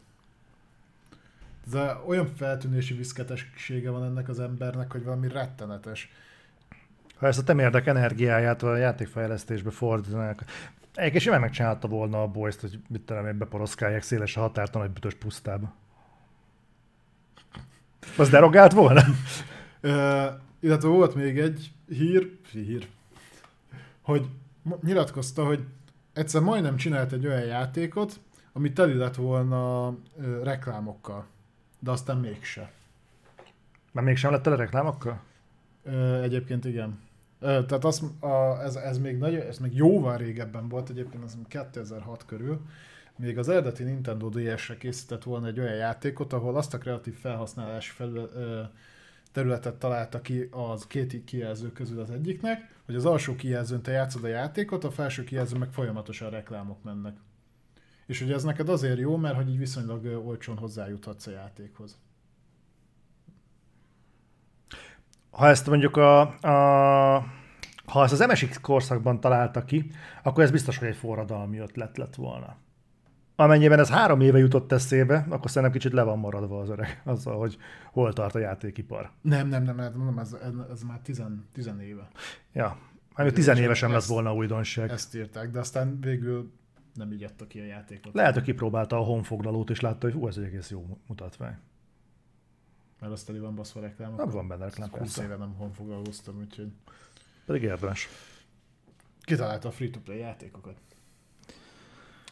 De 1.70 1.96
olyan 2.06 2.26
feltűnési 2.36 2.94
viszketessége 2.94 3.90
van 3.90 4.04
ennek 4.04 4.28
az 4.28 4.40
embernek, 4.40 4.92
hogy 4.92 5.04
valami 5.04 5.28
rettenetes. 5.28 6.12
Ha 7.16 7.26
ezt 7.26 7.38
a 7.38 7.42
temérdek 7.42 7.86
energiáját 7.86 8.62
a 8.62 8.76
játékfejlesztésbe 8.76 9.70
fordítanak, 9.70 10.44
Egyébként 10.94 11.22
simán 11.22 11.40
megcsinálta 11.40 11.88
volna 11.88 12.22
a 12.22 12.26
boys 12.26 12.60
hogy 12.60 12.78
mit 12.88 13.02
tudom 13.02 13.26
én, 13.26 13.38
beporoszkálják 13.38 14.02
széles 14.02 14.36
a 14.36 14.40
határt 14.40 14.74
a 14.74 14.78
nagy 14.78 14.90
bütös 14.90 15.14
pusztába. 15.14 15.74
Az 18.16 18.28
derogált 18.28 18.72
volna? 18.72 19.02
Ö, 19.80 20.26
illetve 20.60 20.88
volt 20.88 21.14
még 21.14 21.38
egy 21.38 21.72
hír, 21.88 22.38
hír, 22.52 22.88
hogy 24.00 24.26
nyilatkozta, 24.82 25.44
hogy 25.44 25.64
egyszer 26.12 26.40
majdnem 26.42 26.76
csinált 26.76 27.12
egy 27.12 27.26
olyan 27.26 27.44
játékot, 27.44 28.20
ami 28.52 28.72
teli 28.72 28.94
lett 28.94 29.14
volna 29.14 29.94
ö, 30.20 30.42
reklámokkal, 30.42 31.26
de 31.78 31.90
aztán 31.90 32.16
mégse. 32.16 32.72
Már 33.92 34.04
mégsem 34.04 34.30
lett 34.30 34.42
tele 34.42 34.56
reklámokkal? 34.56 35.20
Ö, 35.82 36.22
egyébként 36.22 36.64
igen. 36.64 37.00
Ö, 37.40 37.64
tehát 37.64 37.84
az, 37.84 38.02
a, 38.20 38.62
ez, 38.62 38.74
ez, 38.74 38.98
még 38.98 39.18
nagy, 39.18 39.34
ez 39.34 39.58
még 39.58 39.76
jóval 39.76 40.16
régebben 40.16 40.68
volt, 40.68 40.88
egyébként 40.88 41.24
ez 41.24 41.36
2006 41.48 42.24
körül, 42.26 42.60
még 43.20 43.38
az 43.38 43.48
eredeti 43.48 43.82
Nintendo 43.82 44.28
DS-re 44.28 44.76
készített 44.76 45.22
volna 45.22 45.46
egy 45.46 45.60
olyan 45.60 45.74
játékot, 45.74 46.32
ahol 46.32 46.56
azt 46.56 46.74
a 46.74 46.78
kreatív 46.78 47.14
felhasználási 47.14 47.90
felület, 47.90 48.30
ö, 48.34 48.62
területet 49.32 49.74
találta 49.74 50.20
ki 50.20 50.48
az 50.50 50.86
két 50.86 51.24
kijelző 51.24 51.72
közül 51.72 52.00
az 52.00 52.10
egyiknek, 52.10 52.74
hogy 52.86 52.94
az 52.94 53.04
alsó 53.04 53.34
kijelzőn 53.34 53.82
te 53.82 53.90
játszod 53.90 54.24
a 54.24 54.28
játékot, 54.28 54.84
a 54.84 54.90
felső 54.90 55.24
kijelzőn 55.24 55.58
meg 55.58 55.72
folyamatosan 55.72 56.30
reklámok 56.30 56.82
mennek. 56.82 57.16
És 58.06 58.20
ugye 58.20 58.34
ez 58.34 58.42
neked 58.42 58.68
azért 58.68 58.98
jó, 58.98 59.16
mert 59.16 59.36
hogy 59.36 59.48
így 59.48 59.58
viszonylag 59.58 60.26
olcsón 60.26 60.56
hozzájuthatsz 60.56 61.26
a 61.26 61.30
játékhoz. 61.30 61.98
Ha 65.30 65.48
ezt 65.48 65.66
mondjuk 65.66 65.96
a, 65.96 66.20
a 66.20 67.24
ha 67.84 68.02
ezt 68.02 68.12
az 68.12 68.26
MSX 68.28 68.60
korszakban 68.60 69.20
találta 69.20 69.64
ki, 69.64 69.90
akkor 70.22 70.42
ez 70.42 70.50
biztos, 70.50 70.78
hogy 70.78 70.88
egy 70.88 70.96
forradalmi 70.96 71.58
ötlet 71.58 71.96
lett 71.96 72.14
volna. 72.14 72.56
Amennyiben 73.40 73.78
ez 73.78 73.88
három 73.88 74.20
éve 74.20 74.38
jutott 74.38 74.72
eszébe, 74.72 75.26
akkor 75.28 75.50
szerintem 75.50 75.72
kicsit 75.72 75.92
le 75.92 76.02
van 76.02 76.18
maradva 76.18 76.60
az 76.60 76.68
öreg 76.68 77.00
azzal, 77.04 77.38
hogy 77.38 77.58
hol 77.92 78.12
tart 78.12 78.34
a 78.34 78.38
játékipar. 78.38 79.10
Nem, 79.20 79.48
nem, 79.48 79.62
nem, 79.62 79.76
nem, 79.76 80.04
nem 80.04 80.18
ez, 80.18 80.36
ez 80.70 80.82
már 80.82 81.00
tizen, 81.00 81.48
tizen 81.52 81.80
éve. 81.80 82.08
Ja, 82.52 82.78
hát 83.14 83.32
tizen 83.32 83.56
éve 83.56 83.74
sem 83.74 83.92
lesz 83.92 84.08
volna 84.08 84.34
újdonság. 84.34 84.90
Ezt 84.90 85.14
írták, 85.14 85.50
de 85.50 85.58
aztán 85.58 86.00
végül 86.00 86.52
nem 86.94 87.12
így 87.12 87.22
adta 87.22 87.46
ki 87.46 87.60
a 87.60 87.64
játékot. 87.64 88.14
Lehet, 88.14 88.34
hogy 88.34 88.42
kipróbálta 88.42 88.96
a 88.96 89.02
honfoglalót, 89.02 89.70
és 89.70 89.80
látta, 89.80 90.06
hogy 90.06 90.14
hú, 90.14 90.26
ez 90.26 90.36
egy 90.36 90.44
egész 90.44 90.70
jó 90.70 90.98
mutatvány. 91.06 91.56
Mert 93.00 93.12
azt 93.12 93.32
van 93.38 93.54
baszva 93.54 93.80
reklám. 93.80 94.14
Nem 94.14 94.30
van 94.30 94.48
benne 94.48 94.64
reklám, 94.64 94.88
20 94.90 95.16
éve 95.16 95.36
nem 95.36 95.54
honfoglalóztam, 95.58 96.38
úgyhogy... 96.38 96.72
Pedig 97.46 97.62
érdemes. 97.62 98.08
Kitalálta 99.20 99.68
a 99.68 99.70
free-to-play 99.70 100.18
játékokat. 100.18 100.76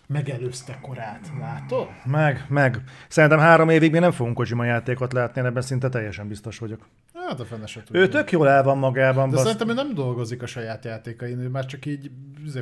Megelőzte 0.09 0.79
korát, 0.81 1.31
látod? 1.41 1.89
Meg, 2.05 2.45
meg. 2.49 2.83
Szerintem 3.09 3.39
három 3.39 3.69
évig 3.69 3.91
még 3.91 4.01
nem 4.01 4.13
fogunk 4.13 4.37
Kojima 4.37 4.65
játékot 4.65 5.13
látni, 5.13 5.41
ebben 5.41 5.63
szinte 5.63 5.89
teljesen 5.89 6.29
biztos 6.29 6.59
vagyok. 6.59 6.89
Hát 7.15 7.41
a 7.41 7.45
fene 7.45 7.67
se 7.67 7.83
Ő 7.91 8.09
tök 8.09 8.31
jól 8.31 8.49
el 8.49 8.63
van 8.63 8.79
magában. 8.79 9.29
De 9.29 9.35
basz... 9.35 9.45
szerintem 9.45 9.69
ő 9.69 9.73
nem 9.73 9.95
dolgozik 9.95 10.43
a 10.43 10.47
saját 10.47 10.85
játékain, 10.85 11.39
ő 11.39 11.49
már 11.49 11.67
csak 11.67 11.87
így 11.87 12.11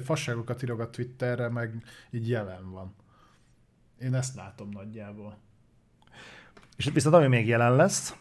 fasságokat 0.05 0.63
írogat 0.63 0.87
a 0.87 0.91
Twitterre, 0.91 1.49
meg 1.49 1.75
így 2.11 2.29
jelen 2.29 2.71
van. 2.71 2.95
Én 4.01 4.15
ezt 4.15 4.35
látom 4.35 4.69
nagyjából. 4.69 5.39
És 6.77 6.91
viszont 6.93 7.15
ami 7.15 7.27
még 7.27 7.47
jelen 7.47 7.77
lesz, 7.77 8.17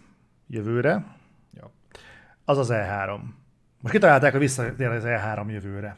jövőre, 0.48 1.06
ja. 1.54 1.72
az 2.46 2.58
az 2.58 2.70
E3. 2.72 3.20
Most 3.82 3.94
kitalálták, 3.94 4.32
hogy 4.32 4.40
visszatér 4.40 4.88
az 4.88 5.04
E3 5.06 5.52
jövőre. 5.52 5.98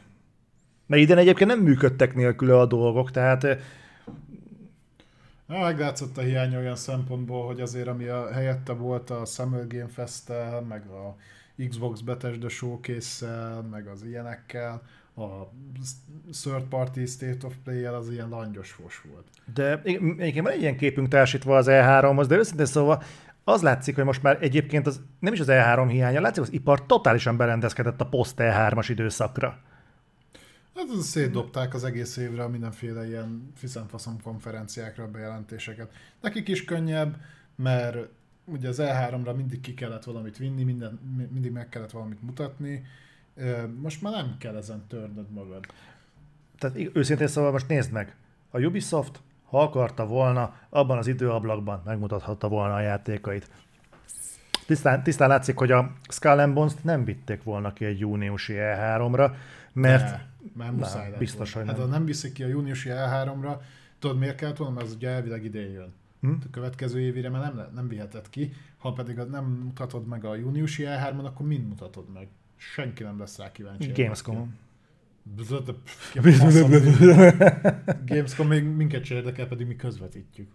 Mert 0.88 1.02
idén 1.02 1.18
egyébként 1.18 1.50
nem 1.50 1.60
működtek 1.60 2.14
nélküle 2.14 2.58
a 2.58 2.66
dolgok, 2.66 3.10
tehát 3.10 3.46
Na, 5.46 5.58
meglátszott 5.58 6.18
a 6.18 6.20
hiány 6.20 6.56
olyan 6.56 6.76
szempontból, 6.76 7.46
hogy 7.46 7.60
azért 7.60 7.86
ami 7.86 8.04
a 8.04 8.32
helyette 8.32 8.72
volt 8.72 9.10
a 9.10 9.24
Summer 9.24 9.66
Game 9.66 9.88
fest 9.88 10.32
meg 10.68 10.86
a 10.86 11.16
Xbox 11.68 12.00
Bethesda 12.00 12.48
showcase 12.48 13.26
meg 13.70 13.86
az 13.86 14.02
ilyenekkel, 14.04 14.82
a 15.16 15.22
third 16.42 16.62
party 16.68 17.04
State 17.06 17.46
of 17.46 17.54
Play-el 17.64 17.94
az 17.94 18.10
ilyen 18.10 18.28
langyos 18.28 18.70
fos 18.70 19.02
volt. 19.12 19.26
De 19.54 19.80
egyébként 19.82 20.40
van 20.46 20.52
egy 20.52 20.60
ilyen 20.60 20.76
képünk 20.76 21.08
társítva 21.08 21.56
az 21.56 21.66
E3-hoz, 21.70 22.26
de 22.26 22.36
őszintén 22.36 22.66
szóval 22.66 23.02
az 23.44 23.62
látszik, 23.62 23.94
hogy 23.94 24.04
most 24.04 24.22
már 24.22 24.38
egyébként 24.40 24.86
az, 24.86 25.00
nem 25.18 25.32
is 25.32 25.40
az 25.40 25.48
E3 25.50 25.86
hiánya, 25.88 26.20
látszik, 26.20 26.38
hogy 26.38 26.48
az 26.48 26.60
ipar 26.60 26.86
totálisan 26.86 27.36
berendezkedett 27.36 28.00
a 28.00 28.06
post 28.06 28.34
E3-as 28.36 28.86
időszakra. 28.88 29.58
Hát 30.78 31.00
szétdobták 31.00 31.74
az 31.74 31.84
egész 31.84 32.16
évre 32.16 32.42
a 32.42 32.48
mindenféle 32.48 33.06
ilyen 33.06 33.52
fiszemfaszom 33.54 34.22
konferenciákra 34.22 35.04
a 35.04 35.10
bejelentéseket. 35.10 35.92
Nekik 36.20 36.48
is 36.48 36.64
könnyebb, 36.64 37.16
mert 37.54 37.96
ugye 38.44 38.68
az 38.68 38.78
E3-ra 38.82 39.36
mindig 39.36 39.60
ki 39.60 39.74
kellett 39.74 40.04
valamit 40.04 40.36
vinni, 40.36 40.62
minden, 40.62 41.00
mindig 41.32 41.52
meg 41.52 41.68
kellett 41.68 41.90
valamit 41.90 42.22
mutatni. 42.22 42.84
Most 43.80 44.02
már 44.02 44.12
nem 44.12 44.36
kell 44.38 44.56
ezen 44.56 44.86
törnöd 44.88 45.30
magad. 45.30 45.66
Tehát 46.58 46.76
őszintén 46.92 47.26
szóval 47.26 47.50
most 47.50 47.68
nézd 47.68 47.92
meg, 47.92 48.16
a 48.50 48.60
Ubisoft, 48.60 49.20
ha 49.44 49.62
akarta 49.62 50.06
volna, 50.06 50.54
abban 50.68 50.98
az 50.98 51.06
időablakban 51.06 51.82
megmutathatta 51.84 52.48
volna 52.48 52.74
a 52.74 52.80
játékait. 52.80 53.50
Tisztán, 54.66 55.02
tisztán 55.02 55.28
látszik, 55.28 55.58
hogy 55.58 55.70
a 55.70 55.92
Skull 56.08 56.38
and 56.38 56.54
Bones-t 56.54 56.84
nem 56.84 57.04
vitték 57.04 57.42
volna 57.42 57.72
ki 57.72 57.84
egy 57.84 57.98
júniusi 57.98 58.54
E3-ra, 58.56 59.34
mert... 59.72 60.10
Ne, 60.10 60.26
már 60.54 60.72
muszáj 60.72 61.10
nem, 61.10 61.18
biztos, 61.18 61.52
hogy 61.52 61.64
nem. 61.64 61.74
Hát 61.74 61.84
ha 61.84 61.90
nem 61.90 62.04
viszik 62.04 62.32
ki 62.32 62.42
a 62.42 62.46
júniusi 62.46 62.88
E3-ra, 62.92 63.56
tudod 63.98 64.18
miért 64.18 64.36
kellett 64.36 64.56
volna? 64.56 64.74
Mert 64.74 64.86
az 64.86 64.94
ugye 64.94 65.08
elvileg 65.08 65.44
idén 65.44 65.70
jön. 65.70 65.92
Hm? 66.20 66.30
A 66.30 66.50
következő 66.50 67.00
évére 67.00 67.28
már 67.28 67.54
nem, 67.54 67.68
nem 67.74 67.88
viheted 67.88 68.30
ki, 68.30 68.52
ha 68.78 68.92
pedig 68.92 69.16
nem 69.16 69.44
mutatod 69.44 70.06
meg 70.06 70.24
a 70.24 70.34
júniusi 70.34 70.84
E3-on, 70.86 71.24
akkor 71.24 71.46
mind 71.46 71.68
mutatod 71.68 72.12
meg. 72.12 72.28
Senki 72.56 73.02
nem 73.02 73.18
lesz 73.18 73.38
rá 73.38 73.52
kíváncsi. 73.52 73.92
Gamescom. 73.92 74.56
Gamescom 78.06 78.48
még 78.48 78.64
minket 78.64 79.04
sem 79.04 79.16
érdekel, 79.16 79.46
pedig 79.46 79.66
mi 79.66 79.76
közvetítjük. 79.76 80.50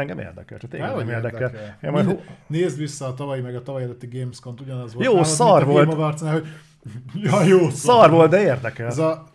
Engem 0.00 0.18
érdekel, 0.18 0.58
csak 0.58 0.70
tényleg 0.70 0.96
nem 0.96 1.08
érdekel. 1.08 1.40
érdekel. 1.40 1.78
Én 1.82 1.90
majd... 1.90 2.20
Nézd 2.46 2.78
vissza 2.78 3.06
a 3.06 3.14
tavalyi 3.14 3.40
meg 3.40 3.56
a 3.56 3.62
tavaly 3.62 3.82
előtti 3.82 4.18
Gamescom, 4.18 4.54
ugyanaz 4.60 4.94
volt. 4.94 5.06
Jó, 5.06 5.12
nálad, 5.12 5.28
szar 5.28 5.64
volt. 5.64 5.94
Arcnál, 5.94 6.32
hogy... 6.32 6.46
ja, 7.22 7.42
jó, 7.42 7.58
szar. 7.58 7.72
szar 7.72 8.10
volt, 8.10 8.30
de 8.30 8.40
érdekel. 8.42 8.86
Ez 8.86 8.98
a... 8.98 9.28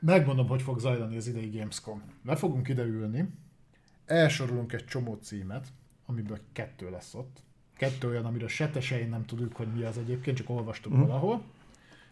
Megmondom, 0.00 0.48
hogy 0.48 0.62
fog 0.62 0.78
zajlani 0.78 1.16
az 1.16 1.26
idei 1.26 1.50
Gamescom. 1.58 2.02
Le 2.24 2.36
fogunk 2.36 2.68
ideülni, 2.68 3.28
elsorolunk 4.06 4.72
egy 4.72 4.84
csomó 4.84 5.18
címet, 5.22 5.66
amiből 6.06 6.38
kettő 6.52 6.90
lesz 6.90 7.14
ott. 7.14 7.36
Kettő 7.76 8.08
olyan, 8.08 8.24
amiről 8.24 8.48
se 8.48 8.68
te 8.68 8.80
nem 9.10 9.24
tudjuk, 9.24 9.56
hogy 9.56 9.68
mi 9.76 9.82
az 9.82 9.98
egyébként, 9.98 10.36
csak 10.36 10.50
olvastuk 10.50 10.96
mm. 10.96 11.00
valahol. 11.00 11.42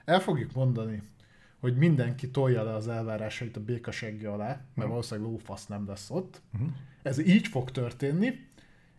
El 0.05 0.21
fogjuk 0.21 0.53
mondani 0.53 1.03
hogy 1.61 1.77
mindenki 1.77 2.31
tolja 2.31 2.63
le 2.63 2.75
az 2.75 2.89
elvárásait 2.89 3.57
a 3.57 3.61
békasegge 3.61 4.31
alá, 4.31 4.47
mert 4.47 4.61
uh-huh. 4.77 4.89
valószínűleg 4.89 5.31
lófasz 5.31 5.67
nem 5.67 5.87
lesz 5.87 6.11
ott. 6.11 6.41
Uh-huh. 6.55 6.69
Ez 7.07 7.19
így 7.19 7.47
fog 7.47 7.71
történni, 7.71 8.45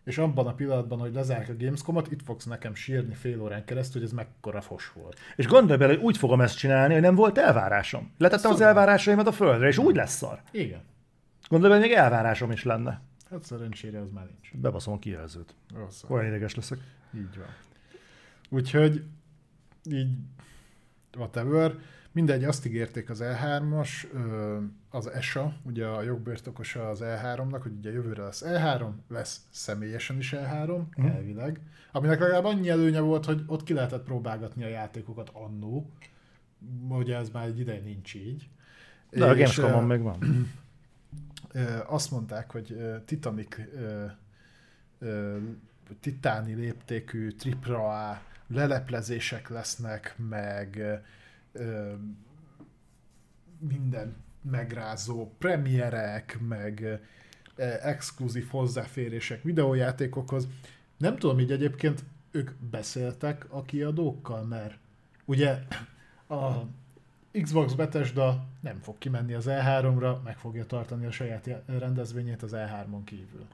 és 0.04 0.18
abban 0.18 0.46
a 0.46 0.54
pillanatban, 0.54 0.98
hogy 0.98 1.14
lezárják 1.14 1.48
a 1.48 1.56
Gamescom-ot, 1.58 2.12
itt 2.12 2.22
fogsz 2.22 2.44
nekem 2.44 2.74
sírni 2.74 3.14
fél 3.14 3.42
órán 3.42 3.64
keresztül, 3.64 4.00
hogy 4.00 4.10
ez 4.10 4.16
mekkora 4.16 4.60
fos 4.60 4.92
volt. 4.92 5.18
És 5.36 5.46
gondolj 5.46 5.78
bele, 5.78 5.92
hogy 5.94 6.02
úgy 6.02 6.16
fogom 6.16 6.40
ezt 6.40 6.56
csinálni, 6.56 6.92
hogy 6.92 7.02
nem 7.02 7.14
volt 7.14 7.38
elvárásom. 7.38 8.12
Letettem 8.18 8.40
szóval. 8.40 8.56
az 8.56 8.62
elvárásaimat 8.62 9.26
a 9.26 9.32
földre, 9.32 9.66
és 9.68 9.78
úgy 9.78 9.96
lesz 9.96 10.16
szar. 10.16 10.42
Igen. 10.50 10.80
Gondolj 11.48 11.72
bele, 11.72 11.86
még 11.86 11.96
elvárásom 11.96 12.50
is 12.50 12.64
lenne. 12.64 13.00
Hát 13.30 13.44
szerencsére 13.44 14.00
az 14.00 14.10
már 14.10 14.26
nincs. 14.26 14.62
Bebaszom 14.62 14.94
a 14.94 14.98
kijelzőt. 14.98 15.54
Olyan 16.08 16.26
ideges 16.26 16.54
leszek. 16.54 16.78
Így 17.14 17.36
van. 17.36 17.54
Úgyhogy 18.48 19.04
így 19.90 20.08
whatever. 21.16 21.74
Mindegy, 22.12 22.44
azt 22.44 22.66
ígérték 22.66 23.10
az 23.10 23.22
E3-as, 23.22 23.88
az 24.90 25.06
ESA, 25.06 25.54
ugye 25.62 25.86
a 25.86 26.02
jogbirtokosa 26.02 26.88
az 26.88 27.00
E3-nak, 27.02 27.60
hogy 27.62 27.72
ugye 27.78 27.92
jövőre 27.92 28.22
lesz 28.22 28.42
E3, 28.46 28.88
lesz 29.08 29.40
személyesen 29.50 30.16
is 30.16 30.34
E3, 30.36 30.82
mm. 31.00 31.06
elvileg, 31.06 31.60
aminek 31.92 32.18
legalább 32.18 32.44
annyi 32.44 32.68
előnye 32.68 33.00
volt, 33.00 33.24
hogy 33.24 33.42
ott 33.46 33.62
ki 33.62 33.72
lehetett 33.72 34.04
próbálgatni 34.04 34.64
a 34.64 34.68
játékokat 34.68 35.30
annó, 35.32 35.90
ugye 36.88 37.16
ez 37.16 37.30
már 37.30 37.46
egy 37.46 37.58
ideje 37.58 37.80
nincs 37.80 38.14
így. 38.14 38.48
De 39.10 39.24
a 39.24 39.34
Gamescom-on 39.34 39.84
még 39.84 40.02
van. 40.02 40.18
Azt 41.86 42.10
mondták, 42.10 42.50
hogy 42.50 42.76
Titanic 43.04 43.56
titáni 46.00 46.54
léptékű 46.54 47.34
AAA 47.66 48.20
leleplezések 48.46 49.48
lesznek, 49.48 50.14
meg 50.28 51.00
minden 53.58 54.16
megrázó 54.50 55.32
premierek, 55.38 56.38
meg 56.48 57.00
eh, 57.56 57.78
exkluzív 57.82 58.48
hozzáférések 58.50 59.42
videójátékokhoz. 59.42 60.48
Nem 60.96 61.16
tudom, 61.16 61.38
így 61.38 61.52
egyébként 61.52 62.04
ők 62.30 62.50
beszéltek 62.70 63.46
a 63.48 63.62
kiadókkal, 63.62 64.42
mert 64.42 64.78
ugye 65.24 65.58
a 66.28 66.50
Xbox 67.42 67.72
Bethesda 67.72 68.44
nem 68.60 68.78
fog 68.82 68.98
kimenni 68.98 69.34
az 69.34 69.46
E3-ra, 69.48 70.22
meg 70.24 70.38
fogja 70.38 70.66
tartani 70.66 71.06
a 71.06 71.10
saját 71.10 71.50
rendezvényét 71.66 72.42
az 72.42 72.52
E3-on 72.54 73.00
kívül. 73.04 73.46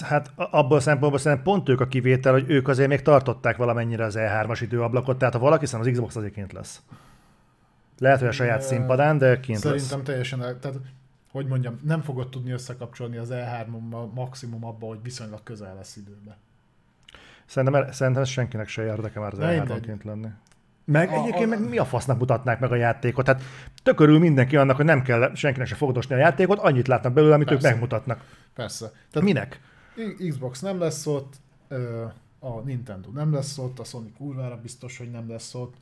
Hát 0.00 0.32
abból 0.36 0.76
a 0.76 0.80
szempontból 0.80 1.20
szerintem 1.20 1.46
pont 1.46 1.68
ők 1.68 1.80
a 1.80 1.86
kivétel, 1.86 2.32
hogy 2.32 2.50
ők 2.50 2.68
azért 2.68 2.88
még 2.88 3.02
tartották 3.02 3.56
valamennyire 3.56 4.04
az 4.04 4.14
E3-as 4.18 4.58
időablakot, 4.62 5.18
tehát 5.18 5.34
ha 5.34 5.40
valaki 5.40 5.66
szerintem 5.66 5.90
az 5.90 5.96
Xbox 5.96 6.16
azért 6.16 6.34
kint 6.34 6.52
lesz. 6.52 6.82
Lehet, 7.98 8.18
hogy 8.18 8.28
a 8.28 8.32
saját 8.32 8.62
színpadán, 8.62 9.18
de 9.18 9.40
kint 9.40 9.58
Szerintem 9.58 9.96
lesz. 9.98 10.06
teljesen, 10.06 10.38
tehát 10.38 10.78
hogy 11.30 11.46
mondjam, 11.46 11.80
nem 11.82 12.02
fogod 12.02 12.28
tudni 12.28 12.50
összekapcsolni 12.50 13.16
az 13.16 13.28
E3-on 13.32 14.12
maximum 14.14 14.64
abba, 14.64 14.86
hogy 14.86 14.98
viszonylag 15.02 15.42
közel 15.42 15.74
lesz 15.74 15.96
időbe. 15.96 16.36
Szerintem, 17.46 17.92
szerintem 17.92 18.24
senkinek 18.24 18.68
se 18.68 18.84
érdeke 18.84 19.20
már 19.20 19.32
az 19.32 19.38
De 19.38 19.46
E3-on 19.46 19.58
mindegy. 19.58 19.80
kint 19.86 20.04
lenni. 20.04 20.28
Meg 20.84 21.08
A- 21.08 21.12
egyébként 21.12 21.44
a- 21.52 21.56
meg 21.58 21.68
mi 21.68 21.78
a 21.78 21.84
fasznak 21.84 22.18
mutatnák 22.18 22.60
meg 22.60 22.72
a 22.72 22.74
játékot? 22.74 23.26
Hát 23.26 23.42
tökörül 23.82 24.18
mindenki 24.18 24.56
annak, 24.56 24.76
hogy 24.76 24.84
nem 24.84 25.02
kell 25.02 25.34
senkinek 25.34 25.66
se 25.66 25.74
fogdosni 25.74 26.14
a 26.14 26.18
játékot, 26.18 26.58
annyit 26.58 26.86
látnak 26.88 27.12
belőle, 27.12 27.34
amit 27.34 27.48
Persze. 27.48 27.66
ők 27.66 27.72
megmutatnak. 27.72 28.24
Persze. 28.54 28.88
Tehát 29.10 29.28
minek? 29.28 29.60
Xbox 30.28 30.60
nem 30.60 30.78
lesz 30.78 31.06
ott, 31.06 31.34
a 32.38 32.60
Nintendo 32.64 33.10
nem 33.10 33.32
lesz 33.32 33.58
ott, 33.58 33.78
a 33.78 33.84
Sony 33.84 34.12
kurvára 34.18 34.56
biztos, 34.62 34.98
hogy 34.98 35.10
nem 35.10 35.28
lesz 35.30 35.54
ott. 35.54 35.74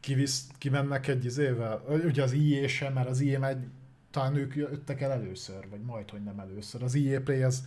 Kivisz, 0.00 0.46
kimennek 0.58 1.06
egy 1.06 1.24
izével, 1.24 1.82
ugye 2.04 2.22
az 2.22 2.32
EA 2.32 2.68
sem, 2.68 2.92
mert 2.92 3.08
az 3.08 3.20
EA 3.20 3.38
megy, 3.38 3.66
talán 4.10 4.36
ők 4.36 4.54
jöttek 4.54 5.00
el 5.00 5.10
először, 5.12 5.68
vagy 5.70 5.80
majd, 5.80 6.10
hogy 6.10 6.22
nem 6.22 6.38
először. 6.38 6.82
Az 6.82 6.94
EA 6.94 7.20
Play 7.20 7.42
az 7.42 7.64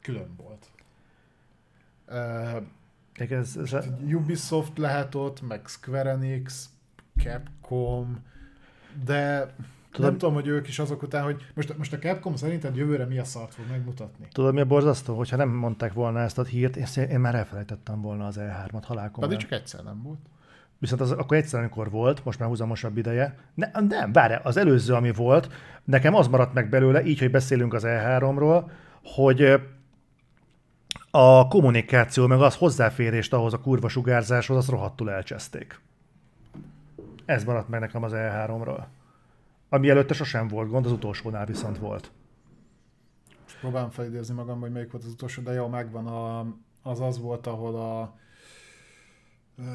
külön 0.00 0.36
volt. 0.36 0.66
Ö, 2.06 2.58
Ez, 3.12 3.56
ez, 3.56 3.72
ez, 3.72 3.86
Ubisoft 4.02 4.78
lehet 4.78 5.14
ott, 5.14 5.40
meg 5.48 5.66
Square 5.66 6.10
Enix, 6.10 6.68
Capcom, 7.16 8.24
de 9.04 9.54
Tudod, 9.92 10.10
nem 10.10 10.18
tudom, 10.18 10.34
hogy 10.34 10.46
ők 10.46 10.68
is 10.68 10.78
azok 10.78 11.02
után, 11.02 11.24
hogy 11.24 11.46
most, 11.54 11.78
most 11.78 11.92
a 11.92 11.98
Capcom 11.98 12.36
szerinted 12.36 12.76
jövőre 12.76 13.04
mi 13.04 13.18
a 13.18 13.24
szart 13.24 13.54
fog 13.54 13.64
megmutatni. 13.70 14.26
tudod, 14.32 14.54
mi 14.54 14.60
a 14.60 14.64
borzasztó? 14.64 15.16
Hogyha 15.16 15.36
nem 15.36 15.48
mondták 15.48 15.92
volna 15.92 16.20
ezt 16.20 16.38
a 16.38 16.44
hírt, 16.44 16.76
én, 16.76 17.04
én 17.08 17.20
már 17.20 17.34
elfelejtettem 17.34 18.00
volna 18.00 18.26
az 18.26 18.36
E3-at 18.38 18.82
halálkomolyan. 18.82 19.10
Pedig 19.18 19.38
csak 19.38 19.50
egyszer 19.50 19.82
nem 19.82 20.02
volt. 20.02 20.18
Viszont 20.82 21.00
az, 21.00 21.10
akkor 21.10 21.36
egyszer, 21.36 21.60
amikor 21.60 21.90
volt, 21.90 22.24
most 22.24 22.38
már 22.38 22.48
húzamosabb 22.48 22.96
ideje. 22.96 23.38
Ne, 23.54 23.70
nem, 23.88 24.12
várj, 24.12 24.34
az 24.42 24.56
előző, 24.56 24.94
ami 24.94 25.12
volt, 25.12 25.52
nekem 25.84 26.14
az 26.14 26.28
maradt 26.28 26.54
meg 26.54 26.68
belőle, 26.68 27.04
így, 27.04 27.18
hogy 27.18 27.30
beszélünk 27.30 27.74
az 27.74 27.82
E3-ról, 27.86 28.70
hogy 29.04 29.60
a 31.10 31.48
kommunikáció, 31.48 32.26
meg 32.26 32.40
az 32.40 32.56
hozzáférést 32.56 33.32
ahhoz 33.32 33.52
a 33.52 33.60
kurva 33.60 33.88
sugárzáshoz, 33.88 34.56
azt 34.56 34.68
rohadtul 34.68 35.10
elcseszték. 35.10 35.80
Ez 37.24 37.44
maradt 37.44 37.68
meg 37.68 37.80
nekem 37.80 38.02
az 38.02 38.12
E3-ról. 38.14 38.84
Ami 39.68 39.88
előtte 39.88 40.14
sosem 40.14 40.48
volt 40.48 40.68
gond, 40.68 40.86
az 40.86 40.92
utolsónál 40.92 41.46
viszont 41.46 41.78
volt. 41.78 42.10
Most 43.42 43.58
próbálom 43.60 43.90
felidézni 43.90 44.34
magam, 44.34 44.60
hogy 44.60 44.72
melyik 44.72 44.90
volt 44.90 45.04
az 45.04 45.12
utolsó, 45.12 45.42
de 45.42 45.52
jó, 45.52 45.68
megvan 45.68 46.06
a, 46.06 46.46
az 46.82 47.00
az 47.00 47.20
volt, 47.20 47.46
ahol 47.46 47.74
a 47.74 48.20
uh, 49.58 49.66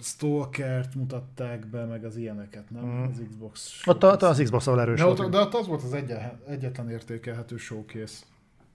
Stalkert 0.00 0.94
mutatták 0.94 1.66
be, 1.66 1.84
meg 1.84 2.04
az 2.04 2.16
ilyeneket, 2.16 2.70
nem? 2.70 2.84
Mm. 2.84 3.02
Az 3.02 3.22
Xbox. 3.28 3.82
Ott, 3.86 4.04
ott 4.04 4.22
az 4.22 4.40
Xbox-val 4.42 4.80
erős 4.80 4.98
de, 4.98 5.06
ott, 5.06 5.30
de 5.30 5.38
ott 5.38 5.54
az 5.54 5.66
volt 5.66 5.82
az 5.82 5.92
egyetlen, 5.92 6.40
egyetlen 6.46 6.90
értékelhető 6.90 7.56
showcase. 7.56 8.24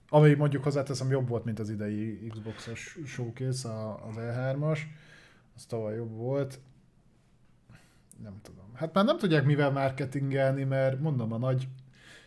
Ami 0.08 0.34
mondjuk 0.34 0.62
hozzáteszem 0.62 1.10
jobb 1.10 1.28
volt, 1.28 1.44
mint 1.44 1.58
az 1.58 1.70
idei 1.70 2.26
Xbox-os 2.28 2.98
showcase, 3.06 3.68
a, 3.68 4.06
az 4.08 4.14
E3-as. 4.18 4.78
Az 5.56 5.64
tavaly 5.64 5.94
jobb 5.94 6.16
volt. 6.16 6.58
Nem 8.22 8.40
tudom. 8.42 8.64
Hát 8.74 8.94
már 8.94 9.04
nem 9.04 9.16
tudják 9.16 9.44
mivel 9.44 9.70
marketingelni, 9.70 10.64
mert 10.64 11.00
mondom, 11.00 11.32
a 11.32 11.38
nagy, 11.38 11.68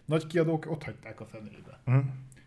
nagy 0.06 0.27
kiadók 0.27 0.65
ott 0.72 0.84
hagyták 0.84 1.22
a 1.22 1.26
fenébe. 1.26 1.80
Mhm. 1.86 1.98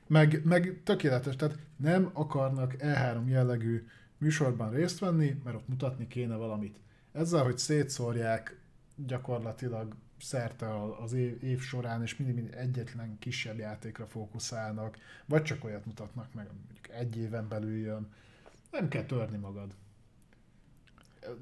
Meg, 0.06 0.40
meg 0.44 0.80
tökéletes, 0.84 1.36
tehát 1.36 1.58
nem 1.76 2.10
akarnak 2.12 2.74
E3 2.78 3.26
jellegű 3.26 3.86
műsorban 4.22 4.70
részt 4.70 4.98
venni, 4.98 5.40
mert 5.44 5.56
ott 5.56 5.68
mutatni 5.68 6.06
kéne 6.06 6.34
valamit. 6.34 6.76
Ezzel, 7.12 7.44
hogy 7.44 7.58
szétszórják 7.58 8.60
gyakorlatilag 8.96 9.94
szerte 10.20 10.66
az 11.02 11.12
év, 11.12 11.42
év 11.44 11.60
során, 11.60 12.02
és 12.02 12.16
mindig, 12.16 12.36
mindig 12.36 12.54
egyetlen 12.54 13.18
kisebb 13.18 13.58
játékra 13.58 14.06
fókuszálnak, 14.06 14.96
vagy 15.26 15.42
csak 15.42 15.64
olyat 15.64 15.86
mutatnak 15.86 16.34
meg, 16.34 16.46
mondjuk 16.46 16.88
egy 16.90 17.16
éven 17.16 17.48
belül 17.48 17.76
jön. 17.76 18.12
Nem 18.70 18.88
kell 18.88 19.04
törni 19.04 19.36
magad. 19.36 19.74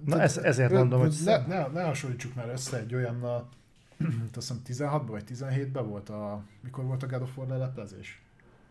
Na 0.05 0.20
ez- 0.20 0.36
ezért 0.36 0.73
mondom, 0.73 1.01
hogy 1.01 1.16
ne, 1.24 1.47
ne, 1.47 1.66
ne 1.66 1.82
hasonlítsuk 1.82 2.35
már 2.35 2.48
össze 2.48 2.78
egy 2.78 2.94
olyannal, 2.94 3.48
azt 4.35 4.35
hiszem 4.35 4.62
16-ban 4.66 5.05
vagy 5.07 5.24
17-ben 5.28 5.89
volt 5.89 6.09
a, 6.09 6.44
mikor 6.61 6.85
volt 6.85 7.02
a 7.02 7.07
God 7.07 7.23
of 7.23 7.36
War 7.36 7.48
leleplezés? 7.48 8.23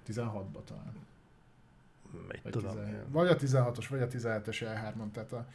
16-ban 0.08 0.64
talán. 0.66 0.94
Mit 2.28 2.40
Vagy, 2.44 2.52
tudom. 2.52 2.72
17. 2.72 3.00
vagy 3.10 3.28
a 3.28 3.36
16-os, 3.36 3.88
vagy 3.90 4.02
a 4.02 4.08
17-es 4.08 4.62
E3-on, 4.62 5.12
tehát 5.14 5.32
a 5.32 5.46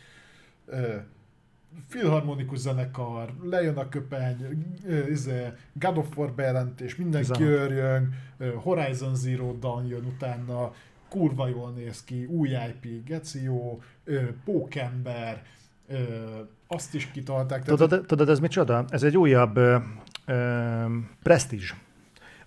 ö, 0.66 0.97
filharmonikus 1.89 2.59
zenekar, 2.59 3.35
lejön 3.43 3.76
a 3.76 3.89
köpeny, 3.89 4.64
ö, 4.86 5.06
izé, 5.06 5.52
God 5.72 5.97
of 5.98 6.16
War 6.16 6.32
bejelentés, 6.32 6.97
mindenki 6.97 7.26
16. 7.26 7.59
örjön, 7.60 8.14
ö, 8.39 8.52
Horizon 8.55 9.14
Zero 9.14 9.52
Dawn 9.52 9.86
jön 9.86 10.05
utána, 10.05 10.72
kurva 11.09 11.48
jól 11.48 11.70
néz 11.70 12.05
ki, 12.05 12.24
új 12.24 12.48
IP, 12.48 13.05
geci 13.05 13.43
jó, 13.43 13.82
ö, 14.05 14.22
Pókember, 14.44 15.43
ö, 15.89 15.97
azt 16.66 16.94
is 16.94 17.10
kitalták. 17.10 17.62
tehát- 17.62 17.78
Tudod, 17.81 18.06
tudod, 18.06 18.28
ez 18.28 18.39
micsoda? 18.40 18.85
Ez 18.89 19.02
egy 19.02 19.16
újabb 19.16 19.56
ö, 19.56 19.76
ö, 20.26 20.85
presztízs, 21.22 21.74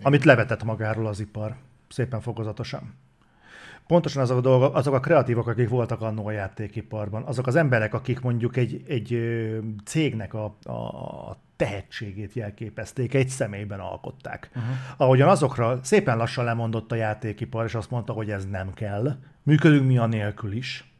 amit 0.02 0.24
levetett 0.24 0.64
magáról 0.64 1.06
az 1.06 1.20
ipar. 1.20 1.56
Szépen 1.88 2.20
fokozatosan. 2.20 2.94
Pontosan 3.88 4.22
azok 4.22 4.36
a, 4.36 4.40
dolgok, 4.40 4.74
azok 4.74 4.94
a 4.94 5.00
kreatívok, 5.00 5.46
akik 5.46 5.68
voltak 5.68 6.00
annó 6.00 6.26
a 6.26 6.30
játékiparban, 6.30 7.22
azok 7.22 7.46
az 7.46 7.56
emberek, 7.56 7.94
akik 7.94 8.20
mondjuk 8.20 8.56
egy, 8.56 8.82
egy 8.88 9.18
cégnek 9.84 10.34
a, 10.34 10.44
a 10.62 11.36
tehetségét 11.56 12.32
jelképezték, 12.32 13.14
egy 13.14 13.28
személyben 13.28 13.80
alkották. 13.80 14.50
Uh-huh. 14.54 14.72
Ahogyan 14.96 15.28
azokra 15.28 15.78
szépen 15.82 16.16
lassan 16.16 16.44
lemondott 16.44 16.92
a 16.92 16.94
játékipar, 16.94 17.64
és 17.64 17.74
azt 17.74 17.90
mondta, 17.90 18.12
hogy 18.12 18.30
ez 18.30 18.46
nem 18.46 18.74
kell, 18.74 19.16
működünk 19.42 19.86
mi 19.86 19.98
a 19.98 20.06
nélkül 20.06 20.52
is, 20.52 20.92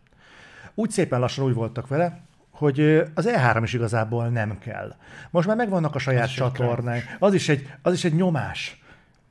úgy 0.74 0.90
szépen 0.90 1.20
lassan 1.20 1.44
úgy 1.44 1.54
voltak 1.54 1.88
vele, 1.88 2.20
hogy 2.50 2.80
az 3.14 3.28
E3 3.28 3.60
is 3.62 3.72
igazából 3.72 4.28
nem 4.28 4.58
kell. 4.58 4.94
Most 5.30 5.46
már 5.46 5.56
megvannak 5.56 5.94
a 5.94 5.98
saját 5.98 6.28
egy 6.28 6.34
csatornák. 6.34 7.16
Az 7.18 7.34
is, 7.34 7.48
egy, 7.48 7.72
az 7.82 7.92
is 7.92 8.04
egy 8.04 8.14
nyomás. 8.14 8.77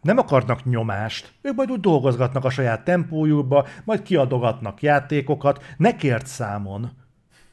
Nem 0.07 0.17
akarnak 0.17 0.63
nyomást. 0.63 1.33
Ők 1.41 1.55
majd 1.55 1.71
úgy 1.71 1.79
dolgozgatnak 1.79 2.45
a 2.45 2.49
saját 2.49 2.83
tempójukba, 2.83 3.67
majd 3.83 4.01
kiadogatnak 4.01 4.81
játékokat. 4.81 5.63
Ne 5.77 5.95
kért 5.95 6.27
számon. 6.27 6.91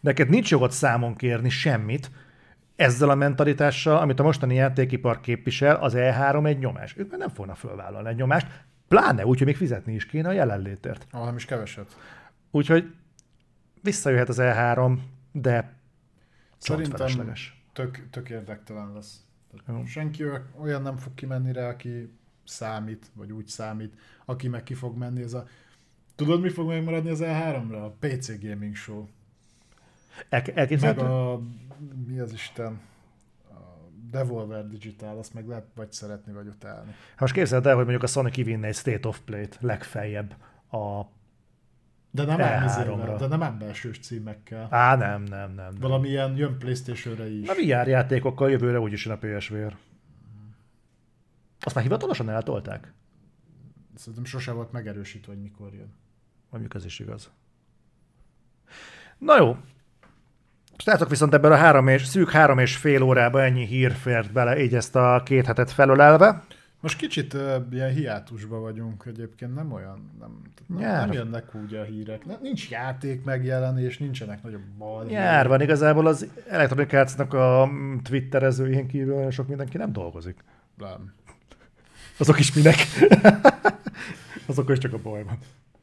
Neked 0.00 0.28
nincs 0.28 0.50
jogod 0.50 0.70
számon 0.70 1.16
kérni 1.16 1.48
semmit. 1.48 2.10
Ezzel 2.76 3.10
a 3.10 3.14
mentalitással, 3.14 3.96
amit 3.96 4.20
a 4.20 4.22
mostani 4.22 4.54
játékipar 4.54 5.20
képvisel, 5.20 5.76
az 5.76 5.92
E3 5.96 6.46
egy 6.46 6.58
nyomás. 6.58 6.96
Ők 6.96 7.10
már 7.10 7.18
nem 7.18 7.28
fognak 7.28 7.56
fölvállalni 7.56 8.08
egy 8.08 8.16
nyomást, 8.16 8.46
pláne 8.88 9.26
úgy, 9.26 9.38
hogy 9.38 9.46
még 9.46 9.56
fizetni 9.56 9.94
is 9.94 10.06
kéne 10.06 10.28
a 10.28 10.32
jelenlétért. 10.32 11.06
Ah, 11.10 11.24
nem 11.24 11.36
is 11.36 11.44
keveset. 11.44 11.96
Úgyhogy 12.50 12.94
visszajöhet 13.82 14.28
az 14.28 14.38
E3, 14.40 14.98
de 15.32 15.72
Szerintem 16.58 17.32
tök, 17.72 18.06
tök 18.10 18.30
érdektelen 18.30 18.92
lesz. 18.92 19.24
Jó. 19.68 19.84
senki 19.84 20.24
oly- 20.24 20.40
olyan 20.60 20.82
nem 20.82 20.96
fog 20.96 21.14
kimenni 21.14 21.52
rá, 21.52 21.68
aki 21.68 22.10
számít, 22.44 23.10
vagy 23.14 23.32
úgy 23.32 23.46
számít, 23.46 23.94
aki 24.24 24.48
meg 24.48 24.62
ki 24.62 24.74
fog 24.74 24.96
menni. 24.96 25.22
Ez 25.22 25.34
a... 25.34 25.46
Tudod, 26.14 26.40
mi 26.40 26.48
fog 26.48 26.66
megmaradni 26.68 27.10
az 27.10 27.20
E3-ra? 27.22 27.84
A 27.84 27.96
PC 28.00 28.40
Gaming 28.40 28.74
Show. 28.74 29.06
El, 30.28 30.42
Meg 30.80 30.98
a... 30.98 31.40
Mi 32.06 32.18
az 32.18 32.32
Isten? 32.32 32.80
Devolver 34.10 34.68
Digital, 34.68 35.18
azt 35.18 35.34
meg 35.34 35.46
lehet 35.46 35.64
vagy 35.74 35.92
szeretni, 35.92 36.32
vagy 36.32 36.46
utálni. 36.46 36.90
Hát 37.10 37.20
most 37.20 37.32
képzeld 37.34 37.66
el, 37.66 37.74
hogy 37.74 37.82
mondjuk 37.82 38.02
a 38.02 38.06
Sony 38.06 38.30
kivinne 38.30 38.66
egy 38.66 38.74
State 38.74 39.08
of 39.08 39.20
Play-t 39.24 39.58
legfeljebb 39.60 40.34
a... 40.70 41.02
De 42.10 42.24
nem 42.24 42.38
E3-ra. 42.38 42.42
ám 42.42 42.64
izével, 42.64 43.16
de 43.16 43.26
nem 43.26 43.42
ám 43.42 43.58
belsős 43.58 43.98
címekkel. 43.98 44.66
Á, 44.70 44.96
nem, 44.96 45.22
nem, 45.22 45.38
nem. 45.38 45.54
nem. 45.54 45.74
Valamilyen 45.80 46.36
jön 46.36 46.58
Playstation-re 46.58 47.30
is. 47.30 47.48
A 47.48 47.54
VR 47.54 47.88
játékokkal 47.88 48.50
jövőre 48.50 48.80
úgyis 48.80 49.06
jön 49.06 49.18
a 49.22 49.26
PSVR. 49.26 49.76
Azt 51.64 51.74
már 51.74 51.84
hivatalosan 51.84 52.30
eltolták? 52.30 52.92
Szerintem 53.94 54.24
sose 54.24 54.52
volt 54.52 54.72
megerősítve, 54.72 55.32
hogy 55.32 55.42
mikor 55.42 55.74
jön. 55.74 55.92
Mondjuk 56.50 56.74
ez 56.74 56.84
is 56.84 56.98
igaz. 56.98 57.30
Na 59.18 59.36
jó. 59.36 59.56
Srácok, 60.76 61.08
viszont 61.08 61.34
ebből 61.34 61.52
a 61.52 61.56
három 61.56 61.88
és, 61.88 62.04
szűk 62.04 62.30
három 62.30 62.58
és 62.58 62.76
fél 62.76 63.02
órába 63.02 63.42
ennyi 63.42 63.66
hír 63.66 63.92
fért 63.92 64.32
bele, 64.32 64.62
így 64.62 64.74
ezt 64.74 64.96
a 64.96 65.22
két 65.24 65.46
hetet 65.46 65.70
felölelve. 65.70 66.44
Most 66.80 66.98
kicsit 66.98 67.34
uh, 67.34 67.54
ilyen 67.70 67.92
hiátusban 67.92 68.60
vagyunk 68.60 69.04
egyébként, 69.06 69.54
nem 69.54 69.72
olyan, 69.72 70.10
nem, 70.18 70.42
nem, 70.66 70.78
Nyár. 70.78 71.06
nem 71.06 71.12
jönnek 71.12 71.54
úgy 71.54 71.74
a 71.74 71.82
hírek. 71.82 72.24
Nem, 72.24 72.38
nincs 72.42 72.70
játék 72.70 73.24
megjelenés, 73.24 73.98
nincsenek 73.98 74.42
nagyobb 74.42 74.64
bal. 74.78 75.04
Nyár 75.04 75.48
van 75.48 75.60
igazából 75.60 76.06
az 76.06 76.26
Electronic 76.48 76.92
Arts-nak 76.92 77.34
a 77.34 77.66
mm, 77.66 77.96
twitterezőjén 77.96 78.86
kívül 78.86 79.14
olyan 79.14 79.30
sok 79.30 79.48
mindenki 79.48 79.76
nem 79.76 79.92
dolgozik. 79.92 80.44
Nem. 80.76 81.12
Azok 82.16 82.38
is 82.38 82.52
minek? 82.52 82.76
Azok 84.46 84.70
is 84.70 84.78
csak 84.78 84.92
a 84.92 84.98
baj 84.98 85.22
van. 85.22 85.38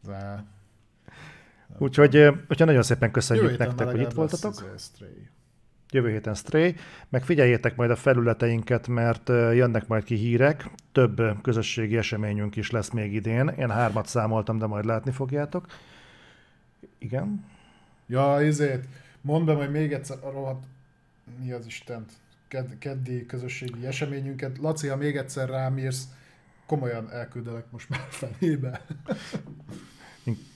De... 0.06 0.44
Úgyhogy, 1.78 2.18
úgyhogy 2.18 2.66
nagyon 2.66 2.84
szépen 2.84 3.12
köszönjük 3.12 3.52
Jövő 3.52 3.64
nektek, 3.64 3.88
hogy 3.88 4.02
itt 4.02 4.12
voltatok. 4.12 4.54
Jövő 5.94 6.10
héten 6.10 6.34
Stray, 6.34 6.76
meg 7.10 7.24
figyeljétek 7.24 7.76
majd 7.76 7.92
a 7.92 7.96
felületeinket, 7.96 8.88
mert 8.88 9.30
jönnek 9.30 9.88
majd 9.88 10.04
ki 10.04 10.16
hírek. 10.16 10.70
Több 10.92 11.42
közösségi 11.42 11.98
eseményünk 11.98 12.56
is 12.56 12.72
lesz 12.72 12.90
még 12.90 13.14
idén. 13.14 13.48
Én 13.48 13.70
hármat 13.70 14.08
számoltam, 14.08 14.58
de 14.58 14.66
majd 14.66 14.86
látni 14.86 15.12
fogjátok. 15.12 15.66
Igen. 16.98 17.46
Ja, 18.08 18.42
izét, 18.42 18.86
mondd 19.22 19.46
be 19.46 19.54
majd 19.54 19.72
még 19.72 19.94
egyszer 19.94 20.18
a 20.22 20.32
rohadt, 20.32 20.64
mi 21.44 21.52
az 21.52 21.66
Istent, 21.66 22.12
ked, 22.48 22.78
keddi 22.78 23.26
közösségi 23.26 23.86
eseményünket. 23.86 24.58
Laci, 24.58 24.88
ha 24.88 24.96
még 24.96 25.18
egyszer 25.18 25.50
rám 25.50 25.78
írsz, 25.78 26.04
komolyan 26.72 27.12
elküldelek 27.12 27.66
most 27.72 27.90
már 27.90 28.00
felébe. 28.10 28.82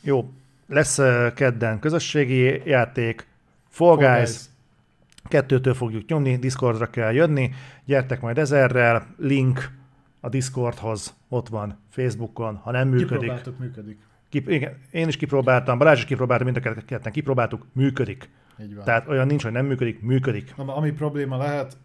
Jó, 0.02 0.34
lesz 0.68 1.00
kedden 1.34 1.80
közösségi 1.80 2.62
játék, 2.66 3.28
Fall 3.70 3.96
Guys, 3.96 4.40
kettőtől 5.28 5.74
fogjuk 5.74 6.10
nyomni, 6.10 6.38
Discordra 6.38 6.90
kell 6.90 7.14
jönni, 7.14 7.52
gyertek 7.86 8.22
majd 8.22 8.38
ezerrel, 8.38 9.08
link 9.18 9.72
a 10.20 10.30
Discordhoz 10.30 11.14
ott 11.30 11.48
van 11.48 11.80
Facebookon, 11.90 12.56
ha 12.56 12.72
nem 12.72 12.88
működik. 12.88 13.20
Kipróbáltuk, 13.20 13.60
működik. 13.60 13.98
Kip, 14.30 14.50
igen, 14.50 14.78
én 14.92 15.08
is 15.08 15.18
kipróbáltam, 15.18 15.78
Balázs 15.78 15.98
is 15.98 16.06
kipróbáltam, 16.06 16.48
mind 16.48 16.66
a 16.66 16.86
ketten 16.86 17.12
kipróbáltuk, 17.12 17.66
működik. 17.72 18.30
Így 18.62 18.76
van. 18.76 18.84
Tehát 18.86 19.08
olyan 19.08 19.28
nincs, 19.28 19.44
hogy 19.44 19.52
nem 19.52 19.66
működik, 19.66 20.02
működik. 20.02 20.56
Na, 20.56 20.76
ami 20.76 20.92
probléma 20.92 21.38
lehet, 21.38 21.78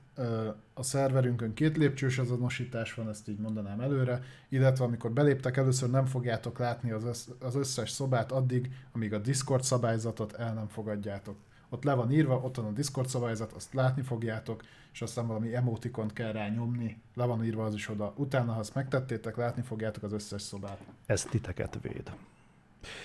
a 0.74 0.82
szerverünkön 0.82 1.55
két 1.55 1.77
lépcsős 1.77 2.19
azonosítás 2.19 2.95
van, 2.95 3.09
ezt 3.09 3.28
így 3.28 3.39
mondanám 3.39 3.81
előre, 3.81 4.23
illetve 4.49 4.85
amikor 4.85 5.11
beléptek 5.11 5.57
először 5.57 5.91
nem 5.91 6.07
fogjátok 6.07 6.59
látni 6.59 6.91
az, 6.91 7.05
össz, 7.05 7.28
az 7.41 7.55
összes 7.55 7.91
szobát 7.91 8.32
addig, 8.32 8.70
amíg 8.93 9.12
a 9.12 9.19
Discord 9.19 9.62
szabályzatot 9.62 10.32
el 10.32 10.55
nem 10.55 10.69
fogadjátok. 10.69 11.37
Ott 11.69 11.85
le 11.85 11.95
van 11.95 12.12
írva, 12.12 12.39
ott 12.39 12.57
van 12.57 12.66
a 12.66 12.73
Discord 12.73 13.09
szabályzat, 13.09 13.53
azt 13.53 13.74
látni 13.74 14.03
fogjátok, 14.03 14.62
és 14.93 15.03
aztán 15.03 15.27
valami 15.27 15.55
emotikont 15.55 16.12
kell 16.12 16.32
rá 16.32 16.49
nyomni, 16.49 17.01
le 17.15 17.24
van 17.24 17.45
írva 17.45 17.65
az 17.65 17.74
is 17.74 17.89
oda. 17.89 18.12
Utána, 18.16 18.53
ha 18.53 18.59
azt 18.59 18.74
megtettétek, 18.74 19.37
látni 19.37 19.62
fogjátok 19.62 20.03
az 20.03 20.12
összes 20.12 20.43
szobát. 20.43 20.78
Ez 21.07 21.23
titeket 21.23 21.78
véd. 21.82 22.12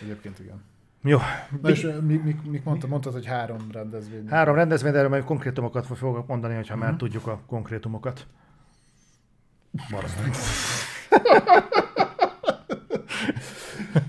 Egyébként 0.01 0.39
igen. 0.39 0.63
Jó, 1.07 1.17
Na 1.61 1.69
és 1.69 1.87
mi, 2.01 2.15
mi, 2.23 2.35
mi 2.49 2.61
mondtad, 2.63 2.89
mondtad, 2.89 3.13
hogy 3.13 3.25
három 3.25 3.57
rendezvény. 3.71 4.27
három 4.27 4.55
rendezvény, 4.55 4.91
de 4.91 4.97
erről 4.97 5.09
majd 5.09 5.23
konkrétumokat 5.23 5.85
fogok 5.85 6.27
mondani, 6.27 6.55
hogyha 6.55 6.75
már 6.75 6.89
Mhm. 6.89 6.97
tudjuk 6.97 7.27
a 7.27 7.39
konkrétumokat. 7.47 8.27
Maradjunk. 9.89 10.35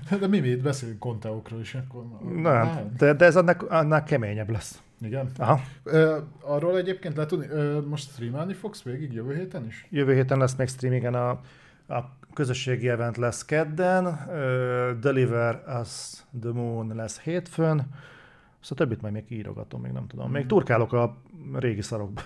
De 0.19 0.27
mi, 0.27 0.39
mi 0.39 0.47
itt 0.47 0.61
beszélünk 0.61 0.99
konteókról 0.99 1.59
is, 1.59 1.73
akkor... 1.75 2.03
Nem, 2.41 2.91
de, 2.97 3.13
de 3.13 3.25
ez 3.25 3.35
annak, 3.35 3.61
annak 3.71 4.05
keményebb 4.05 4.49
lesz. 4.49 4.81
Igen. 5.01 5.31
Aha. 5.37 5.59
Ö, 5.83 6.17
arról 6.41 6.77
egyébként 6.77 7.15
lehet 7.15 7.29
tudni, 7.29 7.47
ö, 7.47 7.81
most 7.81 8.11
streamelni 8.11 8.53
fogsz 8.53 8.81
végig 8.83 9.13
jövő 9.13 9.35
héten 9.35 9.65
is? 9.65 9.87
Jövő 9.89 10.13
héten 10.13 10.37
lesz 10.37 10.55
még 10.55 10.67
streamingen 10.67 11.13
a, 11.13 11.29
a 11.87 12.03
közösségi 12.37 12.89
event 12.89 13.17
lesz 13.17 13.45
kedden, 13.45 14.05
uh, 14.05 14.99
Deliver 14.99 15.63
Us 15.81 16.13
the 16.41 16.51
Moon 16.51 16.95
lesz 16.95 17.19
hétfőn, 17.19 17.85
a 18.69 18.73
többit 18.73 19.01
majd 19.01 19.13
még 19.13 19.25
írogatom, 19.31 19.81
még 19.81 19.91
nem 19.91 20.07
tudom. 20.07 20.31
Még 20.31 20.39
Mhm. 20.41 20.49
turkálok 20.49 20.93
a 20.93 21.17
régi 21.53 21.81
szarokba. 21.81 22.21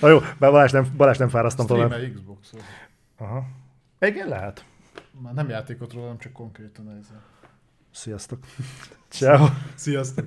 Na 0.00 0.08
jó, 0.08 0.18
bár 0.18 0.50
Balázs 0.50 0.72
nem, 0.72 0.86
Balázs 0.96 1.16
nem 1.18 1.28
fárasztom 1.28 1.66
tovább. 1.66 1.94
Xbox-ot. 2.14 2.62
Aha. 3.16 3.46
Igen, 4.00 4.28
lehet. 4.28 4.64
Már 5.22 5.34
nem 5.34 5.48
játékotról, 5.48 6.02
hanem 6.02 6.18
csak 6.18 6.32
konkrétan 6.32 6.88
ezzel. 7.00 7.22
Sziasztok. 7.90 8.38
Ciao. 9.08 9.46
Sziasztok! 9.74 10.26